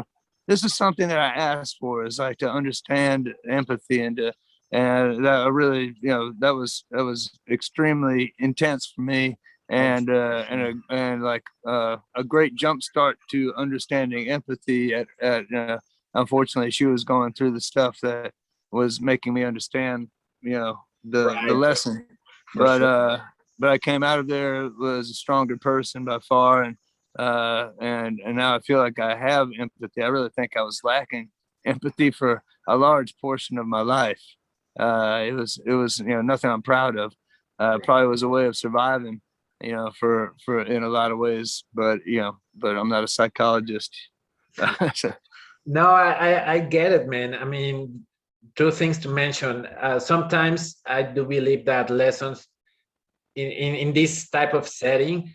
this 0.50 0.64
is 0.64 0.76
something 0.76 1.08
that 1.08 1.20
i 1.20 1.28
asked 1.28 1.78
for 1.80 2.04
is 2.04 2.20
like 2.20 2.38
to 2.38 2.50
understand 2.50 3.34
empathy 3.47 4.02
and 4.02 4.18
to 4.18 4.34
and 4.72 5.24
that 5.26 5.52
really 5.52 5.95
you 6.02 6.10
know 6.10 6.34
that 6.39 6.56
was 6.56 6.84
that 6.91 7.04
was 7.04 7.32
extremely 7.50 8.34
intense 8.39 8.91
for 8.93 9.02
me 9.02 9.38
and 9.70 10.10
uh 10.10 10.43
and 10.50 10.62
a, 10.62 10.74
and 10.93 11.24
like 11.24 11.43
uh 11.68 11.97
a 12.16 12.24
great 12.24 12.56
jump 12.56 12.82
start 12.82 13.18
to 13.30 13.54
understanding 13.56 14.28
empathy 14.30 14.93
at, 14.93 15.08
at 15.22 15.45
uh, 15.56 15.78
unfortunately 16.16 16.72
she 16.72 16.86
was 16.86 17.04
going 17.04 17.32
through 17.32 17.52
the 17.52 17.62
stuff 17.62 17.97
that 18.02 18.32
was 18.72 19.00
making 19.00 19.34
me 19.34 19.43
understand 19.43 20.08
you 20.41 20.52
know 20.52 20.80
the 21.04 21.26
Right. 21.26 21.47
the 21.47 21.54
lesson 21.54 22.06
but 22.56 22.82
uh 22.82 23.20
but 23.60 23.70
i 23.70 23.78
came 23.78 24.04
out 24.04 24.20
of 24.20 24.28
there 24.28 24.70
was 24.80 25.12
a 25.12 25.14
stronger 25.14 25.58
person 25.58 26.06
by 26.06 26.18
far 26.20 26.64
and 26.64 26.78
uh 27.18 27.70
and 27.80 28.20
and 28.24 28.38
now 28.38 28.55
i 28.55 28.60
feel 28.60 28.78
like 28.78 28.99
i 28.99 29.16
have 29.16 29.49
empathy. 29.57 30.01
I 30.01 30.07
really 30.07 30.30
think 30.30 30.55
i 30.55 30.62
was 30.62 30.82
lacking 30.84 31.30
empathy 31.66 32.12
for 32.12 32.43
a 32.68 32.78
large 32.78 33.18
portion 33.18 33.57
of 33.57 33.66
my 33.66 33.82
life. 33.82 34.22
Uh 34.80 35.24
it 35.26 35.34
was 35.34 35.60
it 35.66 35.74
was 35.74 35.99
you 35.99 36.10
know 36.10 36.22
nothing 36.22 36.51
i'm 36.51 36.62
proud 36.62 36.97
of. 36.97 37.14
Uh 37.57 37.80
probably 37.84 38.07
was 38.07 38.24
a 38.24 38.30
way 38.30 38.45
of 38.45 38.55
surviving 38.55 39.22
you 39.62 39.74
know 39.74 39.91
for 39.99 40.36
for 40.45 40.62
in 40.62 40.84
a 40.84 40.88
lot 40.88 41.12
of 41.12 41.18
ways 41.18 41.66
but 41.74 41.99
you 42.05 42.22
know 42.22 42.38
but 42.55 42.78
i'm 42.78 42.89
not 42.89 43.03
a 43.03 43.07
psychologist. 43.07 43.95
No, 45.66 45.86
I, 45.86 46.53
I, 46.53 46.60
get 46.60 46.91
it, 46.91 47.07
man. 47.07 47.36
I 47.36 47.45
mean, 47.45 48.03
two 48.55 48.72
things 48.72 48.97
to 48.99 49.10
mention. 49.10 49.68
Uh, 49.68 49.99
sometimes 49.99 50.78
I 50.86 51.03
do 51.03 51.26
believe 51.26 51.64
that 51.66 51.91
lessons 51.91 52.47
in, 53.36 53.51
in, 53.51 53.76
in 53.76 53.93
this 53.93 54.30
type 54.32 54.55
of 54.55 54.68
setting 54.68 55.32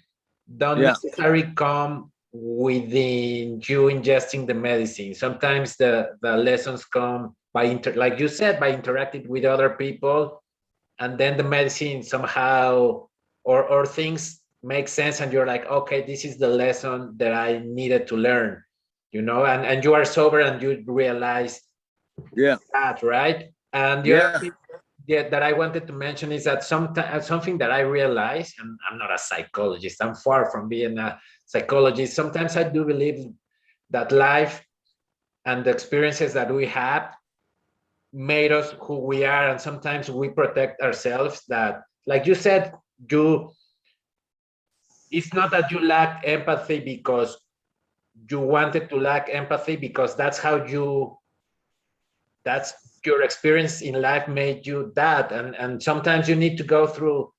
don't 0.46 0.80
Yeah. 0.80 0.90
necessarily 0.90 1.52
come 1.54 2.12
within 2.32 3.60
you 3.68 3.86
ingesting 3.88 4.46
the 4.46 4.54
medicine. 4.54 5.14
Sometimes 5.14 5.76
the, 5.76 6.16
the 6.20 6.36
lessons 6.36 6.84
come 6.84 7.36
by, 7.52 7.64
inter, 7.64 7.92
like 7.94 8.18
you 8.18 8.28
said, 8.28 8.58
by 8.58 8.70
interacting 8.72 9.28
with 9.28 9.44
other 9.44 9.70
people, 9.70 10.42
and 10.98 11.16
then 11.18 11.36
the 11.36 11.44
medicine 11.44 12.02
somehow, 12.02 13.06
or, 13.44 13.64
or 13.64 13.86
things 13.86 14.42
make 14.62 14.88
sense, 14.88 15.20
and 15.20 15.32
you're 15.32 15.46
like, 15.46 15.66
okay, 15.66 16.02
this 16.02 16.24
is 16.24 16.38
the 16.38 16.48
lesson 16.48 17.14
that 17.18 17.32
I 17.32 17.62
needed 17.64 18.06
to 18.08 18.16
learn 18.16 18.62
you 19.14 19.22
know 19.22 19.46
and 19.46 19.64
and 19.64 19.84
you 19.84 19.94
are 19.94 20.04
sober 20.04 20.40
and 20.40 20.60
you 20.60 20.82
realize 20.86 21.62
yeah 22.34 22.56
that 22.72 23.00
right 23.02 23.54
and 23.72 24.04
Yeah. 24.04 24.40
Yeah, 25.06 25.28
that 25.28 25.42
i 25.42 25.52
wanted 25.52 25.86
to 25.86 25.92
mention 25.92 26.32
is 26.32 26.44
that 26.44 26.64
sometimes 26.64 27.08
uh, 27.08 27.20
something 27.20 27.58
that 27.58 27.70
i 27.70 27.80
realize 27.80 28.54
and 28.58 28.78
i'm 28.90 28.98
not 28.98 29.12
a 29.12 29.18
psychologist 29.18 30.02
i'm 30.02 30.14
far 30.14 30.50
from 30.50 30.68
being 30.68 30.98
a 30.98 31.18
psychologist 31.44 32.14
sometimes 32.14 32.56
i 32.56 32.62
do 32.62 32.84
believe 32.84 33.30
that 33.90 34.12
life 34.12 34.64
and 35.44 35.64
the 35.64 35.70
experiences 35.70 36.32
that 36.32 36.52
we 36.52 36.66
have 36.66 37.14
made 38.12 38.52
us 38.52 38.74
who 38.80 38.98
we 39.00 39.24
are 39.24 39.50
and 39.50 39.60
sometimes 39.60 40.10
we 40.10 40.28
protect 40.28 40.80
ourselves 40.80 41.42
that 41.48 41.82
like 42.06 42.26
you 42.26 42.34
said 42.34 42.72
you 43.10 43.50
it's 45.10 45.34
not 45.34 45.50
that 45.50 45.70
you 45.70 45.80
lack 45.80 46.22
empathy 46.24 46.80
because 46.80 47.36
you 48.30 48.40
wanted 48.40 48.88
to 48.88 48.96
lack 48.96 49.28
empathy 49.30 49.76
because 49.76 50.16
that's 50.16 50.38
how 50.38 50.64
you 50.64 51.16
that's 52.44 52.93
your 53.06 53.22
experience 53.22 53.82
in 53.82 54.00
life 54.00 54.28
made 54.28 54.66
you 54.66 54.92
that 54.94 55.32
and 55.32 55.54
and 55.56 55.82
sometimes 55.82 56.28
you 56.28 56.36
need 56.36 56.56
to 56.56 56.64
go 56.64 56.86
through 56.86 57.30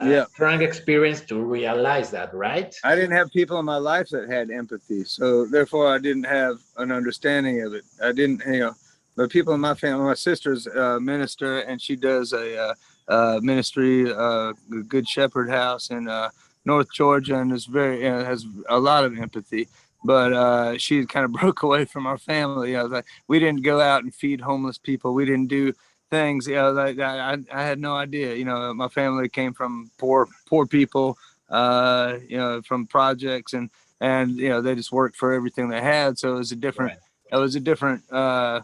a 0.00 0.08
Yeah. 0.08 0.24
strong 0.26 0.62
experience 0.62 1.20
to 1.22 1.40
realize 1.40 2.10
that 2.10 2.34
right 2.34 2.74
I 2.84 2.94
didn't 2.94 3.16
have 3.16 3.30
people 3.32 3.58
in 3.58 3.64
my 3.64 3.76
life 3.76 4.08
that 4.10 4.28
had 4.28 4.50
empathy, 4.50 5.04
so 5.04 5.46
therefore 5.46 5.94
I 5.94 5.98
didn't 5.98 6.24
have 6.24 6.56
an 6.76 6.90
understanding 6.92 7.62
of 7.62 7.72
it. 7.74 7.84
I 8.02 8.12
didn't, 8.12 8.42
you 8.46 8.58
know, 8.58 8.74
but 9.16 9.30
people 9.30 9.54
in 9.54 9.60
my 9.60 9.74
family, 9.74 10.04
my 10.04 10.14
sister's 10.14 10.66
a 10.66 11.00
minister, 11.00 11.60
and 11.60 11.80
she 11.80 11.96
does 11.96 12.32
a 12.32 12.46
uh, 12.58 12.74
uh, 13.08 13.40
ministry, 13.42 14.12
uh, 14.12 14.52
Good 14.88 15.08
Shepherd 15.08 15.48
House 15.48 15.90
in 15.90 16.08
uh, 16.08 16.30
North 16.64 16.92
Georgia, 16.92 17.38
and 17.38 17.52
is 17.52 17.66
very 17.66 18.02
you 18.02 18.10
know, 18.10 18.24
has 18.24 18.44
a 18.68 18.78
lot 18.78 19.04
of 19.04 19.16
empathy. 19.18 19.68
But 20.04 20.32
uh, 20.32 20.78
she 20.78 21.06
kind 21.06 21.24
of 21.24 21.32
broke 21.40 21.62
away 21.62 21.84
from 21.86 22.06
our 22.06 22.18
family. 22.18 22.76
I 22.76 22.82
was 22.82 22.92
like, 22.92 23.06
we 23.28 23.38
didn't 23.38 23.62
go 23.62 23.80
out 23.80 24.04
and 24.04 24.14
feed 24.14 24.40
homeless 24.40 24.78
people. 24.78 25.14
We 25.14 25.24
didn't 25.24 25.48
do 25.48 25.72
things. 26.10 26.46
You 26.46 26.56
know, 26.56 26.72
like 26.72 26.98
I, 26.98 27.38
I 27.52 27.62
had 27.62 27.78
no 27.80 27.96
idea. 27.96 28.34
You 28.34 28.44
know, 28.44 28.72
my 28.74 28.88
family 28.88 29.28
came 29.28 29.54
from 29.54 29.90
poor, 29.98 30.28
poor 30.46 30.66
people. 30.66 31.16
Uh, 31.50 32.18
you 32.26 32.38
know, 32.38 32.62
from 32.62 32.86
projects 32.86 33.52
and 33.52 33.68
and 34.00 34.36
you 34.38 34.48
know 34.48 34.60
they 34.60 34.74
just 34.74 34.92
worked 34.92 35.16
for 35.16 35.32
everything 35.32 35.68
they 35.68 35.80
had. 35.80 36.18
So 36.18 36.34
it 36.34 36.38
was 36.38 36.52
a 36.52 36.56
different. 36.56 36.92
Right. 36.92 36.98
It 37.32 37.36
was 37.36 37.54
a 37.54 37.60
different 37.60 38.02
uh, 38.12 38.60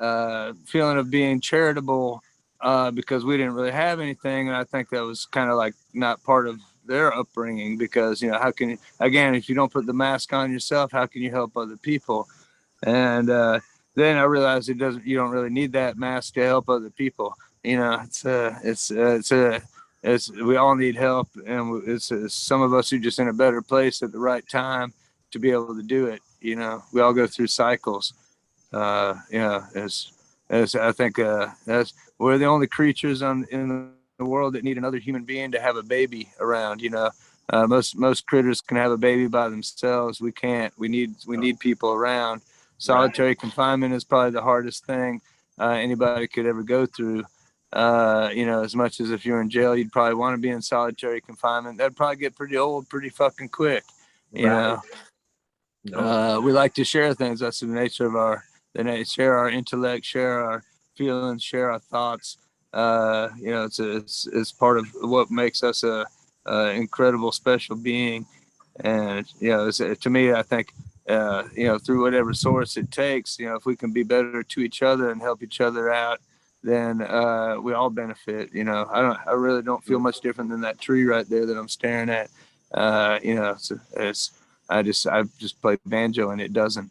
uh, 0.00 0.52
feeling 0.66 0.98
of 0.98 1.10
being 1.10 1.40
charitable 1.40 2.22
uh, 2.60 2.90
because 2.90 3.24
we 3.24 3.36
didn't 3.36 3.54
really 3.54 3.70
have 3.70 4.00
anything, 4.00 4.48
and 4.48 4.56
I 4.56 4.64
think 4.64 4.90
that 4.90 5.00
was 5.00 5.26
kind 5.26 5.50
of 5.50 5.56
like 5.56 5.74
not 5.92 6.22
part 6.22 6.46
of 6.46 6.60
their 6.86 7.14
upbringing 7.14 7.76
because 7.76 8.20
you 8.20 8.30
know 8.30 8.38
how 8.38 8.50
can 8.50 8.70
you 8.70 8.78
again 9.00 9.34
if 9.34 9.48
you 9.48 9.54
don't 9.54 9.72
put 9.72 9.86
the 9.86 9.92
mask 9.92 10.32
on 10.32 10.52
yourself 10.52 10.92
how 10.92 11.06
can 11.06 11.22
you 11.22 11.30
help 11.30 11.56
other 11.56 11.76
people? 11.76 12.28
And 12.82 13.30
uh 13.30 13.60
then 13.94 14.16
i 14.16 14.22
realized 14.22 14.68
it 14.68 14.78
doesn't 14.78 15.06
you 15.06 15.16
don't 15.16 15.30
really 15.30 15.50
need 15.50 15.72
that 15.72 15.96
mask 15.96 16.34
to 16.34 16.42
help 16.42 16.68
other 16.68 16.90
people. 16.90 17.34
You 17.62 17.76
know 17.78 18.00
it's 18.02 18.24
uh 18.26 18.58
it's 18.64 18.90
uh, 18.90 19.16
it's 19.18 19.32
uh, 19.32 19.60
it's 20.02 20.30
we 20.30 20.56
all 20.56 20.74
need 20.74 20.96
help 20.96 21.28
and 21.46 21.82
it's, 21.86 22.12
some 22.34 22.62
of 22.62 22.74
us 22.74 22.92
are 22.92 22.98
just 22.98 23.18
in 23.18 23.28
a 23.28 23.32
better 23.32 23.62
place 23.62 24.02
at 24.02 24.12
the 24.12 24.18
right 24.18 24.46
time 24.48 24.92
to 25.30 25.38
be 25.38 25.50
able 25.50 25.74
to 25.74 25.82
do 25.82 26.06
it 26.06 26.20
you 26.40 26.56
know. 26.56 26.82
We 26.92 27.00
all 27.00 27.12
go 27.12 27.26
through 27.26 27.46
cycles. 27.48 28.14
Uh 28.72 29.14
you 29.30 29.38
know 29.38 29.62
as 29.74 30.12
as 30.48 30.74
i 30.74 30.92
think 30.92 31.18
uh 31.18 31.48
that's 31.66 31.92
we're 32.18 32.38
the 32.38 32.44
only 32.44 32.66
creatures 32.66 33.22
on 33.22 33.44
in 33.50 33.92
the 34.22 34.30
world 34.30 34.54
that 34.54 34.64
need 34.64 34.78
another 34.78 34.98
human 34.98 35.24
being 35.24 35.52
to 35.52 35.60
have 35.60 35.76
a 35.76 35.82
baby 35.82 36.30
around 36.40 36.80
you 36.80 36.90
know? 36.90 37.10
Uh, 37.50 37.66
most 37.66 37.96
most 37.98 38.26
critters 38.26 38.60
can 38.60 38.76
have 38.76 38.92
a 38.92 38.96
baby 38.96 39.26
by 39.26 39.48
themselves. 39.48 40.20
We 40.20 40.32
can't. 40.32 40.72
We 40.78 40.88
need 40.88 41.16
we 41.26 41.36
need 41.36 41.58
people 41.58 41.92
around. 41.92 42.40
Solitary 42.78 43.34
confinement 43.34 43.94
is 43.94 44.04
probably 44.04 44.30
the 44.30 44.42
hardest 44.42 44.86
thing 44.86 45.20
uh, 45.58 45.70
anybody 45.70 46.28
could 46.28 46.46
ever 46.46 46.62
go 46.62 46.86
through. 46.86 47.24
Uh, 47.72 48.30
you 48.34 48.46
know 48.46 48.62
as 48.62 48.76
much 48.76 49.00
as 49.00 49.10
if 49.10 49.24
you're 49.24 49.40
in 49.40 49.48
jail 49.48 49.74
you'd 49.74 49.90
probably 49.90 50.14
want 50.14 50.34
to 50.34 50.40
be 50.40 50.50
in 50.50 50.62
solitary 50.62 51.20
confinement. 51.20 51.78
That'd 51.78 51.96
probably 51.96 52.16
get 52.16 52.36
pretty 52.36 52.56
old 52.56 52.88
pretty 52.88 53.08
fucking 53.08 53.48
quick 53.48 53.82
you 54.32 54.46
know? 54.46 54.80
No. 55.84 55.98
uh, 55.98 56.40
we 56.40 56.52
like 56.52 56.74
to 56.74 56.84
share 56.84 57.12
things. 57.14 57.40
That's 57.40 57.60
the 57.60 57.66
nature 57.66 58.06
of 58.06 58.16
our, 58.16 58.44
the 58.74 58.84
na- 58.84 59.04
share 59.04 59.36
our 59.36 59.50
intellect, 59.50 60.04
share 60.04 60.44
our 60.44 60.62
feelings, 60.96 61.42
share 61.42 61.70
our 61.70 61.80
thoughts. 61.80 62.38
Uh, 62.72 63.28
you 63.38 63.50
know, 63.50 63.64
it's, 63.64 63.78
a, 63.78 63.96
it's 63.96 64.26
it's 64.32 64.52
part 64.52 64.78
of 64.78 64.86
what 65.00 65.30
makes 65.30 65.62
us 65.62 65.82
a, 65.82 66.06
a 66.46 66.70
incredible, 66.70 67.32
special 67.32 67.76
being. 67.76 68.26
And 68.80 69.26
you 69.38 69.50
know, 69.50 69.70
to 69.70 70.10
me, 70.10 70.32
I 70.32 70.42
think, 70.42 70.72
uh, 71.08 71.44
you 71.54 71.66
know, 71.66 71.78
through 71.78 72.02
whatever 72.02 72.32
source 72.32 72.76
it 72.76 72.90
takes, 72.90 73.38
you 73.38 73.46
know, 73.46 73.56
if 73.56 73.66
we 73.66 73.76
can 73.76 73.92
be 73.92 74.02
better 74.02 74.42
to 74.42 74.60
each 74.60 74.82
other 74.82 75.10
and 75.10 75.20
help 75.20 75.42
each 75.42 75.60
other 75.60 75.92
out, 75.92 76.20
then 76.62 77.02
uh, 77.02 77.56
we 77.60 77.74
all 77.74 77.90
benefit. 77.90 78.50
You 78.54 78.64
know, 78.64 78.88
I 78.90 79.02
don't, 79.02 79.18
I 79.26 79.32
really 79.32 79.62
don't 79.62 79.84
feel 79.84 79.98
much 79.98 80.20
different 80.20 80.48
than 80.50 80.62
that 80.62 80.78
tree 80.78 81.04
right 81.04 81.28
there 81.28 81.44
that 81.44 81.58
I'm 81.58 81.68
staring 81.68 82.08
at. 82.08 82.30
Uh, 82.72 83.18
you 83.22 83.34
know, 83.34 83.50
it's, 83.50 83.72
it's 83.96 84.30
I 84.68 84.82
just 84.82 85.06
I 85.06 85.24
just 85.38 85.60
play 85.60 85.76
banjo 85.84 86.30
and 86.30 86.40
it 86.40 86.52
doesn't. 86.52 86.90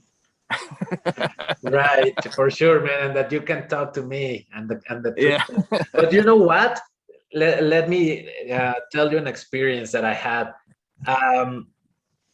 right 1.64 2.16
for 2.34 2.50
sure 2.50 2.82
man 2.82 3.08
and 3.08 3.16
that 3.16 3.32
you 3.32 3.42
can 3.42 3.68
talk 3.68 3.94
to 3.94 4.02
me 4.04 4.48
and 4.54 4.70
the 4.70 4.82
and 4.90 5.04
the 5.04 5.14
Yeah. 5.18 5.44
but 5.94 6.12
you 6.14 6.24
know 6.24 6.36
what? 6.36 6.80
Let, 7.34 7.64
let 7.64 7.88
me 7.88 8.30
uh, 8.52 8.74
tell 8.92 9.12
you 9.12 9.18
an 9.18 9.28
experience 9.28 9.92
that 9.94 10.04
i 10.04 10.14
had. 10.14 10.54
Um 11.08 11.72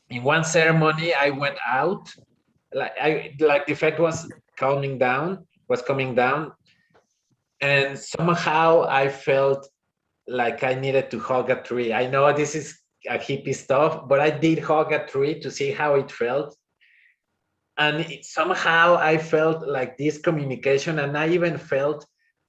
in 0.09 0.23
one 0.23 0.43
ceremony 0.43 1.13
i 1.13 1.29
went 1.29 1.57
out 1.67 2.09
like 2.73 2.93
i 3.01 3.33
like 3.39 3.65
the 3.65 3.73
effect 3.73 3.99
was 3.99 4.29
calming 4.57 4.97
down 4.97 5.45
was 5.67 5.81
coming 5.81 6.15
down 6.15 6.51
and 7.61 7.97
somehow 7.97 8.85
i 8.87 9.07
felt 9.09 9.67
like 10.27 10.63
i 10.63 10.73
needed 10.73 11.09
to 11.11 11.19
hug 11.19 11.49
a 11.49 11.61
tree. 11.61 11.93
I 11.93 12.07
know 12.07 12.31
this 12.33 12.55
is 12.55 12.79
a 13.09 13.17
hippie 13.17 13.55
stuff 13.55 14.07
but 14.07 14.19
i 14.19 14.29
did 14.29 14.59
hug 14.59 14.91
a 14.91 15.05
tree 15.05 15.39
to 15.39 15.51
see 15.51 15.71
how 15.71 15.95
it 15.95 16.11
felt 16.11 16.55
and 17.77 18.01
it, 18.01 18.25
somehow 18.25 18.95
i 18.97 19.17
felt 19.17 19.67
like 19.67 19.97
this 19.97 20.17
communication 20.17 20.99
and 20.99 21.17
i 21.17 21.27
even 21.29 21.57
felt 21.57 22.05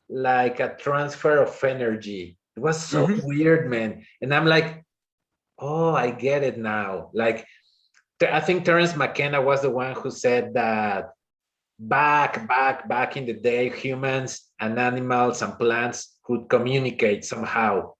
like 0.08 0.58
a 0.60 0.74
transfer 0.76 1.36
of 1.42 1.52
energy. 1.62 2.38
It 2.56 2.60
was 2.60 2.80
so 2.82 3.06
Mhm. 3.06 3.22
weird 3.22 3.68
man. 3.70 4.04
And 4.22 4.32
i'm 4.34 4.46
like 4.46 4.84
oh 5.58 5.94
i 5.94 6.10
get 6.10 6.42
it 6.42 6.58
now. 6.58 7.10
Like 7.12 7.46
i 8.22 8.40
think 8.40 8.64
terence 8.64 8.96
mckenna 8.96 9.40
was 9.40 9.62
the 9.62 9.70
one 9.70 9.94
who 9.94 10.10
said 10.10 10.54
that 10.54 11.10
back 11.78 12.48
back 12.48 12.88
back 12.88 13.16
in 13.16 13.26
the 13.26 13.34
day 13.34 13.70
humans 13.70 14.50
and 14.60 14.78
animals 14.78 15.42
and 15.42 15.58
plants 15.58 16.18
could 16.24 16.48
communicate 16.48 17.24
somehow. 17.24 17.92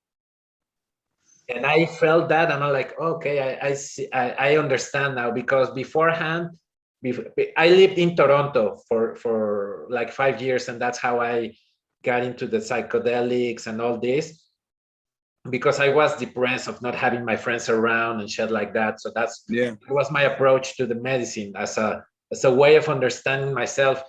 And 1.48 1.64
I 1.64 1.86
felt 1.86 2.28
that, 2.28 2.50
and 2.50 2.62
I'm 2.62 2.72
like, 2.72 2.98
okay, 3.00 3.40
I 3.40 3.68
I 3.68 3.72
see, 3.74 4.08
I, 4.12 4.30
I 4.32 4.56
understand 4.58 5.14
now. 5.14 5.30
Because 5.30 5.70
beforehand, 5.70 6.50
before, 6.50 6.67
I 7.56 7.68
lived 7.68 7.98
in 7.98 8.16
Toronto 8.16 8.80
for 8.88 9.14
for 9.16 9.86
like 9.90 10.10
five 10.10 10.42
years, 10.42 10.68
and 10.68 10.80
that's 10.80 10.98
how 10.98 11.20
I 11.20 11.54
got 12.02 12.22
into 12.24 12.46
the 12.46 12.58
psychedelics 12.58 13.66
and 13.66 13.80
all 13.80 13.98
this 13.98 14.48
because 15.50 15.80
I 15.80 15.88
was 15.88 16.16
depressed 16.16 16.68
of 16.68 16.82
not 16.82 16.94
having 16.94 17.24
my 17.24 17.36
friends 17.36 17.68
around 17.68 18.20
and 18.20 18.30
shit 18.30 18.50
like 18.50 18.72
that. 18.74 19.00
So 19.00 19.10
that's 19.14 19.44
Yeah. 19.48 19.74
was 19.88 20.10
my 20.10 20.22
approach 20.22 20.76
to 20.76 20.86
the 20.86 20.94
medicine 20.94 21.52
as 21.56 21.78
a 21.78 22.04
as 22.32 22.44
a 22.44 22.52
way 22.52 22.76
of 22.76 22.88
understanding 22.88 23.54
myself. 23.54 24.02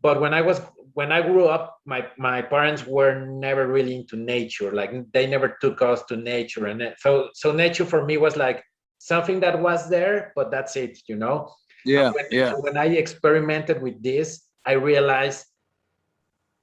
But 0.00 0.20
when 0.20 0.32
I 0.32 0.42
was 0.42 0.60
when 0.94 1.12
I 1.12 1.22
grew 1.22 1.46
up, 1.46 1.78
my 1.84 2.06
my 2.18 2.42
parents 2.42 2.86
were 2.86 3.26
never 3.26 3.66
really 3.66 3.94
into 3.94 4.16
nature. 4.16 4.72
Like 4.72 4.90
they 5.12 5.26
never 5.26 5.56
took 5.60 5.82
us 5.82 6.02
to 6.04 6.16
nature, 6.16 6.66
and 6.66 6.94
so 6.98 7.30
so 7.34 7.52
nature 7.52 7.84
for 7.84 8.04
me 8.04 8.16
was 8.16 8.36
like 8.36 8.64
something 8.98 9.40
that 9.40 9.60
was 9.60 9.88
there, 9.88 10.32
but 10.34 10.50
that's 10.50 10.76
it, 10.76 10.98
you 11.08 11.16
know. 11.16 11.50
Yeah. 11.84 12.10
When, 12.12 12.26
Yeah. 12.30 12.52
when 12.54 12.76
I 12.76 12.86
experimented 12.86 13.82
with 13.82 14.02
this, 14.02 14.44
I 14.64 14.72
realized 14.72 15.46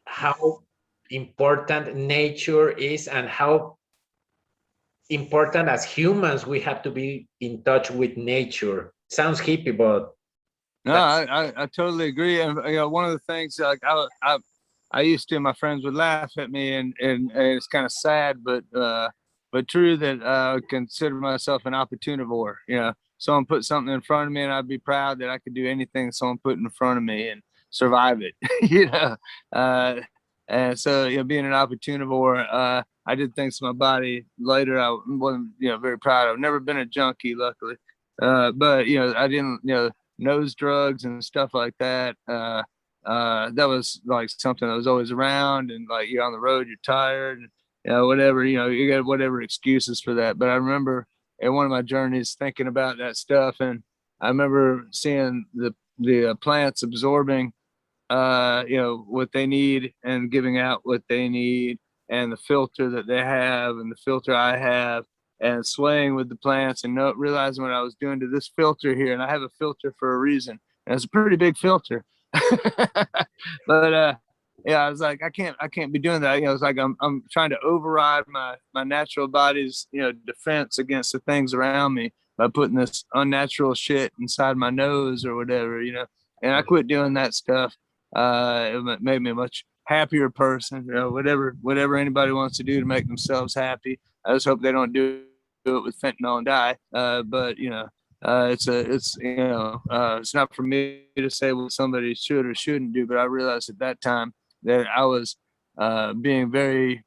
how 0.06 0.64
important 1.10 1.96
nature 1.96 2.70
is 2.72 3.08
and 3.08 3.28
how 3.28 3.78
important 5.10 5.70
as 5.70 5.84
humans 5.86 6.46
we 6.46 6.60
have 6.62 6.82
to 6.84 6.92
be 6.92 7.28
in 7.40 7.64
touch 7.64 7.92
with 7.92 8.18
nature. 8.18 8.94
Sounds 9.10 9.40
hippie, 9.40 9.76
but 9.76 10.14
No, 10.84 10.94
I, 10.94 11.26
I, 11.26 11.64
I 11.64 11.66
totally 11.68 12.08
agree. 12.08 12.42
And 12.42 12.58
you 12.68 12.76
know, 12.76 12.90
one 12.90 13.06
of 13.06 13.12
the 13.12 13.20
things 13.20 13.58
like 13.60 13.80
I, 13.84 14.08
I, 14.24 14.38
I 14.92 15.02
used 15.02 15.30
to, 15.30 15.40
my 15.40 15.54
friends 15.54 15.84
would 15.84 15.94
laugh 15.96 16.32
at 16.38 16.52
me, 16.52 16.76
and 16.76 16.94
and, 17.00 17.32
and 17.32 17.48
it's 17.58 17.68
kind 17.68 17.86
of 17.86 17.92
sad, 17.92 18.44
but 18.44 18.64
uh, 18.76 19.10
but 19.52 19.68
true 19.68 19.98
that 19.98 20.22
uh, 20.22 20.58
I 20.58 20.60
consider 20.70 21.16
myself 21.16 21.66
an 21.66 21.74
opportunivore. 21.74 22.56
You 22.68 22.78
know, 22.78 22.94
someone 23.18 23.46
put 23.46 23.64
something 23.64 23.94
in 23.94 24.02
front 24.02 24.28
of 24.28 24.34
me, 24.34 24.44
and 24.44 24.52
I'd 24.52 24.68
be 24.68 24.78
proud 24.78 25.20
that 25.20 25.30
I 25.30 25.38
could 25.38 25.54
do 25.54 25.68
anything 25.68 26.12
someone 26.12 26.38
put 26.38 26.58
in 26.58 26.70
front 26.70 26.98
of 26.98 27.04
me 27.04 27.30
and 27.30 27.42
survive 27.70 28.22
it. 28.22 28.36
you 28.72 28.90
know, 28.90 29.16
uh, 29.54 29.96
and 30.48 30.80
so 30.80 31.06
you 31.08 31.18
know, 31.18 31.24
being 31.24 31.46
an 31.46 31.52
opportunivore, 31.52 32.46
uh, 32.52 32.84
I 33.08 33.16
did 33.16 33.36
things 33.36 33.58
to 33.60 33.66
my 33.66 33.74
body 33.74 34.26
later. 34.40 34.80
I 34.80 34.98
wasn't 35.08 35.52
you 35.60 35.70
know 35.70 35.78
very 35.78 36.00
proud. 36.00 36.30
I've 36.30 36.40
never 36.40 36.60
been 36.60 36.78
a 36.78 36.86
junkie, 36.86 37.36
luckily, 37.36 37.76
uh, 38.22 38.52
but 38.52 38.88
you 38.88 39.00
know 39.00 39.14
I 39.16 39.28
didn't 39.28 39.62
you 39.64 39.74
know 39.74 39.92
nose 40.18 40.56
drugs 40.56 41.04
and 41.04 41.24
stuff 41.24 41.54
like 41.54 41.74
that. 41.80 42.16
Uh, 42.28 42.64
uh, 43.06 43.52
that 43.54 43.68
was 43.68 44.02
like 44.06 44.30
something 44.30 44.68
that 44.68 44.76
was 44.76 44.88
always 44.88 45.12
around, 45.12 45.72
and 45.72 45.88
like 45.90 46.10
you're 46.10 46.24
on 46.24 46.32
the 46.32 46.40
road, 46.40 46.68
you're 46.68 46.78
tired, 46.84 47.40
and 47.40 47.50
you 47.86 47.92
know, 47.92 48.08
whatever, 48.08 48.44
you 48.44 48.58
know, 48.58 48.68
you 48.68 48.90
got 48.90 49.06
whatever 49.06 49.42
excuses 49.42 50.02
for 50.02 50.16
that. 50.16 50.40
But 50.40 50.50
I 50.50 50.56
remember 50.56 51.06
in 51.40 51.54
one 51.54 51.66
of 51.66 51.72
my 51.72 51.82
journeys 51.82 52.36
thinking 52.38 52.68
about 52.68 52.98
that 52.98 53.18
stuff, 53.18 53.58
and 53.60 53.84
I 54.22 54.28
remember 54.30 54.86
seeing 54.92 55.46
the 55.54 55.74
the 55.98 56.32
uh, 56.32 56.36
plants 56.36 56.84
absorbing, 56.84 57.54
uh, 58.10 58.64
you 58.68 58.78
know, 58.78 59.06
what 59.08 59.32
they 59.32 59.48
need 59.48 59.94
and 60.04 60.30
giving 60.32 60.58
out 60.58 60.82
what 60.84 61.04
they 61.10 61.30
need, 61.30 61.80
and 62.10 62.32
the 62.32 62.38
filter 62.38 62.90
that 62.90 63.08
they 63.08 63.20
have, 63.20 63.78
and 63.78 63.92
the 63.92 63.96
filter 64.04 64.34
I 64.36 64.58
have, 64.58 65.06
and 65.40 65.66
swaying 65.66 66.16
with 66.16 66.30
the 66.30 66.36
plants 66.36 66.84
and 66.84 66.96
not 66.96 67.18
realizing 67.18 67.64
what 67.64 67.74
I 67.74 67.82
was 67.82 67.96
doing 67.96 68.20
to 68.20 68.28
this 68.28 68.50
filter 68.56 68.96
here. 68.96 69.14
And 69.14 69.22
I 69.22 69.30
have 69.30 69.42
a 69.42 69.50
filter 69.60 69.94
for 70.00 70.14
a 70.14 70.18
reason. 70.18 70.60
And 70.88 70.96
it's 70.96 71.06
a 71.06 71.10
pretty 71.10 71.36
big 71.36 71.58
filter. 71.58 72.04
but 73.68 73.94
uh 73.94 74.16
yeah, 74.66 74.80
I 74.80 74.90
was 74.90 75.00
like, 75.00 75.22
I 75.24 75.30
can't 75.30 75.56
I 75.60 75.68
can't 75.68 75.94
be 75.94 76.00
doing 76.00 76.22
that. 76.22 76.36
You 76.36 76.46
know, 76.46 76.54
it's 76.54 76.64
like 76.64 76.80
I'm 76.80 76.98
I'm 77.00 77.24
trying 77.32 77.52
to 77.52 77.60
override 77.60 78.24
my 78.28 78.56
my 78.74 78.84
natural 78.84 79.28
body's, 79.28 79.88
you 79.92 80.02
know, 80.02 80.12
defense 80.12 80.80
against 80.80 81.12
the 81.12 81.20
things 81.20 81.54
around 81.54 81.94
me 81.94 82.14
by 82.38 82.48
putting 82.48 82.76
this 82.76 83.06
unnatural 83.14 83.76
shit 83.76 84.12
inside 84.20 84.58
my 84.58 84.72
nose 84.72 85.24
or 85.24 85.36
whatever, 85.36 85.82
you 85.84 85.94
know. 85.94 86.06
And 86.42 86.54
I 86.54 86.64
quit 86.64 86.88
doing 86.88 87.14
that 87.14 87.36
stuff. 87.36 87.76
Uh 88.16 88.72
it 88.74 89.02
made 89.02 89.22
me 89.22 89.30
a 89.32 89.36
much 89.36 89.66
happier 89.86 90.32
person, 90.32 90.86
you 90.88 90.94
know, 90.94 91.12
whatever 91.12 91.56
whatever 91.62 91.96
anybody 91.96 92.32
wants 92.32 92.58
to 92.58 92.64
do 92.64 92.80
to 92.80 92.86
make 92.88 93.08
themselves 93.08 93.54
happy. 93.54 94.00
I 94.26 94.34
just 94.34 94.48
hope 94.48 94.62
they 94.62 94.72
don't 94.72 94.94
do, 94.94 95.22
do 95.64 95.78
it 95.78 95.84
with 95.84 96.00
fentanyl 96.02 96.38
and 96.38 96.46
die. 96.46 96.78
Uh, 96.92 97.22
but 97.22 97.60
you 97.60 97.70
know, 97.70 97.88
uh, 98.24 98.50
it's 98.52 98.68
a, 98.68 98.80
it's 98.92 99.16
you 99.22 99.36
know, 99.38 99.80
uh, 99.92 100.18
it's 100.20 100.34
not 100.34 100.56
for 100.56 100.64
me 100.64 101.04
to 101.16 101.30
say 101.30 101.54
what 101.54 101.72
somebody 101.72 102.16
should 102.16 102.48
or 102.48 102.56
shouldn't 102.56 102.94
do. 102.94 103.06
But 103.06 103.18
I 103.18 103.26
realized 103.26 103.70
at 103.70 103.78
that 103.78 104.02
time 104.02 104.34
that 104.66 104.88
I 104.88 105.06
was 105.06 105.38
uh, 105.78 106.14
being 106.14 106.52
very, 106.52 107.04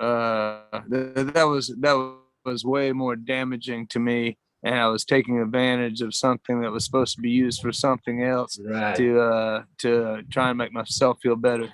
uh, 0.00 0.60
that, 0.88 1.32
that 1.34 1.44
was 1.44 1.74
that 1.80 2.14
was 2.44 2.64
way 2.64 2.92
more 2.92 3.16
damaging 3.16 3.86
to 3.88 3.98
me, 3.98 4.38
and 4.62 4.74
I 4.74 4.86
was 4.88 5.04
taking 5.04 5.40
advantage 5.40 6.00
of 6.00 6.14
something 6.14 6.60
that 6.60 6.70
was 6.70 6.84
supposed 6.84 7.16
to 7.16 7.22
be 7.22 7.30
used 7.30 7.60
for 7.60 7.72
something 7.72 8.22
else 8.22 8.58
right. 8.64 8.96
to 8.96 9.20
uh, 9.20 9.62
to 9.78 10.22
try 10.30 10.50
and 10.50 10.58
make 10.58 10.72
myself 10.72 11.18
feel 11.22 11.36
better. 11.36 11.68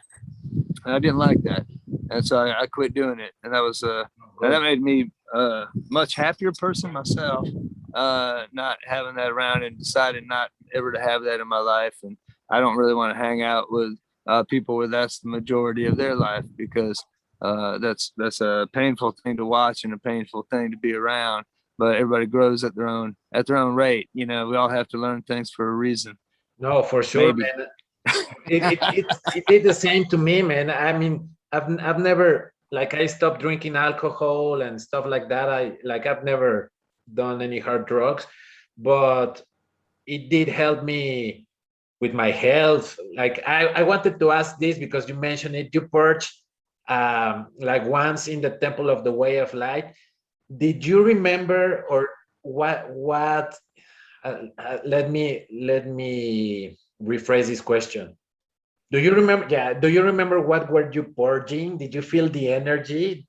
And 0.85 0.95
I 0.95 0.99
didn't 0.99 1.19
like 1.19 1.43
that, 1.43 1.67
and 2.11 2.27
so 2.27 2.39
I, 2.39 2.63
I 2.63 2.67
quit 2.67 2.95
doing 2.95 3.21
it, 3.21 3.33
and 3.43 3.53
that 3.53 3.61
was 3.61 3.83
uh, 3.83 4.05
that 4.41 4.63
made 4.63 4.83
me 4.83 5.11
a 5.35 5.65
much 5.91 6.15
happier 6.15 6.53
person 6.53 6.93
myself. 6.93 7.49
Uh, 7.95 8.47
not 8.53 8.77
having 8.85 9.15
that 9.15 9.31
around 9.31 9.63
and 9.63 9.79
deciding 9.79 10.27
not 10.27 10.51
ever 10.75 10.91
to 10.91 11.01
have 11.01 11.23
that 11.23 11.41
in 11.41 11.47
my 11.47 11.61
life, 11.61 11.95
and 12.03 12.17
I 12.51 12.61
don't 12.61 12.77
really 12.77 12.95
want 12.95 13.15
to 13.15 13.25
hang 13.25 13.43
out 13.43 13.71
with 13.71 13.97
uh, 14.27 14.45
people 14.45 14.77
where 14.77 14.89
that's 14.89 15.21
the 15.21 15.29
majority 15.29 15.87
of 15.87 15.97
their 15.97 16.15
life 16.15 16.45
because 16.57 17.03
uh, 17.43 17.79
that's 17.79 18.13
that's 18.17 18.41
a 18.41 18.69
painful 18.73 19.15
thing 19.23 19.37
to 19.37 19.45
watch 19.45 19.85
and 19.85 19.93
a 19.93 19.99
painful 19.99 20.47
thing 20.51 20.71
to 20.71 20.77
be 20.77 20.95
around. 20.95 21.45
But 21.77 21.97
everybody 21.97 22.27
grows 22.27 22.63
at 22.65 22.75
their 22.75 22.89
own 22.89 23.17
at 23.33 23.47
their 23.47 23.57
own 23.57 23.75
rate. 23.75 24.09
You 24.15 24.27
know, 24.27 24.47
we 24.47 24.57
all 24.57 24.69
have 24.69 24.89
to 24.89 24.99
learn 24.99 25.23
things 25.23 25.51
for 25.51 25.69
a 25.69 25.75
reason. 25.75 26.17
No, 26.59 26.83
for 26.83 27.03
sure, 27.03 27.35
Maybe. 27.35 27.43
man. 27.43 27.67
It, 28.47 28.63
it, 28.63 28.79
it, 28.99 29.07
it 29.35 29.45
did 29.49 29.63
the 29.65 29.75
same 29.75 30.05
to 30.07 30.19
me, 30.19 30.43
man. 30.43 30.71
I 30.71 30.97
mean, 30.97 31.29
I've 31.53 31.81
I've 31.81 31.99
never 31.99 32.53
like 32.71 32.95
I 32.95 33.07
stopped 33.07 33.41
drinking 33.41 33.77
alcohol 33.77 34.63
and 34.63 34.81
stuff 34.81 35.07
like 35.07 35.29
that. 35.29 35.49
I 35.49 35.73
like 35.85 36.07
I've 36.07 36.25
never 36.25 36.71
done 37.13 37.43
any 37.43 37.59
hard 37.59 37.87
drugs, 37.87 38.27
but 38.79 39.43
it 40.07 40.31
did 40.31 40.49
help 40.49 40.83
me 40.83 41.44
with 42.05 42.13
my 42.13 42.31
health. 42.31 43.01
Like 43.17 43.41
I, 43.49 43.81
I 43.81 43.83
wanted 43.83 44.21
to 44.21 44.27
ask 44.31 44.61
this 44.61 44.77
because 44.77 45.09
you 45.09 45.17
mentioned 45.17 45.57
it. 45.57 45.73
You 45.73 45.89
purged 45.89 46.29
um, 46.87 47.49
like 47.57 47.89
once 47.89 48.29
in 48.29 48.45
the 48.45 48.53
Temple 48.61 48.93
of 48.93 49.09
the 49.09 49.15
Way 49.23 49.41
of 49.41 49.57
Light. 49.57 49.97
Did 50.53 50.85
you 50.85 51.01
remember 51.03 51.89
or 51.89 52.13
what 52.43 52.93
what? 52.93 53.57
Uh, 54.21 54.53
uh, 54.61 54.79
let 54.85 55.09
me 55.09 55.49
let 55.49 55.89
me 55.89 56.77
rephrase 57.01 57.49
this 57.49 57.65
question. 57.65 58.13
Do 58.93 59.01
you 59.01 59.17
remember? 59.17 59.49
Yeah. 59.49 59.73
Do 59.73 59.89
you 59.89 60.03
remember 60.05 60.45
what 60.45 60.69
were 60.69 60.93
you 60.93 61.05
purging? 61.17 61.81
Did 61.81 61.97
you 61.97 62.05
feel 62.05 62.29
the 62.29 62.53
energy? 62.53 63.25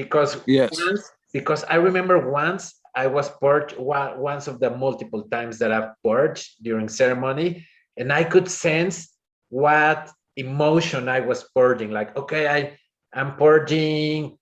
Because 0.00 0.36
Yes. 0.44 0.76
once, 0.76 1.04
because 1.32 1.64
I 1.64 1.80
remember 1.80 2.28
once 2.28 2.76
I 2.92 3.08
was 3.08 3.32
purged 3.40 3.72
one, 3.80 4.20
once 4.20 4.44
of 4.52 4.60
the 4.60 4.68
multiple 4.84 5.24
times 5.32 5.56
that 5.60 5.72
I've 5.72 5.96
purged 6.04 6.60
during 6.60 6.92
ceremony, 6.92 7.64
and 7.98 8.12
I 8.12 8.24
could 8.24 8.48
sense 8.50 9.12
what 9.50 10.10
emotion 10.36 11.08
I 11.08 11.20
was 11.20 11.44
purging. 11.54 11.90
Like, 11.90 12.16
okay, 12.16 12.46
I 12.48 12.78
I'm 13.12 13.36
purging 13.36 14.38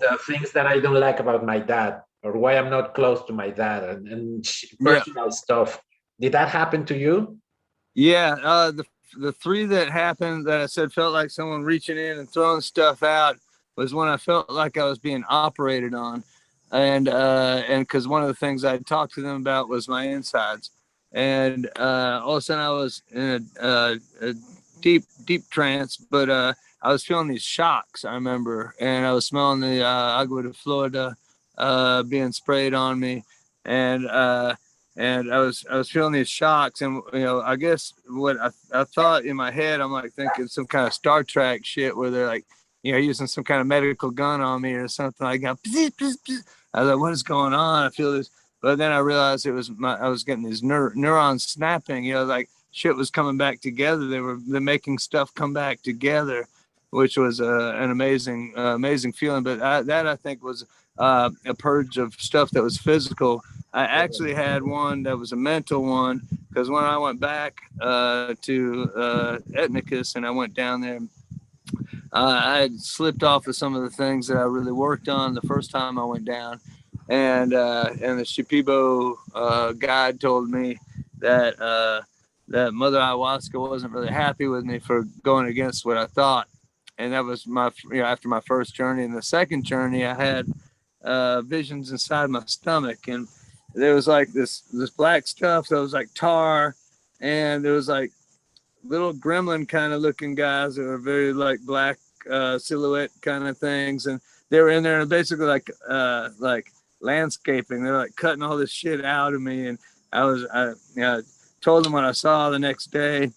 the 0.00 0.18
things 0.26 0.52
that 0.52 0.66
I 0.66 0.80
don't 0.80 1.00
like 1.00 1.20
about 1.20 1.44
my 1.46 1.58
dad, 1.58 2.02
or 2.22 2.32
why 2.36 2.56
I'm 2.56 2.70
not 2.70 2.94
close 2.94 3.24
to 3.26 3.32
my 3.32 3.50
dad, 3.50 3.84
and, 3.84 4.08
and 4.08 4.46
sh- 4.46 4.74
Yeah. 4.80 4.98
personal 4.98 5.30
stuff. 5.30 5.80
Did 6.20 6.32
that 6.32 6.48
happen 6.48 6.84
to 6.86 6.96
you? 6.98 7.38
Yeah, 7.94 8.36
uh, 8.42 8.70
the 8.72 8.84
the 9.18 9.32
three 9.32 9.64
that 9.66 9.88
happened 9.90 10.46
that 10.46 10.60
I 10.60 10.66
said 10.66 10.92
felt 10.92 11.14
like 11.14 11.30
someone 11.30 11.62
reaching 11.62 11.96
in 11.96 12.18
and 12.18 12.28
throwing 12.28 12.60
stuff 12.60 13.02
out 13.02 13.36
was 13.76 13.94
when 13.94 14.08
I 14.08 14.16
felt 14.16 14.50
like 14.50 14.76
I 14.76 14.84
was 14.84 14.98
being 14.98 15.24
operated 15.28 15.94
on, 15.94 16.24
and 16.72 17.08
uh, 17.08 17.62
and 17.68 17.82
because 17.82 18.06
one 18.08 18.22
of 18.22 18.28
the 18.28 18.34
things 18.34 18.64
I 18.64 18.78
talked 18.78 19.14
to 19.14 19.22
them 19.22 19.36
about 19.36 19.68
was 19.68 19.88
my 19.88 20.04
insides, 20.08 20.70
and 21.12 21.68
uh, 21.76 22.20
all 22.22 22.36
of 22.36 22.38
a 22.38 22.40
sudden 22.42 22.64
I 22.64 22.70
was 22.70 23.02
in 23.12 23.46
a, 23.60 23.96
a 24.20 24.34
deep 24.80 25.04
deep 25.24 25.48
trance, 25.50 25.96
but 25.96 26.28
uh, 26.28 26.54
I 26.82 26.92
was 26.92 27.04
feeling 27.04 27.28
these 27.28 27.42
shocks. 27.42 28.04
I 28.04 28.14
remember, 28.14 28.74
and 28.80 29.06
I 29.06 29.12
was 29.12 29.26
smelling 29.26 29.60
the 29.60 29.84
uh, 29.84 30.20
agua 30.20 30.44
de 30.44 30.52
Florida 30.52 31.16
uh, 31.56 32.02
being 32.04 32.32
sprayed 32.32 32.74
on 32.74 33.00
me, 33.00 33.24
and 33.64 34.06
uh, 34.06 34.54
and 34.96 35.32
I 35.32 35.38
was 35.38 35.64
I 35.70 35.76
was 35.76 35.90
feeling 35.90 36.12
these 36.12 36.28
shocks, 36.28 36.82
and 36.82 37.02
you 37.12 37.20
know, 37.20 37.40
I 37.40 37.56
guess 37.56 37.94
what 38.08 38.36
I, 38.40 38.50
I 38.72 38.84
thought 38.84 39.24
in 39.24 39.36
my 39.36 39.50
head, 39.50 39.80
I'm 39.80 39.92
like 39.92 40.12
thinking 40.12 40.48
some 40.48 40.66
kind 40.66 40.86
of 40.86 40.92
Star 40.92 41.24
Trek 41.24 41.64
shit 41.64 41.96
where 41.96 42.10
they're 42.10 42.26
like, 42.26 42.44
you 42.82 42.92
know, 42.92 42.98
using 42.98 43.26
some 43.26 43.44
kind 43.44 43.60
of 43.60 43.66
medical 43.66 44.10
gun 44.10 44.40
on 44.40 44.60
me 44.60 44.74
or 44.74 44.88
something 44.88 45.24
like 45.24 45.40
that. 45.42 45.58
I 46.74 46.82
was 46.82 46.90
like, 46.90 46.98
what 46.98 47.12
is 47.12 47.22
going 47.22 47.54
on? 47.54 47.86
I 47.86 47.90
feel 47.90 48.12
this, 48.12 48.30
but 48.60 48.78
then 48.78 48.92
I 48.92 48.98
realized 48.98 49.46
it 49.46 49.52
was 49.52 49.70
my 49.70 49.96
I 49.96 50.08
was 50.08 50.24
getting 50.24 50.44
these 50.44 50.62
neur- 50.62 50.94
neurons 50.94 51.44
snapping. 51.44 52.04
You 52.04 52.14
know, 52.14 52.24
like 52.24 52.48
shit 52.72 52.96
was 52.96 53.10
coming 53.10 53.36
back 53.36 53.60
together. 53.60 54.06
They 54.06 54.20
were 54.20 54.38
they're 54.46 54.60
making 54.60 54.98
stuff 54.98 55.34
come 55.34 55.52
back 55.52 55.82
together, 55.82 56.46
which 56.90 57.16
was 57.16 57.40
uh, 57.40 57.74
an 57.76 57.90
amazing 57.90 58.54
uh, 58.56 58.74
amazing 58.74 59.12
feeling. 59.12 59.42
But 59.42 59.60
I, 59.62 59.82
that 59.82 60.06
I 60.06 60.16
think 60.16 60.42
was 60.42 60.64
uh, 60.98 61.30
a 61.46 61.54
purge 61.54 61.98
of 61.98 62.14
stuff 62.14 62.50
that 62.50 62.62
was 62.62 62.78
physical. 62.78 63.42
I 63.72 63.84
actually 63.84 64.34
had 64.34 64.62
one 64.62 65.02
that 65.04 65.16
was 65.16 65.32
a 65.32 65.36
mental 65.36 65.82
one 65.82 66.22
because 66.48 66.70
when 66.70 66.84
I 66.84 66.96
went 66.96 67.20
back 67.20 67.58
uh, 67.80 68.34
to 68.42 68.90
uh, 68.96 69.38
Etnikas 69.52 70.16
and 70.16 70.26
I 70.26 70.30
went 70.30 70.54
down 70.54 70.80
there, 70.80 71.00
uh, 72.12 72.40
I 72.44 72.58
had 72.58 72.80
slipped 72.80 73.22
off 73.22 73.46
of 73.46 73.54
some 73.54 73.76
of 73.76 73.82
the 73.82 73.90
things 73.90 74.26
that 74.28 74.38
I 74.38 74.42
really 74.42 74.72
worked 74.72 75.08
on 75.08 75.34
the 75.34 75.42
first 75.42 75.70
time 75.70 75.98
I 75.98 76.04
went 76.04 76.24
down, 76.24 76.60
and 77.08 77.54
uh, 77.54 77.90
and 78.02 78.18
the 78.18 78.24
Shipibo 78.24 79.16
uh, 79.34 79.72
guide 79.72 80.20
told 80.20 80.48
me 80.50 80.78
that 81.18 81.60
uh, 81.60 82.02
that 82.48 82.74
Mother 82.74 82.98
Ayahuasca 82.98 83.58
wasn't 83.58 83.92
really 83.92 84.12
happy 84.12 84.46
with 84.46 84.64
me 84.64 84.78
for 84.78 85.04
going 85.22 85.46
against 85.46 85.86
what 85.86 85.96
I 85.96 86.06
thought, 86.06 86.48
and 86.98 87.12
that 87.12 87.24
was 87.24 87.46
my 87.46 87.70
you 87.90 88.00
know 88.00 88.04
after 88.04 88.28
my 88.28 88.40
first 88.40 88.74
journey. 88.74 89.04
And 89.04 89.16
the 89.16 89.22
second 89.22 89.64
journey, 89.64 90.04
I 90.04 90.14
had 90.14 90.46
uh, 91.02 91.42
visions 91.42 91.90
inside 91.90 92.28
my 92.30 92.42
stomach, 92.46 93.08
and 93.08 93.26
there 93.74 93.94
was 93.94 94.06
like 94.06 94.32
this 94.32 94.60
this 94.72 94.90
black 94.90 95.26
stuff 95.26 95.68
that 95.68 95.80
was 95.80 95.94
like 95.94 96.12
tar, 96.14 96.76
and 97.20 97.64
there 97.64 97.72
was 97.72 97.88
like 97.88 98.12
little 98.84 99.14
gremlin 99.14 99.66
kind 99.66 99.92
of 99.92 100.02
looking 100.02 100.34
guys 100.34 100.76
that 100.76 100.82
were 100.82 100.98
very 100.98 101.32
like 101.32 101.60
black 101.60 101.98
uh, 102.30 102.58
silhouette 102.58 103.10
kind 103.22 103.48
of 103.48 103.56
things, 103.56 104.06
and 104.06 104.20
they 104.50 104.60
were 104.60 104.70
in 104.70 104.82
there 104.82 105.00
and 105.00 105.08
basically 105.08 105.46
like 105.46 105.70
uh, 105.88 106.28
like 106.38 106.70
landscaping. 107.00 107.82
They're 107.82 107.96
like 107.96 108.16
cutting 108.16 108.42
all 108.42 108.56
this 108.56 108.70
shit 108.70 109.04
out 109.04 109.34
of 109.34 109.42
me, 109.42 109.68
and 109.68 109.78
I 110.12 110.24
was 110.24 110.46
I 110.52 110.68
you 110.68 110.74
know, 110.96 111.22
told 111.60 111.86
him 111.86 111.92
what 111.92 112.04
I 112.04 112.12
saw 112.12 112.50
the 112.50 112.58
next 112.58 112.86
day, 112.86 113.30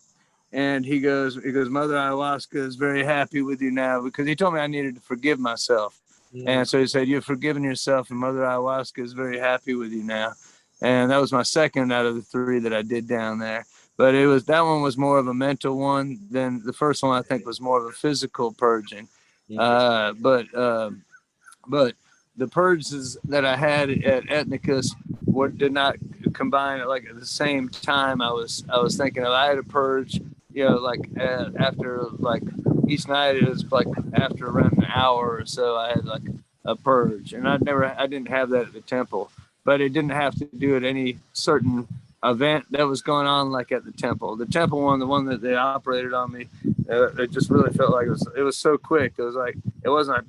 and 0.51 0.85
he 0.85 0.99
goes 0.99 1.35
he 1.43 1.51
goes 1.51 1.69
Mother 1.69 1.95
Ayahuasca 1.95 2.57
is 2.57 2.75
very 2.75 3.03
happy 3.03 3.41
with 3.41 3.61
you 3.61 3.71
now 3.71 4.01
because 4.01 4.27
he 4.27 4.35
told 4.35 4.53
me 4.53 4.59
I 4.59 4.67
needed 4.67 4.95
to 4.95 5.01
forgive 5.01 5.39
myself, 5.39 5.97
Mm. 6.33 6.47
and 6.47 6.67
so 6.67 6.79
he 6.79 6.87
said 6.87 7.09
you've 7.09 7.25
forgiven 7.25 7.61
yourself, 7.61 8.09
and 8.09 8.17
Mother 8.17 8.39
Ayahuasca 8.39 9.03
is 9.03 9.11
very 9.11 9.37
happy 9.37 9.73
with 9.75 9.91
you 9.91 10.01
now, 10.03 10.31
and 10.81 11.11
that 11.11 11.17
was 11.17 11.33
my 11.33 11.43
second 11.43 11.91
out 11.91 12.05
of 12.05 12.15
the 12.15 12.21
three 12.21 12.59
that 12.59 12.73
I 12.73 12.83
did 12.83 13.07
down 13.07 13.37
there 13.39 13.65
but 13.97 14.15
it 14.15 14.25
was 14.25 14.45
that 14.45 14.61
one 14.61 14.81
was 14.81 14.97
more 14.97 15.19
of 15.19 15.27
a 15.27 15.33
mental 15.33 15.77
one 15.77 16.17
than 16.31 16.61
the 16.63 16.71
first 16.73 17.03
one 17.03 17.19
i 17.19 17.21
think 17.21 17.45
was 17.45 17.59
more 17.59 17.77
of 17.77 17.85
a 17.85 17.91
physical 17.91 18.51
purging 18.53 19.07
uh, 19.59 20.13
but 20.13 20.45
uh, 20.55 20.89
but 21.67 21.93
the 22.37 22.47
purges 22.47 23.17
that 23.25 23.45
i 23.45 23.55
had 23.55 23.89
at 23.89 24.23
Etnikas 24.25 24.91
were, 25.25 25.49
did 25.49 25.71
not 25.71 25.95
combine 26.33 26.79
at 26.79 26.87
like 26.87 27.05
at 27.09 27.19
the 27.19 27.25
same 27.25 27.69
time 27.69 28.21
i 28.21 28.31
was 28.31 28.63
i 28.69 28.79
was 28.79 28.97
thinking 28.97 29.23
of. 29.23 29.31
I 29.31 29.47
had 29.47 29.57
a 29.57 29.63
purge 29.63 30.19
you 30.53 30.65
know 30.65 30.77
like 30.77 31.01
uh, 31.19 31.49
after 31.57 32.05
like 32.19 32.43
each 32.87 33.07
night 33.07 33.37
it 33.37 33.47
was 33.47 33.69
like 33.71 33.87
after 34.13 34.47
around 34.47 34.73
an 34.73 34.85
hour 34.85 35.37
or 35.37 35.45
so 35.45 35.75
i 35.77 35.89
had 35.89 36.05
like 36.05 36.23
a 36.65 36.75
purge. 36.75 37.33
And 37.33 37.47
i 37.47 37.57
never 37.57 37.85
i 37.85 38.07
didn't 38.07 38.29
have 38.29 38.49
that 38.49 38.67
at 38.67 38.73
the 38.73 38.81
temple. 38.81 39.31
But 39.63 39.79
it 39.79 39.93
didn't 39.93 40.11
have 40.11 40.35
to 40.35 40.45
do 40.45 40.75
at 40.75 40.83
any 40.83 41.19
certain 41.33 41.87
event 42.23 42.65
that 42.71 42.87
was 42.87 43.01
going 43.01 43.27
on 43.27 43.51
like 43.51 43.71
at 43.71 43.85
the 43.85 43.91
temple. 43.91 44.35
The 44.35 44.45
temple 44.45 44.81
one 44.81 44.99
the 44.99 45.07
one 45.07 45.25
that 45.25 45.41
they 45.41 45.55
operated 45.55 46.13
on 46.13 46.31
me 46.31 46.47
uh, 46.89 47.07
it 47.15 47.31
just 47.31 47.49
really 47.49 47.71
felt 47.73 47.91
like 47.91 48.07
it 48.07 48.11
was 48.11 48.27
it 48.35 48.41
was 48.41 48.57
so 48.57 48.77
quick. 48.77 49.13
It 49.17 49.23
was 49.23 49.35
like 49.35 49.55
it 49.83 49.89
wasn't 49.89 50.17
like 50.17 50.25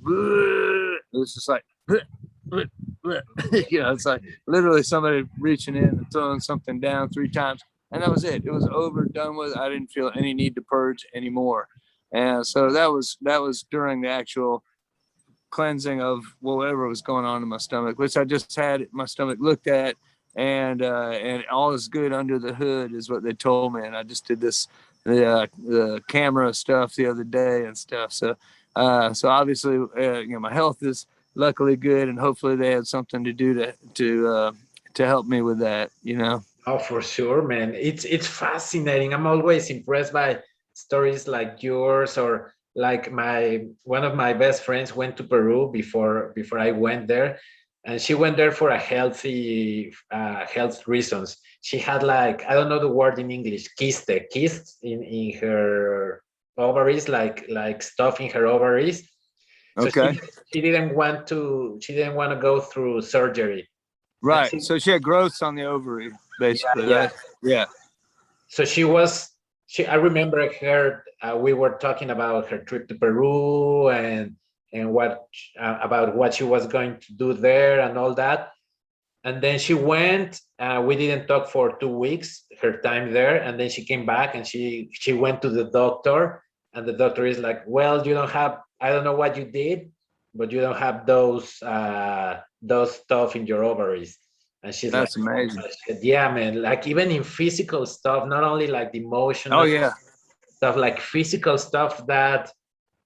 it 1.13 1.19
was 1.19 1.35
just 1.35 1.49
like 1.49 1.65
you 1.89 3.81
know 3.81 3.93
it's 3.93 4.07
like 4.07 4.23
literally 4.47 4.83
somebody 4.83 5.25
reaching 5.39 5.77
in 5.77 5.85
and 5.85 6.07
throwing 6.13 6.41
something 6.41 6.81
down 6.81 7.09
three 7.09 7.29
times 7.29 7.63
and 7.91 8.03
that 8.03 8.11
was 8.11 8.25
it 8.25 8.45
it 8.45 8.53
was 8.53 8.69
over 8.73 9.05
done 9.07 9.37
with 9.37 9.57
i 9.57 9.69
didn't 9.69 9.89
feel 9.89 10.11
any 10.17 10.33
need 10.35 10.55
to 10.55 10.63
purge 10.63 11.05
anymore 11.15 11.67
and 12.13 12.47
so 12.47 12.71
that 12.71 12.87
was 12.87 13.17
that 13.23 13.41
was 13.41 13.65
during 13.71 14.01
the 14.01 14.09
actual 14.09 14.63
cleansing 15.51 16.01
of 16.01 16.23
whatever 16.41 16.87
was 16.87 17.03
going 17.03 17.25
on 17.25 17.43
in 17.43 17.49
my 17.49 17.59
stomach 17.59 17.99
which 17.99 18.17
i 18.17 18.25
just 18.25 18.55
had 18.55 18.87
my 18.93 19.05
stomach 19.05 19.39
looked 19.41 19.67
at 19.67 19.97
and 20.37 20.83
uh, 20.83 21.11
and 21.11 21.45
all 21.51 21.73
is 21.73 21.89
good 21.89 22.13
under 22.13 22.39
the 22.39 22.55
hood 22.55 22.95
is 22.95 23.11
what 23.11 23.23
they 23.23 23.33
told 23.33 23.75
me. 23.75 23.87
And 23.87 23.97
I 23.97 24.03
just 24.03 24.27
did 24.27 24.41
this 24.41 24.69
the 25.05 25.27
uh, 25.27 25.47
the 25.59 26.01
camera 26.09 26.55
stuff 26.55 26.95
the 26.95 27.07
other 27.07 27.25
day 27.25 27.67
and 27.67 27.77
stuff. 27.77 28.13
So 28.13 28.37
uh, 28.75 29.13
so 29.13 29.29
obviously 29.29 29.77
uh, 29.77 30.21
you 30.21 30.35
know 30.35 30.41
my 30.41 30.53
health 30.53 30.83
is 30.83 31.07
luckily 31.35 31.77
good, 31.77 32.09
and 32.09 32.19
hopefully 32.19 32.57
they 32.57 32.71
had 32.71 32.87
something 32.87 33.25
to 33.25 33.33
do 33.33 33.55
to 33.55 33.75
to 33.95 34.29
uh, 34.29 34.53
to 34.95 35.07
help 35.07 35.27
me 35.27 35.43
with 35.43 35.59
that. 35.61 35.91
You 36.03 36.17
know. 36.17 36.45
Oh, 36.67 36.79
for 36.79 37.03
sure, 37.03 37.43
man. 37.43 37.75
It's 37.75 38.05
it's 38.05 38.27
fascinating. 38.27 39.13
I'm 39.13 39.27
always 39.27 39.71
impressed 39.71 40.13
by 40.13 40.41
stories 40.75 41.29
like 41.29 41.63
yours 41.63 42.17
or 42.17 42.55
like 42.75 43.13
my 43.13 43.67
one 43.85 44.05
of 44.05 44.15
my 44.15 44.33
best 44.33 44.63
friends 44.63 44.97
went 44.97 45.17
to 45.19 45.25
Peru 45.25 45.71
before 45.71 46.33
before 46.35 46.59
I 46.59 46.71
went 46.71 47.09
there 47.09 47.39
and 47.85 48.01
she 48.01 48.15
went 48.15 48.37
there 48.37 48.53
for 48.53 48.71
a 48.71 48.79
healthy 48.79 49.93
uh, 50.11 50.47
health 50.47 50.87
reasons. 50.87 51.37
She 51.63 51.79
had 51.79 52.03
like 52.03 52.45
I 52.47 52.55
don't 52.55 52.69
know 52.69 52.79
the 52.79 52.89
word 52.89 53.19
in 53.19 53.31
English, 53.31 53.69
kyste, 53.79 54.29
kyste 54.33 54.79
in 54.83 55.03
in 55.03 55.39
her 55.39 56.23
ovaries, 56.57 57.09
like 57.09 57.47
like 57.49 57.83
stuff 57.83 58.21
in 58.21 58.31
her 58.31 58.47
ovaries. 58.47 59.11
So 59.79 59.87
Okay. 59.87 60.15
she, 60.15 60.21
she 60.55 60.61
didn't 60.61 60.95
want 60.95 61.27
to. 61.29 61.79
She 61.83 61.95
didn't 61.95 62.15
want 62.15 62.33
to 62.33 62.37
go 62.39 62.61
through 62.61 63.03
surgery. 63.03 63.69
Right. 64.23 64.51
she- 64.51 64.61
So 64.61 64.79
she 64.79 64.91
had 64.91 65.03
growths 65.03 65.41
on 65.43 65.55
the 65.55 65.65
ovary, 65.65 66.11
basically. 66.39 66.89
yeah. 66.91 66.97
right? 66.97 67.13
Yeah. 67.43 67.65
So 68.49 68.65
she 68.65 68.85
was. 68.85 69.31
She. 69.67 69.87
I 69.87 69.95
remember 69.95 70.53
her. 70.61 71.05
Uh, 71.23 71.37
we 71.37 71.53
were 71.55 71.79
talking 71.81 72.11
about 72.11 72.49
her 72.51 72.59
trip 72.59 72.89
to 72.89 72.95
Peru 72.95 73.89
and 73.89 74.37
and 74.75 74.93
what 74.93 75.27
uh, 75.59 75.79
about 75.83 76.15
what 76.17 76.35
she 76.35 76.45
was 76.45 76.67
going 76.67 76.99
to 77.01 77.13
do 77.15 77.33
there 77.33 77.81
and 77.81 77.97
all 77.97 78.15
that. 78.15 78.51
And 79.25 79.41
then 79.43 79.59
she 79.59 79.73
went. 79.75 80.41
Uh, 80.59 80.83
we 80.85 80.97
didn't 80.97 81.27
talk 81.29 81.49
for 81.49 81.79
two 81.79 81.89
weeks. 81.89 82.45
Her 82.61 82.79
time 82.83 83.13
there, 83.13 83.37
and 83.43 83.59
then 83.59 83.71
she 83.71 83.85
came 83.85 84.05
back 84.05 84.35
and 84.35 84.47
she 84.47 84.89
she 84.93 85.13
went 85.15 85.41
to 85.43 85.49
the 85.49 85.65
doctor, 85.71 86.43
and 86.75 86.87
the 86.87 86.93
doctor 86.93 87.25
is 87.25 87.39
like, 87.39 87.63
"Well, 87.67 88.07
you 88.07 88.13
don't 88.15 88.31
have. 88.31 88.59
I 88.83 88.91
don't 88.91 89.05
know 89.05 89.15
what 89.15 89.37
you 89.37 89.45
did, 89.45 89.93
but 90.35 90.51
you 90.53 90.61
don't 90.61 90.77
have 90.77 91.07
those 91.07 91.63
uh, 91.63 92.41
those 92.61 92.91
stuff 92.97 93.37
in 93.37 93.47
your 93.47 93.63
ovaries." 93.65 94.19
And 94.63 94.75
she's 94.75 94.93
That's 94.93 95.17
like, 95.17 95.27
"Oh, 95.27 95.33
amazing. 95.33 95.63
shit." 95.87 96.05
Yeah, 96.05 96.33
man. 96.33 96.61
Like 96.61 96.87
even 96.87 97.11
in 97.11 97.23
physical 97.23 97.87
stuff, 97.87 98.27
not 98.27 98.45
only 98.45 98.67
like 98.67 98.93
the 98.93 98.99
emotional 98.99 99.61
Oh 99.61 99.65
yeah. 99.65 99.93
stuff, 100.57 100.77
like 100.77 100.99
physical 101.01 101.57
stuff 101.59 102.07
that 102.07 102.51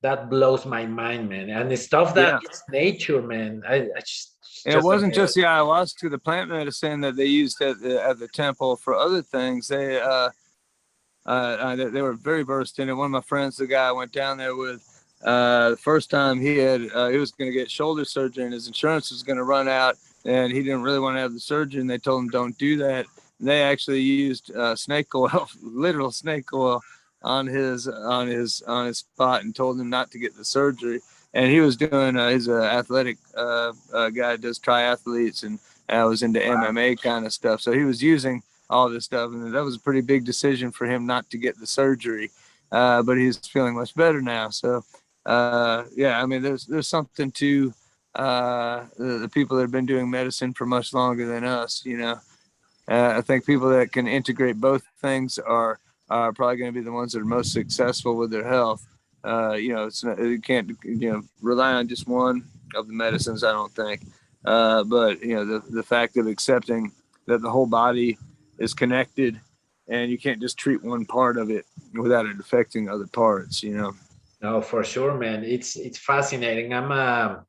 that 0.03 0.31
blows 0.31 0.65
my 0.67 0.87
mind, 0.87 1.29
man. 1.29 1.51
And 1.51 1.71
the 1.71 1.77
stuff 1.77 2.15
that 2.15 2.29
Yeah. 2.35 2.39
it's 2.43 2.63
nature, 2.71 3.23
man. 3.23 3.63
I, 3.69 3.89
I 3.97 4.01
just 4.01 4.37
it 4.65 4.73
just 4.73 4.85
wasn't 4.85 5.13
amazing. 5.15 5.23
just 5.23 5.35
the 5.35 5.43
ayahuasca, 5.43 6.11
the 6.11 6.19
plant 6.19 6.51
medicine 6.51 7.01
that 7.03 7.17
they 7.17 7.27
used 7.27 7.61
at 7.63 7.81
the, 7.81 8.03
at 8.03 8.19
the 8.19 8.29
temple 8.29 8.77
for 8.77 8.95
other 8.95 9.23
things. 9.23 9.69
They 9.69 10.01
uh, 10.01 10.31
uh, 11.27 11.29
uh, 11.29 11.77
they, 11.77 11.87
they 11.87 12.03
were 12.03 12.15
very 12.15 12.43
versed 12.43 12.79
in 12.79 12.89
it. 12.89 12.95
One 12.95 13.07
of 13.07 13.11
my 13.11 13.21
friends, 13.21 13.57
the 13.57 13.67
guy 13.67 13.89
I 13.89 13.93
went 13.93 14.13
down 14.13 14.39
there 14.39 14.55
with, 14.55 14.83
uh, 15.25 15.71
the 15.71 15.77
first 15.77 16.11
time 16.11 16.41
he 16.41 16.59
had 16.59 16.83
uh, 16.95 17.09
he 17.09 17.19
was 17.19 17.33
going 17.33 17.51
to 17.51 17.57
get 17.57 17.71
shoulder 17.71 18.05
surgery 18.05 18.45
and 18.45 18.53
his 18.53 18.67
insurance 18.67 19.11
was 19.11 19.23
going 19.23 19.39
to 19.39 19.45
run 19.45 19.69
out, 19.69 19.97
and 20.25 20.53
he 20.53 20.63
didn't 20.63 20.83
really 20.83 21.01
want 21.01 21.17
to 21.17 21.21
have 21.21 21.33
the 21.33 21.41
surgery. 21.41 21.81
And 21.81 21.89
they 21.91 21.99
told 21.99 22.23
him 22.25 22.29
don't 22.31 22.57
do 22.59 22.77
that. 22.79 23.07
They 23.41 23.63
actually 23.63 24.01
used 24.01 24.55
uh, 24.55 24.75
snake 24.77 25.15
oil, 25.15 25.49
literal 25.63 26.11
snake 26.13 26.53
oil, 26.53 26.81
on 27.23 27.47
his 27.47 27.89
on 27.89 28.29
his 28.29 28.63
on 28.67 28.87
his 28.87 28.99
spot 28.99 29.43
and 29.43 29.55
told 29.55 29.81
him 29.81 29.91
not 29.91 30.11
to 30.13 30.19
get 30.19 30.37
the 30.37 30.45
surgery 30.45 31.01
and 31.35 31.51
he 31.51 31.61
was 31.61 31.77
doing 31.77 32.17
uh, 32.17 32.29
he's 32.29 32.47
an 32.47 32.63
athletic 32.63 33.17
uh, 33.37 33.73
uh, 33.93 34.11
guy 34.11 34.37
does 34.37 34.59
triathletes 34.61 35.43
and 35.43 35.59
uh, 35.89 36.07
was 36.09 36.23
into 36.23 36.39
Wow. 36.41 36.63
MMA 36.71 37.01
kind 37.03 37.27
of 37.27 37.33
stuff 37.33 37.61
so 37.61 37.73
he 37.73 37.85
was 37.85 38.03
using 38.03 38.43
all 38.71 38.89
this 38.89 39.07
stuff 39.07 39.33
and 39.33 39.53
that 39.53 39.65
was 39.65 39.75
a 39.77 39.81
pretty 39.81 40.03
big 40.03 40.25
decision 40.25 40.71
for 40.71 40.87
him 40.87 41.07
not 41.07 41.29
to 41.31 41.39
get 41.39 41.59
the 41.59 41.67
surgery 41.67 42.31
uh, 42.71 43.03
but 43.03 43.17
he's 43.17 43.39
feeling 43.39 43.75
much 43.75 43.95
better 43.95 44.21
now 44.21 44.51
so 44.51 44.85
uh, 45.27 45.85
yeah 45.95 46.23
I 46.23 46.27
mean 46.27 46.43
there's 46.43 46.65
there's 46.67 46.89
something 46.89 47.31
to 47.33 47.75
uh, 48.15 48.85
the, 48.97 49.19
the 49.19 49.29
people 49.29 49.57
that 49.57 49.65
have 49.65 49.71
been 49.73 49.87
doing 49.87 50.09
medicine 50.09 50.55
for 50.55 50.65
much 50.65 50.95
longer 50.95 51.27
than 51.27 51.45
us 51.45 51.85
you 51.85 51.99
know 51.99 52.19
uh, 52.89 53.15
I 53.17 53.21
think 53.21 53.45
people 53.45 53.69
that 53.71 53.93
can 53.93 54.07
integrate 54.07 54.57
both 54.61 54.85
things 55.01 55.39
are 55.39 55.81
are 56.09 56.33
probably 56.33 56.57
going 56.57 56.73
to 56.73 56.81
be 56.81 56.85
the 56.85 56.93
ones 56.93 57.13
that 57.13 57.21
are 57.21 57.27
most 57.27 57.53
successful 57.53 58.17
with 58.17 58.31
their 58.31 58.49
health 58.49 58.87
uh, 59.27 59.55
you 59.55 59.75
know, 59.75 59.87
it's 59.87 60.05
not, 60.05 60.19
you 60.19 60.41
can't 60.41 60.71
you 60.85 61.11
know 61.11 61.23
rely 61.43 61.73
on 61.73 61.89
just 61.89 62.07
one 62.07 62.45
of 62.77 62.87
the 62.87 62.93
medicines. 62.93 63.43
I 63.43 63.51
don't 63.51 63.75
think, 63.75 64.03
uh, 64.45 64.85
but 64.85 65.21
you 65.21 65.35
know 65.35 65.45
the 65.45 65.63
the 65.71 65.83
fact 65.83 66.17
of 66.17 66.29
accepting 66.29 66.93
that 67.27 67.43
the 67.43 67.51
whole 67.51 67.67
body 67.67 68.19
is 68.61 68.73
connected, 68.73 69.41
and 69.89 70.13
you 70.13 70.19
can't 70.19 70.41
just 70.41 70.57
treat 70.57 70.83
one 70.83 71.05
part 71.05 71.39
of 71.39 71.51
it 71.51 71.67
without 71.95 72.27
it 72.27 72.39
affecting 72.39 72.89
other 72.89 73.09
parts. 73.09 73.63
You 73.63 73.77
know. 73.77 73.95
No, 74.41 74.61
for 74.61 74.85
sure, 74.85 75.17
man. 75.17 75.45
It's 75.45 75.77
it's 75.77 75.99
fascinating. 75.99 76.75
I'm 76.75 76.93
a, 76.93 77.45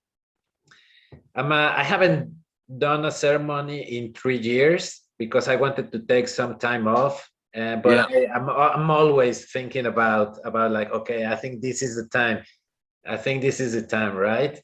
I'm 1.35 1.51
a, 1.51 1.73
I 1.75 1.83
haven't 1.83 2.33
done 2.77 3.05
a 3.05 3.11
ceremony 3.11 3.97
in 3.97 4.13
three 4.13 4.37
years 4.37 5.01
because 5.17 5.47
I 5.47 5.55
wanted 5.55 5.91
to 5.91 5.99
take 5.99 6.27
some 6.27 6.57
time 6.59 6.87
off. 6.87 7.29
Uh, 7.55 7.77
but 7.77 8.11
I, 8.11 8.27
I'm 8.33 8.49
I'm 8.49 8.89
always 8.91 9.51
thinking 9.51 9.85
about 9.85 10.39
about 10.43 10.71
like 10.71 10.91
okay, 10.91 11.25
I 11.25 11.35
think 11.35 11.61
this 11.61 11.81
is 11.81 11.95
the 11.95 12.07
time. 12.07 12.43
I 13.05 13.17
think 13.17 13.41
this 13.41 13.59
is 13.59 13.73
the 13.73 13.81
time, 13.81 14.15
right? 14.15 14.61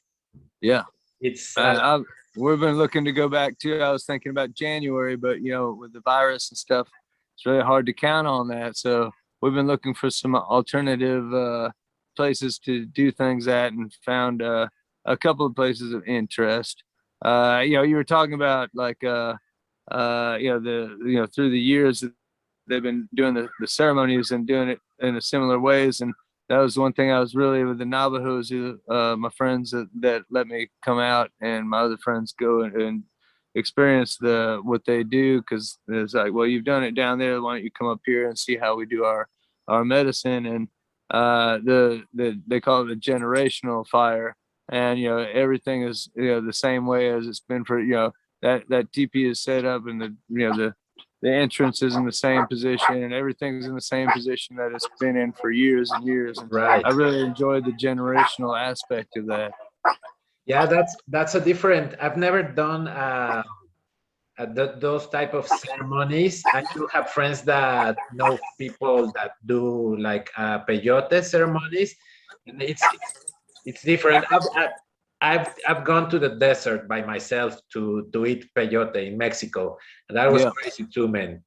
Yeah. 0.60 0.84
It's 1.20 1.56
Uh, 1.56 1.60
uh, 1.60 2.02
we've 2.36 2.60
been 2.60 2.76
looking 2.76 3.04
to 3.04 3.12
go 3.12 3.28
back 3.28 3.58
too. 3.58 3.80
I 3.80 3.90
was 3.90 4.04
thinking 4.04 4.30
about 4.30 4.52
January, 4.54 5.16
but 5.16 5.40
you 5.40 5.52
know, 5.52 5.72
with 5.72 5.92
the 5.92 6.00
virus 6.00 6.50
and 6.50 6.58
stuff, 6.58 6.88
it's 7.34 7.46
really 7.46 7.62
hard 7.62 7.86
to 7.86 7.92
count 7.92 8.26
on 8.26 8.48
that. 8.48 8.76
So 8.76 9.10
we've 9.40 9.54
been 9.54 9.66
looking 9.66 9.94
for 9.94 10.10
some 10.10 10.34
alternative 10.34 11.32
uh, 11.32 11.70
places 12.14 12.58
to 12.60 12.86
do 12.86 13.10
things 13.10 13.48
at, 13.48 13.72
and 13.72 13.92
found 14.04 14.42
uh, 14.42 14.68
a 15.04 15.16
couple 15.16 15.46
of 15.46 15.54
places 15.54 15.92
of 15.92 16.04
interest. 16.06 16.82
Uh, 17.24 17.62
you 17.64 17.74
know, 17.74 17.82
you 17.82 17.96
were 17.96 18.04
talking 18.04 18.34
about 18.34 18.70
like 18.74 19.02
uh, 19.04 19.34
uh, 19.90 20.36
you 20.40 20.50
know 20.50 20.60
the 20.60 20.96
you 21.06 21.18
know 21.18 21.26
through 21.26 21.50
the 21.50 21.60
years 21.60 22.04
they've 22.66 22.82
been 22.82 23.08
doing 23.14 23.34
the, 23.34 23.48
the 23.60 23.66
ceremonies 23.66 24.30
and 24.30 24.46
doing 24.46 24.68
it 24.68 24.80
in 25.00 25.16
a 25.16 25.20
similar 25.20 25.58
ways, 25.58 26.00
and 26.00 26.14
that 26.48 26.58
was 26.58 26.76
one 26.76 26.92
thing 26.92 27.10
I 27.10 27.20
was 27.20 27.34
really 27.34 27.64
with 27.64 27.78
the 27.78 27.86
Navajos, 27.86 28.50
who, 28.50 28.78
uh, 28.88 29.16
my 29.16 29.30
friends 29.30 29.70
that, 29.70 29.88
that 30.00 30.24
let 30.30 30.46
me 30.46 30.68
come 30.84 30.98
out 30.98 31.30
and 31.40 31.68
my 31.68 31.80
other 31.80 31.96
friends 31.96 32.34
go 32.38 32.62
and, 32.62 32.74
and 32.74 33.02
experience 33.54 34.16
the 34.16 34.60
what 34.62 34.84
they 34.84 35.04
do 35.04 35.40
because 35.40 35.78
it's 35.88 36.14
like, 36.14 36.32
well, 36.32 36.46
you've 36.46 36.64
done 36.64 36.84
it 36.84 36.94
down 36.94 37.18
there. 37.18 37.40
Why 37.40 37.54
don't 37.54 37.64
you 37.64 37.70
come 37.70 37.88
up 37.88 38.00
here 38.04 38.28
and 38.28 38.38
see 38.38 38.56
how 38.56 38.76
we 38.76 38.84
do 38.86 39.04
our 39.04 39.28
our 39.68 39.84
medicine? 39.84 40.46
And 40.46 40.68
uh, 41.10 41.58
the 41.64 42.02
the 42.14 42.40
they 42.46 42.60
call 42.60 42.82
it 42.82 42.92
a 42.92 42.96
generational 42.96 43.86
fire, 43.86 44.36
and 44.70 44.98
you 44.98 45.08
know 45.08 45.18
everything 45.18 45.82
is 45.82 46.08
you 46.14 46.28
know 46.28 46.40
the 46.40 46.52
same 46.52 46.86
way 46.86 47.10
as 47.10 47.26
it's 47.26 47.40
been 47.40 47.64
for 47.64 47.80
you 47.80 47.92
know 47.92 48.12
that 48.42 48.68
that 48.68 48.92
TP 48.92 49.30
is 49.30 49.40
set 49.40 49.64
up 49.64 49.86
and 49.86 50.00
the 50.00 50.14
you 50.28 50.48
know 50.48 50.56
the 50.56 50.74
the 51.24 51.32
entrance 51.32 51.82
is 51.82 51.96
in 51.96 52.04
the 52.04 52.12
same 52.12 52.46
position 52.46 53.02
and 53.02 53.14
everything's 53.14 53.64
in 53.64 53.74
the 53.74 53.80
same 53.80 54.10
position 54.10 54.56
that 54.56 54.72
it's 54.72 54.86
been 55.00 55.16
in 55.16 55.32
for 55.32 55.50
years 55.50 55.90
and 55.90 56.04
years. 56.04 56.36
And 56.36 56.52
right. 56.52 56.84
I 56.84 56.90
really 56.90 57.20
enjoyed 57.20 57.64
the 57.64 57.72
generational 57.72 58.60
aspect 58.60 59.16
of 59.16 59.26
that. 59.28 59.52
Yeah, 60.44 60.66
that's 60.66 60.94
that's 61.08 61.34
a 61.34 61.40
different. 61.40 61.94
I've 61.98 62.18
never 62.18 62.42
done 62.42 62.88
uh, 62.88 63.42
uh, 64.38 64.46
th- 64.46 64.80
those 64.80 65.08
type 65.08 65.34
of 65.34 65.46
ceremonies. 65.46 66.46
I 66.52 66.64
do 66.74 66.86
have 66.92 67.10
friends 67.10 67.42
that 67.42 67.98
know 68.12 68.38
people 68.58 69.12
that 69.14 69.32
do 69.46 69.96
like 69.96 70.30
uh, 70.36 70.64
peyote 70.64 71.22
ceremonies, 71.24 71.94
and 72.46 72.62
it's 72.62 72.86
it's 73.64 73.82
different. 73.82 74.24
I've, 74.30 74.46
I've 74.56 74.70
I've 75.20 75.54
I've 75.68 75.84
gone 75.84 76.10
to 76.10 76.18
the 76.18 76.30
desert 76.36 76.88
by 76.88 77.02
myself 77.02 77.60
to 77.72 78.08
to 78.12 78.26
eat 78.26 78.50
peyote 78.56 79.06
in 79.06 79.16
Mexico, 79.16 79.76
and 80.08 80.18
that 80.18 80.30
was 80.30 80.42
Yeah. 80.42 80.50
crazy 80.50 80.86
too, 80.92 81.08
man. 81.08 81.42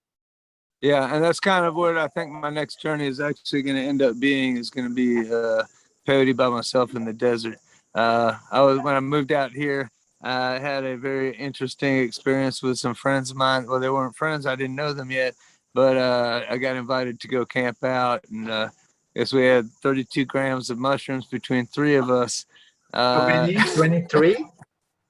Yeah, 0.81 1.13
and 1.13 1.23
that's 1.23 1.39
kind 1.39 1.65
of 1.65 1.75
what 1.75 1.97
I 1.97 2.07
think 2.07 2.31
my 2.31 2.49
next 2.51 2.81
journey 2.81 3.07
is 3.07 3.19
actually 3.19 3.63
going 3.63 3.75
to 3.77 3.81
end 3.81 4.01
up 4.01 4.19
being 4.19 4.57
is 4.57 4.69
going 4.69 4.87
to 4.87 4.93
be 4.93 5.27
uh, 5.31 5.63
peyote 6.07 6.35
by 6.35 6.49
myself 6.49 6.95
in 6.95 7.03
the 7.03 7.13
desert. 7.13 7.57
Uh, 7.95 8.37
I 8.51 8.61
was 8.61 8.79
when 8.79 8.95
I 8.95 8.99
moved 8.99 9.31
out 9.31 9.51
here, 9.51 9.89
I 10.27 10.59
had 10.59 10.83
a 10.83 10.97
very 10.97 11.35
interesting 11.35 11.99
experience 11.99 12.61
with 12.61 12.77
some 12.77 12.93
friends 12.95 13.31
of 13.31 13.37
mine. 13.37 13.65
Well, 13.67 13.79
they 13.79 13.89
weren't 13.89 14.15
friends; 14.15 14.45
I 14.45 14.55
didn't 14.55 14.75
know 14.75 14.93
them 14.93 15.09
yet, 15.11 15.35
but 15.73 15.95
uh, 15.97 16.43
I 16.49 16.57
got 16.57 16.75
invited 16.75 17.19
to 17.21 17.27
go 17.27 17.45
camp 17.45 17.83
out, 17.83 18.23
and 18.29 18.49
uh, 18.49 18.69
guess 19.15 19.31
we 19.33 19.45
had 19.45 19.69
32 19.81 20.25
grams 20.25 20.69
of 20.69 20.77
mushrooms 20.77 21.25
between 21.27 21.65
three 21.65 21.95
of 21.95 22.09
us. 22.09 22.45
How 22.93 23.21
Uh, 23.21 23.27
many? 23.27 23.57
Twenty 23.75 24.01
three. 24.07 24.45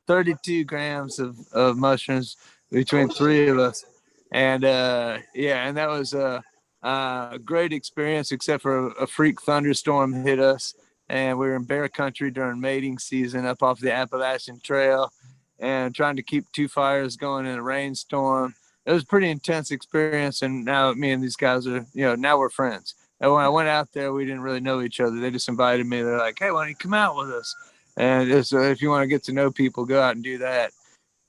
32 0.08 0.64
grams 0.64 1.20
of, 1.20 1.36
of 1.52 1.78
mushrooms 1.78 2.38
between 2.72 3.10
three 3.10 3.50
of 3.50 3.60
us. 3.60 3.86
And 4.32 4.64
uh, 4.64 5.18
yeah, 5.36 5.68
and 5.68 5.76
that 5.76 5.90
was 5.90 6.14
a, 6.14 6.42
a 6.82 7.38
great 7.44 7.74
experience, 7.74 8.32
except 8.32 8.62
for 8.64 8.88
a, 8.88 8.90
a 9.04 9.08
freak 9.08 9.42
thunderstorm 9.42 10.14
hit 10.14 10.40
us. 10.40 10.76
And 11.10 11.38
we 11.38 11.48
were 11.48 11.56
in 11.56 11.64
bear 11.64 11.88
country 11.88 12.32
during 12.32 12.60
mating 12.60 13.00
season 13.00 13.46
up 13.46 13.64
off 13.64 13.80
the 13.80 13.94
Appalachian 13.94 14.60
Trail 14.60 15.12
and 15.60 15.96
trying 15.96 16.18
to 16.18 16.24
keep 16.24 16.52
two 16.52 16.68
fires 16.68 17.16
going 17.16 17.46
in 17.46 17.58
a 17.58 17.64
rainstorm. 17.64 18.54
It 18.86 18.92
was 18.92 19.04
a 19.04 19.08
pretty 19.08 19.30
intense 19.30 19.72
experience. 19.72 20.42
And 20.42 20.66
now 20.66 20.92
me 20.94 21.12
and 21.12 21.24
these 21.24 21.36
guys 21.36 21.66
are, 21.68 21.86
you 21.94 22.06
know, 22.06 22.16
now 22.16 22.38
we're 22.38 22.50
friends. 22.50 22.96
And 23.20 23.32
when 23.34 23.44
I 23.44 23.50
went 23.50 23.70
out 23.70 23.92
there, 23.94 24.14
we 24.14 24.26
didn't 24.26 24.42
really 24.42 24.60
know 24.60 24.82
each 24.82 25.00
other. 25.00 25.20
They 25.20 25.32
just 25.32 25.50
invited 25.50 25.88
me. 25.88 26.02
They're 26.02 26.18
like, 26.18 26.38
hey, 26.40 26.52
why 26.52 26.62
don't 26.62 26.70
you 26.70 26.76
come 26.76 26.94
out 26.94 27.16
with 27.16 27.30
us? 27.30 27.56
and 27.98 28.32
it's, 28.32 28.54
uh, 28.54 28.62
if 28.62 28.82
you 28.82 28.90
want 28.90 29.04
to 29.04 29.08
get 29.08 29.24
to 29.24 29.34
know 29.34 29.52
people, 29.52 29.86
go 29.86 30.02
out 30.02 30.16
and 30.16 30.24
do 30.24 30.38
that. 30.38 30.72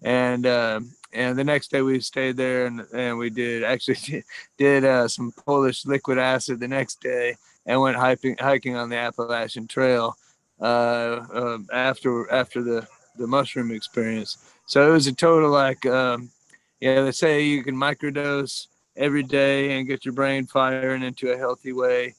And 0.03 0.47
uh, 0.47 0.81
and 1.13 1.37
the 1.37 1.45
next 1.45 1.71
day 1.71 1.81
we 1.83 1.99
stayed 2.01 2.37
there 2.37 2.67
and, 2.67 2.83
and 2.93 3.19
we 3.19 3.31
did 3.31 3.65
actually 3.65 4.23
did 4.59 4.85
uh, 4.85 5.09
some 5.09 5.33
Polish 5.45 5.87
liquid 5.87 6.19
acid 6.19 6.61
the 6.61 6.69
next 6.69 7.01
day 7.01 7.37
and 7.69 7.81
went 7.81 7.97
hiking 7.97 8.35
hiking 8.41 8.75
on 8.75 8.89
the 8.89 8.97
Appalachian 8.97 9.69
Trail 9.69 10.17
uh, 10.61 10.65
uh, 10.65 11.59
after 11.73 12.29
after 12.33 12.63
the 12.63 12.89
the 13.17 13.27
mushroom 13.27 13.71
experience. 13.71 14.39
So 14.67 14.89
it 14.89 14.93
was 14.93 15.07
a 15.07 15.13
total 15.13 15.51
like 15.51 15.87
um, 15.87 16.31
yeah 16.81 17.03
they 17.03 17.13
say 17.13 17.45
you 17.45 17.63
can 17.63 17.77
microdose 17.77 18.67
every 18.97 19.23
day 19.23 19.79
and 19.79 19.87
get 19.87 20.05
your 20.05 20.15
brain 20.15 20.47
firing 20.47 21.03
into 21.03 21.31
a 21.31 21.37
healthy 21.37 21.73
way 21.73 22.15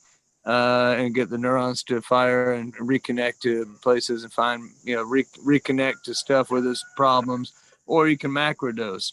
uh, 0.46 0.96
and 0.98 1.14
get 1.14 1.30
the 1.30 1.38
neurons 1.38 1.84
to 1.84 2.02
fire 2.02 2.54
and 2.54 2.74
reconnect 2.78 3.40
to 3.40 3.66
places 3.82 4.24
and 4.24 4.32
find 4.32 4.64
you 4.84 4.96
know 4.96 5.04
re- 5.04 5.26
reconnect 5.46 6.04
to 6.04 6.14
stuff 6.14 6.52
where 6.52 6.62
there's 6.62 6.86
problems 6.96 7.54
or 7.86 8.08
you 8.08 8.18
can 8.18 8.32
macrodose 8.32 9.12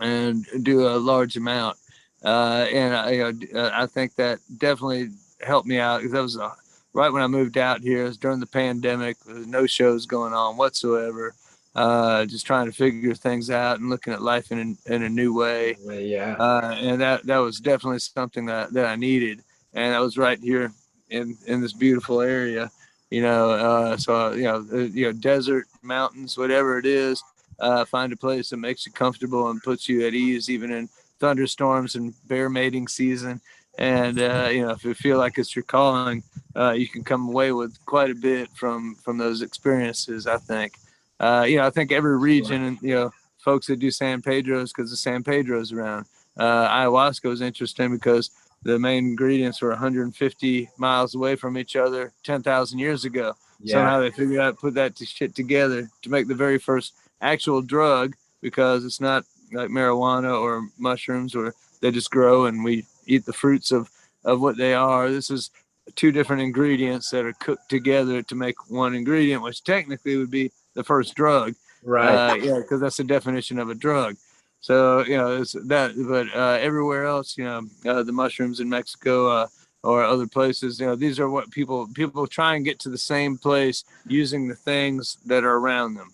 and 0.00 0.46
do 0.62 0.86
a 0.86 0.96
large 0.96 1.36
amount 1.36 1.76
uh, 2.24 2.66
and 2.72 2.94
I, 2.94 3.10
you 3.10 3.32
know, 3.32 3.60
uh, 3.60 3.70
I 3.72 3.86
think 3.86 4.14
that 4.16 4.38
definitely 4.56 5.10
helped 5.40 5.66
me 5.66 5.78
out 5.78 5.98
because 5.98 6.12
that 6.12 6.22
was 6.22 6.36
uh, 6.38 6.54
right 6.92 7.12
when 7.12 7.22
I 7.22 7.26
moved 7.26 7.58
out 7.58 7.80
here. 7.80 8.04
It 8.04 8.08
was 8.08 8.16
during 8.18 8.40
the 8.40 8.46
pandemic. 8.46 9.18
There 9.20 9.36
was 9.36 9.46
no 9.46 9.66
shows 9.66 10.06
going 10.06 10.32
on 10.32 10.56
whatsoever. 10.56 11.34
Uh, 11.74 12.24
just 12.24 12.44
trying 12.46 12.66
to 12.66 12.72
figure 12.72 13.14
things 13.14 13.50
out 13.50 13.78
and 13.78 13.88
looking 13.88 14.12
at 14.12 14.20
life 14.22 14.50
in 14.50 14.76
a, 14.88 14.92
in 14.94 15.02
a 15.04 15.08
new 15.08 15.32
way 15.32 15.76
Yeah. 15.86 16.34
uh, 16.38 16.76
and 16.80 17.00
that 17.00 17.24
that 17.26 17.38
was 17.38 17.60
definitely 17.60 18.00
something 18.00 18.46
that, 18.46 18.72
that 18.72 18.86
I 18.86 18.96
needed, 18.96 19.44
and 19.74 19.94
I 19.94 20.00
was 20.00 20.18
right 20.18 20.40
here 20.40 20.72
in 21.10 21.36
in 21.46 21.60
this 21.60 21.72
beautiful 21.74 22.20
area, 22.20 22.70
you 23.10 23.22
know. 23.22 23.50
Uh, 23.50 23.96
so 23.96 24.32
you 24.32 24.44
know, 24.44 24.66
uh, 24.72 24.76
you 24.78 25.06
know, 25.06 25.12
desert, 25.12 25.66
mountains, 25.82 26.36
whatever 26.36 26.78
it 26.78 26.86
is, 26.86 27.22
uh, 27.60 27.84
find 27.84 28.12
a 28.12 28.16
place 28.16 28.50
that 28.50 28.56
makes 28.56 28.84
you 28.84 28.90
comfortable 28.92 29.50
and 29.50 29.62
puts 29.62 29.88
you 29.88 30.04
at 30.06 30.14
ease, 30.14 30.50
even 30.50 30.72
in 30.72 30.88
thunderstorms 31.20 31.94
and 31.94 32.12
bear 32.26 32.48
mating 32.48 32.88
season. 32.88 33.40
And 33.78 34.20
uh, 34.20 34.48
you 34.50 34.62
know, 34.62 34.70
if 34.70 34.84
you 34.84 34.92
feel 34.94 35.18
like 35.18 35.38
it's 35.38 35.54
your 35.54 35.62
calling, 35.62 36.24
uh, 36.56 36.72
you 36.72 36.88
can 36.88 37.04
come 37.04 37.28
away 37.28 37.52
with 37.52 37.78
quite 37.86 38.10
a 38.10 38.14
bit 38.14 38.50
from 38.56 38.96
from 38.96 39.18
those 39.18 39.40
experiences. 39.42 40.26
I 40.26 40.36
think. 40.36 40.74
Uh, 41.20 41.46
you 41.48 41.56
know, 41.56 41.66
I 41.66 41.70
think 41.70 41.90
every 41.90 42.16
region, 42.16 42.62
and 42.64 42.78
you 42.82 42.94
know, 42.94 43.10
folks 43.38 43.66
that 43.68 43.78
do 43.78 43.90
San 43.90 44.20
Pedro's 44.20 44.72
because 44.72 44.90
the 44.90 44.96
San 44.96 45.22
Pedro's 45.22 45.72
around. 45.72 46.06
Uh, 46.36 46.68
ayahuasca 46.68 47.28
was 47.28 47.40
interesting 47.40 47.90
because 47.90 48.30
the 48.62 48.78
main 48.78 49.06
ingredients 49.06 49.60
were 49.60 49.70
150 49.70 50.68
miles 50.76 51.14
away 51.14 51.36
from 51.36 51.56
each 51.58 51.76
other 51.76 52.12
10,000 52.22 52.78
years 52.78 53.04
ago. 53.04 53.34
yeah. 53.60 53.74
Somehow 53.74 54.00
they 54.00 54.10
figured 54.10 54.40
out 54.40 54.58
put 54.58 54.74
that 54.74 54.94
to 54.96 55.06
shit 55.06 55.34
together 55.34 55.88
to 56.02 56.10
make 56.10 56.28
the 56.28 56.34
very 56.34 56.58
first 56.58 56.94
actual 57.20 57.62
drug 57.62 58.14
because 58.40 58.84
it's 58.84 59.00
not 59.00 59.24
like 59.52 59.70
marijuana 59.70 60.40
or 60.40 60.68
mushrooms 60.78 61.34
or 61.34 61.54
they 61.80 61.90
just 61.90 62.10
grow 62.10 62.46
and 62.46 62.62
we 62.62 62.84
eat 63.08 63.24
the 63.24 63.32
fruits 63.32 63.72
of 63.72 63.90
of 64.24 64.40
what 64.40 64.56
they 64.56 64.74
are. 64.74 65.10
This 65.10 65.30
is 65.30 65.50
two 65.94 66.12
different 66.12 66.42
ingredients 66.42 67.10
that 67.10 67.24
are 67.24 67.32
cooked 67.34 67.68
together 67.68 68.22
to 68.22 68.34
make 68.34 68.70
one 68.70 68.94
ingredient, 68.94 69.42
which 69.42 69.64
technically 69.64 70.16
would 70.16 70.30
be 70.30 70.52
the 70.74 70.84
first 70.84 71.14
drug. 71.14 71.54
Right. 71.82 72.30
Uh, 72.30 72.34
yeah, 72.34 72.58
because 72.58 72.80
that's 72.80 72.96
the 72.96 73.04
definition 73.04 73.58
of 73.58 73.70
a 73.70 73.74
drug. 73.74 74.16
So 74.60 75.04
you 75.04 75.16
know 75.16 75.40
it's 75.40 75.52
that, 75.52 75.92
but 76.08 76.26
uh, 76.36 76.58
everywhere 76.60 77.04
else, 77.06 77.38
you 77.38 77.44
know, 77.44 77.62
uh, 77.86 78.02
the 78.02 78.12
mushrooms 78.12 78.60
in 78.60 78.68
Mexico 78.68 79.28
uh, 79.28 79.46
or 79.84 80.02
other 80.02 80.26
places, 80.26 80.80
you 80.80 80.86
know, 80.86 80.96
these 80.96 81.20
are 81.20 81.30
what 81.30 81.50
people 81.50 81.88
people 81.94 82.26
try 82.26 82.56
and 82.56 82.64
get 82.64 82.78
to 82.80 82.88
the 82.88 82.98
same 82.98 83.38
place 83.38 83.84
using 84.06 84.48
the 84.48 84.56
things 84.56 85.18
that 85.26 85.44
are 85.44 85.56
around 85.56 85.94
them. 85.94 86.10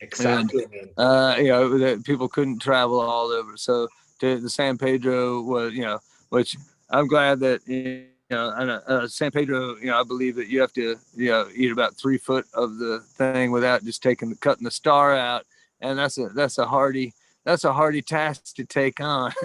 exactly. 0.00 0.64
man. 0.70 0.88
Uh, 0.96 1.36
you 1.38 1.48
know, 1.48 1.78
that 1.78 2.04
people 2.04 2.28
couldn't 2.28 2.60
travel 2.60 2.98
all 2.98 3.26
over. 3.26 3.56
So 3.56 3.88
to 4.20 4.40
the 4.40 4.50
San 4.50 4.78
Pedro 4.78 5.42
was, 5.42 5.74
you 5.74 5.82
know, 5.82 5.98
which 6.30 6.56
I'm 6.90 7.06
glad 7.06 7.40
that 7.40 7.66
you 7.66 8.06
know, 8.30 8.52
and, 8.56 8.70
uh, 8.70 9.08
San 9.08 9.30
Pedro, 9.30 9.76
you 9.76 9.86
know, 9.86 10.00
I 10.00 10.02
believe 10.02 10.36
that 10.36 10.48
you 10.48 10.60
have 10.60 10.72
to, 10.74 10.96
you 11.14 11.30
know, 11.30 11.48
eat 11.54 11.70
about 11.70 11.96
three 11.96 12.18
foot 12.18 12.46
of 12.54 12.78
the 12.78 13.00
thing 13.00 13.50
without 13.50 13.84
just 13.84 14.02
taking 14.02 14.30
the 14.30 14.36
cutting 14.36 14.64
the 14.64 14.70
star 14.70 15.14
out, 15.16 15.44
and 15.80 15.98
that's 15.98 16.18
a 16.18 16.28
that's 16.28 16.58
a 16.58 16.66
hardy 16.66 17.12
that's 17.44 17.64
a 17.64 17.72
hardy 17.72 18.02
task 18.02 18.54
to 18.56 18.64
take 18.64 19.00
on. 19.00 19.32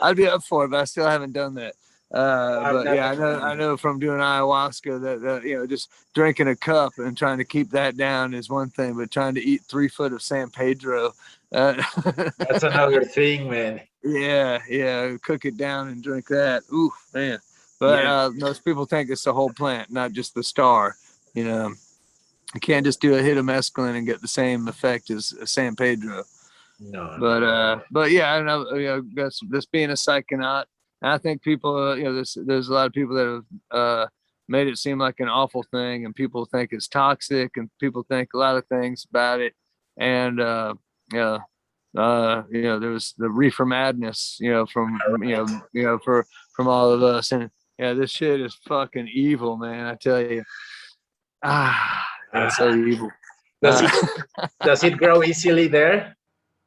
I'd 0.00 0.16
be 0.16 0.26
up 0.26 0.42
for 0.42 0.64
it, 0.64 0.68
but 0.68 0.80
I 0.80 0.84
still 0.84 1.06
haven't 1.06 1.32
done 1.32 1.54
that. 1.54 1.74
Uh, 2.12 2.72
but 2.72 2.94
yeah, 2.94 3.10
I 3.10 3.14
know 3.14 3.40
I 3.40 3.54
know 3.54 3.76
from 3.76 3.98
doing 3.98 4.20
ayahuasca 4.20 5.00
that, 5.02 5.20
that 5.22 5.44
you 5.44 5.58
know 5.58 5.66
just 5.66 5.90
drinking 6.14 6.48
a 6.48 6.56
cup 6.56 6.92
and 6.98 7.16
trying 7.16 7.38
to 7.38 7.44
keep 7.44 7.70
that 7.70 7.96
down 7.96 8.34
is 8.34 8.48
one 8.48 8.70
thing, 8.70 8.94
but 8.96 9.10
trying 9.10 9.34
to 9.34 9.42
eat 9.42 9.62
three 9.62 9.88
foot 9.88 10.12
of 10.12 10.22
San 10.22 10.50
Pedro, 10.50 11.12
uh, 11.52 11.82
That's 12.38 12.62
another 12.62 13.04
thing, 13.04 13.48
man. 13.50 13.80
Yeah, 14.04 14.60
yeah, 14.68 15.16
cook 15.22 15.44
it 15.44 15.56
down 15.56 15.88
and 15.88 16.02
drink 16.02 16.28
that. 16.28 16.62
Ooh, 16.72 16.92
man. 17.12 17.38
But 17.80 18.04
Yeah. 18.04 18.24
uh, 18.24 18.30
most 18.34 18.64
people 18.64 18.86
think 18.86 19.10
it's 19.10 19.24
the 19.24 19.32
whole 19.32 19.50
plant, 19.50 19.90
not 19.90 20.12
just 20.12 20.34
the 20.34 20.42
star. 20.42 20.96
You 21.34 21.44
know. 21.44 21.72
You 22.54 22.60
can't 22.60 22.86
just 22.86 23.00
do 23.00 23.16
a 23.16 23.22
hit 23.22 23.36
of 23.36 23.44
mescaline 23.44 23.96
and 23.96 24.06
get 24.06 24.20
the 24.20 24.28
same 24.28 24.68
effect 24.68 25.10
as 25.10 25.32
a 25.32 25.44
San 25.46 25.74
Pedro. 25.74 26.22
No. 26.78 27.16
But 27.18 27.42
uh, 27.42 27.80
but 27.90 28.12
yeah, 28.12 28.32
I 28.32 28.36
don't 28.36 28.46
know. 28.46 28.74
You 28.76 28.86
know, 28.86 29.02
this, 29.12 29.40
this 29.50 29.66
being 29.66 29.90
a 29.90 29.94
psychonaut, 29.94 30.66
I 31.02 31.18
think 31.18 31.42
people, 31.42 31.76
uh, 31.76 31.94
you 31.96 32.04
know, 32.04 32.14
there's 32.14 32.38
there's 32.46 32.68
a 32.68 32.72
lot 32.72 32.86
of 32.86 32.92
people 32.92 33.16
that 33.16 33.26
have 33.26 33.76
uh, 33.76 34.06
made 34.48 34.68
it 34.68 34.78
seem 34.78 34.98
like 34.98 35.18
an 35.18 35.28
awful 35.28 35.64
thing, 35.64 36.04
and 36.04 36.14
people 36.14 36.44
think 36.44 36.72
it's 36.72 36.86
toxic, 36.86 37.56
and 37.56 37.68
people 37.80 38.04
think 38.08 38.28
a 38.34 38.38
lot 38.38 38.56
of 38.56 38.64
things 38.66 39.04
about 39.10 39.40
it, 39.40 39.54
and 39.96 40.40
uh, 40.40 40.74
yeah, 41.12 41.38
uh, 41.96 42.42
you 42.50 42.62
know, 42.62 42.78
there 42.78 42.90
was 42.90 43.14
the 43.18 43.28
reefer 43.30 43.64
madness, 43.66 44.36
you 44.40 44.50
know, 44.50 44.66
from 44.66 44.98
you 45.22 45.36
know, 45.36 45.46
you 45.72 45.82
know, 45.82 45.98
for 45.98 46.26
from 46.56 46.68
all 46.68 46.90
of 46.90 47.02
us, 47.02 47.32
and 47.32 47.50
yeah, 47.78 47.92
this 47.92 48.10
shit 48.10 48.40
is 48.40 48.54
fucking 48.68 49.08
evil, 49.12 49.56
man. 49.56 49.86
I 49.86 49.94
tell 49.94 50.20
you, 50.20 50.44
ah, 51.44 52.06
that's 52.32 52.56
so 52.56 52.74
evil. 52.74 53.10
Does 53.62 53.82
Uh, 53.82 53.88
it 54.38 54.50
does 54.64 54.84
it 54.84 54.96
grow 54.96 55.22
easily 55.22 55.68
there? 55.68 56.16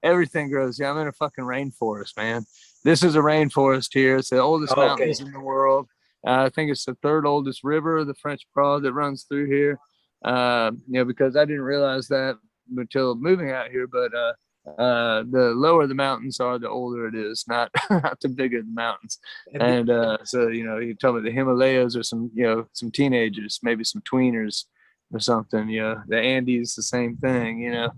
everything 0.03 0.47
grows. 0.49 0.79
Yeah, 0.79 0.91
I'm 0.91 0.97
in 0.99 1.07
a 1.07 1.11
fucking 1.11 1.43
rainforest, 1.43 2.15
man. 2.15 2.45
This 2.83 3.03
is 3.03 3.15
a 3.15 3.19
rainforest 3.19 3.89
here. 3.93 4.17
It's 4.17 4.29
the 4.29 4.37
oldest 4.39 4.73
Okay. 4.73 4.85
mountains 4.87 5.19
in 5.19 5.31
the 5.31 5.39
world. 5.39 5.87
Uh, 6.25 6.43
I 6.45 6.49
think 6.49 6.71
it's 6.71 6.85
the 6.85 6.95
third 7.01 7.25
oldest 7.25 7.63
river, 7.63 8.05
the 8.05 8.13
French 8.13 8.41
Broad, 8.53 8.83
that 8.83 8.93
runs 8.93 9.23
through 9.23 9.47
here. 9.47 9.79
Uh, 10.23 10.71
you 10.87 10.93
know, 10.99 11.05
because 11.05 11.35
I 11.35 11.45
didn't 11.45 11.63
realize 11.63 12.07
that 12.09 12.37
until 12.77 13.15
moving 13.15 13.51
out 13.51 13.69
here. 13.69 13.87
But 13.87 14.13
uh, 14.13 14.33
uh, 14.77 15.23
the 15.29 15.53
lower 15.55 15.87
the 15.87 15.95
mountains 15.95 16.39
are, 16.39 16.59
the 16.59 16.69
older 16.69 17.07
it 17.07 17.15
is, 17.15 17.45
not 17.47 17.71
not 17.89 18.19
the 18.19 18.29
bigger 18.29 18.61
the 18.61 18.71
mountains. 18.71 19.19
And 19.59 19.89
uh, 19.89 20.17
so, 20.23 20.47
you 20.47 20.65
know, 20.65 20.77
you 20.77 20.93
tell 20.93 21.13
me 21.13 21.21
the 21.21 21.31
Himalayas 21.31 21.95
or 21.95 22.03
some, 22.03 22.31
you 22.33 22.43
know, 22.43 22.67
some 22.73 22.91
teenagers, 22.91 23.59
maybe 23.63 23.83
some 23.83 24.01
tweeners 24.01 24.65
or 25.11 25.19
something. 25.19 25.69
You 25.69 25.81
know, 25.81 26.01
the 26.07 26.19
Andes, 26.19 26.75
the 26.75 26.83
same 26.83 27.17
thing. 27.17 27.59
You 27.59 27.71
know. 27.71 27.91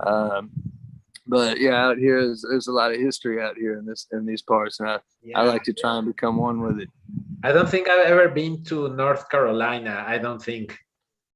Um, 0.00 0.50
but 1.26 1.58
yeah, 1.58 1.86
out 1.86 1.98
here 1.98 2.18
is 2.18 2.44
there's 2.48 2.66
a 2.66 2.72
lot 2.72 2.92
of 2.92 3.00
history 3.00 3.42
out 3.42 3.56
here 3.56 3.78
in 3.78 3.86
this 3.86 4.06
in 4.12 4.26
these 4.26 4.42
parts, 4.42 4.80
and 4.80 4.88
I, 4.88 4.98
Yeah. 5.22 5.40
I 5.40 5.42
like 5.44 5.62
to 5.64 5.72
try 5.72 5.96
and 5.96 6.06
become 6.06 6.36
one 6.36 6.60
with 6.60 6.80
it. 6.80 6.90
I 7.42 7.52
don't 7.52 7.68
think 7.68 7.88
I've 7.88 8.06
ever 8.06 8.28
been 8.28 8.62
to 8.64 8.88
North 8.88 9.28
Carolina. 9.30 10.04
I 10.06 10.18
don't 10.18 10.42
think. 10.42 10.78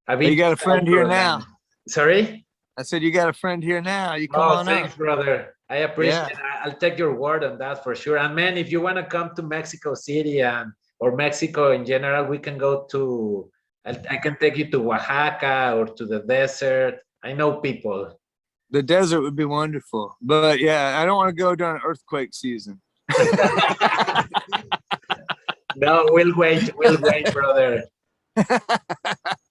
I've 0.07 0.19
been 0.19 0.31
You 0.31 0.37
got 0.37 0.53
a 0.53 0.57
friend 0.57 0.87
here 0.89 1.07
now. 1.07 1.43
Sorry. 1.89 2.47
I 2.79 2.83
said 2.83 3.03
you 3.03 3.11
got 3.11 3.29
a 3.29 3.33
friend 3.33 3.63
here 3.63 3.81
now. 3.81 4.15
You 4.15 4.29
come 4.29 4.41
oh, 4.41 4.55
on 4.59 4.65
thanks, 4.65 4.95
brother. 4.95 5.57
I 5.69 5.79
appreciate 5.79 6.31
it. 6.31 6.39
I- 6.39 6.61
I'll 6.65 6.77
take 6.77 6.97
your 6.97 7.15
word 7.15 7.43
on 7.43 7.59
that 7.59 7.83
for 7.83 7.95
sure. 7.95 8.19
And 8.19 8.35
man, 8.35 8.57
if 8.57 8.71
you 8.71 8.81
want 8.81 8.97
to 8.97 9.05
come 9.05 9.35
to 9.37 9.43
Mexico 9.43 9.95
City 9.95 10.41
and 10.41 10.73
or 11.01 11.17
Mexico 11.17 11.73
in 11.73 11.85
general, 11.85 12.25
we 12.25 12.39
can 12.39 12.57
go 12.57 12.87
to. 12.93 13.51
I 13.85 14.19
can 14.19 14.37
take 14.39 14.57
you 14.57 14.71
to 14.71 14.93
Oaxaca 14.93 15.75
or 15.77 15.87
to 15.87 16.05
the 16.05 16.21
desert. 16.21 17.01
I 17.23 17.33
know 17.33 17.57
people. 17.61 18.19
The 18.71 18.83
desert 18.83 19.23
would 19.23 19.37
be 19.37 19.47
wonderful, 19.47 20.17
but 20.21 20.61
yeah, 20.61 21.01
I 21.01 21.07
don't 21.07 21.17
want 21.17 21.31
to 21.31 21.43
go 21.43 21.55
during 21.55 21.81
earthquake 21.83 22.35
season. 22.35 22.81
No, 25.79 26.09
we'll 26.11 26.35
wait. 26.35 26.75
We'll 26.77 26.99
wait, 27.01 27.33
brother. 27.33 27.85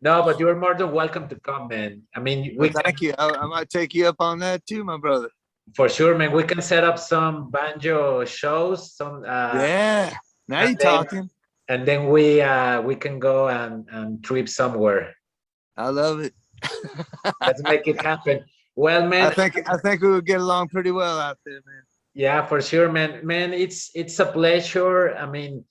No, 0.00 0.22
but 0.22 0.38
you're 0.40 0.56
more 0.56 0.74
than 0.74 0.92
welcome 0.92 1.28
to 1.28 1.36
come, 1.40 1.68
man. 1.68 2.02
I 2.16 2.20
mean, 2.20 2.38
we 2.42 2.56
Well, 2.56 2.68
can, 2.70 2.82
thank 2.82 3.00
you. 3.00 3.14
I, 3.18 3.28
I 3.30 3.46
might 3.46 3.68
take 3.70 3.94
you 3.94 4.06
up 4.08 4.16
on 4.20 4.38
that 4.40 4.64
too, 4.66 4.82
my 4.84 4.96
brother. 4.98 5.28
for 5.76 5.88
sure, 5.88 6.16
man. 6.16 6.32
We 6.32 6.44
can 6.44 6.60
set 6.62 6.82
up 6.84 6.98
some 6.98 7.50
banjo 7.50 8.24
shows, 8.24 8.94
some 8.96 9.22
uh, 9.26 9.52
yeah. 9.54 10.16
Now 10.48 10.60
and 10.60 10.70
you 10.70 10.76
then- 10.76 10.92
talking. 10.96 11.30
and 11.68 11.80
then 11.86 12.08
we 12.14 12.40
uh 12.40 12.80
we 12.88 12.94
can 12.96 13.18
go 13.18 13.48
and 13.48 13.74
and 13.96 14.08
trip 14.24 14.48
somewhere. 14.48 15.14
I 15.76 15.88
love 15.90 16.20
it. 16.26 16.32
Let's 17.40 17.62
make 17.62 17.86
it 17.86 18.00
happen. 18.00 18.44
Well, 18.74 19.06
man. 19.12 19.26
I 19.26 19.34
think 19.34 19.52
I 19.68 19.76
think 19.84 20.00
we 20.02 20.10
would 20.10 20.26
get 20.26 20.40
along 20.40 20.68
pretty 20.68 20.90
well 20.90 21.18
out 21.20 21.38
there, 21.44 21.60
man. 21.68 21.82
yeah, 22.14 22.40
for 22.50 22.60
sure, 22.70 22.88
man. 22.90 23.10
Man, 23.32 23.52
it's 23.52 23.90
it's 23.94 24.18
a 24.18 24.26
pleasure. 24.38 25.14
I 25.22 25.26
mean, 25.36 25.64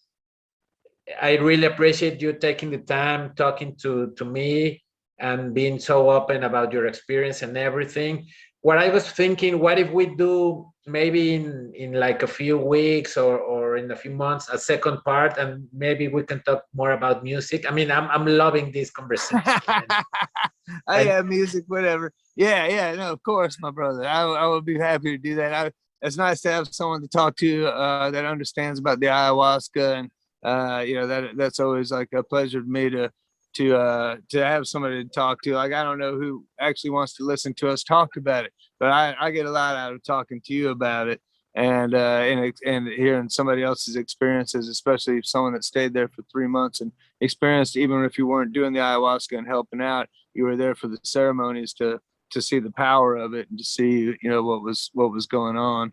I 1.22 1.38
really 1.38 1.66
appreciate 1.66 2.22
you 2.22 2.34
taking 2.34 2.72
the 2.72 2.80
time 2.80 3.34
talking 3.36 3.76
to 3.82 4.14
to 4.18 4.26
me 4.26 4.84
and 5.20 5.54
being 5.54 5.80
so 5.80 6.12
open 6.12 6.44
about 6.44 6.72
your 6.72 6.86
experience 6.86 7.42
and 7.42 7.58
everything. 7.58 8.28
What 8.62 8.78
I 8.78 8.90
was 8.90 9.10
thinking, 9.10 9.60
what 9.60 9.80
if 9.80 9.92
we 9.92 10.08
do 10.16 10.72
maybe 10.86 11.36
in 11.36 11.72
in 11.76 11.94
like 11.94 12.24
a 12.24 12.28
few 12.28 12.58
weeks 12.58 13.18
or 13.18 13.38
or 13.40 13.78
in 13.78 13.92
a 13.92 13.96
few 13.96 14.12
months 14.12 14.50
a 14.50 14.58
second 14.58 15.04
part 15.04 15.38
and 15.38 15.68
maybe 15.74 16.08
we 16.08 16.24
can 16.24 16.42
talk 16.44 16.64
more 16.74 16.92
about 16.92 17.24
music. 17.24 17.70
I 17.70 17.72
mean, 17.72 17.92
I'm 17.92 18.10
I'm 18.10 18.26
loving 18.26 18.72
this 18.72 18.90
conversation. 18.90 19.42
I 20.88 21.04
have 21.04 21.26
music, 21.26 21.64
whatever. 21.68 22.12
Yeah, 22.36 22.68
yeah, 22.68 22.94
no, 22.96 23.12
of 23.14 23.24
course, 23.24 23.58
my 23.60 23.72
brother. 23.72 24.06
I, 24.06 24.24
I 24.24 24.48
would 24.48 24.66
be 24.66 24.78
happy 24.78 25.12
to 25.12 25.18
do 25.18 25.36
that. 25.36 25.54
I, 25.54 25.72
it's 26.02 26.18
nice 26.18 26.42
to 26.42 26.52
have 26.52 26.68
someone 26.72 27.02
to 27.02 27.08
talk 27.08 27.36
to 27.38 27.68
uh, 27.68 28.12
that 28.12 28.26
understands 28.26 28.80
about 28.80 29.00
the 29.00 29.08
ayahuasca, 29.08 30.00
and 30.00 30.10
uh, 30.48 30.80
you 30.80 30.96
know 30.96 31.08
that 31.08 31.36
that's 31.36 31.60
always 31.60 31.92
like 31.92 32.14
a 32.14 32.24
pleasure 32.24 32.62
to 32.62 32.68
me 32.68 32.90
to 32.90 33.12
to 33.56 33.76
uh, 33.76 34.16
to 34.30 34.46
have 34.46 34.66
somebody 34.66 35.04
to 35.04 35.10
talk 35.10 35.42
to. 35.42 35.54
Like 35.54 35.74
I 35.74 35.84
don't 35.84 36.00
know 36.00 36.18
who 36.18 36.46
actually 36.60 36.92
wants 36.92 37.16
to 37.16 37.26
listen 37.26 37.54
to 37.56 37.70
us 37.70 37.84
talk 37.84 38.16
about 38.16 38.46
it, 38.46 38.54
but 38.80 38.90
I, 38.90 39.14
I 39.20 39.32
get 39.32 39.46
a 39.46 39.52
lot 39.52 39.76
out 39.76 39.94
of 39.94 40.04
talking 40.04 40.40
to 40.46 40.54
you 40.54 40.70
about 40.70 41.10
it. 41.10 41.22
And 41.56 41.96
uh, 41.96 42.22
and 42.24 42.54
and 42.66 42.88
hearing 42.88 43.30
somebody 43.30 43.64
else's 43.64 43.96
experiences, 43.96 44.70
especially 44.70 45.18
if 45.18 45.26
someone 45.26 45.54
that 45.54 45.64
stayed 45.64 45.94
there 45.94 46.08
for 46.08 46.24
three 46.32 46.48
months 46.48 46.82
and 46.82 46.92
experienced, 47.20 47.76
even 47.76 48.06
if 48.06 48.18
you 48.18 48.28
weren't 48.28 48.54
doing 48.54 48.74
the 48.74 48.80
ayahuasca 48.80 49.38
and 49.38 49.48
helping 49.48 49.82
out, 49.82 50.08
you 50.34 50.44
were 50.44 50.56
there 50.56 50.76
for 50.76 50.88
the 50.88 51.00
ceremonies 51.04 51.74
to 51.74 52.00
to 52.30 52.42
see 52.42 52.60
the 52.60 52.72
power 52.72 53.16
of 53.16 53.34
it 53.34 53.50
and 53.50 53.58
to 53.58 53.66
see 53.66 54.16
you 54.22 54.30
know 54.30 54.44
what 54.44 54.62
was 54.62 54.92
what 54.94 55.12
was 55.12 55.26
going 55.26 55.58
on 55.58 55.92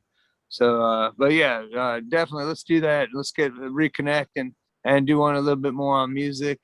so 0.49 0.83
uh 0.83 1.11
but 1.16 1.33
yeah 1.33 1.62
uh 1.77 2.01
definitely 2.09 2.45
let's 2.45 2.62
do 2.62 2.81
that 2.81 3.09
let's 3.12 3.33
get 3.33 3.53
reconnect 3.55 4.27
and 4.37 4.53
and 4.85 5.07
do 5.07 5.19
one 5.19 5.35
a 5.37 5.41
little 5.41 5.61
bit 5.61 5.75
more 5.75 5.97
on 5.97 6.12
music 6.12 6.61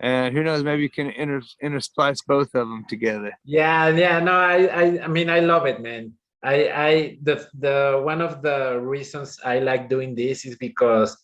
and 0.00 0.34
who 0.34 0.42
knows 0.42 0.62
maybe 0.62 0.82
you 0.82 0.90
can 0.90 1.10
inter 1.10 1.40
intersplice 1.62 2.18
both 2.26 2.54
of 2.54 2.68
them 2.68 2.84
together 2.88 3.32
Yeah, 3.44 3.88
yeah, 3.88 4.20
no, 4.20 4.32
I, 4.32 4.66
I, 4.66 5.04
I 5.04 5.08
mean, 5.08 5.28
I 5.30 5.40
love 5.40 5.66
it, 5.66 5.80
man. 5.80 6.12
I, 6.42 6.68
I, 6.70 7.18
the, 7.22 7.46
the 7.58 8.00
one 8.04 8.20
of 8.20 8.42
the 8.42 8.78
reasons 8.80 9.40
I 9.44 9.58
like 9.58 9.88
doing 9.88 10.14
this 10.14 10.44
is 10.44 10.56
because 10.56 11.16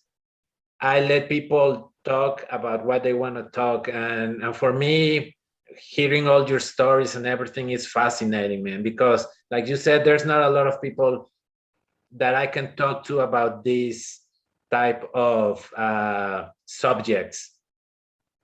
I 0.80 1.00
let 1.00 1.28
people 1.28 1.92
talk 2.04 2.44
about 2.50 2.84
what 2.84 3.02
they 3.04 3.12
want 3.12 3.36
to 3.36 3.44
talk, 3.44 3.88
and, 3.88 4.42
and 4.42 4.56
for 4.56 4.72
me, 4.72 5.36
hearing 5.78 6.28
all 6.28 6.48
your 6.48 6.60
stories 6.60 7.14
and 7.16 7.26
everything 7.26 7.70
is 7.70 7.86
fascinating, 7.86 8.62
man. 8.62 8.82
Because, 8.82 9.26
like 9.50 9.66
you 9.68 9.76
said, 9.76 10.04
there's 10.04 10.26
not 10.26 10.42
a 10.42 10.50
lot 10.50 10.66
of 10.66 10.82
people 10.82 11.30
that 12.14 12.34
I 12.34 12.46
can 12.46 12.74
talk 12.76 13.04
to 13.04 13.20
about 13.20 13.64
this 13.64 14.20
type 14.70 15.04
of 15.14 15.68
uh, 15.76 16.48
subjects. 16.66 17.52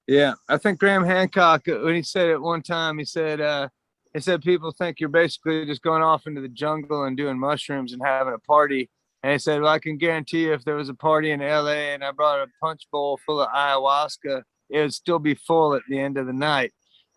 yeah 0.07 0.35
i 0.49 0.57
think 0.57 0.79
graham 0.79 1.05
hancock 1.05 1.67
uh, 1.69 1.79
when 1.85 1.95
he 1.95 2.03
said 2.03 2.29
it 2.29 2.41
one 2.41 2.63
time 2.63 2.99
he 2.99 3.05
said 3.05 3.41
uh 3.41 3.69
he 4.15 4.21
said 4.21 4.43
people 4.43 4.73
think 4.73 4.99
you're 4.99 5.09
basically 5.09 5.65
just 5.67 5.83
going 5.83 6.03
off 6.03 6.27
into 6.27 6.41
the 6.41 6.49
jungle 6.49 7.05
and 7.05 7.17
doing 7.17 7.39
mushrooms 7.39 7.93
and 7.93 8.03
having 8.05 8.35
a 8.35 8.39
party 8.39 8.91
And 9.23 9.33
he 9.33 9.39
said, 9.39 9.61
Well, 9.61 9.73
I 9.73 9.79
can 9.79 9.99
guarantee 9.99 10.45
you 10.45 10.53
if 10.55 10.65
there 10.65 10.77
was 10.77 10.89
a 10.89 10.95
party 10.95 11.31
in 11.31 11.41
LA 11.41 11.93
and 11.93 12.03
I 12.03 12.11
brought 12.13 12.41
a 12.41 12.47
punch 12.61 12.83
bowl 12.91 13.19
full 13.25 13.41
of 13.41 13.49
ayahuasca, 13.51 14.43
it 14.71 14.81
would 14.81 14.95
still 14.95 15.19
be 15.19 15.35
full 15.35 15.75
at 15.75 15.83
the 15.89 15.99
end 15.99 16.17
of 16.17 16.27
the 16.27 16.33
night. 16.33 16.73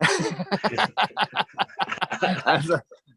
that's, 2.20 2.68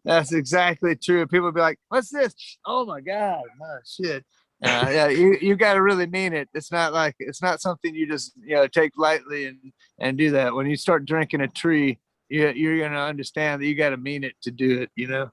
that's 0.08 0.32
exactly 0.32 0.96
true. 0.96 1.28
People 1.28 1.52
be 1.52 1.60
like, 1.60 1.80
What's 1.90 2.10
this? 2.10 2.34
Oh 2.66 2.86
my 2.86 3.02
God. 3.02 3.44
Oh, 3.62 3.78
shit. 3.86 4.26
Uh, 4.64 4.90
yeah, 4.90 5.08
you, 5.08 5.38
you 5.40 5.56
got 5.56 5.74
to 5.74 5.84
really 5.84 6.08
mean 6.08 6.34
it. 6.34 6.50
It's 6.54 6.72
not 6.72 6.92
like 6.92 7.16
it's 7.20 7.44
not 7.44 7.62
something 7.62 7.94
you 7.94 8.08
just 8.08 8.32
you 8.44 8.56
know 8.56 8.68
take 8.68 8.94
lightly 8.98 9.46
and 9.46 9.58
and 10.00 10.18
do 10.18 10.32
that. 10.32 10.56
When 10.56 10.66
you 10.66 10.76
start 10.76 11.06
drinking 11.06 11.42
a 11.42 11.48
tree, 11.48 12.00
you 12.30 12.50
you're 12.50 12.80
gonna 12.80 13.06
understand 13.06 13.62
that 13.62 13.68
you 13.68 13.76
got 13.76 13.90
to 13.90 13.98
mean 13.98 14.24
it 14.24 14.34
to 14.44 14.52
do 14.52 14.82
it. 14.82 14.90
You 14.96 15.08
know, 15.08 15.32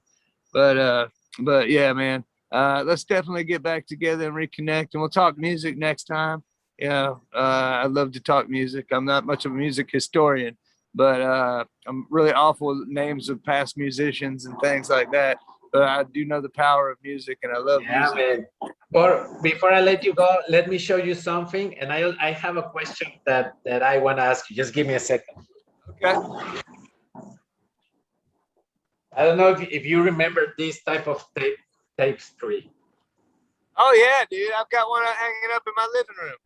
but 0.53 0.77
uh, 0.77 1.07
but 1.39 1.69
yeah, 1.69 1.93
man. 1.93 2.23
Uh, 2.51 2.83
let's 2.85 3.03
definitely 3.03 3.43
get 3.43 3.63
back 3.63 3.85
together 3.85 4.27
and 4.27 4.35
reconnect, 4.35 4.89
and 4.93 5.01
we'll 5.01 5.09
talk 5.09 5.37
music 5.37 5.77
next 5.77 6.05
time. 6.05 6.43
You 6.77 6.89
know, 6.89 7.21
uh, 7.33 7.37
I 7.37 7.87
love 7.87 8.11
to 8.13 8.21
talk 8.21 8.47
music. 8.47 8.85
I'm 8.91 9.03
not 9.03 9.25
much 9.25 9.45
of 9.45 9.51
a 9.51 9.55
music 9.55 9.89
historian, 9.91 10.55
but 10.95 11.21
uh, 11.21 11.65
I'm 11.85 12.07
really 12.09 12.31
awful 12.31 12.67
with 12.79 12.87
names 12.87 13.29
of 13.29 13.43
past 13.43 13.77
musicians 13.77 14.45
and 14.45 14.55
things 14.61 14.89
like 14.89 15.11
that. 15.11 15.37
But 15.73 15.83
I 15.83 16.03
do 16.03 16.23
know 16.25 16.39
the 16.39 16.49
power 16.49 16.89
of 16.89 16.97
music, 17.03 17.37
and 17.43 17.51
I 17.51 17.57
love 17.59 17.81
Yeah, 17.83 17.99
music. 17.99 18.17
man. 18.61 18.71
Or 18.93 19.37
before 19.43 19.73
I 19.73 19.81
let 19.81 20.05
you 20.05 20.13
go, 20.13 20.27
let 20.47 20.69
me 20.69 20.77
show 20.77 20.95
you 20.95 21.13
something, 21.13 21.77
and 21.79 21.91
I 21.91 22.13
I 22.27 22.31
have 22.31 22.55
a 22.55 22.63
question 22.63 23.11
that 23.25 23.55
that 23.65 23.83
I 23.83 23.97
want 23.97 24.17
to 24.19 24.23
ask 24.23 24.49
you. 24.49 24.55
Just 24.55 24.73
give 24.73 24.87
me 24.87 24.93
a 24.93 24.99
second. 24.99 25.35
Okay. 25.89 26.15
I 29.17 29.23
don't 29.25 29.37
know 29.37 29.49
if 29.49 29.59
if 29.69 29.85
you 29.85 30.01
remember 30.01 30.53
this 30.57 30.81
type 30.83 31.07
of 31.07 31.25
tape 31.35 31.57
tapestry. 31.97 32.71
Oh 33.77 33.91
yeah, 34.03 34.23
dude. 34.31 34.51
I've 34.53 34.69
got 34.69 34.87
one 34.89 35.03
hanging 35.03 35.51
up 35.53 35.63
in 35.67 35.73
my 35.75 35.87
living 35.93 36.15
room. 36.23 36.39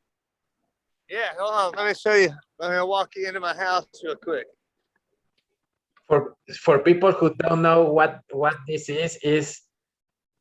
Yeah, 1.10 1.30
hold 1.40 1.54
on. 1.54 1.72
Let 1.76 1.88
me 1.88 1.94
show 1.96 2.14
you. 2.14 2.30
Let 2.60 2.72
me 2.72 2.88
walk 2.88 3.16
you 3.16 3.28
into 3.28 3.40
my 3.40 3.56
house 3.56 3.86
real 4.04 4.16
quick. 4.16 4.46
for 6.08 6.36
for 6.60 6.80
people 6.80 7.12
who 7.12 7.34
don't 7.36 7.62
know 7.62 7.84
what 7.84 8.22
what 8.32 8.56
this 8.68 8.90
is 8.90 9.18
is 9.24 9.62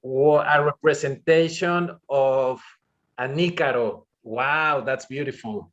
a 0.05 0.65
representation 0.65 1.90
of 2.09 2.61
a 3.19 3.28
Icaro. 3.28 4.05
Wow, 4.23 4.81
that's 4.81 5.07
beautiful. 5.07 5.73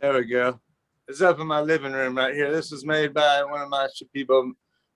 There 0.00 0.14
we 0.14 0.24
go. 0.24 0.60
It's 1.08 1.20
up 1.20 1.38
in 1.40 1.46
my 1.46 1.60
living 1.60 1.92
room 1.92 2.16
right 2.16 2.34
here. 2.34 2.50
This 2.52 2.70
was 2.70 2.84
made 2.84 3.14
by 3.14 3.44
one 3.44 3.62
of 3.62 3.68
my 3.68 3.88
Shipibo 3.94 4.52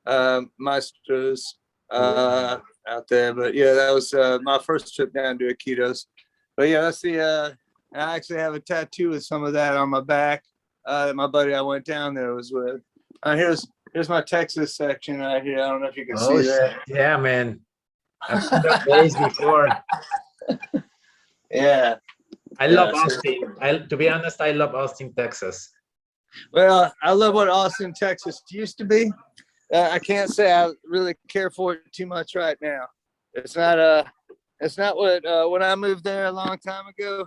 uh, 0.07 0.43
maestros 0.59 1.59
uh, 1.91 2.59
out 2.89 3.09
there. 3.09 3.33
But 3.33 3.55
yeah, 3.55 3.75
that 3.75 3.95
was 3.95 4.13
uh, 4.13 4.39
my 4.43 4.59
first 4.59 4.95
trip 4.95 5.13
down 5.13 5.39
to 5.39 5.55
Iquitos. 5.55 6.07
But 6.57 6.69
yeah, 6.69 6.83
that's 6.83 7.01
the. 7.01 7.57
Uh, 7.95 7.99
I 7.99 8.17
actually 8.17 8.39
have 8.39 8.55
a 8.55 8.61
tattoo 8.61 9.11
with 9.11 9.25
some 9.25 9.45
of 9.45 9.53
that 9.55 9.77
on 9.77 9.91
my 9.91 10.01
back. 10.01 10.45
Uh, 10.87 11.07
that 11.07 11.17
my 11.17 11.27
buddy 11.27 11.55
I 11.55 11.61
went 11.61 11.85
down 11.85 12.15
there 12.15 12.35
was 12.35 12.53
with. 12.53 12.81
Uh, 13.23 13.37
here's 13.37 13.67
here's 13.93 14.09
my 14.09 14.23
Texas 14.23 14.77
section 14.77 15.19
right 15.21 15.43
here. 15.43 15.61
I 15.61 15.69
don't 15.69 15.83
know 15.83 15.89
if 15.89 15.97
you 15.97 16.07
can 16.07 16.17
Oh, 16.19 16.41
see 16.41 16.47
that. 16.49 16.79
yeah, 16.89 17.17
man. 17.17 17.61
I've 18.29 18.43
seen 18.43 18.63
that 18.63 18.83
place 18.85 19.17
before. 19.17 19.69
Yeah. 21.51 21.97
I 22.61 22.67
love 22.69 22.91
Yeah, 22.95 23.01
so- 23.09 23.17
Austin. 23.17 23.57
I, 23.61 23.79
to 23.79 23.97
be 23.97 24.09
honest, 24.09 24.41
I 24.41 24.53
love 24.53 24.75
Austin, 24.75 25.13
Texas. 25.15 25.69
Well, 26.53 26.93
I 27.03 27.13
love 27.13 27.35
what 27.35 27.49
Austin, 27.49 27.93
Texas 27.93 28.41
used 28.51 28.79
to 28.79 28.85
be. 28.85 29.11
Uh, 29.75 29.89
I 29.91 29.99
can't 29.99 30.31
say 30.31 30.53
I 30.53 30.71
really 30.85 31.15
care 31.29 31.51
for 31.51 31.75
it 31.75 31.93
too 31.93 32.07
much 32.07 32.35
right 32.37 32.57
now. 32.61 32.87
It's 33.35 33.57
not 33.57 33.79
uh 33.79 34.05
it's 34.61 34.77
not 34.79 34.97
what 34.97 35.25
uh, 35.25 35.47
when 35.49 35.63
I 35.63 35.75
moved 35.75 36.05
there 36.05 36.27
a 36.27 36.33
long 36.33 36.59
time 36.59 36.87
ago. 36.87 37.27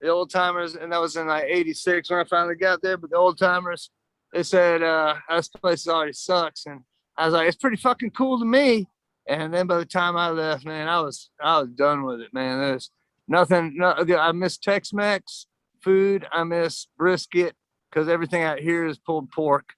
The 0.00 0.08
old 0.08 0.30
timers, 0.30 0.76
and 0.76 0.92
that 0.92 1.00
was 1.00 1.16
in 1.16 1.26
like 1.26 1.44
'86 1.48 2.10
when 2.10 2.20
I 2.20 2.24
finally 2.24 2.54
got 2.54 2.82
there. 2.82 2.96
But 2.96 3.10
the 3.10 3.16
old 3.16 3.38
timers, 3.38 3.90
they 4.32 4.42
said 4.42 4.82
uh, 4.82 5.14
this 5.30 5.48
place 5.48 5.88
already 5.88 6.12
sucks, 6.12 6.66
and 6.66 6.82
I 7.16 7.24
was 7.26 7.34
like, 7.34 7.48
it's 7.48 7.56
pretty 7.56 7.78
fucking 7.78 8.10
cool 8.10 8.38
to 8.38 8.44
me. 8.44 8.86
And 9.26 9.52
then 9.52 9.66
by 9.66 9.78
the 9.78 9.86
time 9.86 10.16
I 10.16 10.30
left, 10.30 10.64
man, 10.64 10.88
I 10.88 11.00
was 11.00 11.30
I 11.40 11.60
was 11.60 11.70
done 11.70 12.04
with 12.04 12.20
it, 12.20 12.32
man. 12.32 12.60
There's 12.60 12.90
nothing. 13.26 13.74
No, 13.76 13.94
I 14.18 14.32
miss 14.32 14.58
Tex-Mex 14.58 15.46
food. 15.82 16.26
I 16.32 16.44
miss 16.44 16.88
brisket 16.96 17.54
because 17.90 18.08
everything 18.08 18.42
out 18.42 18.58
here 18.58 18.86
is 18.86 18.98
pulled 18.98 19.30
pork. 19.30 19.70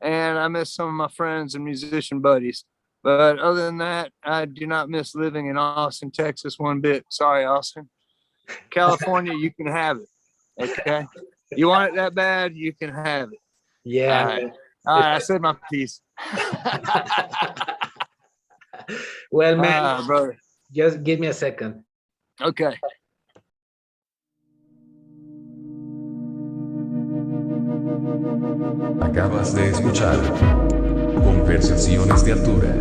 And 0.00 0.38
I 0.38 0.48
miss 0.48 0.74
some 0.74 0.88
of 0.88 0.94
my 0.94 1.08
friends 1.08 1.54
and 1.54 1.64
musician 1.64 2.20
buddies. 2.20 2.64
But 3.02 3.38
other 3.38 3.64
than 3.64 3.78
that, 3.78 4.12
I 4.22 4.44
do 4.44 4.66
not 4.66 4.90
miss 4.90 5.14
living 5.14 5.46
in 5.46 5.56
Austin, 5.56 6.10
Texas 6.10 6.58
one 6.58 6.80
bit. 6.80 7.04
Sorry, 7.10 7.44
Austin. 7.44 7.88
California, 8.70 9.32
you 9.34 9.50
can 9.52 9.66
have 9.66 9.98
it. 9.98 10.08
Okay. 10.60 11.06
You 11.52 11.68
want 11.68 11.92
it 11.92 11.96
that 11.96 12.14
bad, 12.14 12.54
you 12.54 12.72
can 12.72 12.90
have 12.92 13.32
it. 13.32 13.38
Yeah. 13.84 14.20
All 14.20 14.26
right. 14.26 14.52
All 14.86 15.00
right 15.00 15.14
I 15.16 15.18
said 15.18 15.40
my 15.40 15.54
piece. 15.70 16.00
well, 19.32 19.56
man, 19.56 19.82
Ah, 19.84 20.02
brother. 20.06 20.36
just 20.72 21.02
give 21.02 21.18
me 21.20 21.26
a 21.28 21.34
second. 21.34 21.84
Okay. 22.40 22.74
Acabas 29.00 29.54
de 29.54 29.68
escuchar 29.70 30.18
Conversaciones 31.24 32.24
de 32.24 32.32
Altura. 32.32 32.74